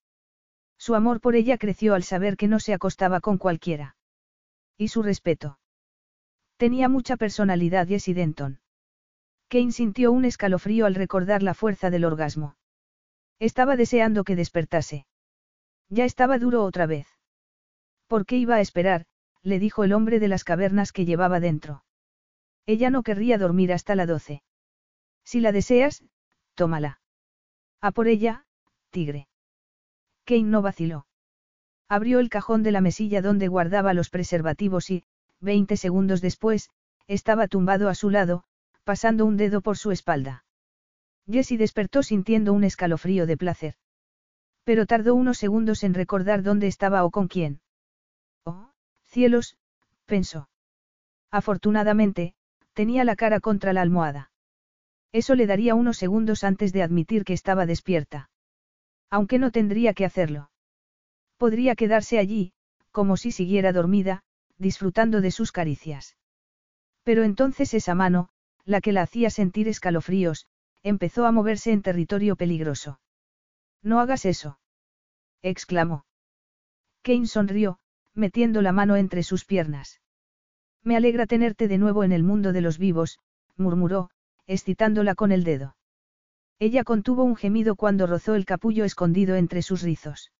[0.78, 3.99] Su amor por ella creció al saber que no se acostaba con cualquiera.
[4.78, 5.59] Y su respeto.
[6.57, 8.60] Tenía mucha personalidad Jessie Denton.
[9.49, 12.57] Kane sintió un escalofrío al recordar la fuerza del orgasmo.
[13.39, 15.07] Estaba deseando que despertase.
[15.89, 17.07] Ya estaba duro otra vez.
[18.07, 19.07] ¿Por qué iba a esperar?
[19.43, 21.85] le dijo el hombre de las cavernas que llevaba dentro.
[22.65, 24.43] Ella no querría dormir hasta la doce.
[25.25, 26.05] Si la deseas,
[26.55, 27.01] tómala.
[27.81, 28.47] A por ella,
[28.91, 29.28] tigre.
[30.25, 31.07] Kane no vaciló.
[31.89, 35.05] Abrió el cajón de la mesilla donde guardaba los preservativos y,
[35.40, 36.70] veinte segundos después,
[37.06, 38.44] estaba tumbado a su lado,
[38.84, 40.44] pasando un dedo por su espalda.
[41.28, 43.74] Jessie despertó sintiendo un escalofrío de placer.
[44.65, 47.60] Pero tardó unos segundos en recordar dónde estaba o con quién.
[48.44, 48.70] Oh,
[49.05, 49.56] cielos,
[50.06, 50.48] pensó.
[51.31, 52.34] Afortunadamente,
[52.73, 54.31] tenía la cara contra la almohada.
[55.12, 58.31] Eso le daría unos segundos antes de admitir que estaba despierta.
[59.10, 60.50] Aunque no tendría que hacerlo.
[61.36, 62.52] Podría quedarse allí,
[62.90, 64.23] como si siguiera dormida,
[64.59, 66.17] disfrutando de sus caricias.
[67.02, 68.31] Pero entonces esa mano,
[68.65, 70.47] la que la hacía sentir escalofríos,
[70.83, 73.01] empezó a moverse en territorio peligroso.
[73.83, 74.59] No hagas eso.
[75.43, 76.05] exclamó.
[77.02, 77.78] Kane sonrió,
[78.15, 80.01] metiendo la mano entre sus piernas.
[80.83, 83.20] Me alegra tenerte de nuevo en el mundo de los vivos,
[83.57, 84.10] murmuró,
[84.47, 85.76] excitándola con el dedo.
[86.59, 90.33] Ella contuvo un gemido cuando rozó el capullo escondido entre sus rizos.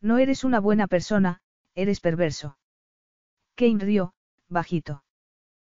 [0.00, 1.42] No eres una buena persona,
[1.74, 2.56] eres perverso.
[3.56, 4.14] Kane rió,
[4.48, 5.04] bajito.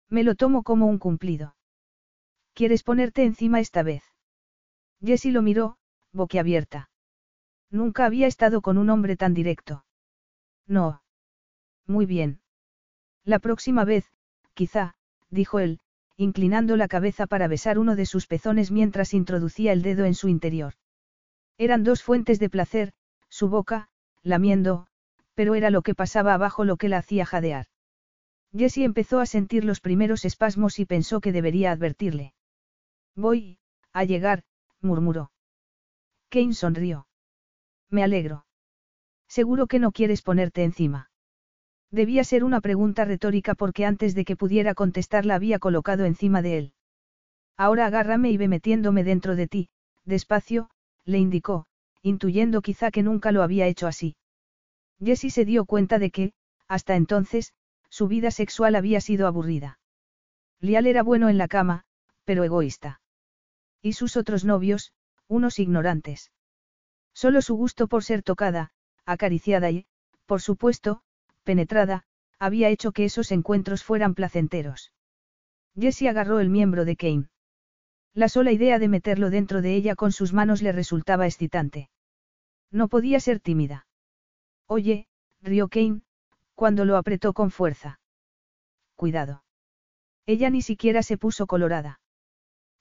[0.08, 1.56] Me lo tomo como un cumplido.
[2.54, 4.02] ¿Quieres ponerte encima esta vez?
[5.02, 5.76] Jessie lo miró,
[6.12, 6.90] boquiabierta.
[7.70, 9.84] Nunca había estado con un hombre tan directo.
[10.66, 11.02] No.
[11.86, 12.40] Muy bien.
[13.24, 14.10] La próxima vez,
[14.54, 14.94] quizá,
[15.30, 15.80] dijo él,
[16.16, 20.28] inclinando la cabeza para besar uno de sus pezones mientras introducía el dedo en su
[20.28, 20.74] interior.
[21.58, 22.92] Eran dos fuentes de placer,
[23.28, 23.88] su boca,
[24.22, 24.86] lamiendo,
[25.36, 27.66] pero era lo que pasaba abajo lo que la hacía jadear.
[28.56, 32.32] Jessie empezó a sentir los primeros espasmos y pensó que debería advertirle.
[33.14, 33.58] Voy,
[33.92, 34.44] a llegar,
[34.80, 35.30] murmuró.
[36.30, 37.06] Kane sonrió.
[37.90, 38.46] Me alegro.
[39.28, 41.10] Seguro que no quieres ponerte encima.
[41.90, 46.40] Debía ser una pregunta retórica porque antes de que pudiera contestar la había colocado encima
[46.40, 46.72] de él.
[47.58, 49.68] Ahora agárrame y ve metiéndome dentro de ti,
[50.04, 50.70] despacio,
[51.04, 51.66] le indicó,
[52.02, 54.16] intuyendo quizá que nunca lo había hecho así.
[55.02, 56.32] Jessie se dio cuenta de que,
[56.68, 57.52] hasta entonces,
[57.90, 59.78] su vida sexual había sido aburrida.
[60.60, 61.84] Lial era bueno en la cama,
[62.24, 63.00] pero egoísta.
[63.82, 64.92] Y sus otros novios,
[65.28, 66.32] unos ignorantes.
[67.12, 68.70] Solo su gusto por ser tocada,
[69.04, 69.86] acariciada y,
[70.26, 71.02] por supuesto,
[71.44, 72.04] penetrada,
[72.38, 74.92] había hecho que esos encuentros fueran placenteros.
[75.78, 77.28] Jessie agarró el miembro de Kane.
[78.12, 81.90] La sola idea de meterlo dentro de ella con sus manos le resultaba excitante.
[82.70, 83.85] No podía ser tímida.
[84.68, 85.06] Oye,
[85.42, 86.02] rió Kane,
[86.54, 88.00] cuando lo apretó con fuerza.
[88.96, 89.44] Cuidado.
[90.26, 92.00] Ella ni siquiera se puso colorada.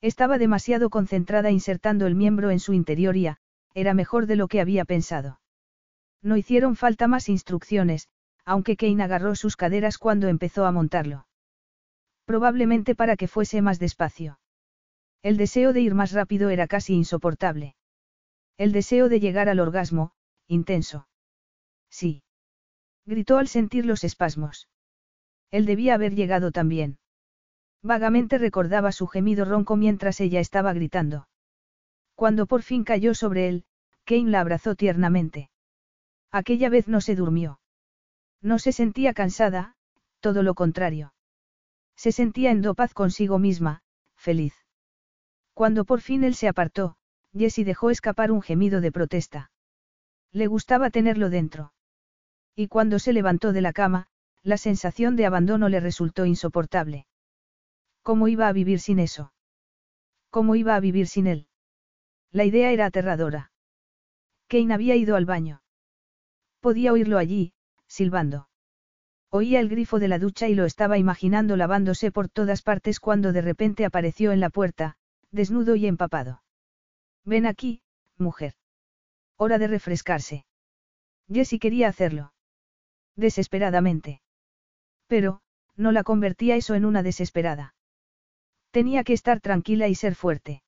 [0.02, 3.30] Estaba demasiado concentrada insertando el miembro en su interior y,
[3.74, 5.40] era mejor de lo que había pensado.
[6.22, 8.08] No hicieron falta más instrucciones,
[8.46, 11.28] aunque Kane agarró sus caderas cuando empezó a montarlo.
[12.26, 14.40] Probablemente para que fuese más despacio.
[15.22, 17.76] El deseo de ir más rápido era casi insoportable.
[18.58, 20.12] El deseo de llegar al orgasmo,
[20.48, 21.08] intenso.
[21.98, 22.24] Sí.
[23.06, 24.68] Gritó al sentir los espasmos.
[25.50, 26.98] Él debía haber llegado también.
[27.82, 31.30] Vagamente recordaba su gemido ronco mientras ella estaba gritando.
[32.14, 33.64] Cuando por fin cayó sobre él,
[34.04, 35.50] Kane la abrazó tiernamente.
[36.32, 37.62] Aquella vez no se durmió.
[38.42, 39.78] No se sentía cansada,
[40.20, 41.14] todo lo contrario.
[41.96, 43.84] Se sentía en paz consigo misma,
[44.18, 44.54] feliz.
[45.54, 46.98] Cuando por fin él se apartó,
[47.32, 49.52] Jessie dejó escapar un gemido de protesta.
[50.34, 51.72] Le gustaba tenerlo dentro.
[52.56, 54.08] Y cuando se levantó de la cama,
[54.42, 57.08] la sensación de abandono le resultó insoportable.
[58.02, 59.34] ¿Cómo iba a vivir sin eso?
[60.30, 61.48] ¿Cómo iba a vivir sin él?
[62.32, 63.52] La idea era aterradora.
[64.48, 65.64] Kane había ido al baño.
[66.60, 67.54] Podía oírlo allí,
[67.88, 68.48] silbando.
[69.32, 73.34] Oía el grifo de la ducha y lo estaba imaginando lavándose por todas partes cuando
[73.34, 74.98] de repente apareció en la puerta,
[75.32, 76.44] desnudo y empapado.
[77.24, 77.82] Ven aquí,
[78.18, 78.54] mujer.
[79.36, 80.46] Hora de refrescarse.
[81.28, 82.35] Jessie quería hacerlo.
[83.16, 84.22] Desesperadamente.
[85.08, 85.42] Pero,
[85.76, 87.76] no la convertía eso en una desesperada.
[88.72, 90.64] Tenía que estar tranquila y ser fuerte.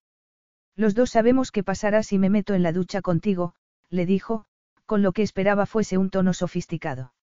[0.76, 3.54] Los dos sabemos qué pasará si me meto en la ducha contigo,
[3.90, 4.46] le dijo,
[4.86, 7.14] con lo que esperaba fuese un tono sofisticado.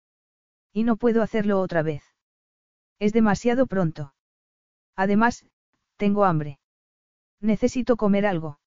[0.72, 2.02] Y no puedo hacerlo otra vez.
[2.98, 4.14] Es demasiado pronto.
[4.96, 5.46] Además,
[5.96, 6.58] tengo hambre.
[7.40, 8.58] Necesito comer algo.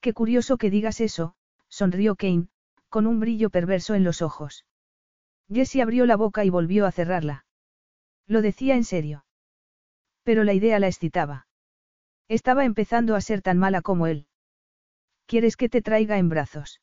[0.00, 1.34] Qué curioso que digas eso,
[1.68, 2.48] sonrió Kane,
[2.88, 4.64] con un brillo perverso en los ojos.
[5.50, 7.44] Jessie abrió la boca y volvió a cerrarla.
[8.26, 9.24] Lo decía en serio.
[10.22, 11.46] Pero la idea la excitaba.
[12.28, 14.26] Estaba empezando a ser tan mala como él.
[15.26, 16.80] ¿Quieres que te traiga en brazos?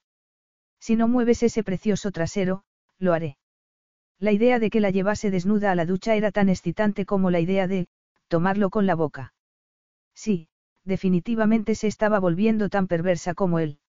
[0.80, 2.64] Si no mueves ese precioso trasero,
[2.98, 3.38] lo haré.
[4.20, 7.40] La idea de que la llevase desnuda a la ducha era tan excitante como la
[7.40, 7.88] idea de,
[8.28, 9.34] tomarlo con la boca.
[10.14, 10.48] Sí,
[10.84, 13.80] definitivamente se estaba volviendo tan perversa como él.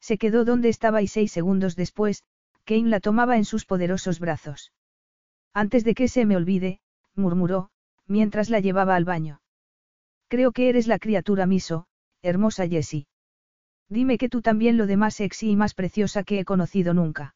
[0.00, 2.24] Se quedó donde estaba y seis segundos después,
[2.64, 4.72] Kane la tomaba en sus poderosos brazos.
[5.52, 6.80] Antes de que se me olvide,
[7.14, 7.70] murmuró,
[8.06, 9.40] mientras la llevaba al baño.
[10.28, 11.86] Creo que eres la criatura miso,
[12.22, 13.06] hermosa Jessie.
[13.88, 17.34] Dime que tú también lo de más sexy y más preciosa que he conocido nunca.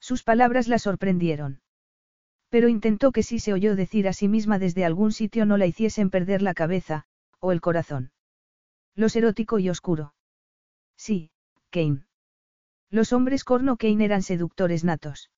[0.00, 1.60] Sus palabras la sorprendieron.
[2.48, 5.66] Pero intentó que si se oyó decir a sí misma desde algún sitio no la
[5.66, 7.04] hiciesen perder la cabeza,
[7.40, 8.12] o el corazón.
[8.94, 10.14] Los erótico y oscuro.
[10.96, 11.30] Sí,
[11.70, 12.06] Kane.
[12.90, 15.30] Los hombres corno Kane eran seductores natos.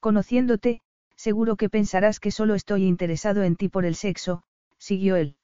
[0.00, 0.82] Conociéndote,
[1.26, 4.42] Seguro que pensarás que solo estoy interesado en ti por el sexo,
[4.78, 5.36] siguió él.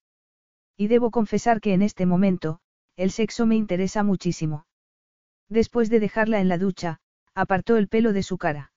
[0.75, 2.61] Y debo confesar que en este momento,
[2.97, 4.65] el sexo me interesa muchísimo.
[5.51, 7.01] Después de dejarla en la ducha,
[7.35, 8.73] apartó el pelo de su cara.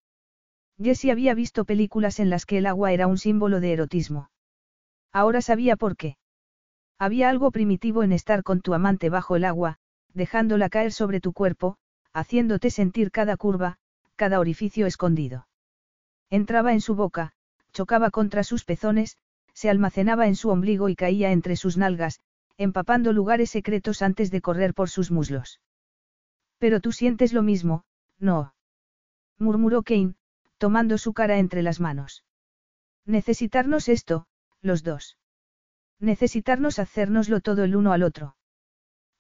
[0.78, 4.30] Jessie había visto películas en las que el agua era un símbolo de erotismo.
[5.14, 6.18] Ahora sabía por qué.
[6.98, 9.78] Había algo primitivo en estar con tu amante bajo el agua,
[10.14, 11.78] dejándola caer sobre tu cuerpo,
[12.20, 13.78] haciéndote sentir cada curva,
[14.16, 15.48] cada orificio escondido.
[16.30, 17.34] Entraba en su boca,
[17.72, 19.18] chocaba contra sus pezones,
[19.54, 22.20] se almacenaba en su ombligo y caía entre sus nalgas,
[22.58, 25.62] empapando lugares secretos antes de correr por sus muslos.
[26.58, 27.84] Pero tú sientes lo mismo,
[28.20, 28.54] ¿no?
[29.38, 30.16] murmuró Kane,
[30.58, 32.26] tomando su cara entre las manos.
[33.06, 34.28] Necesitarnos esto,
[34.62, 35.18] los dos.
[36.00, 38.36] Necesitarnos hacérnoslo todo el uno al otro.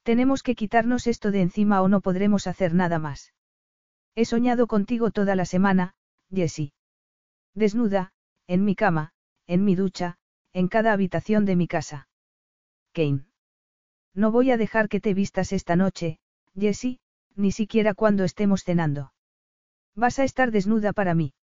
[0.09, 3.31] Tenemos que quitarnos esto de encima o no podremos hacer nada más.
[4.15, 5.93] He soñado contigo toda la semana,
[6.33, 6.73] Jessie.
[7.53, 8.11] Desnuda,
[8.47, 9.11] en mi cama,
[9.45, 10.17] en mi ducha,
[10.51, 12.07] en cada habitación de mi casa.
[12.91, 13.27] Kane.
[14.15, 16.17] No voy a dejar que te vistas esta noche,
[16.57, 16.99] Jessie,
[17.35, 19.13] ni siquiera cuando estemos cenando.
[19.93, 21.35] Vas a estar desnuda para mí.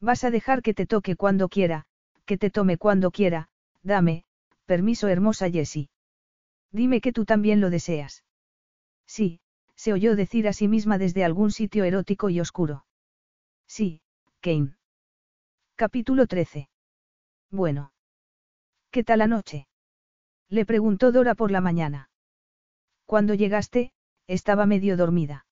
[0.00, 1.84] Vas a dejar que te toque cuando quiera,
[2.24, 3.50] que te tome cuando quiera,
[3.84, 4.24] dame,
[4.66, 5.90] permiso hermosa Jessie.
[6.74, 8.24] Dime que tú también lo deseas.
[9.06, 9.40] Sí,
[9.76, 12.84] se oyó decir a sí misma desde algún sitio erótico y oscuro.
[13.68, 14.02] Sí,
[14.40, 14.76] Kane.
[15.76, 16.68] Capítulo 13.
[17.52, 17.92] Bueno.
[18.90, 19.68] ¿Qué tal anoche?
[20.48, 22.10] Le preguntó Dora por la mañana.
[23.06, 23.92] Cuando llegaste,
[24.26, 25.46] estaba medio dormida.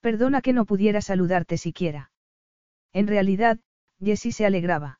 [0.00, 2.10] Perdona que no pudiera saludarte siquiera.
[2.92, 3.60] En realidad,
[4.00, 4.98] Jessie se alegraba.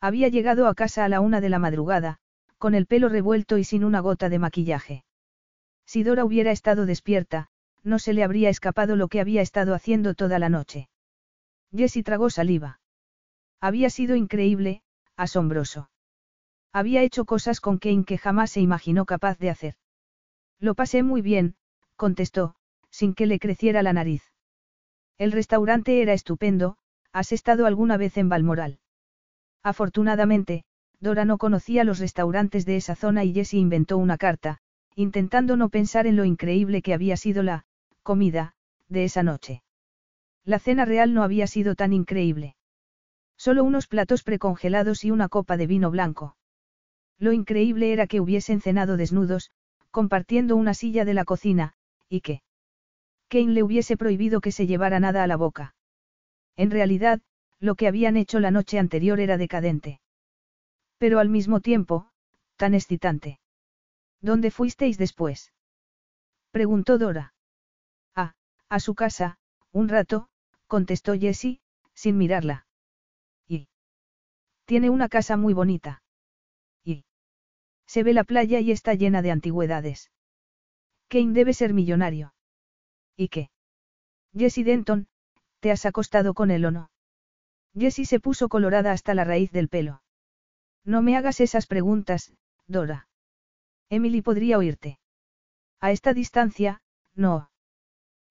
[0.00, 2.20] Había llegado a casa a la una de la madrugada,
[2.62, 5.04] con el pelo revuelto y sin una gota de maquillaje.
[5.84, 7.48] Si Dora hubiera estado despierta,
[7.82, 10.88] no se le habría escapado lo que había estado haciendo toda la noche.
[11.74, 12.78] Jessie tragó saliva.
[13.60, 14.84] Había sido increíble,
[15.16, 15.90] asombroso.
[16.72, 19.74] Había hecho cosas con Kane que jamás se imaginó capaz de hacer.
[20.60, 21.56] Lo pasé muy bien,
[21.96, 22.54] contestó,
[22.90, 24.22] sin que le creciera la nariz.
[25.18, 26.76] El restaurante era estupendo,
[27.12, 28.78] ¿has estado alguna vez en Balmoral?
[29.64, 30.64] Afortunadamente,
[31.02, 34.58] Dora no conocía los restaurantes de esa zona y Jessie inventó una carta,
[34.94, 37.66] intentando no pensar en lo increíble que había sido la
[38.04, 38.54] comida
[38.88, 39.64] de esa noche.
[40.44, 42.54] La cena real no había sido tan increíble.
[43.36, 46.36] Solo unos platos precongelados y una copa de vino blanco.
[47.18, 49.50] Lo increíble era que hubiesen cenado desnudos,
[49.90, 51.74] compartiendo una silla de la cocina,
[52.08, 52.42] y que
[53.26, 55.74] Kane le hubiese prohibido que se llevara nada a la boca.
[56.56, 57.20] En realidad,
[57.58, 60.01] lo que habían hecho la noche anterior era decadente.
[61.02, 62.12] Pero al mismo tiempo,
[62.54, 63.40] tan excitante.
[64.20, 65.52] ¿Dónde fuisteis después?
[66.52, 67.34] preguntó Dora.
[68.14, 68.34] Ah,
[68.68, 69.36] a su casa,
[69.72, 70.28] un rato,
[70.68, 71.60] contestó Jessie,
[71.92, 72.68] sin mirarla.
[74.64, 76.04] Tiene una casa muy bonita.
[76.84, 77.04] Y.
[77.84, 80.12] Se ve la playa y está llena de antigüedades.
[81.08, 82.32] Kane debe ser millonario.
[83.16, 83.50] ¿Y qué?
[84.34, 85.08] Jessie Denton,
[85.58, 86.92] ¿te has acostado con él o no?
[87.74, 90.01] Jessie se puso colorada hasta la raíz del pelo.
[90.84, 92.32] No me hagas esas preguntas,
[92.66, 93.08] Dora.
[93.88, 94.98] Emily podría oírte.
[95.80, 96.82] A esta distancia,
[97.14, 97.50] no.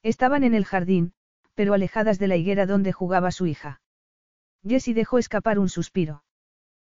[0.03, 1.13] Estaban en el jardín,
[1.53, 3.81] pero alejadas de la higuera donde jugaba su hija.
[4.63, 6.23] Jessie dejó escapar un suspiro.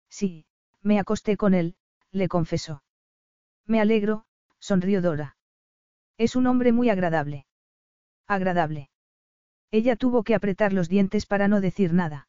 [0.09, 0.47] Sí,
[0.83, 1.77] me acosté con él,
[2.11, 2.83] le confesó.
[3.67, 4.27] Me alegro,
[4.59, 5.37] sonrió Dora.
[6.19, 7.47] Es un hombre muy agradable.
[8.27, 8.91] Agradable.
[9.71, 12.29] Ella tuvo que apretar los dientes para no decir nada.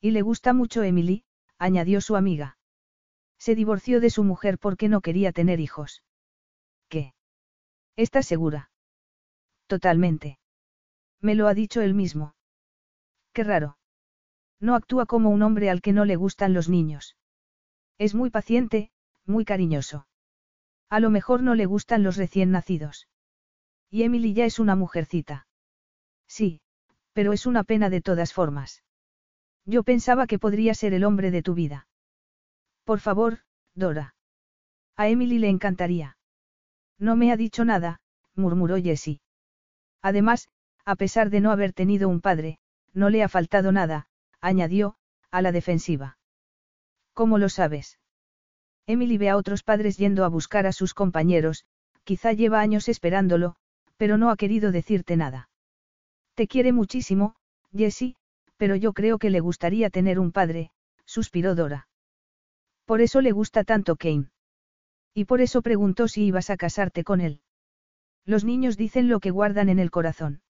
[0.00, 1.24] Y le gusta mucho Emily,
[1.58, 2.58] añadió su amiga.
[3.38, 6.02] Se divorció de su mujer porque no quería tener hijos.
[6.88, 7.14] ¿Qué?
[7.96, 8.70] ¿Estás segura?
[9.66, 10.38] Totalmente.
[11.20, 12.34] Me lo ha dicho él mismo.
[13.32, 13.78] Qué raro.
[14.60, 17.16] No actúa como un hombre al que no le gustan los niños.
[17.98, 18.90] Es muy paciente,
[19.24, 20.06] muy cariñoso.
[20.88, 23.08] A lo mejor no le gustan los recién nacidos.
[23.90, 25.46] Y Emily ya es una mujercita.
[26.26, 26.60] Sí,
[27.12, 28.84] pero es una pena de todas formas.
[29.66, 31.88] Yo pensaba que podría ser el hombre de tu vida.
[32.84, 33.40] Por favor,
[33.74, 34.14] Dora.
[34.96, 36.16] A Emily le encantaría.
[36.98, 38.00] No me ha dicho nada,
[38.34, 39.20] murmuró Jessie.
[40.00, 40.48] Además,
[40.84, 42.58] a pesar de no haber tenido un padre,
[42.94, 44.06] no le ha faltado nada,
[44.40, 44.96] añadió,
[45.30, 46.16] a la defensiva.
[47.12, 47.98] ¿Cómo lo sabes?
[48.86, 51.64] Emily ve a otros padres yendo a buscar a sus compañeros,
[52.04, 53.56] quizá lleva años esperándolo,
[53.96, 55.48] pero no ha querido decirte nada.
[56.34, 57.34] Te quiere muchísimo,
[57.72, 58.16] Jessie,
[58.56, 60.70] pero yo creo que le gustaría tener un padre,
[61.04, 61.88] suspiró Dora.
[62.84, 64.30] Por eso le gusta tanto Kane.
[65.14, 67.40] Y por eso preguntó si ibas a casarte con él.
[68.24, 70.42] Los niños dicen lo que guardan en el corazón.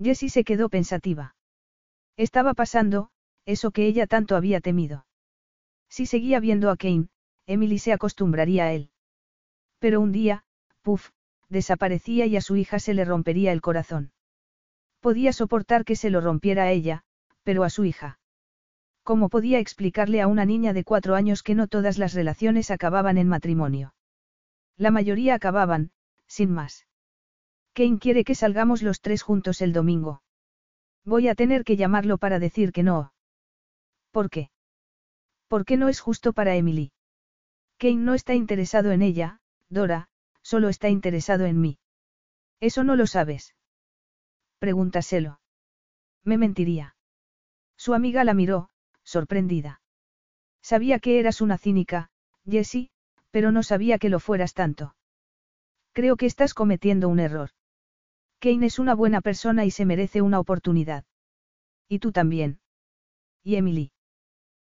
[0.00, 1.36] Jessie se quedó pensativa.
[2.16, 3.10] Estaba pasando,
[3.44, 5.06] eso que ella tanto había temido.
[5.88, 7.08] Si seguía viendo a Kane,
[7.46, 8.90] Emily se acostumbraría a él.
[9.78, 10.44] Pero un día,
[10.82, 11.10] puff,
[11.48, 14.12] desaparecía y a su hija se le rompería el corazón.
[15.00, 17.04] Podía soportar que se lo rompiera a ella,
[17.48, 18.18] pero a su hija.
[19.02, 23.16] ¿Cómo podía explicarle a una niña de cuatro años que no todas las relaciones acababan
[23.16, 23.94] en matrimonio?
[24.76, 25.90] La mayoría acababan,
[26.26, 26.86] sin más.
[27.72, 30.20] Kane quiere que salgamos los tres juntos el domingo.
[31.06, 33.14] Voy a tener que llamarlo para decir que no.
[34.10, 34.50] ¿Por qué?
[35.46, 36.92] Porque no es justo para Emily.
[37.78, 40.10] Kane no está interesado en ella, Dora,
[40.42, 41.78] solo está interesado en mí.
[42.60, 43.54] Eso no lo sabes.
[44.58, 45.40] Pregúntaselo.
[46.24, 46.94] Me mentiría.
[47.78, 48.68] Su amiga la miró,
[49.04, 49.80] sorprendida.
[50.60, 52.10] Sabía que eras una cínica,
[52.44, 52.90] Jessie,
[53.30, 54.96] pero no sabía que lo fueras tanto.
[55.92, 57.50] Creo que estás cometiendo un error.
[58.40, 61.04] Kane es una buena persona y se merece una oportunidad.
[61.88, 62.60] Y tú también.
[63.42, 63.92] Y Emily.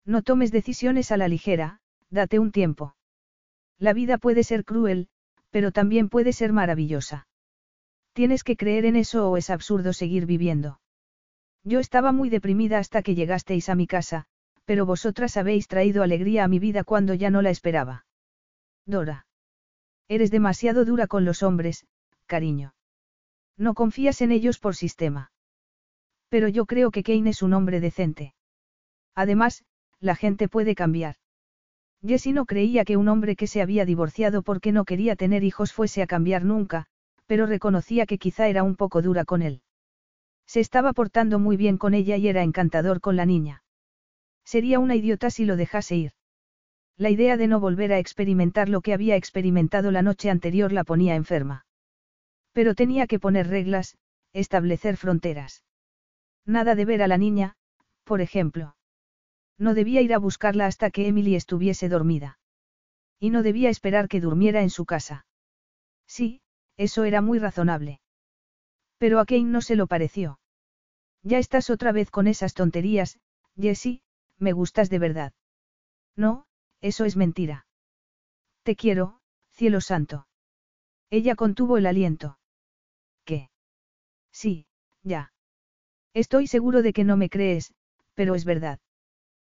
[0.05, 2.97] No tomes decisiones a la ligera, date un tiempo.
[3.78, 5.08] La vida puede ser cruel,
[5.50, 7.26] pero también puede ser maravillosa.
[8.12, 10.80] Tienes que creer en eso o es absurdo seguir viviendo.
[11.64, 14.26] Yo estaba muy deprimida hasta que llegasteis a mi casa,
[14.64, 18.06] pero vosotras habéis traído alegría a mi vida cuando ya no la esperaba.
[18.86, 19.26] Dora.
[20.08, 21.86] Eres demasiado dura con los hombres,
[22.26, 22.74] cariño.
[23.56, 25.32] No confías en ellos por sistema.
[26.28, 28.34] Pero yo creo que Kane es un hombre decente.
[29.14, 29.64] Además,
[29.98, 31.16] la gente puede cambiar.
[32.02, 35.72] Jessie no creía que un hombre que se había divorciado porque no quería tener hijos
[35.72, 36.86] fuese a cambiar nunca,
[37.26, 39.62] pero reconocía que quizá era un poco dura con él.
[40.50, 43.62] Se estaba portando muy bien con ella y era encantador con la niña.
[44.44, 46.12] Sería una idiota si lo dejase ir.
[46.96, 50.82] La idea de no volver a experimentar lo que había experimentado la noche anterior la
[50.82, 51.66] ponía enferma.
[52.50, 53.96] Pero tenía que poner reglas,
[54.32, 55.62] establecer fronteras.
[56.44, 57.54] Nada de ver a la niña,
[58.02, 58.74] por ejemplo.
[59.56, 62.40] No debía ir a buscarla hasta que Emily estuviese dormida.
[63.20, 65.26] Y no debía esperar que durmiera en su casa.
[66.08, 66.40] Sí,
[66.76, 68.00] eso era muy razonable.
[68.98, 70.40] Pero a Kane no se lo pareció.
[71.23, 73.18] Ya estás otra vez con esas tonterías,
[73.57, 74.02] Jessie,
[74.39, 75.32] me gustas de verdad.
[76.16, 76.47] No,
[76.81, 77.66] eso es mentira.
[78.62, 79.20] Te quiero,
[79.52, 80.26] cielo santo.
[81.10, 82.39] Ella contuvo el aliento.
[83.24, 83.50] ¿Qué?
[84.32, 84.66] Sí,
[85.02, 85.32] ya.
[86.15, 87.74] Estoy seguro de que no me crees,
[88.15, 88.81] pero es verdad.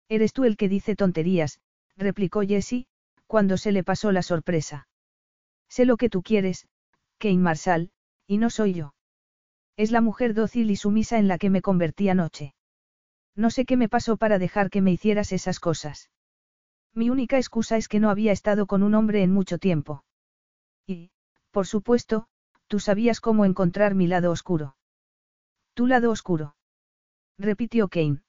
[0.07, 1.59] Eres tú el que dice tonterías,
[1.97, 2.87] replicó Jessie,
[3.27, 4.87] cuando se le pasó la sorpresa.
[5.67, 6.67] Sé lo que tú quieres,
[7.17, 7.91] Kane Marshall,
[8.27, 8.93] y no soy yo.
[9.77, 12.55] Es la mujer dócil y sumisa en la que me convertí anoche.
[13.35, 16.09] No sé qué me pasó para dejar que me hicieras esas cosas.
[16.93, 20.05] Mi única excusa es que no había estado con un hombre en mucho tiempo.
[20.87, 21.11] Y,
[21.51, 22.27] por supuesto,
[22.67, 24.77] tú sabías cómo encontrar mi lado oscuro.
[25.73, 26.55] Tu lado oscuro.
[27.37, 28.21] Repitió Kane.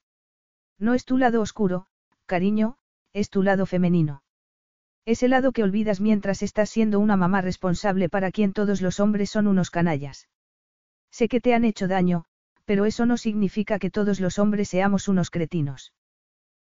[0.77, 1.87] No es tu lado oscuro,
[2.25, 2.77] cariño,
[3.13, 4.21] es tu lado femenino.
[5.05, 9.29] Ese lado que olvidas mientras estás siendo una mamá responsable para quien todos los hombres
[9.29, 10.27] son unos canallas.
[11.17, 12.25] Sé que te han hecho daño,
[12.63, 15.91] pero eso no significa que todos los hombres seamos unos cretinos.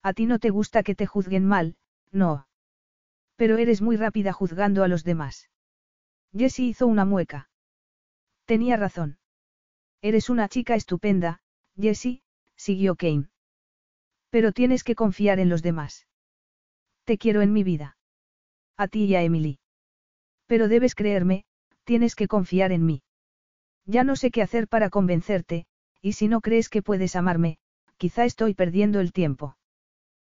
[0.03, 1.77] A ti no te gusta que te juzguen mal,
[2.11, 2.47] no.
[3.37, 5.49] Pero eres muy rápida juzgando a los demás.
[6.31, 7.49] Jessie hizo una mueca.
[8.45, 9.17] Tenía razón.
[10.03, 11.41] Eres una chica estupenda,
[11.75, 12.21] Jessie,
[12.55, 13.29] siguió Kane.
[14.29, 16.05] Pero tienes que confiar en los demás.
[17.03, 17.97] Te quiero en mi vida.
[18.77, 19.57] A ti y a Emily.
[20.45, 21.45] Pero debes creerme,
[21.83, 23.01] tienes que confiar en mí.
[23.85, 25.65] Ya no sé qué hacer para convencerte,
[26.01, 27.57] y si no crees que puedes amarme,
[27.97, 29.57] quizá estoy perdiendo el tiempo.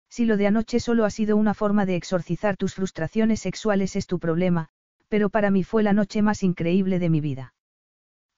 [0.09, 4.07] Si lo de anoche solo ha sido una forma de exorcizar tus frustraciones sexuales es
[4.07, 4.69] tu problema,
[5.07, 7.53] pero para mí fue la noche más increíble de mi vida.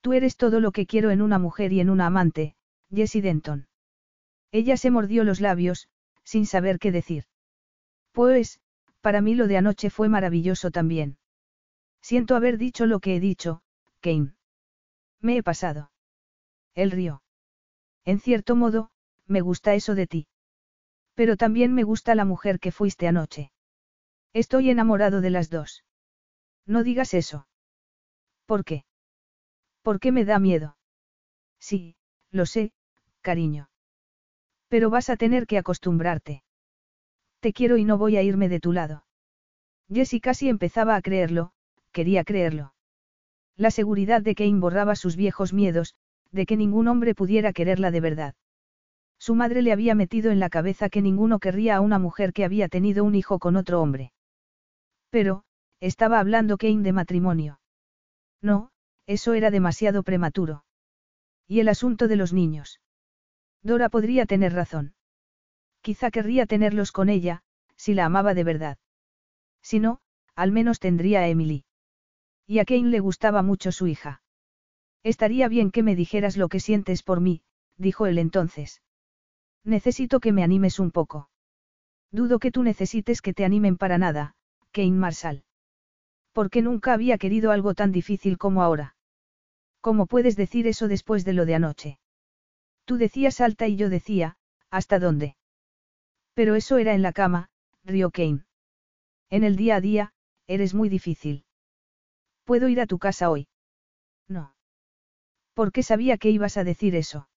[0.02, 2.56] Tú eres todo lo que quiero en una mujer y en una amante,
[2.94, 3.68] Jessie Denton.
[4.52, 5.90] Ella se mordió los labios,
[6.24, 7.26] sin saber qué decir.
[8.12, 8.60] Pues,
[9.02, 11.18] para mí lo de anoche fue maravilloso también.
[12.02, 13.62] Siento haber dicho lo que he dicho,
[14.00, 14.37] Kane.
[15.22, 15.92] Me he pasado.
[16.74, 17.24] Él rió.
[18.06, 18.92] En cierto modo,
[19.26, 20.28] me gusta eso de ti.
[21.14, 23.52] Pero también me gusta la mujer que fuiste anoche.
[24.34, 25.84] Estoy enamorado de las dos.
[26.66, 27.48] No digas eso.
[28.46, 28.86] ¿Por qué?
[29.82, 30.78] ¿Por qué me da miedo?
[31.60, 31.96] Sí,
[32.30, 32.72] lo sé,
[33.22, 33.70] cariño.
[34.68, 36.44] Pero vas a tener que acostumbrarte.
[37.40, 39.06] Te quiero y no voy a irme de tu lado.
[39.90, 41.52] Jessie casi empezaba a creerlo,
[41.92, 42.74] quería creerlo.
[43.58, 45.96] La seguridad de que borraba sus viejos miedos,
[46.32, 48.36] de que ningún hombre pudiera quererla de verdad.
[49.20, 52.46] Su madre le había metido en la cabeza que ninguno querría a una mujer que
[52.46, 54.14] había tenido un hijo con otro hombre.
[55.10, 55.44] Pero,
[55.80, 57.60] estaba hablando Kane de matrimonio.
[58.42, 58.70] No,
[59.08, 60.64] eso era demasiado prematuro.
[61.48, 62.80] ¿Y el asunto de los niños?
[63.64, 64.94] Dora podría tener razón.
[65.82, 67.42] Quizá querría tenerlos con ella,
[67.76, 68.78] si la amaba de verdad.
[69.62, 70.00] Si no,
[70.36, 71.66] al menos tendría a Emily.
[72.48, 74.22] Y a Kane le gustaba mucho su hija.
[75.04, 77.42] Estaría bien que me dijeras lo que sientes por mí,
[77.78, 78.82] dijo él entonces.
[79.64, 81.30] Necesito que me animes un poco.
[82.12, 84.34] Dudo que tú necesites que te animen para nada,
[84.72, 85.44] Kane Marshall.
[86.32, 88.96] Porque nunca había querido algo tan difícil como ahora.
[89.82, 92.00] ¿Cómo puedes decir eso después de lo de anoche?
[92.86, 94.38] Tú decías alta y yo decía,
[94.70, 95.36] ¿hasta dónde?
[96.34, 97.50] Pero eso era en la cama,
[97.84, 98.46] rió Kane.
[99.30, 100.14] En el día a día,
[100.48, 101.44] eres muy difícil.
[102.48, 103.50] ¿Puedo ir a tu casa hoy?
[104.30, 104.56] No.
[105.54, 107.28] ¿Por qué sabía que ibas a decir eso?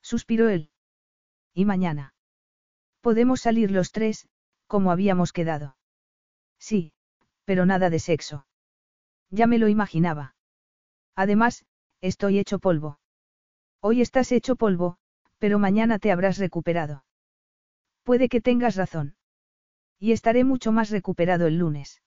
[0.00, 0.70] Suspiró él.
[1.54, 2.14] ¿Y mañana?
[3.00, 4.28] Podemos salir los tres,
[4.68, 5.76] como habíamos quedado.
[6.60, 6.92] Sí,
[7.46, 8.46] pero nada de sexo.
[9.28, 10.36] Ya me lo imaginaba.
[11.16, 11.66] Además,
[12.00, 13.00] estoy hecho polvo.
[13.80, 14.98] Hoy estás hecho polvo,
[15.38, 17.04] pero mañana te habrás recuperado.
[18.04, 19.16] Puede que tengas razón.
[19.98, 22.02] Y estaré mucho más recuperado el lunes.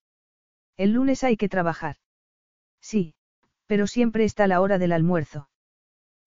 [0.77, 1.98] El lunes hay que trabajar.
[2.82, 3.14] Sí,
[3.68, 5.50] pero siempre está la hora del almuerzo.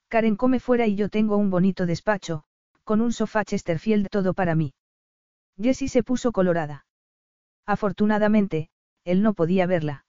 [0.09, 2.45] Karen come fuera y yo tengo un bonito despacho,
[2.85, 4.75] con un sofá Chesterfield todo para mí.
[5.61, 6.87] Jessie se puso colorada.
[7.67, 8.71] Afortunadamente,
[9.05, 10.07] él no podía verla.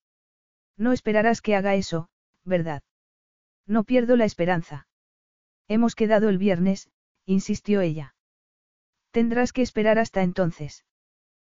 [0.77, 2.09] No esperarás que haga eso,
[2.43, 2.83] ¿verdad?
[3.65, 4.87] No pierdo la esperanza.
[5.67, 6.89] Hemos quedado el viernes,
[7.25, 8.15] insistió ella.
[9.11, 10.85] Tendrás que esperar hasta entonces.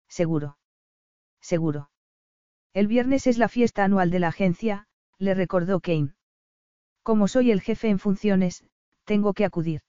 [0.08, 0.58] Seguro.
[1.40, 1.90] Seguro.
[2.76, 6.12] El viernes es la fiesta anual de la agencia, le recordó Kane.
[7.02, 8.66] Como soy el jefe en funciones,
[9.06, 9.80] tengo que acudir.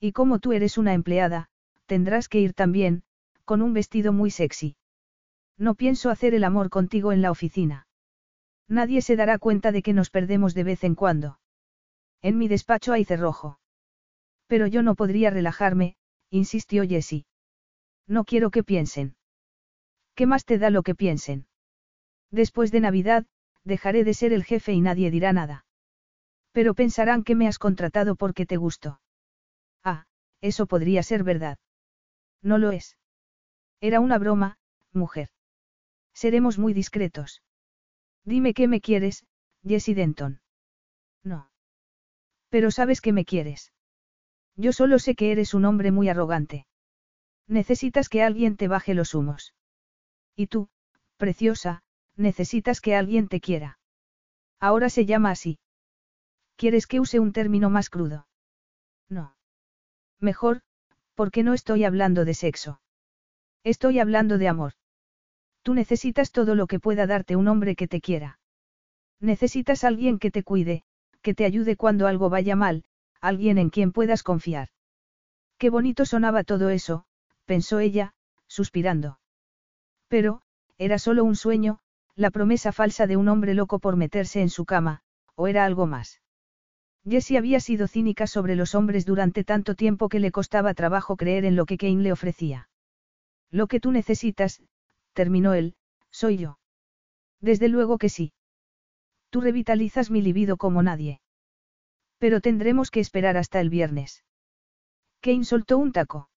[0.00, 1.50] Y como tú eres una empleada,
[1.86, 3.04] tendrás que ir también,
[3.44, 4.74] con un vestido muy sexy.
[5.56, 7.86] No pienso hacer el amor contigo en la oficina.
[8.66, 11.38] Nadie se dará cuenta de que nos perdemos de vez en cuando.
[12.22, 13.60] En mi despacho hay cerrojo.
[14.48, 15.94] Pero yo no podría relajarme,
[16.28, 17.26] insistió Jessie.
[18.08, 19.14] No quiero que piensen.
[20.16, 21.46] ¿Qué más te da lo que piensen?
[22.30, 23.26] Después de Navidad,
[23.64, 25.64] dejaré de ser el jefe y nadie dirá nada.
[26.52, 29.00] Pero pensarán que me has contratado porque te gusto.
[29.84, 30.06] Ah,
[30.40, 31.58] eso podría ser verdad.
[32.42, 32.96] No lo es.
[33.80, 34.58] Era una broma,
[34.92, 35.30] mujer.
[36.12, 37.42] Seremos muy discretos.
[38.24, 39.24] Dime que me quieres,
[39.64, 40.40] Jessie Denton.
[41.22, 41.50] No.
[42.48, 43.72] Pero sabes que me quieres.
[44.56, 46.66] Yo solo sé que eres un hombre muy arrogante.
[47.46, 49.54] Necesitas que alguien te baje los humos.
[50.36, 50.68] Y tú,
[51.16, 51.82] preciosa,
[52.16, 53.78] necesitas que alguien te quiera.
[54.58, 55.58] Ahora se llama así.
[56.56, 58.26] ¿Quieres que use un término más crudo?
[59.08, 59.34] No.
[60.18, 60.60] Mejor,
[61.14, 62.80] porque no estoy hablando de sexo.
[63.64, 64.72] Estoy hablando de amor.
[65.62, 68.38] Tú necesitas todo lo que pueda darte un hombre que te quiera.
[69.20, 70.82] Necesitas alguien que te cuide,
[71.22, 72.84] que te ayude cuando algo vaya mal,
[73.20, 74.68] alguien en quien puedas confiar.
[75.58, 77.04] Qué bonito sonaba todo eso,
[77.44, 78.14] pensó ella,
[78.46, 79.20] suspirando.
[80.08, 80.42] Pero,
[80.78, 81.80] era solo un sueño,
[82.20, 85.00] la promesa falsa de un hombre loco por meterse en su cama,
[85.36, 86.20] o era algo más.
[87.08, 91.46] Jessie había sido cínica sobre los hombres durante tanto tiempo que le costaba trabajo creer
[91.46, 92.68] en lo que Kane le ofrecía.
[93.50, 94.62] Lo que tú necesitas,
[95.14, 95.76] terminó él,
[96.10, 96.58] soy yo.
[97.40, 98.34] Desde luego que sí.
[99.30, 101.22] Tú revitalizas mi libido como nadie.
[102.18, 104.24] Pero tendremos que esperar hasta el viernes.
[105.22, 106.28] Kane soltó un taco.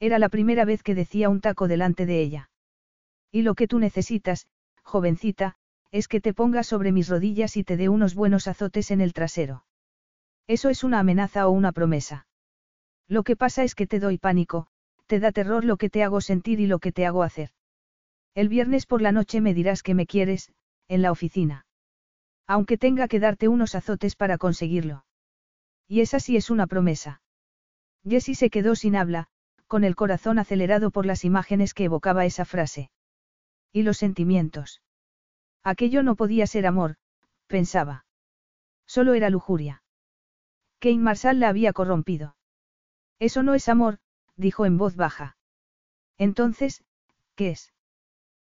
[0.00, 2.50] Era la primera vez que decía un taco delante de ella.
[3.32, 4.46] Y lo que tú necesitas,
[4.88, 5.54] jovencita,
[5.92, 9.12] es que te pongas sobre mis rodillas y te dé unos buenos azotes en el
[9.12, 9.64] trasero.
[10.46, 12.26] Eso es una amenaza o una promesa.
[13.06, 14.66] Lo que pasa es que te doy pánico,
[15.06, 17.50] te da terror lo que te hago sentir y lo que te hago hacer.
[18.34, 20.52] El viernes por la noche me dirás que me quieres,
[20.88, 21.66] en la oficina.
[22.46, 25.04] Aunque tenga que darte unos azotes para conseguirlo.
[25.86, 27.22] Y esa sí es una promesa.
[28.04, 29.28] Jessie se quedó sin habla,
[29.66, 32.90] con el corazón acelerado por las imágenes que evocaba esa frase.
[33.72, 34.82] Y los sentimientos.
[35.62, 36.96] Aquello no podía ser amor,
[37.46, 38.06] pensaba.
[38.86, 39.82] Solo era lujuria.
[40.78, 42.36] Kane Marshall la había corrompido.
[43.18, 43.98] Eso no es amor,
[44.36, 45.36] dijo en voz baja.
[46.16, 46.84] Entonces,
[47.34, 47.72] ¿qué es?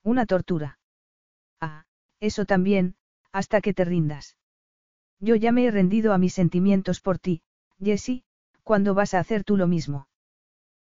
[0.03, 0.79] Una tortura.
[1.59, 1.85] Ah,
[2.19, 2.95] eso también,
[3.31, 4.37] hasta que te rindas.
[5.19, 7.41] Yo ya me he rendido a mis sentimientos por ti,
[7.79, 8.23] Jessie,
[8.63, 10.07] ¿cuándo vas a hacer tú lo mismo?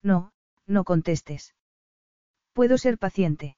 [0.03, 0.33] No,
[0.67, 1.55] no contestes.
[2.53, 3.58] Puedo ser paciente.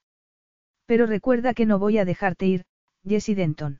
[0.91, 2.65] Pero recuerda que no voy a dejarte ir,
[3.07, 3.79] Jessie Denton.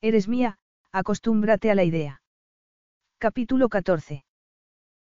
[0.00, 0.58] Eres mía,
[0.90, 2.20] acostúmbrate a la idea.
[3.18, 4.24] Capítulo 14.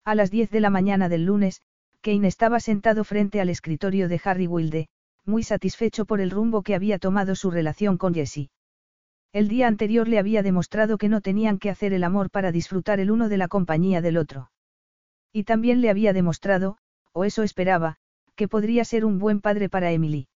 [0.04, 1.64] A las 10 de la mañana del lunes,
[2.02, 4.88] Kane estaba sentado frente al escritorio de Harry Wilde,
[5.26, 8.52] muy satisfecho por el rumbo que había tomado su relación con Jessie.
[9.34, 13.00] El día anterior le había demostrado que no tenían que hacer el amor para disfrutar
[13.00, 14.52] el uno de la compañía del otro.
[15.34, 16.78] Y también le había demostrado,
[17.14, 17.96] o eso esperaba,
[18.36, 20.28] que podría ser un buen padre para Emily.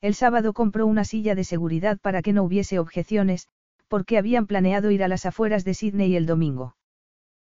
[0.00, 3.48] El sábado compró una silla de seguridad para que no hubiese objeciones,
[3.88, 6.76] porque habían planeado ir a las afueras de Sydney el domingo.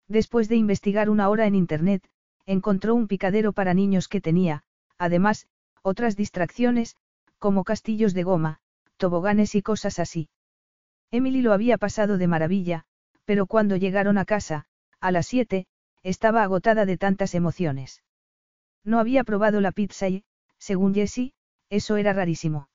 [0.08, 2.08] Después de investigar una hora en Internet,
[2.46, 4.62] encontró un picadero para niños que tenía,
[4.98, 5.48] además,
[5.82, 6.96] otras distracciones,
[7.38, 8.60] como castillos de goma,
[8.96, 10.28] toboganes y cosas así.
[11.10, 12.84] Emily lo había pasado de maravilla,
[13.24, 14.66] pero cuando llegaron a casa,
[15.00, 15.66] a las siete,
[16.02, 18.02] estaba agotada de tantas emociones.
[18.84, 20.24] No había probado la pizza y,
[20.58, 21.34] según Jessie,
[21.70, 22.68] eso era rarísimo.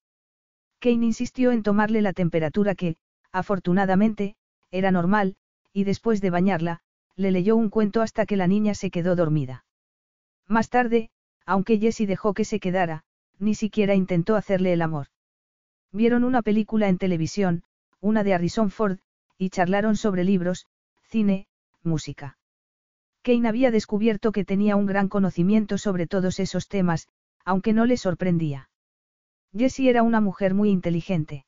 [0.79, 2.97] Kane insistió en tomarle la temperatura que,
[3.31, 4.35] afortunadamente,
[4.71, 5.35] era normal,
[5.73, 6.81] y después de bañarla,
[7.15, 9.65] le leyó un cuento hasta que la niña se quedó dormida.
[10.47, 11.11] Más tarde,
[11.45, 13.03] aunque Jessie dejó que se quedara,
[13.37, 15.07] ni siquiera intentó hacerle el amor.
[15.91, 17.63] Vieron una película en televisión,
[17.99, 18.99] una de Harrison Ford,
[19.37, 20.65] y charlaron sobre libros,
[21.03, 21.47] cine,
[21.83, 22.37] música.
[23.21, 27.07] Kane había descubierto que tenía un gran conocimiento sobre todos esos temas,
[27.45, 28.70] aunque no le sorprendía.
[29.53, 31.45] Jessie era una mujer muy inteligente.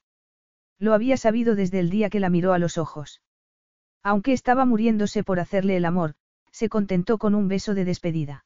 [0.79, 3.21] Lo había sabido desde el día que la miró a los ojos.
[4.01, 6.15] Aunque estaba muriéndose por hacerle el amor,
[6.51, 8.45] se contentó con un beso de despedida.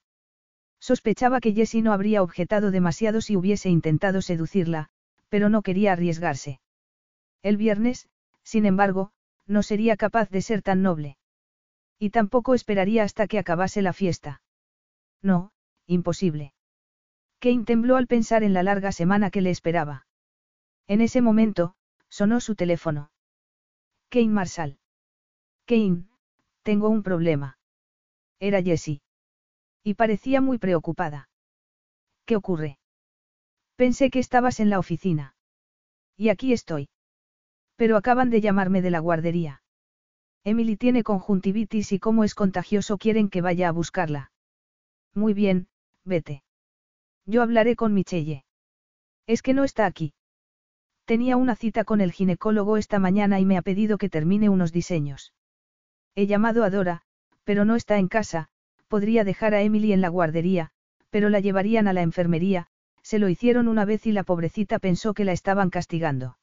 [0.80, 4.90] Sospechaba que Jessie no habría objetado demasiado si hubiese intentado seducirla,
[5.30, 6.60] pero no quería arriesgarse.
[7.42, 8.08] El viernes,
[8.44, 9.12] sin embargo,
[9.48, 11.18] no sería capaz de ser tan noble.
[11.98, 14.42] Y tampoco esperaría hasta que acabase la fiesta.
[15.22, 15.52] No,
[15.88, 16.54] imposible.
[17.40, 20.08] Kane tembló al pensar en la larga semana que le esperaba.
[20.88, 21.76] En ese momento,
[22.10, 23.12] sonó su teléfono.
[24.10, 24.80] Kane Marshall.
[25.66, 26.06] Kane,
[26.64, 27.58] tengo un problema.
[28.40, 29.02] Era Jessie.
[29.84, 31.30] Y parecía muy preocupada.
[32.26, 32.80] ¿Qué ocurre?
[33.76, 35.36] Pensé que estabas en la oficina.
[36.16, 36.90] Y aquí estoy.
[37.76, 39.62] Pero acaban de llamarme de la guardería.
[40.44, 44.32] Emily tiene conjuntivitis y como es contagioso quieren que vaya a buscarla.
[45.14, 45.68] Muy bien,
[46.04, 46.44] vete.
[47.28, 48.46] Yo hablaré con Michelle.
[49.28, 50.14] Es que no está aquí.
[51.06, 54.72] Tenía una cita con el ginecólogo esta mañana y me ha pedido que termine unos
[54.72, 55.34] diseños.
[56.16, 57.02] He llamado a Dora,
[57.44, 58.48] pero no está en casa,
[58.88, 60.72] podría dejar a Emily en la guardería,
[61.10, 62.68] pero la llevarían a la enfermería,
[63.02, 66.38] se lo hicieron una vez y la pobrecita pensó que la estaban castigando.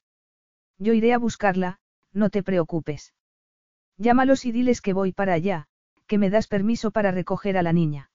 [0.78, 1.78] Yo iré a buscarla,
[2.12, 3.14] no te preocupes.
[3.96, 5.66] Llámalos y diles que voy para allá,
[6.06, 8.10] que me das permiso para recoger a la niña.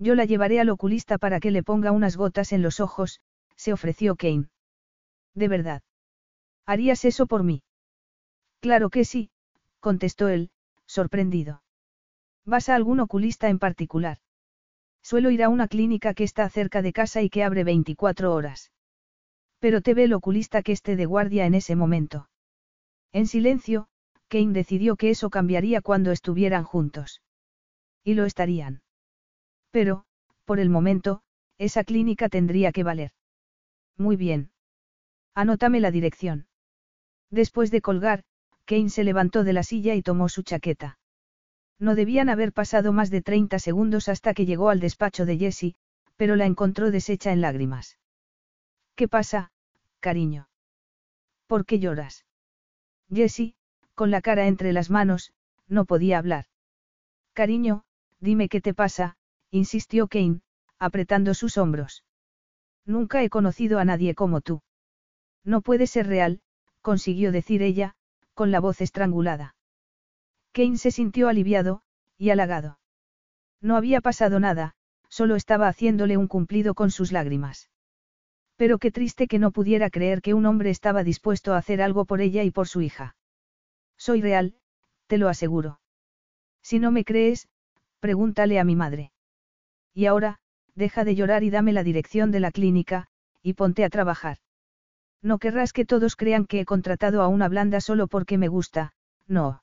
[0.00, 3.20] Yo la llevaré al oculista para que le ponga unas gotas en los ojos,
[3.54, 4.48] se ofreció Kane.
[5.34, 5.82] ¿De verdad?
[6.64, 7.62] ¿Harías eso por mí?
[8.60, 9.30] Claro que sí,
[9.78, 10.50] contestó él,
[10.86, 11.62] sorprendido.
[12.46, 14.16] ¿Vas a algún oculista en particular?
[15.02, 18.72] Suelo ir a una clínica que está cerca de casa y que abre 24 horas.
[19.58, 22.30] Pero te ve el oculista que esté de guardia en ese momento.
[23.12, 23.88] En silencio,
[24.28, 27.20] Kane decidió que eso cambiaría cuando estuvieran juntos.
[28.02, 28.80] Y lo estarían.
[29.70, 30.04] Pero,
[30.44, 31.22] por el momento,
[31.58, 33.12] esa clínica tendría que valer.
[33.96, 34.50] Muy bien.
[35.34, 36.46] Anótame la dirección.
[37.30, 38.24] Después de colgar,
[38.64, 40.98] Kane se levantó de la silla y tomó su chaqueta.
[41.78, 45.74] No debían haber pasado más de 30 segundos hasta que llegó al despacho de Jessie,
[46.16, 47.98] pero la encontró deshecha en lágrimas.
[48.94, 49.52] ¿Qué pasa,
[50.00, 50.48] cariño?
[51.46, 52.26] ¿Por qué lloras?
[53.12, 53.54] Jessie,
[53.94, 55.32] con la cara entre las manos,
[55.66, 56.46] no podía hablar.
[57.32, 57.84] Cariño,
[58.20, 59.16] dime qué te pasa,
[59.50, 60.40] insistió Kane,
[60.78, 62.04] apretando sus hombros.
[62.84, 64.62] Nunca he conocido a nadie como tú.
[65.44, 66.40] No puede ser real,
[66.82, 67.94] consiguió decir ella,
[68.34, 69.54] con la voz estrangulada.
[70.52, 71.82] Kane se sintió aliviado,
[72.16, 72.78] y halagado.
[73.60, 74.74] No había pasado nada,
[75.08, 77.70] solo estaba haciéndole un cumplido con sus lágrimas.
[78.56, 82.04] Pero qué triste que no pudiera creer que un hombre estaba dispuesto a hacer algo
[82.04, 83.16] por ella y por su hija.
[83.96, 84.54] Soy real,
[85.06, 85.80] te lo aseguro.
[86.62, 87.48] Si no me crees,
[88.00, 89.12] pregúntale a mi madre.
[89.94, 90.38] Y ahora,
[90.74, 93.08] deja de llorar y dame la dirección de la clínica,
[93.42, 94.38] y ponte a trabajar.
[95.22, 98.92] No querrás que todos crean que he contratado a una blanda solo porque me gusta,
[99.26, 99.62] no.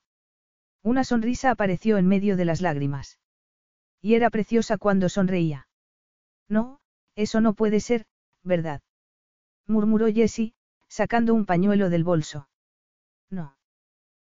[0.83, 3.19] Una sonrisa apareció en medio de las lágrimas.
[4.01, 5.67] Y era preciosa cuando sonreía.
[6.47, 6.79] No,
[7.15, 8.05] eso no puede ser,
[8.43, 8.81] ¿verdad?
[9.65, 10.53] murmuró Jessie,
[10.87, 12.47] sacando un pañuelo del bolso.
[13.29, 13.57] No.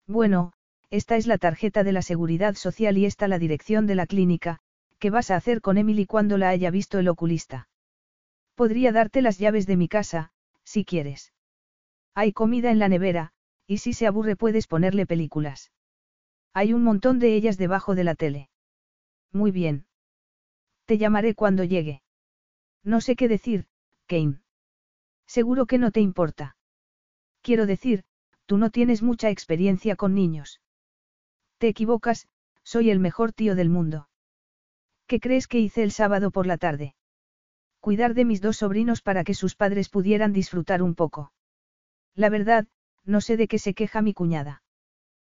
[0.07, 0.53] Bueno,
[0.91, 4.61] esta es la tarjeta de la seguridad social y esta la dirección de la clínica,
[5.05, 7.69] ¿qué vas a hacer con Emily cuando la haya visto el oculista?
[8.55, 11.35] Podría darte las llaves de mi casa, si quieres.
[12.15, 13.35] Hay comida en la nevera,
[13.67, 15.73] y si se aburre puedes ponerle películas.
[16.55, 18.49] Hay un montón de ellas debajo de la tele.
[19.31, 19.85] Muy bien.
[20.87, 22.01] Te llamaré cuando llegue.
[22.83, 23.67] No sé qué decir,
[24.07, 24.41] Kane.
[25.27, 26.57] Seguro que no te importa.
[27.43, 28.05] Quiero decir,
[28.47, 30.63] tú no tienes mucha experiencia con niños.
[31.59, 32.27] Te equivocas,
[32.63, 34.09] soy el mejor tío del mundo.
[35.07, 36.95] ¿Qué crees que hice el sábado por la tarde?
[37.81, 41.33] Cuidar de mis dos sobrinos para que sus padres pudieran disfrutar un poco.
[42.15, 42.67] La verdad,
[43.05, 44.63] no sé de qué se queja mi cuñada.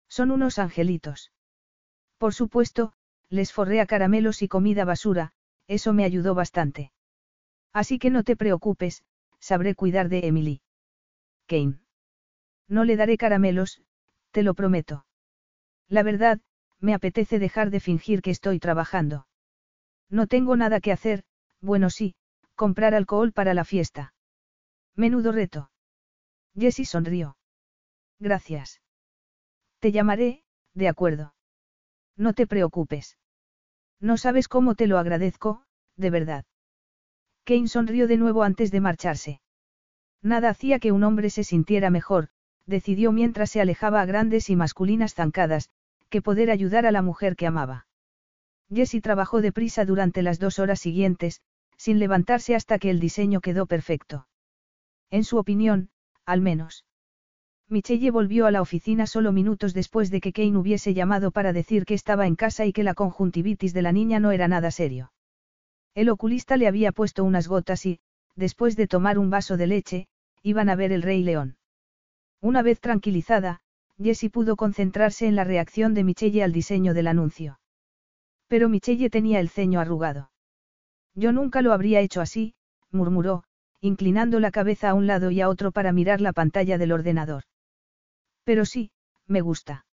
[0.08, 1.32] Son unos angelitos.
[2.18, 2.94] Por supuesto,
[3.30, 5.34] les forré a caramelos y comida basura,
[5.68, 6.92] eso me ayudó bastante.
[7.72, 9.04] Así que no te preocupes,
[9.40, 10.62] sabré cuidar de Emily.
[11.46, 11.80] Kane.
[12.68, 13.82] No le daré caramelos,
[14.32, 15.06] te lo prometo.
[15.88, 16.42] La verdad,
[16.80, 19.28] me apetece dejar de fingir que estoy trabajando.
[20.10, 21.24] No tengo nada que hacer,
[21.62, 22.16] bueno sí,
[22.56, 24.14] comprar alcohol para la fiesta.
[24.96, 25.72] Menudo reto.
[26.56, 27.38] Jessie sonrió.
[28.20, 28.82] Gracias.
[29.80, 31.34] Te llamaré, de acuerdo.
[32.18, 33.18] No te preocupes.
[34.02, 35.64] No sabes cómo te lo agradezco,
[35.96, 36.46] de verdad.
[37.46, 39.42] Kane sonrió de nuevo antes de marcharse.
[40.22, 42.30] Nada hacía que un hombre se sintiera mejor,
[42.66, 45.70] decidió mientras se alejaba a grandes y masculinas zancadas,
[46.10, 47.88] que poder ayudar a la mujer que amaba.
[48.72, 51.42] Jessie trabajó deprisa durante las dos horas siguientes,
[51.78, 54.28] sin levantarse hasta que el diseño quedó perfecto.
[55.10, 55.90] En su opinión,
[56.26, 56.86] al menos.
[57.68, 61.86] Michelle volvió a la oficina solo minutos después de que Kane hubiese llamado para decir
[61.86, 65.12] que estaba en casa y que la conjuntivitis de la niña no era nada serio.
[65.94, 68.00] El oculista le había puesto unas gotas y,
[68.36, 70.08] después de tomar un vaso de leche,
[70.42, 71.58] iban a ver el Rey León.
[72.42, 73.62] Una vez tranquilizada,
[74.02, 77.59] Jessie pudo concentrarse en la reacción de Michelle al diseño del anuncio.
[78.50, 80.32] Pero Michelle tenía el ceño arrugado.
[81.16, 82.56] Yo nunca lo habría hecho así,
[82.92, 83.44] murmuró,
[83.80, 87.44] inclinando la cabeza a un lado y a otro para mirar la pantalla del ordenador.
[88.44, 88.92] Pero sí,
[89.28, 89.86] me gusta.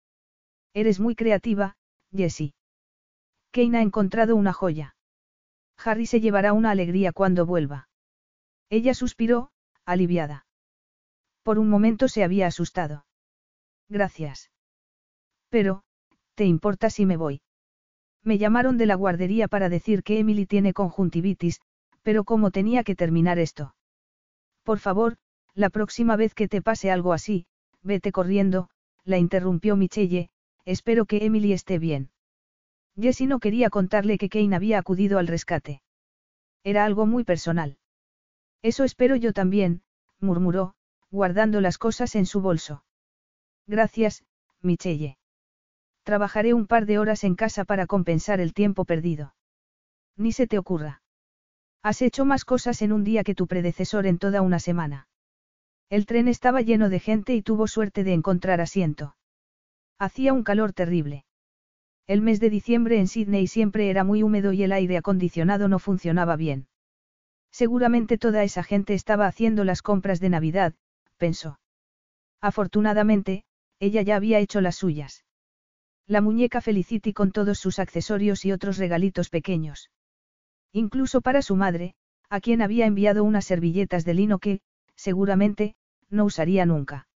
[0.73, 1.76] Eres muy creativa,
[2.12, 2.55] Jessie.
[3.52, 4.97] Kane ha encontrado una joya.
[5.76, 7.89] Harry se llevará una alegría cuando vuelva.
[8.70, 9.51] Ella suspiró,
[9.85, 10.47] aliviada.
[11.43, 13.07] Por un momento se había asustado.
[13.89, 14.51] Gracias.
[15.51, 15.85] Pero,
[16.35, 17.43] ¿te importa si me voy?
[18.27, 21.61] Me llamaron de la guardería para decir que Emily tiene conjuntivitis,
[22.03, 23.77] pero ¿cómo tenía que terminar esto?
[24.65, 25.17] Por favor,
[25.55, 27.47] la próxima vez que te pase algo así,
[27.85, 28.69] vete corriendo,
[29.05, 30.29] la interrumpió Michelle,
[30.65, 32.11] espero que Emily esté bien.
[33.01, 35.83] Jessie no quería contarle que Kane había acudido al rescate.
[36.65, 37.79] Era algo muy personal.
[38.61, 39.83] Eso espero yo también,
[40.19, 40.75] murmuró,
[41.13, 42.83] guardando las cosas en su bolso.
[43.69, 44.25] Gracias,
[44.63, 45.17] Michelle.
[46.07, 49.35] Trabajaré un par de horas en casa para compensar el tiempo perdido.
[50.17, 51.02] Ni se te ocurra.
[51.83, 55.09] Has hecho más cosas en un día que tu predecesor en toda una semana.
[55.91, 59.17] El tren estaba lleno de gente y tuvo suerte de encontrar asiento.
[59.99, 61.25] Hacía un calor terrible.
[62.07, 65.81] El mes de diciembre en Sydney siempre era muy húmedo y el aire acondicionado no
[65.81, 66.68] funcionaba bien.
[67.51, 70.73] Seguramente toda esa gente estaba haciendo las compras de Navidad,
[71.17, 71.59] pensó.
[72.41, 73.43] Afortunadamente,
[73.81, 75.26] ella ya había hecho las suyas.
[76.09, 79.91] La muñeca Felicity con todos sus accesorios y otros regalitos pequeños.
[80.73, 81.94] Incluso para su madre,
[82.31, 84.60] a quien había enviado unas servilletas de lino que,
[84.94, 85.75] seguramente,
[86.09, 87.09] no usaría nunca.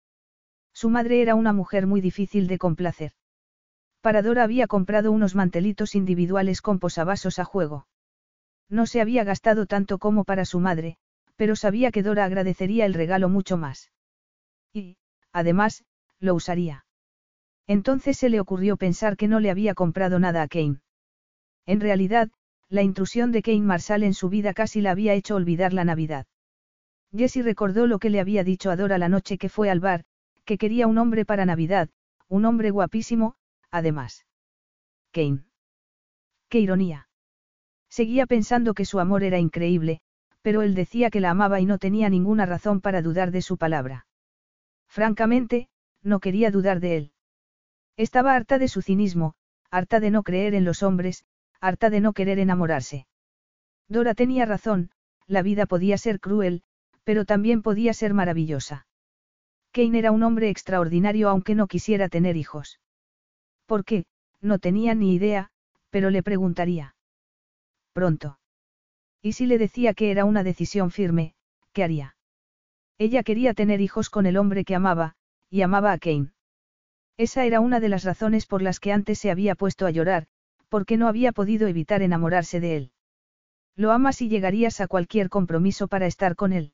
[0.73, 3.13] Su madre era una mujer muy difícil de complacer.
[4.01, 7.87] Para Dora había comprado unos mantelitos individuales con posavasos a juego.
[8.67, 10.97] No se había gastado tanto como para su madre,
[11.37, 13.91] pero sabía que Dora agradecería el regalo mucho más.
[14.73, 14.97] Y,
[15.31, 15.85] además,
[16.19, 16.85] lo usaría.
[17.71, 20.81] Entonces se le ocurrió pensar que no le había comprado nada a Kane.
[21.65, 22.29] En realidad,
[22.67, 26.25] la intrusión de Kane Marshall en su vida casi la había hecho olvidar la Navidad.
[27.15, 30.03] Jessie recordó lo que le había dicho a Dora la noche que fue al bar,
[30.43, 31.87] que quería un hombre para Navidad,
[32.27, 33.35] un hombre guapísimo,
[33.69, 34.25] además.
[35.13, 35.45] Kane.
[36.49, 37.07] Qué ironía.
[37.87, 40.01] Seguía pensando que su amor era increíble,
[40.41, 43.55] pero él decía que la amaba y no tenía ninguna razón para dudar de su
[43.55, 44.07] palabra.
[44.89, 45.69] Francamente,
[46.03, 47.11] no quería dudar de él.
[47.97, 49.35] Estaba harta de su cinismo,
[49.69, 51.25] harta de no creer en los hombres,
[51.59, 53.07] harta de no querer enamorarse.
[53.87, 54.91] Dora tenía razón,
[55.27, 56.63] la vida podía ser cruel,
[57.03, 58.87] pero también podía ser maravillosa.
[59.71, 62.79] Kane era un hombre extraordinario aunque no quisiera tener hijos.
[63.65, 64.05] ¿Por qué?
[64.41, 65.51] No tenía ni idea,
[65.89, 66.95] pero le preguntaría.
[67.93, 68.39] Pronto.
[69.21, 71.35] ¿Y si le decía que era una decisión firme,
[71.73, 72.15] qué haría?
[72.97, 75.15] Ella quería tener hijos con el hombre que amaba,
[75.49, 76.31] y amaba a Kane.
[77.21, 80.25] Esa era una de las razones por las que antes se había puesto a llorar,
[80.69, 82.91] porque no había podido evitar enamorarse de él.
[83.75, 86.73] Lo amas y llegarías a cualquier compromiso para estar con él.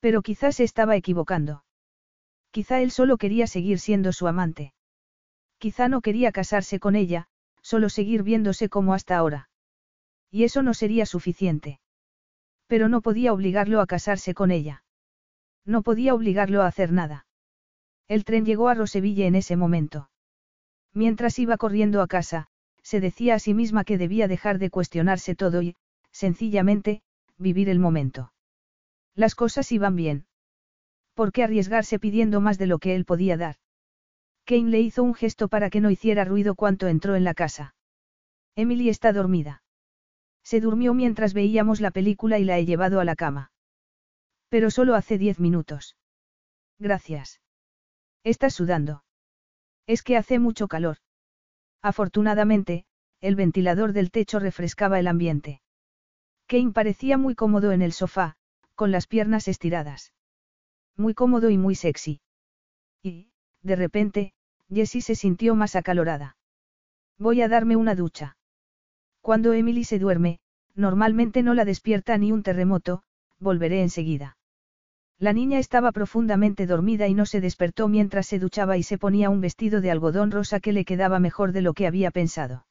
[0.00, 1.64] Pero quizás se estaba equivocando.
[2.50, 4.74] Quizá él solo quería seguir siendo su amante.
[5.56, 7.28] Quizá no quería casarse con ella,
[7.62, 9.48] solo seguir viéndose como hasta ahora.
[10.30, 11.80] Y eso no sería suficiente.
[12.66, 14.84] Pero no podía obligarlo a casarse con ella.
[15.64, 17.27] No podía obligarlo a hacer nada.
[18.08, 20.10] El tren llegó a Roseville en ese momento.
[20.94, 22.48] Mientras iba corriendo a casa,
[22.82, 25.76] se decía a sí misma que debía dejar de cuestionarse todo y,
[26.10, 27.02] sencillamente,
[27.36, 28.32] vivir el momento.
[29.14, 30.26] Las cosas iban bien.
[31.12, 33.56] ¿Por qué arriesgarse pidiendo más de lo que él podía dar?
[34.46, 37.74] Kane le hizo un gesto para que no hiciera ruido cuanto entró en la casa.
[38.56, 39.62] Emily está dormida.
[40.42, 43.52] Se durmió mientras veíamos la película y la he llevado a la cama.
[44.48, 45.96] Pero solo hace diez minutos.
[46.78, 47.40] Gracias.
[48.24, 49.04] Estás sudando.
[49.86, 50.98] Es que hace mucho calor.
[51.82, 52.84] Afortunadamente,
[53.20, 55.60] el ventilador del techo refrescaba el ambiente.
[56.46, 58.36] Kane parecía muy cómodo en el sofá,
[58.74, 60.12] con las piernas estiradas.
[60.96, 62.20] Muy cómodo y muy sexy.
[63.02, 63.30] Y,
[63.62, 64.32] de repente,
[64.72, 66.36] Jessie se sintió más acalorada.
[67.18, 68.36] Voy a darme una ducha.
[69.20, 70.40] Cuando Emily se duerme,
[70.74, 73.02] normalmente no la despierta ni un terremoto,
[73.38, 74.37] volveré enseguida.
[75.20, 79.30] La niña estaba profundamente dormida y no se despertó mientras se duchaba y se ponía
[79.30, 82.66] un vestido de algodón rosa que le quedaba mejor de lo que había pensado.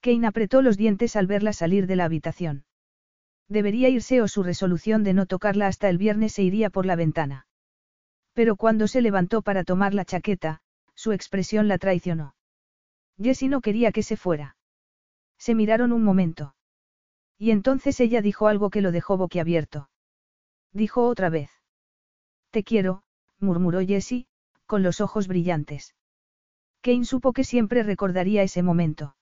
[0.00, 2.64] Kane apretó los dientes al verla salir de la habitación.
[3.48, 6.94] Debería irse o su resolución de no tocarla hasta el viernes se iría por la
[6.94, 7.48] ventana.
[8.32, 10.60] Pero cuando se levantó para tomar la chaqueta,
[10.94, 12.36] su expresión la traicionó.
[13.20, 14.56] Jessie no quería que se fuera.
[15.36, 16.54] Se miraron un momento.
[17.38, 19.90] Y entonces ella dijo algo que lo dejó boquiabierto.
[20.72, 21.55] Dijo otra vez.
[22.56, 23.02] Te quiero,
[23.38, 24.28] murmuró Jessie,
[24.64, 25.94] con los ojos brillantes.
[26.80, 29.14] Kane supo que siempre recordaría ese momento.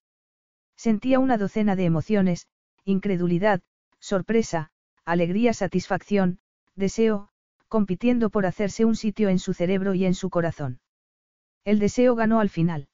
[0.77, 2.47] Sentía una docena de emociones,
[2.85, 3.61] incredulidad,
[3.99, 4.71] sorpresa,
[5.05, 6.39] alegría, satisfacción,
[6.77, 7.29] deseo,
[7.67, 10.79] compitiendo por hacerse un sitio en su cerebro y en su corazón.
[11.65, 12.87] El deseo ganó al final.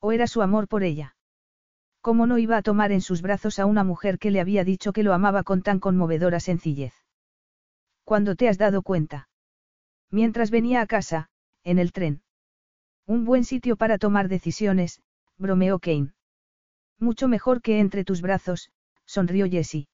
[0.00, 1.14] ¿O era su amor por ella?
[2.00, 4.92] ¿Cómo no iba a tomar en sus brazos a una mujer que le había dicho
[4.92, 6.94] que lo amaba con tan conmovedora sencillez?
[8.02, 9.28] ¿Cuándo te has dado cuenta?
[10.12, 11.30] Mientras venía a casa,
[11.64, 12.22] en el tren.
[13.06, 15.00] Un buen sitio para tomar decisiones,
[15.38, 16.12] bromeó Kane.
[16.98, 18.70] Mucho mejor que entre tus brazos,
[19.06, 19.88] sonrió Jessie.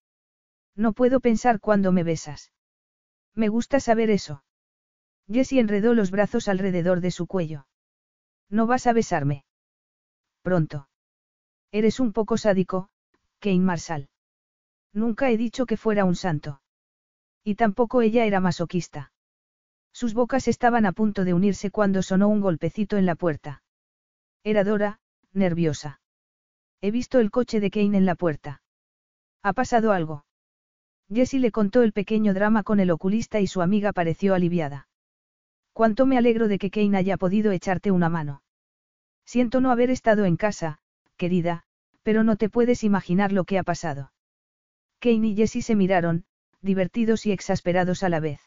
[0.74, 2.52] No puedo pensar cuando me besas.
[3.34, 4.42] Me gusta saber eso.
[5.30, 7.68] Jessie enredó los brazos alrededor de su cuello.
[8.50, 9.44] No vas a besarme.
[10.42, 10.88] Pronto.
[11.70, 12.88] Eres un poco sádico,
[13.38, 14.08] Kane Marshall.
[14.92, 16.60] Nunca he dicho que fuera un santo.
[17.44, 19.12] Y tampoco ella era masoquista.
[19.92, 23.62] Sus bocas estaban a punto de unirse cuando sonó un golpecito en la puerta.
[24.44, 25.00] Era Dora,
[25.32, 26.00] nerviosa.
[26.80, 28.62] He visto el coche de Kane en la puerta.
[29.42, 30.24] ¿Ha pasado algo?
[31.12, 34.88] Jessie le contó el pequeño drama con el oculista y su amiga pareció aliviada.
[35.72, 38.42] Cuánto me alegro de que Kane haya podido echarte una mano.
[39.24, 40.78] Siento no haber estado en casa,
[41.16, 41.64] querida,
[42.02, 44.12] pero no te puedes imaginar lo que ha pasado.
[45.00, 46.24] Kane y Jessie se miraron,
[46.60, 48.40] divertidos y exasperados a la vez.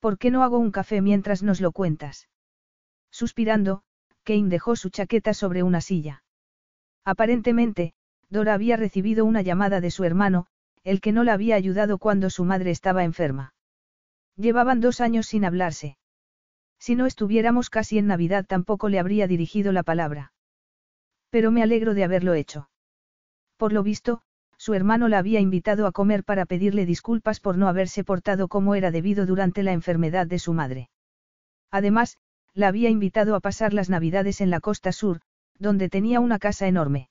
[0.00, 2.28] ¿Por qué no hago un café mientras nos lo cuentas?
[3.10, 3.82] Suspirando,
[4.24, 6.22] Kane dejó su chaqueta sobre una silla.
[7.04, 7.94] Aparentemente,
[8.28, 10.46] Dora había recibido una llamada de su hermano,
[10.82, 13.54] el que no la había ayudado cuando su madre estaba enferma.
[14.36, 15.96] Llevaban dos años sin hablarse.
[16.78, 20.32] Si no estuviéramos casi en Navidad tampoco le habría dirigido la palabra.
[21.30, 22.68] Pero me alegro de haberlo hecho.
[23.56, 24.22] Por lo visto,
[24.58, 28.74] su hermano la había invitado a comer para pedirle disculpas por no haberse portado como
[28.74, 30.90] era debido durante la enfermedad de su madre.
[31.70, 32.16] Además,
[32.54, 35.20] la había invitado a pasar las navidades en la costa sur,
[35.58, 37.10] donde tenía una casa enorme.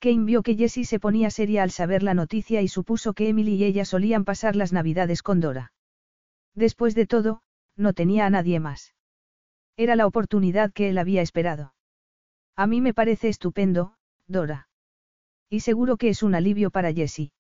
[0.00, 3.54] Kane vio que Jessie se ponía seria al saber la noticia y supuso que Emily
[3.56, 5.72] y ella solían pasar las navidades con Dora.
[6.54, 7.42] Después de todo,
[7.76, 8.94] no tenía a nadie más.
[9.76, 11.74] Era la oportunidad que él había esperado.
[12.56, 13.94] A mí me parece estupendo,
[14.26, 14.69] Dora.
[15.50, 17.32] Y seguro que es un alivio para Jessie.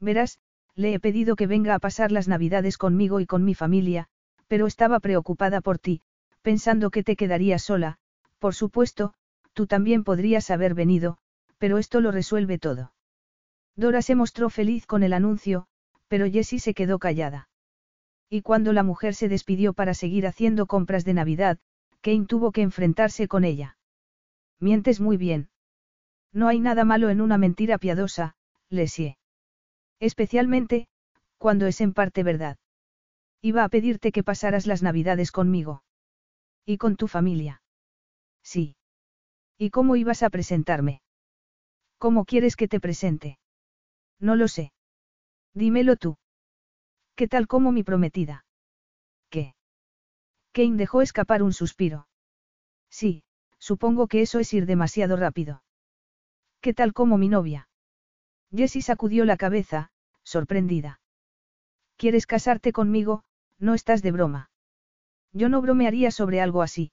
[0.00, 0.40] Verás,
[0.74, 4.08] le he pedido que venga a pasar las navidades conmigo y con mi familia,
[4.48, 6.00] pero estaba preocupada por ti,
[6.42, 7.98] pensando que te quedarías sola,
[8.38, 9.14] por supuesto,
[9.52, 11.18] tú también podrías haber venido,
[11.58, 12.92] pero esto lo resuelve todo.
[13.74, 15.66] Dora se mostró feliz con el anuncio,
[16.08, 17.48] pero Jessie se quedó callada.
[18.30, 21.58] Y cuando la mujer se despidió para seguir haciendo compras de Navidad,
[22.00, 23.76] Kane tuvo que enfrentarse con ella.
[24.58, 25.48] Mientes muy bien.
[26.32, 28.34] No hay nada malo en una mentira piadosa,
[28.68, 29.16] Lesie.
[30.00, 30.88] Especialmente,
[31.38, 32.58] cuando es en parte verdad.
[33.40, 35.82] Iba a pedirte que pasaras las navidades conmigo.
[36.64, 37.62] ¿Y con tu familia?
[38.42, 38.76] Sí.
[39.58, 41.00] ¿Y cómo ibas a presentarme?
[41.98, 43.38] ¿Cómo quieres que te presente?
[44.18, 44.72] No lo sé.
[45.54, 46.16] Dímelo tú.
[47.14, 48.44] ¿Qué tal como mi prometida?
[49.30, 49.54] ¿Qué?
[50.52, 52.08] Kane dejó escapar un suspiro.
[52.90, 53.24] Sí,
[53.58, 55.62] supongo que eso es ir demasiado rápido.
[56.66, 57.68] ¿Qué tal como mi novia?
[58.50, 59.92] Jessie sacudió la cabeza,
[60.24, 61.00] sorprendida.
[61.96, 63.22] ¿Quieres casarte conmigo?
[63.60, 64.50] No estás de broma.
[65.32, 66.90] Yo no bromearía sobre algo así.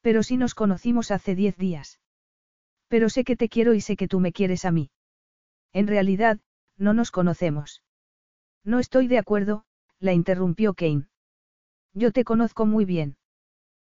[0.00, 1.98] Pero si nos conocimos hace diez días.
[2.86, 4.92] Pero sé que te quiero y sé que tú me quieres a mí.
[5.72, 6.38] En realidad,
[6.76, 7.82] no nos conocemos.
[8.62, 9.64] No estoy de acuerdo,
[9.98, 11.08] la interrumpió Kane.
[11.94, 13.16] Yo te conozco muy bien.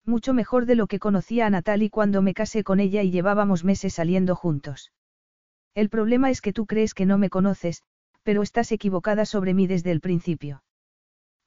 [0.05, 3.63] Mucho mejor de lo que conocía a Natalie cuando me casé con ella y llevábamos
[3.63, 4.91] meses saliendo juntos.
[5.75, 7.83] El problema es que tú crees que no me conoces,
[8.23, 10.63] pero estás equivocada sobre mí desde el principio.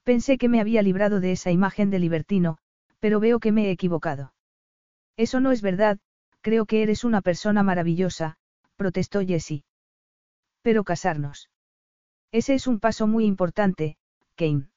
[0.03, 2.57] Pensé que me había librado de esa imagen de libertino,
[2.99, 4.33] pero veo que me he equivocado.
[5.17, 5.99] Eso no es verdad,
[6.41, 8.37] creo que eres una persona maravillosa,
[8.75, 9.63] protestó Jessie.
[10.61, 11.49] Pero casarnos.
[12.31, 13.97] Ese es un paso muy importante,
[14.35, 14.69] Kane.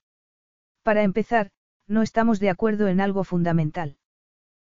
[0.83, 1.51] Para empezar,
[1.89, 3.97] no estamos de acuerdo en algo fundamental.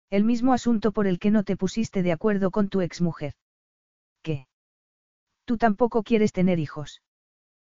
[0.10, 3.34] El mismo asunto por el que no te pusiste de acuerdo con tu exmujer.
[4.22, 4.48] ¿Qué?
[5.44, 7.02] Tú tampoco quieres tener hijos.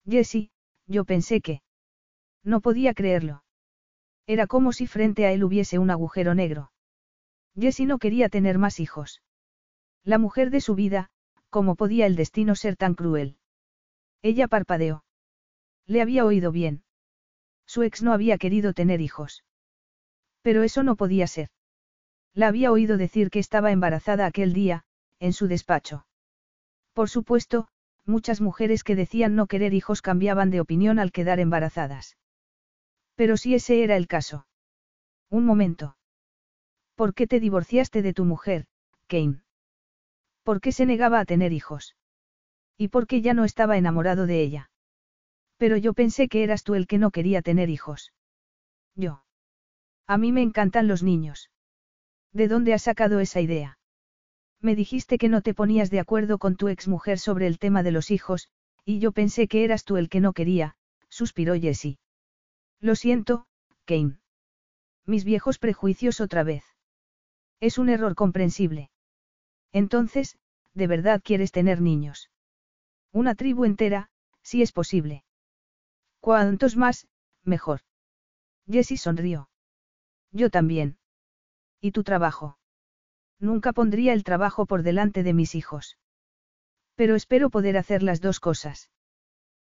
[0.06, 0.52] Jessie,
[0.88, 1.62] yo pensé que.
[2.44, 3.44] No podía creerlo.
[4.26, 6.72] Era como si frente a él hubiese un agujero negro.
[7.56, 9.22] Jessie no quería tener más hijos.
[10.04, 11.10] La mujer de su vida,
[11.50, 13.38] ¿cómo podía el destino ser tan cruel?
[14.22, 15.04] Ella parpadeó.
[15.86, 16.84] Le había oído bien.
[17.68, 19.44] Su ex no había querido tener hijos.
[20.42, 21.50] Pero eso no podía ser.
[22.34, 24.84] La había oído decir que estaba embarazada aquel día,
[25.20, 26.08] en su despacho.
[26.94, 27.68] Por supuesto,
[28.06, 32.18] muchas mujeres que decían no querer hijos cambiaban de opinión al quedar embarazadas.
[33.16, 34.48] Pero si ese era el caso.
[35.30, 35.98] Un momento.
[36.96, 38.66] ¿Por qué te divorciaste de tu mujer,
[39.08, 39.42] Kane?
[40.44, 41.96] ¿Por qué se negaba a tener hijos?
[42.78, 44.72] ¿Y por qué ya no estaba enamorado de ella?
[45.58, 48.14] Pero yo pensé que eras tú el que no quería tener hijos.
[48.96, 49.24] Yo.
[50.06, 51.50] A mí me encantan los niños.
[52.32, 53.80] ¿De dónde has sacado esa idea?
[54.62, 57.92] Me dijiste que no te ponías de acuerdo con tu exmujer sobre el tema de
[57.92, 58.50] los hijos,
[58.86, 60.76] y yo pensé que eras tú el que no quería,
[61.10, 62.00] suspiró Jessie.
[62.80, 63.48] Lo siento,
[63.86, 64.20] Kane.
[65.06, 66.64] Mis viejos prejuicios otra vez.
[67.60, 68.92] Es un error comprensible.
[69.72, 70.38] Entonces,
[70.74, 72.30] ¿de verdad quieres tener niños?
[73.12, 74.10] Una tribu entera,
[74.44, 75.24] si es posible.
[76.20, 77.08] Cuantos más,
[77.44, 77.82] mejor.
[78.70, 79.50] Jessie sonrió.
[80.32, 80.98] Yo también.
[81.80, 82.58] ¿Y tu trabajo?
[83.40, 85.98] Nunca pondría el trabajo por delante de mis hijos.
[86.96, 88.90] Pero espero poder hacer las dos cosas.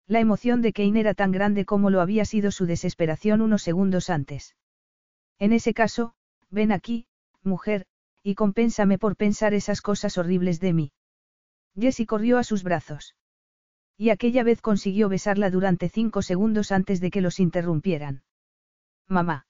[0.08, 4.10] La emoción de Kane era tan grande como lo había sido su desesperación unos segundos
[4.10, 4.56] antes.
[5.40, 6.14] En ese caso,
[6.50, 7.08] ven aquí,
[7.44, 7.86] mujer,
[8.22, 10.92] y compénsame por pensar esas cosas horribles de mí.
[11.80, 13.16] Jessie corrió a sus brazos.
[14.02, 18.24] Y aquella vez consiguió besarla durante cinco segundos antes de que los interrumpieran.
[19.08, 19.46] Mamá.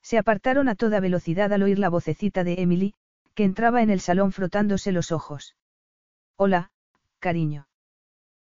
[0.00, 2.94] Se apartaron a toda velocidad al oír la vocecita de Emily,
[3.34, 5.56] que entraba en el salón frotándose los ojos.
[6.36, 6.70] Hola,
[7.18, 7.68] cariño.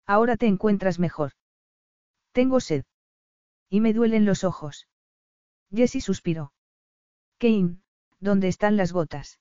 [0.05, 1.33] Ahora te encuentras mejor.
[2.33, 2.85] Tengo sed.
[3.71, 4.87] Y me duelen los ojos.
[5.71, 6.53] Jessie suspiró.
[7.39, 7.79] Kane,
[8.21, 9.41] ¿dónde están las gotas?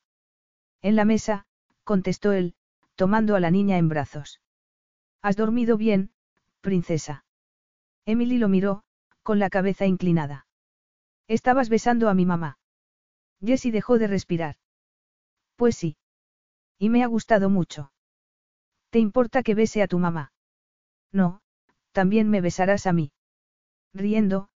[0.81, 1.47] En la mesa,
[1.83, 2.55] contestó él,
[2.95, 4.40] tomando a la niña en brazos.
[5.21, 6.11] ¿Has dormido bien,
[6.61, 7.25] princesa?
[8.05, 8.83] Emily lo miró,
[9.23, 10.47] con la cabeza inclinada.
[11.27, 12.57] Estabas besando a mi mamá.
[13.43, 14.55] Jessie dejó de respirar.
[15.55, 15.97] Pues sí.
[16.79, 17.91] Y me ha gustado mucho.
[18.89, 20.33] ¿Te importa que bese a tu mamá?
[21.11, 21.41] No,
[21.91, 23.11] también me besarás a mí.
[23.93, 24.49] Riendo,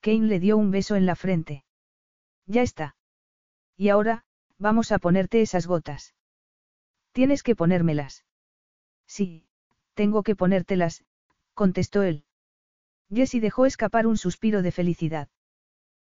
[0.00, 1.64] Kane le dio un beso en la frente.
[2.46, 2.96] Ya está.
[3.76, 4.24] Y ahora,
[4.58, 6.14] vamos a ponerte esas gotas.
[7.12, 8.24] Tienes que ponérmelas.
[9.06, 9.46] Sí,
[9.94, 11.04] tengo que ponértelas,
[11.54, 12.24] contestó él.
[13.12, 15.28] Jessie dejó escapar un suspiro de felicidad.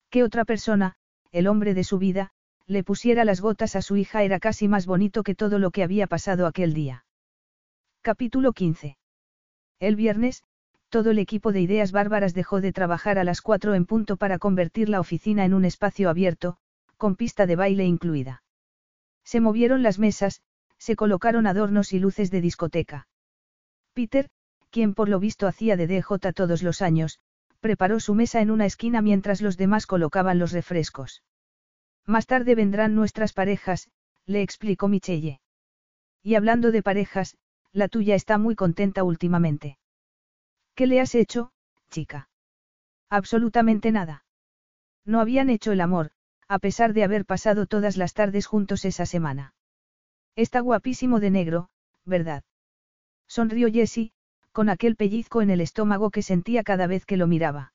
[0.10, 0.96] Que otra persona,
[1.32, 2.32] el hombre de su vida,
[2.68, 5.84] le pusiera las gotas a su hija era casi más bonito que todo lo que
[5.84, 7.06] había pasado aquel día.
[8.02, 8.98] Capítulo 15.
[9.80, 10.44] El viernes,
[10.90, 14.40] todo el equipo de ideas bárbaras dejó de trabajar a las cuatro en punto para
[14.40, 16.58] convertir la oficina en un espacio abierto,
[16.98, 18.44] con pista de baile incluida.
[19.24, 20.42] Se movieron las mesas,
[20.78, 23.08] se colocaron adornos y luces de discoteca.
[23.96, 24.30] Peter,
[24.72, 27.20] quien por lo visto hacía de DJ todos los años,
[27.62, 31.24] preparó su mesa en una esquina mientras los demás colocaban los refrescos.
[32.06, 33.90] Más tarde vendrán nuestras parejas,
[34.26, 35.40] le explicó Michelle.
[36.22, 37.38] Y hablando de parejas,
[37.72, 39.78] la tuya está muy contenta últimamente.
[40.76, 41.54] ¿Qué le has hecho,
[41.90, 42.30] chica?
[43.10, 44.26] Absolutamente nada.
[45.06, 46.12] No habían hecho el amor,
[46.50, 49.54] a pesar de haber pasado todas las tardes juntos esa semana.
[50.36, 51.70] Está guapísimo de negro,
[52.04, 52.44] ¿verdad?
[53.28, 54.12] Sonrió Jessie,
[54.52, 57.74] con aquel pellizco en el estómago que sentía cada vez que lo miraba.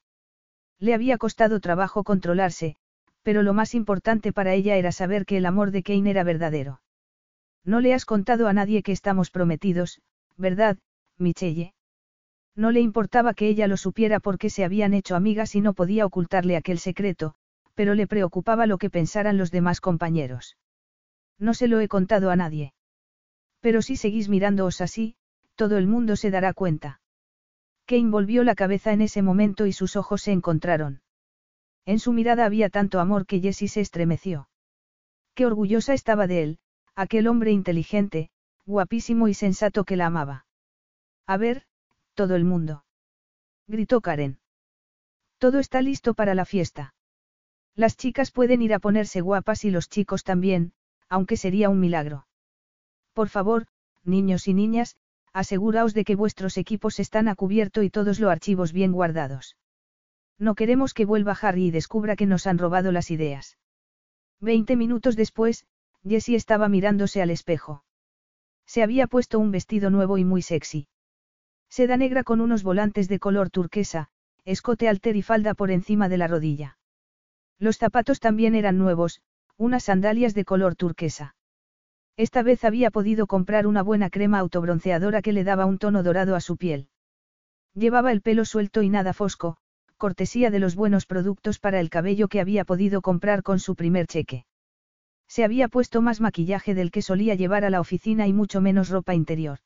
[0.79, 2.77] Le había costado trabajo controlarse,
[3.23, 6.81] pero lo más importante para ella era saber que el amor de Kane era verdadero.
[7.65, 10.01] No le has contado a nadie que estamos prometidos,
[10.37, 10.79] ¿verdad,
[11.19, 11.75] Michelle?
[12.57, 16.07] No le importaba que ella lo supiera porque se habían hecho amigas y no podía
[16.07, 17.35] ocultarle aquel secreto,
[17.75, 20.57] pero le preocupaba lo que pensaran los demás compañeros.
[21.39, 22.73] No se lo he contado a nadie.
[23.61, 25.17] Pero si seguís mirándoos así,
[25.61, 27.03] todo el mundo se dará cuenta.
[27.85, 31.03] Kane volvió la cabeza en ese momento y sus ojos se encontraron.
[31.85, 34.49] En su mirada había tanto amor que Jessie se estremeció.
[35.35, 36.59] Qué orgullosa estaba de él,
[36.95, 38.31] aquel hombre inteligente,
[38.65, 40.47] guapísimo y sensato que la amaba.
[41.27, 41.65] A ver,
[42.15, 42.87] todo el mundo.
[43.67, 44.41] Gritó Karen.
[45.37, 46.95] Todo está listo para la fiesta.
[47.75, 50.73] Las chicas pueden ir a ponerse guapas y los chicos también,
[51.11, 52.27] aunque sería un milagro.
[53.13, 53.67] Por favor,
[54.05, 54.97] niños y niñas,
[55.33, 59.57] aseguraos de que vuestros equipos están a cubierto y todos los archivos bien guardados.
[60.39, 63.59] No queremos que vuelva Harry y descubra que nos han robado las ideas.
[64.41, 65.67] Veinte minutos después,
[66.03, 67.85] Jessie estaba mirándose al espejo.
[68.67, 70.89] Se había puesto un vestido nuevo y muy sexy.
[71.69, 74.09] Seda negra con unos volantes de color turquesa,
[74.45, 76.79] escote alter y falda por encima de la rodilla.
[77.59, 79.21] Los zapatos también eran nuevos,
[79.57, 81.35] unas sandalias de color turquesa.
[82.21, 86.37] Esta vez había podido comprar una buena crema autobronceadora que le daba un tono dorado
[86.37, 86.91] a su piel.
[87.73, 89.57] Llevaba el pelo suelto y nada fosco,
[89.97, 94.07] cortesía de los buenos productos para el cabello que había podido comprar con su primer
[94.07, 94.45] cheque.
[95.29, 98.91] Se había puesto más maquillaje del que solía llevar a la oficina y mucho menos
[98.91, 99.61] ropa interior.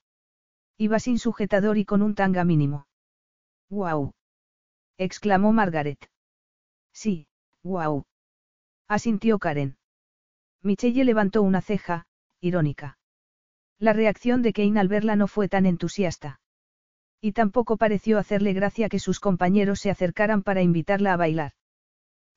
[0.79, 2.87] Iba sin sujetador y con un tanga mínimo.
[3.69, 4.13] ¡Guau!
[4.97, 5.99] exclamó Margaret.
[6.93, 7.27] Sí,
[7.65, 8.05] guau.
[8.87, 9.77] Asintió Karen.
[10.63, 12.07] Michelle levantó una ceja,
[12.45, 12.99] irónica.
[13.79, 16.41] La reacción de Kane al verla no fue tan entusiasta.
[17.21, 21.53] Y tampoco pareció hacerle gracia que sus compañeros se acercaran para invitarla a bailar.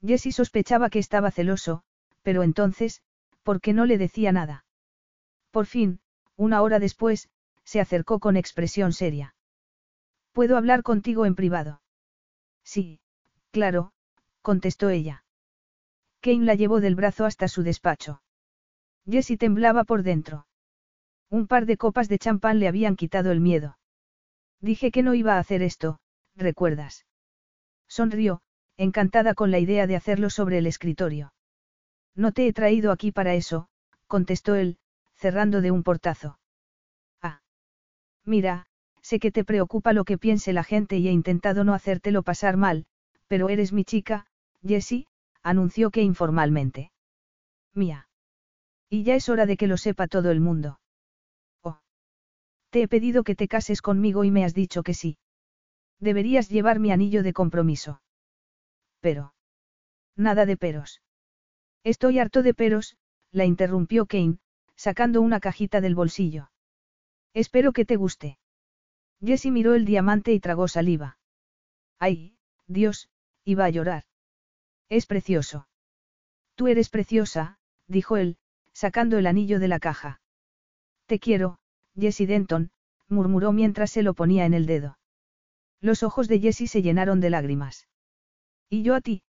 [0.02, 1.84] Jessie sospechaba que estaba celoso,
[2.22, 3.02] pero entonces,
[3.44, 4.66] ¿por qué no le decía nada?
[5.52, 6.00] Por fin,
[6.36, 7.30] una hora después,
[7.64, 9.36] se acercó con expresión seria.
[10.32, 11.82] ¿Puedo hablar contigo en privado?
[12.64, 13.02] Sí,
[13.52, 13.92] claro,
[14.42, 15.26] contestó ella.
[16.22, 18.22] Kane la llevó del brazo hasta su despacho.
[19.10, 20.46] Jessie temblaba por dentro.
[21.30, 23.78] Un par de copas de champán le habían quitado el miedo.
[24.62, 26.00] Dije que no iba a hacer esto,
[26.36, 27.06] ¿recuerdas?
[27.88, 28.42] Sonrió,
[28.76, 31.34] encantada con la idea de hacerlo sobre el escritorio.
[32.16, 33.70] No te he traído aquí para eso,
[34.08, 34.78] contestó él,
[35.16, 36.40] cerrando de un portazo.
[37.22, 37.42] Ah.
[38.26, 38.68] Mira,
[39.02, 42.58] sé que te preocupa lo que piense la gente y he intentado no hacértelo pasar
[42.58, 42.86] mal,
[43.28, 44.26] pero eres mi chica,
[44.66, 45.08] Jessie,
[45.44, 46.92] anunció que informalmente.
[47.74, 48.07] Mía.
[48.90, 50.80] Y ya es hora de que lo sepa todo el mundo.
[51.62, 51.80] Oh.
[52.70, 55.18] Te he pedido que te cases conmigo y me has dicho que sí.
[56.00, 58.02] Deberías llevar mi anillo de compromiso.
[59.00, 59.34] Pero.
[60.16, 61.02] Nada de peros.
[61.84, 62.98] Estoy harto de peros,
[63.32, 64.40] la interrumpió Kane,
[64.76, 66.52] sacando una cajita del bolsillo.
[67.34, 68.40] Espero que te guste.
[69.22, 71.18] Jessie miró el diamante y tragó saliva.
[72.00, 73.10] Ay, Dios,
[73.44, 74.06] iba a llorar.
[74.90, 75.68] Es precioso.
[76.56, 78.38] Tú eres preciosa, dijo él,
[78.78, 80.22] sacando el anillo de la caja.
[81.08, 81.58] Te quiero,
[81.96, 82.70] Jessie Denton,
[83.08, 85.00] murmuró mientras se lo ponía en el dedo.
[85.82, 87.88] Los ojos de Jessie se llenaron de lágrimas.
[88.70, 89.24] Y yo a ti,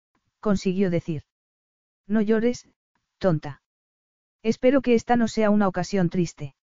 [0.40, 1.24] consiguió decir.
[2.06, 2.70] No llores,
[3.18, 3.60] tonta.
[4.42, 6.55] Espero que esta no sea una ocasión triste.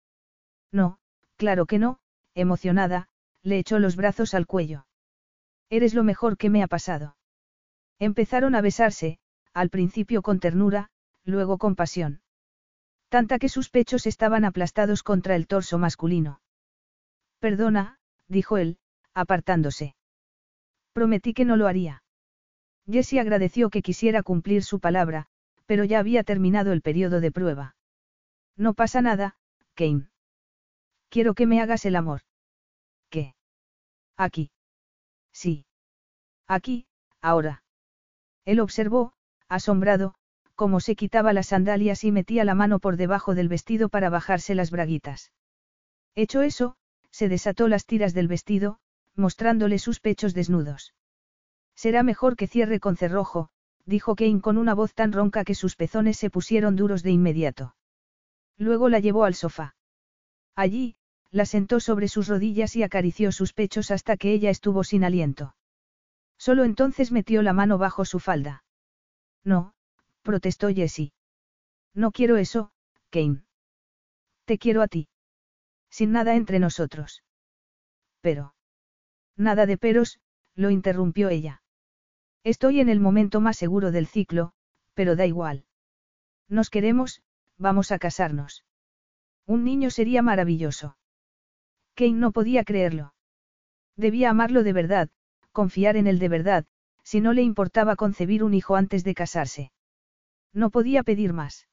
[0.72, 0.98] No,
[1.36, 1.98] claro que no,
[2.34, 3.08] emocionada,
[3.42, 4.86] le echó los brazos al cuello.
[5.68, 7.18] Eres lo mejor que me ha pasado.
[7.98, 9.18] Empezaron a besarse,
[9.52, 10.88] al principio con ternura,
[11.24, 12.22] luego con pasión.
[13.10, 16.40] Tanta que sus pechos estaban aplastados contra el torso masculino.
[17.40, 17.98] Perdona,
[18.28, 18.78] dijo él,
[19.14, 19.96] apartándose.
[20.92, 22.04] Prometí que no lo haría.
[22.88, 25.26] Jessie agradeció que quisiera cumplir su palabra,
[25.66, 27.74] pero ya había terminado el periodo de prueba.
[28.56, 29.36] No pasa nada,
[29.74, 30.08] Kane.
[31.08, 32.20] Quiero que me hagas el amor.
[33.08, 33.34] ¿Qué?
[34.16, 34.52] Aquí.
[35.32, 35.66] Sí.
[36.46, 36.86] Aquí,
[37.20, 37.64] ahora.
[38.44, 39.14] Él observó,
[39.48, 40.14] asombrado,
[40.60, 44.54] como se quitaba las sandalias y metía la mano por debajo del vestido para bajarse
[44.54, 45.32] las braguitas.
[46.14, 46.76] Hecho eso,
[47.10, 48.78] se desató las tiras del vestido,
[49.16, 50.92] mostrándole sus pechos desnudos.
[51.74, 53.48] Será mejor que cierre con cerrojo,
[53.86, 57.74] dijo Kane con una voz tan ronca que sus pezones se pusieron duros de inmediato.
[58.58, 59.76] Luego la llevó al sofá.
[60.54, 60.94] Allí,
[61.30, 65.54] la sentó sobre sus rodillas y acarició sus pechos hasta que ella estuvo sin aliento.
[66.36, 68.62] Solo entonces metió la mano bajo su falda.
[69.42, 69.72] No,
[70.22, 71.12] protestó Jessie.
[71.94, 72.72] No quiero eso,
[73.10, 73.42] Kane.
[74.44, 75.08] Te quiero a ti.
[75.90, 77.22] Sin nada entre nosotros.
[78.20, 78.54] Pero.
[79.36, 80.20] Nada de peros,
[80.54, 81.62] lo interrumpió ella.
[82.44, 84.52] Estoy en el momento más seguro del ciclo,
[84.94, 85.64] pero da igual.
[86.48, 87.22] Nos queremos,
[87.58, 88.64] vamos a casarnos.
[89.46, 90.96] Un niño sería maravilloso.
[91.94, 93.14] Kane no podía creerlo.
[93.96, 95.10] Debía amarlo de verdad,
[95.52, 96.66] confiar en él de verdad,
[97.02, 99.72] si no le importaba concebir un hijo antes de casarse.
[100.52, 101.68] No podía pedir más.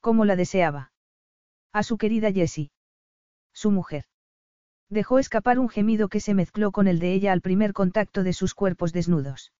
[0.00, 0.92] ¿Cómo la deseaba?
[1.72, 2.70] A su querida Jessie.
[3.52, 4.04] Su mujer.
[4.88, 8.32] Dejó escapar un gemido que se mezcló con el de ella al primer contacto de
[8.32, 9.52] sus cuerpos desnudos.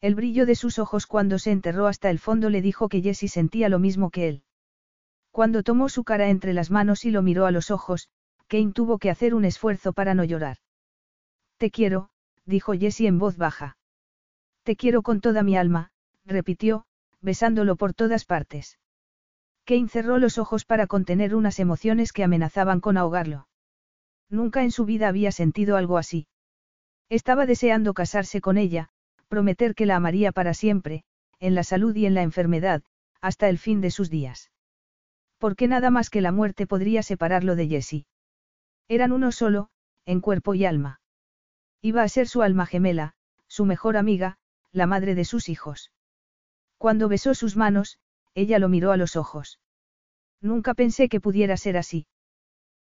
[0.00, 3.28] El brillo de sus ojos cuando se enterró hasta el fondo le dijo que Jessie
[3.28, 4.42] sentía lo mismo que él.
[5.30, 8.08] Cuando tomó su cara entre las manos y lo miró a los ojos,
[8.48, 10.58] Kane tuvo que hacer un esfuerzo para no llorar.
[11.56, 12.10] Te quiero,
[12.44, 13.78] dijo Jessie en voz baja.
[14.64, 15.92] Te quiero con toda mi alma,
[16.26, 16.84] repitió,
[17.22, 18.78] besándolo por todas partes.
[19.64, 23.48] Kane cerró los ojos para contener unas emociones que amenazaban con ahogarlo.
[24.28, 26.26] Nunca en su vida había sentido algo así.
[27.08, 28.88] Estaba deseando casarse con ella,
[29.28, 31.04] prometer que la amaría para siempre,
[31.38, 32.82] en la salud y en la enfermedad,
[33.20, 34.50] hasta el fin de sus días.
[35.38, 38.06] Porque nada más que la muerte podría separarlo de Jessie.
[38.88, 39.68] Eran uno solo,
[40.06, 41.00] en cuerpo y alma.
[41.80, 43.14] Iba a ser su alma gemela,
[43.46, 44.38] su mejor amiga,
[44.72, 45.92] la madre de sus hijos.
[46.82, 48.00] Cuando besó sus manos,
[48.34, 49.60] ella lo miró a los ojos.
[50.40, 52.08] Nunca pensé que pudiera ser así.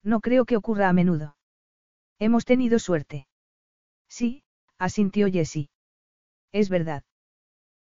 [0.04, 1.36] No creo que ocurra a menudo.
[2.20, 3.28] Hemos tenido suerte.
[4.08, 4.44] Sí,
[4.78, 5.72] asintió Jessie.
[6.52, 7.06] Es verdad.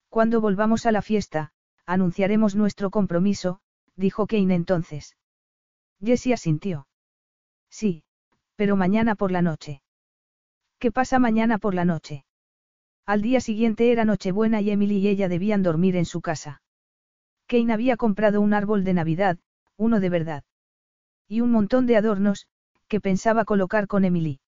[0.07, 1.51] Cuando volvamos a la fiesta,
[1.85, 3.59] anunciaremos nuestro compromiso,
[3.97, 5.17] dijo Kane entonces.
[5.99, 6.87] Jessie asintió.
[7.69, 8.05] Sí,
[8.55, 9.81] pero mañana por la noche.
[10.79, 12.24] ¿Qué pasa mañana por la noche?
[13.05, 16.63] Al día siguiente era Nochebuena y Emily y ella debían dormir en su casa.
[17.47, 19.37] Kane había comprado un árbol de Navidad,
[19.77, 20.43] uno de verdad.
[21.27, 22.47] Y un montón de adornos,
[22.87, 24.39] que pensaba colocar con Emily.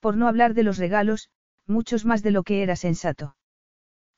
[0.00, 1.30] Por no hablar de los regalos,
[1.66, 3.36] muchos más de lo que era sensato.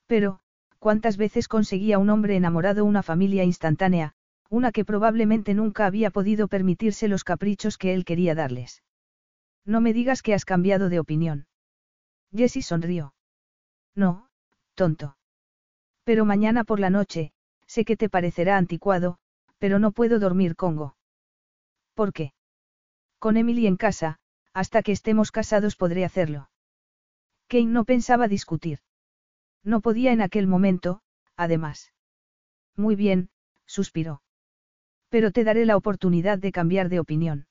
[0.07, 0.39] Pero,
[0.79, 4.13] ¿cuántas veces conseguía un hombre enamorado una familia instantánea,
[4.49, 8.81] una que probablemente nunca había podido permitirse los caprichos que él quería darles?
[9.65, 11.45] No me digas que has cambiado de opinión.
[12.33, 13.13] Jessie sonrió.
[13.95, 14.27] No,
[14.75, 15.17] tonto.
[16.03, 17.33] Pero mañana por la noche,
[17.67, 19.17] sé que te parecerá anticuado,
[19.57, 20.95] pero no puedo dormir Congo.
[21.93, 22.33] ¿Por qué?
[23.19, 24.19] Con Emily en casa,
[24.53, 26.49] hasta que estemos casados podré hacerlo.
[27.47, 28.79] Kane no pensaba discutir.
[29.63, 31.01] No podía en aquel momento,
[31.35, 31.93] además.
[32.75, 33.29] Muy bien,
[33.65, 34.21] suspiró.
[35.09, 37.47] Pero te daré la oportunidad de cambiar de opinión.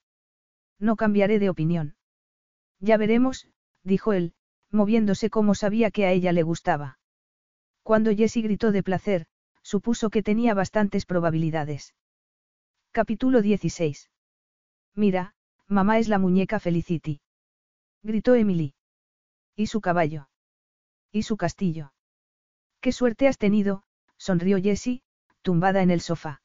[0.78, 1.94] No cambiaré de opinión.
[2.80, 3.46] Ya veremos,
[3.84, 4.34] dijo él,
[4.70, 6.98] moviéndose como sabía que a ella le gustaba.
[7.82, 9.26] Cuando Jessie gritó de placer,
[9.62, 11.94] supuso que tenía bastantes probabilidades.
[12.92, 14.10] Capítulo 16.
[14.94, 15.34] Mira,
[15.66, 17.20] mamá es la muñeca Felicity.
[18.02, 18.74] Gritó Emily.
[19.56, 20.28] ¿Y su caballo?
[21.12, 21.92] ¿Y su castillo?
[22.80, 23.84] ¿Qué suerte has tenido?
[24.16, 25.02] sonrió Jessie,
[25.42, 26.42] tumbada en el sofá.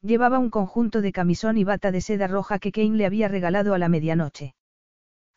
[0.00, 3.74] Llevaba un conjunto de camisón y bata de seda roja que Kane le había regalado
[3.74, 4.54] a la medianoche.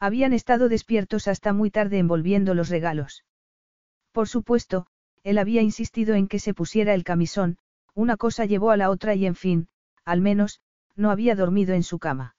[0.03, 3.23] Habían estado despiertos hasta muy tarde envolviendo los regalos.
[4.11, 4.87] Por supuesto,
[5.21, 7.59] él había insistido en que se pusiera el camisón,
[7.93, 9.67] una cosa llevó a la otra y en fin,
[10.03, 10.59] al menos,
[10.95, 12.35] no había dormido en su cama.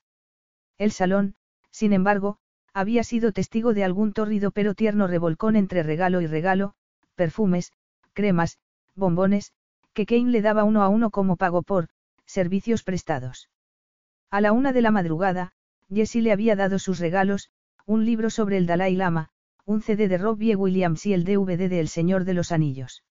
[0.77, 1.37] El salón,
[1.71, 2.39] sin embargo,
[2.75, 6.75] había sido testigo de algún tórrido pero tierno revolcón entre regalo y regalo,
[7.15, 7.73] perfumes,
[8.13, 8.59] cremas,
[8.97, 9.53] bombones,
[9.93, 11.91] que Kane le daba uno a uno como pago por,
[12.27, 13.51] servicios prestados.
[14.33, 15.53] A la una de la madrugada,
[15.93, 17.51] Jessie le había dado sus regalos,
[17.87, 19.29] un libro sobre el Dalai Lama,
[19.65, 23.05] un CD de Robbie Williams y el DVD de El Señor de los Anillos.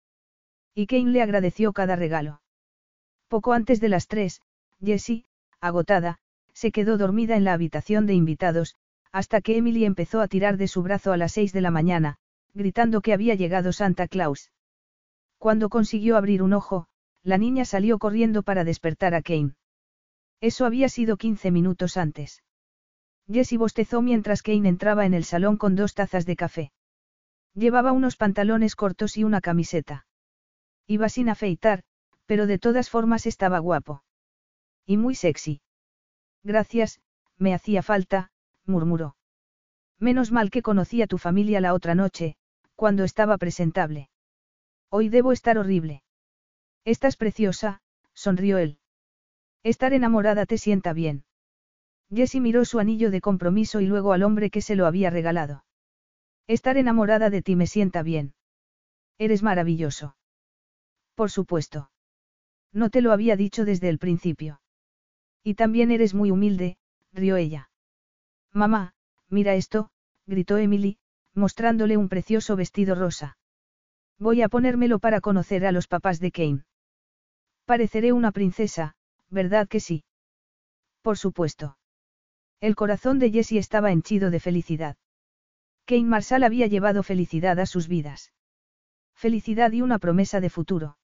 [0.74, 2.42] Y Kane le agradeció cada regalo.
[3.28, 4.42] Poco antes de las tres,
[4.84, 5.26] Jessie,
[5.60, 6.18] agotada,
[6.54, 8.76] se quedó dormida en la habitación de invitados,
[9.12, 12.18] hasta que Emily empezó a tirar de su brazo a las seis de la mañana,
[12.54, 14.52] gritando que había llegado Santa Claus.
[15.38, 16.88] Cuando consiguió abrir un ojo,
[17.24, 19.56] la niña salió corriendo para despertar a Kane.
[20.40, 22.42] Eso había sido quince minutos antes.
[23.32, 26.72] Jessie bostezó mientras Kane entraba en el salón con dos tazas de café.
[27.54, 30.06] Llevaba unos pantalones cortos y una camiseta.
[30.88, 31.84] Iba sin afeitar,
[32.26, 34.04] pero de todas formas estaba guapo.
[34.86, 35.62] Y muy sexy.
[36.44, 37.02] Gracias,
[37.38, 38.32] me hacía falta,
[38.66, 39.16] murmuró.
[40.00, 42.36] Menos mal que conocí a tu familia la otra noche,
[42.76, 44.10] cuando estaba presentable.
[44.90, 46.04] Hoy debo estar horrible.
[46.84, 47.82] Estás preciosa,
[48.14, 48.80] sonrió él.
[49.64, 51.24] Estar enamorada te sienta bien.
[52.14, 55.64] Jessie miró su anillo de compromiso y luego al hombre que se lo había regalado.
[56.48, 58.34] Estar enamorada de ti me sienta bien.
[59.18, 60.18] Eres maravilloso.
[61.16, 61.90] Por supuesto.
[62.74, 64.62] No te lo había dicho desde el principio.
[65.44, 66.78] Y también eres muy humilde,
[67.14, 67.70] rió ella.
[68.54, 68.94] Mamá,
[69.30, 69.90] mira esto,
[70.26, 70.98] gritó Emily,
[71.34, 73.38] mostrándole un precioso vestido rosa.
[74.20, 76.66] Voy a ponérmelo para conocer a los papás de Kane.
[77.66, 78.96] Pareceré una princesa,
[79.30, 80.04] ¿verdad que sí?
[81.02, 81.78] Por supuesto.
[82.62, 84.96] El corazón de Jessie estaba henchido de felicidad.
[85.86, 88.34] Kane Marshall había llevado felicidad a sus vidas.
[89.16, 90.98] Felicidad y una promesa de futuro.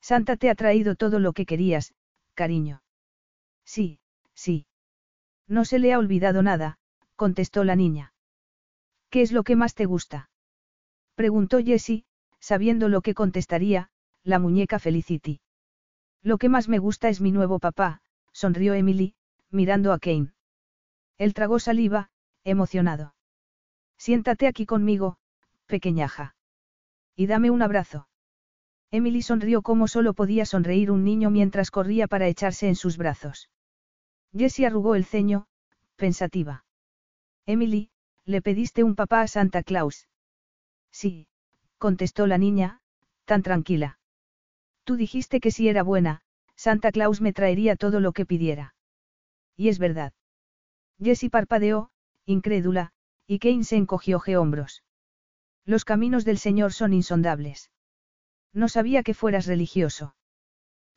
[0.00, 1.94] Santa te ha traído todo lo que querías,
[2.34, 2.82] cariño.
[3.64, 4.00] Sí,
[4.34, 4.66] sí.
[5.46, 6.78] No se le ha olvidado nada,
[7.14, 8.12] contestó la niña.
[9.08, 10.30] ¿Qué es lo que más te gusta?
[11.14, 12.06] Preguntó Jessie,
[12.40, 13.90] sabiendo lo que contestaría,
[14.24, 15.40] la muñeca Felicity.
[16.22, 18.02] Lo que más me gusta es mi nuevo papá,
[18.32, 19.14] sonrió Emily,
[19.50, 20.32] mirando a Kane.
[21.22, 22.10] Él tragó saliva,
[22.42, 23.14] emocionado.
[23.96, 25.18] Siéntate aquí conmigo,
[25.66, 26.34] pequeñaja.
[27.14, 28.08] Y dame un abrazo.
[28.90, 33.50] Emily sonrió como solo podía sonreír un niño mientras corría para echarse en sus brazos.
[34.36, 35.46] Jessie arrugó el ceño,
[35.94, 36.64] pensativa.
[37.46, 37.90] Emily,
[38.24, 40.08] ¿le pediste un papá a Santa Claus?
[40.90, 41.28] Sí,
[41.78, 42.80] contestó la niña,
[43.26, 44.00] tan tranquila.
[44.82, 46.22] Tú dijiste que si era buena,
[46.56, 48.74] Santa Claus me traería todo lo que pidiera.
[49.56, 50.12] Y es verdad.
[51.02, 51.90] Jessie parpadeó,
[52.26, 52.92] incrédula,
[53.26, 54.82] y Kane se encogió hombros.
[55.64, 57.70] Los caminos del Señor son insondables.
[58.52, 60.14] No sabía que fueras religioso.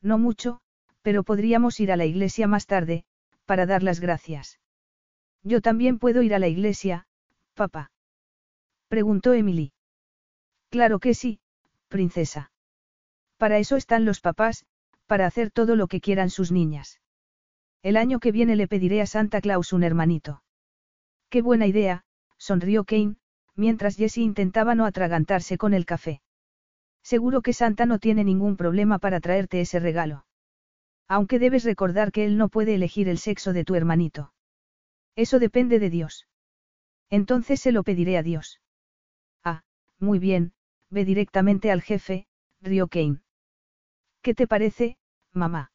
[0.02, 0.60] No mucho,
[1.02, 3.04] pero podríamos ir a la iglesia más tarde,
[3.44, 4.58] para dar las gracias.
[5.42, 7.06] Yo también puedo ir a la iglesia,
[7.54, 7.90] papá.
[8.88, 9.72] Preguntó Emily.
[10.68, 11.40] Claro que sí,
[11.88, 12.50] princesa.
[13.36, 14.66] Para eso están los papás,
[15.06, 17.00] para hacer todo lo que quieran sus niñas.
[17.86, 20.42] El año que viene le pediré a Santa Claus un hermanito.
[21.30, 22.02] Qué buena idea,
[22.36, 23.14] sonrió Kane,
[23.54, 26.20] mientras Jessie intentaba no atragantarse con el café.
[27.04, 30.26] Seguro que Santa no tiene ningún problema para traerte ese regalo.
[31.06, 34.32] Aunque debes recordar que él no puede elegir el sexo de tu hermanito.
[35.14, 36.26] Eso depende de Dios.
[37.08, 38.60] Entonces se lo pediré a Dios.
[39.44, 39.62] Ah,
[40.00, 40.54] muy bien,
[40.90, 42.26] ve directamente al jefe,
[42.60, 43.20] rió Kane.
[44.22, 44.98] ¿Qué te parece,
[45.32, 45.70] mamá?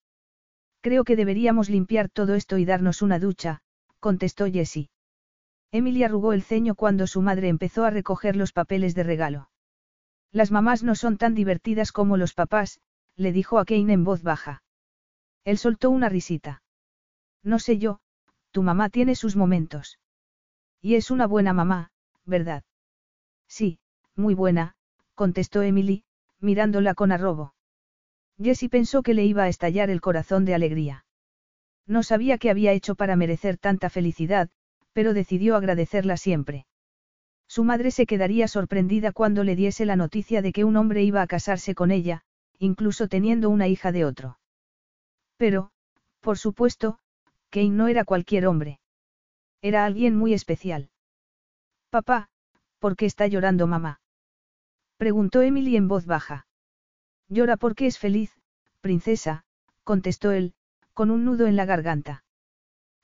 [0.82, 3.62] Creo que deberíamos limpiar todo esto y darnos una ducha,
[4.00, 4.90] contestó Jessie.
[5.72, 9.50] Emily arrugó el ceño cuando su madre empezó a recoger los papeles de regalo.
[10.32, 12.82] Las mamás no son tan divertidas como los papás,
[13.16, 14.64] le dijo a Kane en voz baja.
[15.44, 16.64] Él soltó una risita.
[17.44, 18.00] No sé yo,
[18.52, 20.00] tu mamá tiene sus momentos.
[20.82, 21.92] Y es una buena mamá,
[22.26, 22.64] ¿verdad?
[23.48, 23.80] Sí,
[24.16, 24.76] muy buena,
[25.16, 26.04] contestó Emily,
[26.40, 27.54] mirándola con arrobo.
[28.38, 31.06] Jessie pensó que le iba a estallar el corazón de alegría.
[31.88, 34.50] No sabía qué había hecho para merecer tanta felicidad,
[34.94, 36.66] pero decidió agradecerla siempre.
[37.48, 41.22] Su madre se quedaría sorprendida cuando le diese la noticia de que un hombre iba
[41.22, 42.24] a casarse con ella,
[42.60, 44.40] incluso teniendo una hija de otro.
[45.38, 45.72] Pero,
[46.22, 47.00] por supuesto,
[47.50, 48.80] Kane no era cualquier hombre.
[49.62, 50.90] Era alguien muy especial.
[51.90, 52.30] Papá,
[52.80, 54.00] ¿por qué está llorando mamá?
[54.98, 56.46] Preguntó Emily en voz baja.
[57.32, 58.38] Llora porque es feliz,
[58.82, 59.46] princesa,
[59.86, 60.54] contestó él,
[60.94, 62.26] con un nudo en la garganta.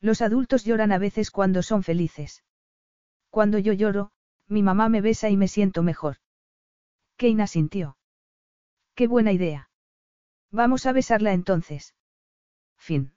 [0.02, 2.44] Los adultos lloran a veces cuando son felices.
[3.30, 4.12] Cuando yo lloro,
[4.50, 6.18] mi mamá me besa y me siento mejor.
[7.16, 7.98] Kane asintió.
[8.96, 9.70] Qué buena idea.
[10.52, 11.96] Vamos a besarla entonces.
[12.78, 13.17] Fin.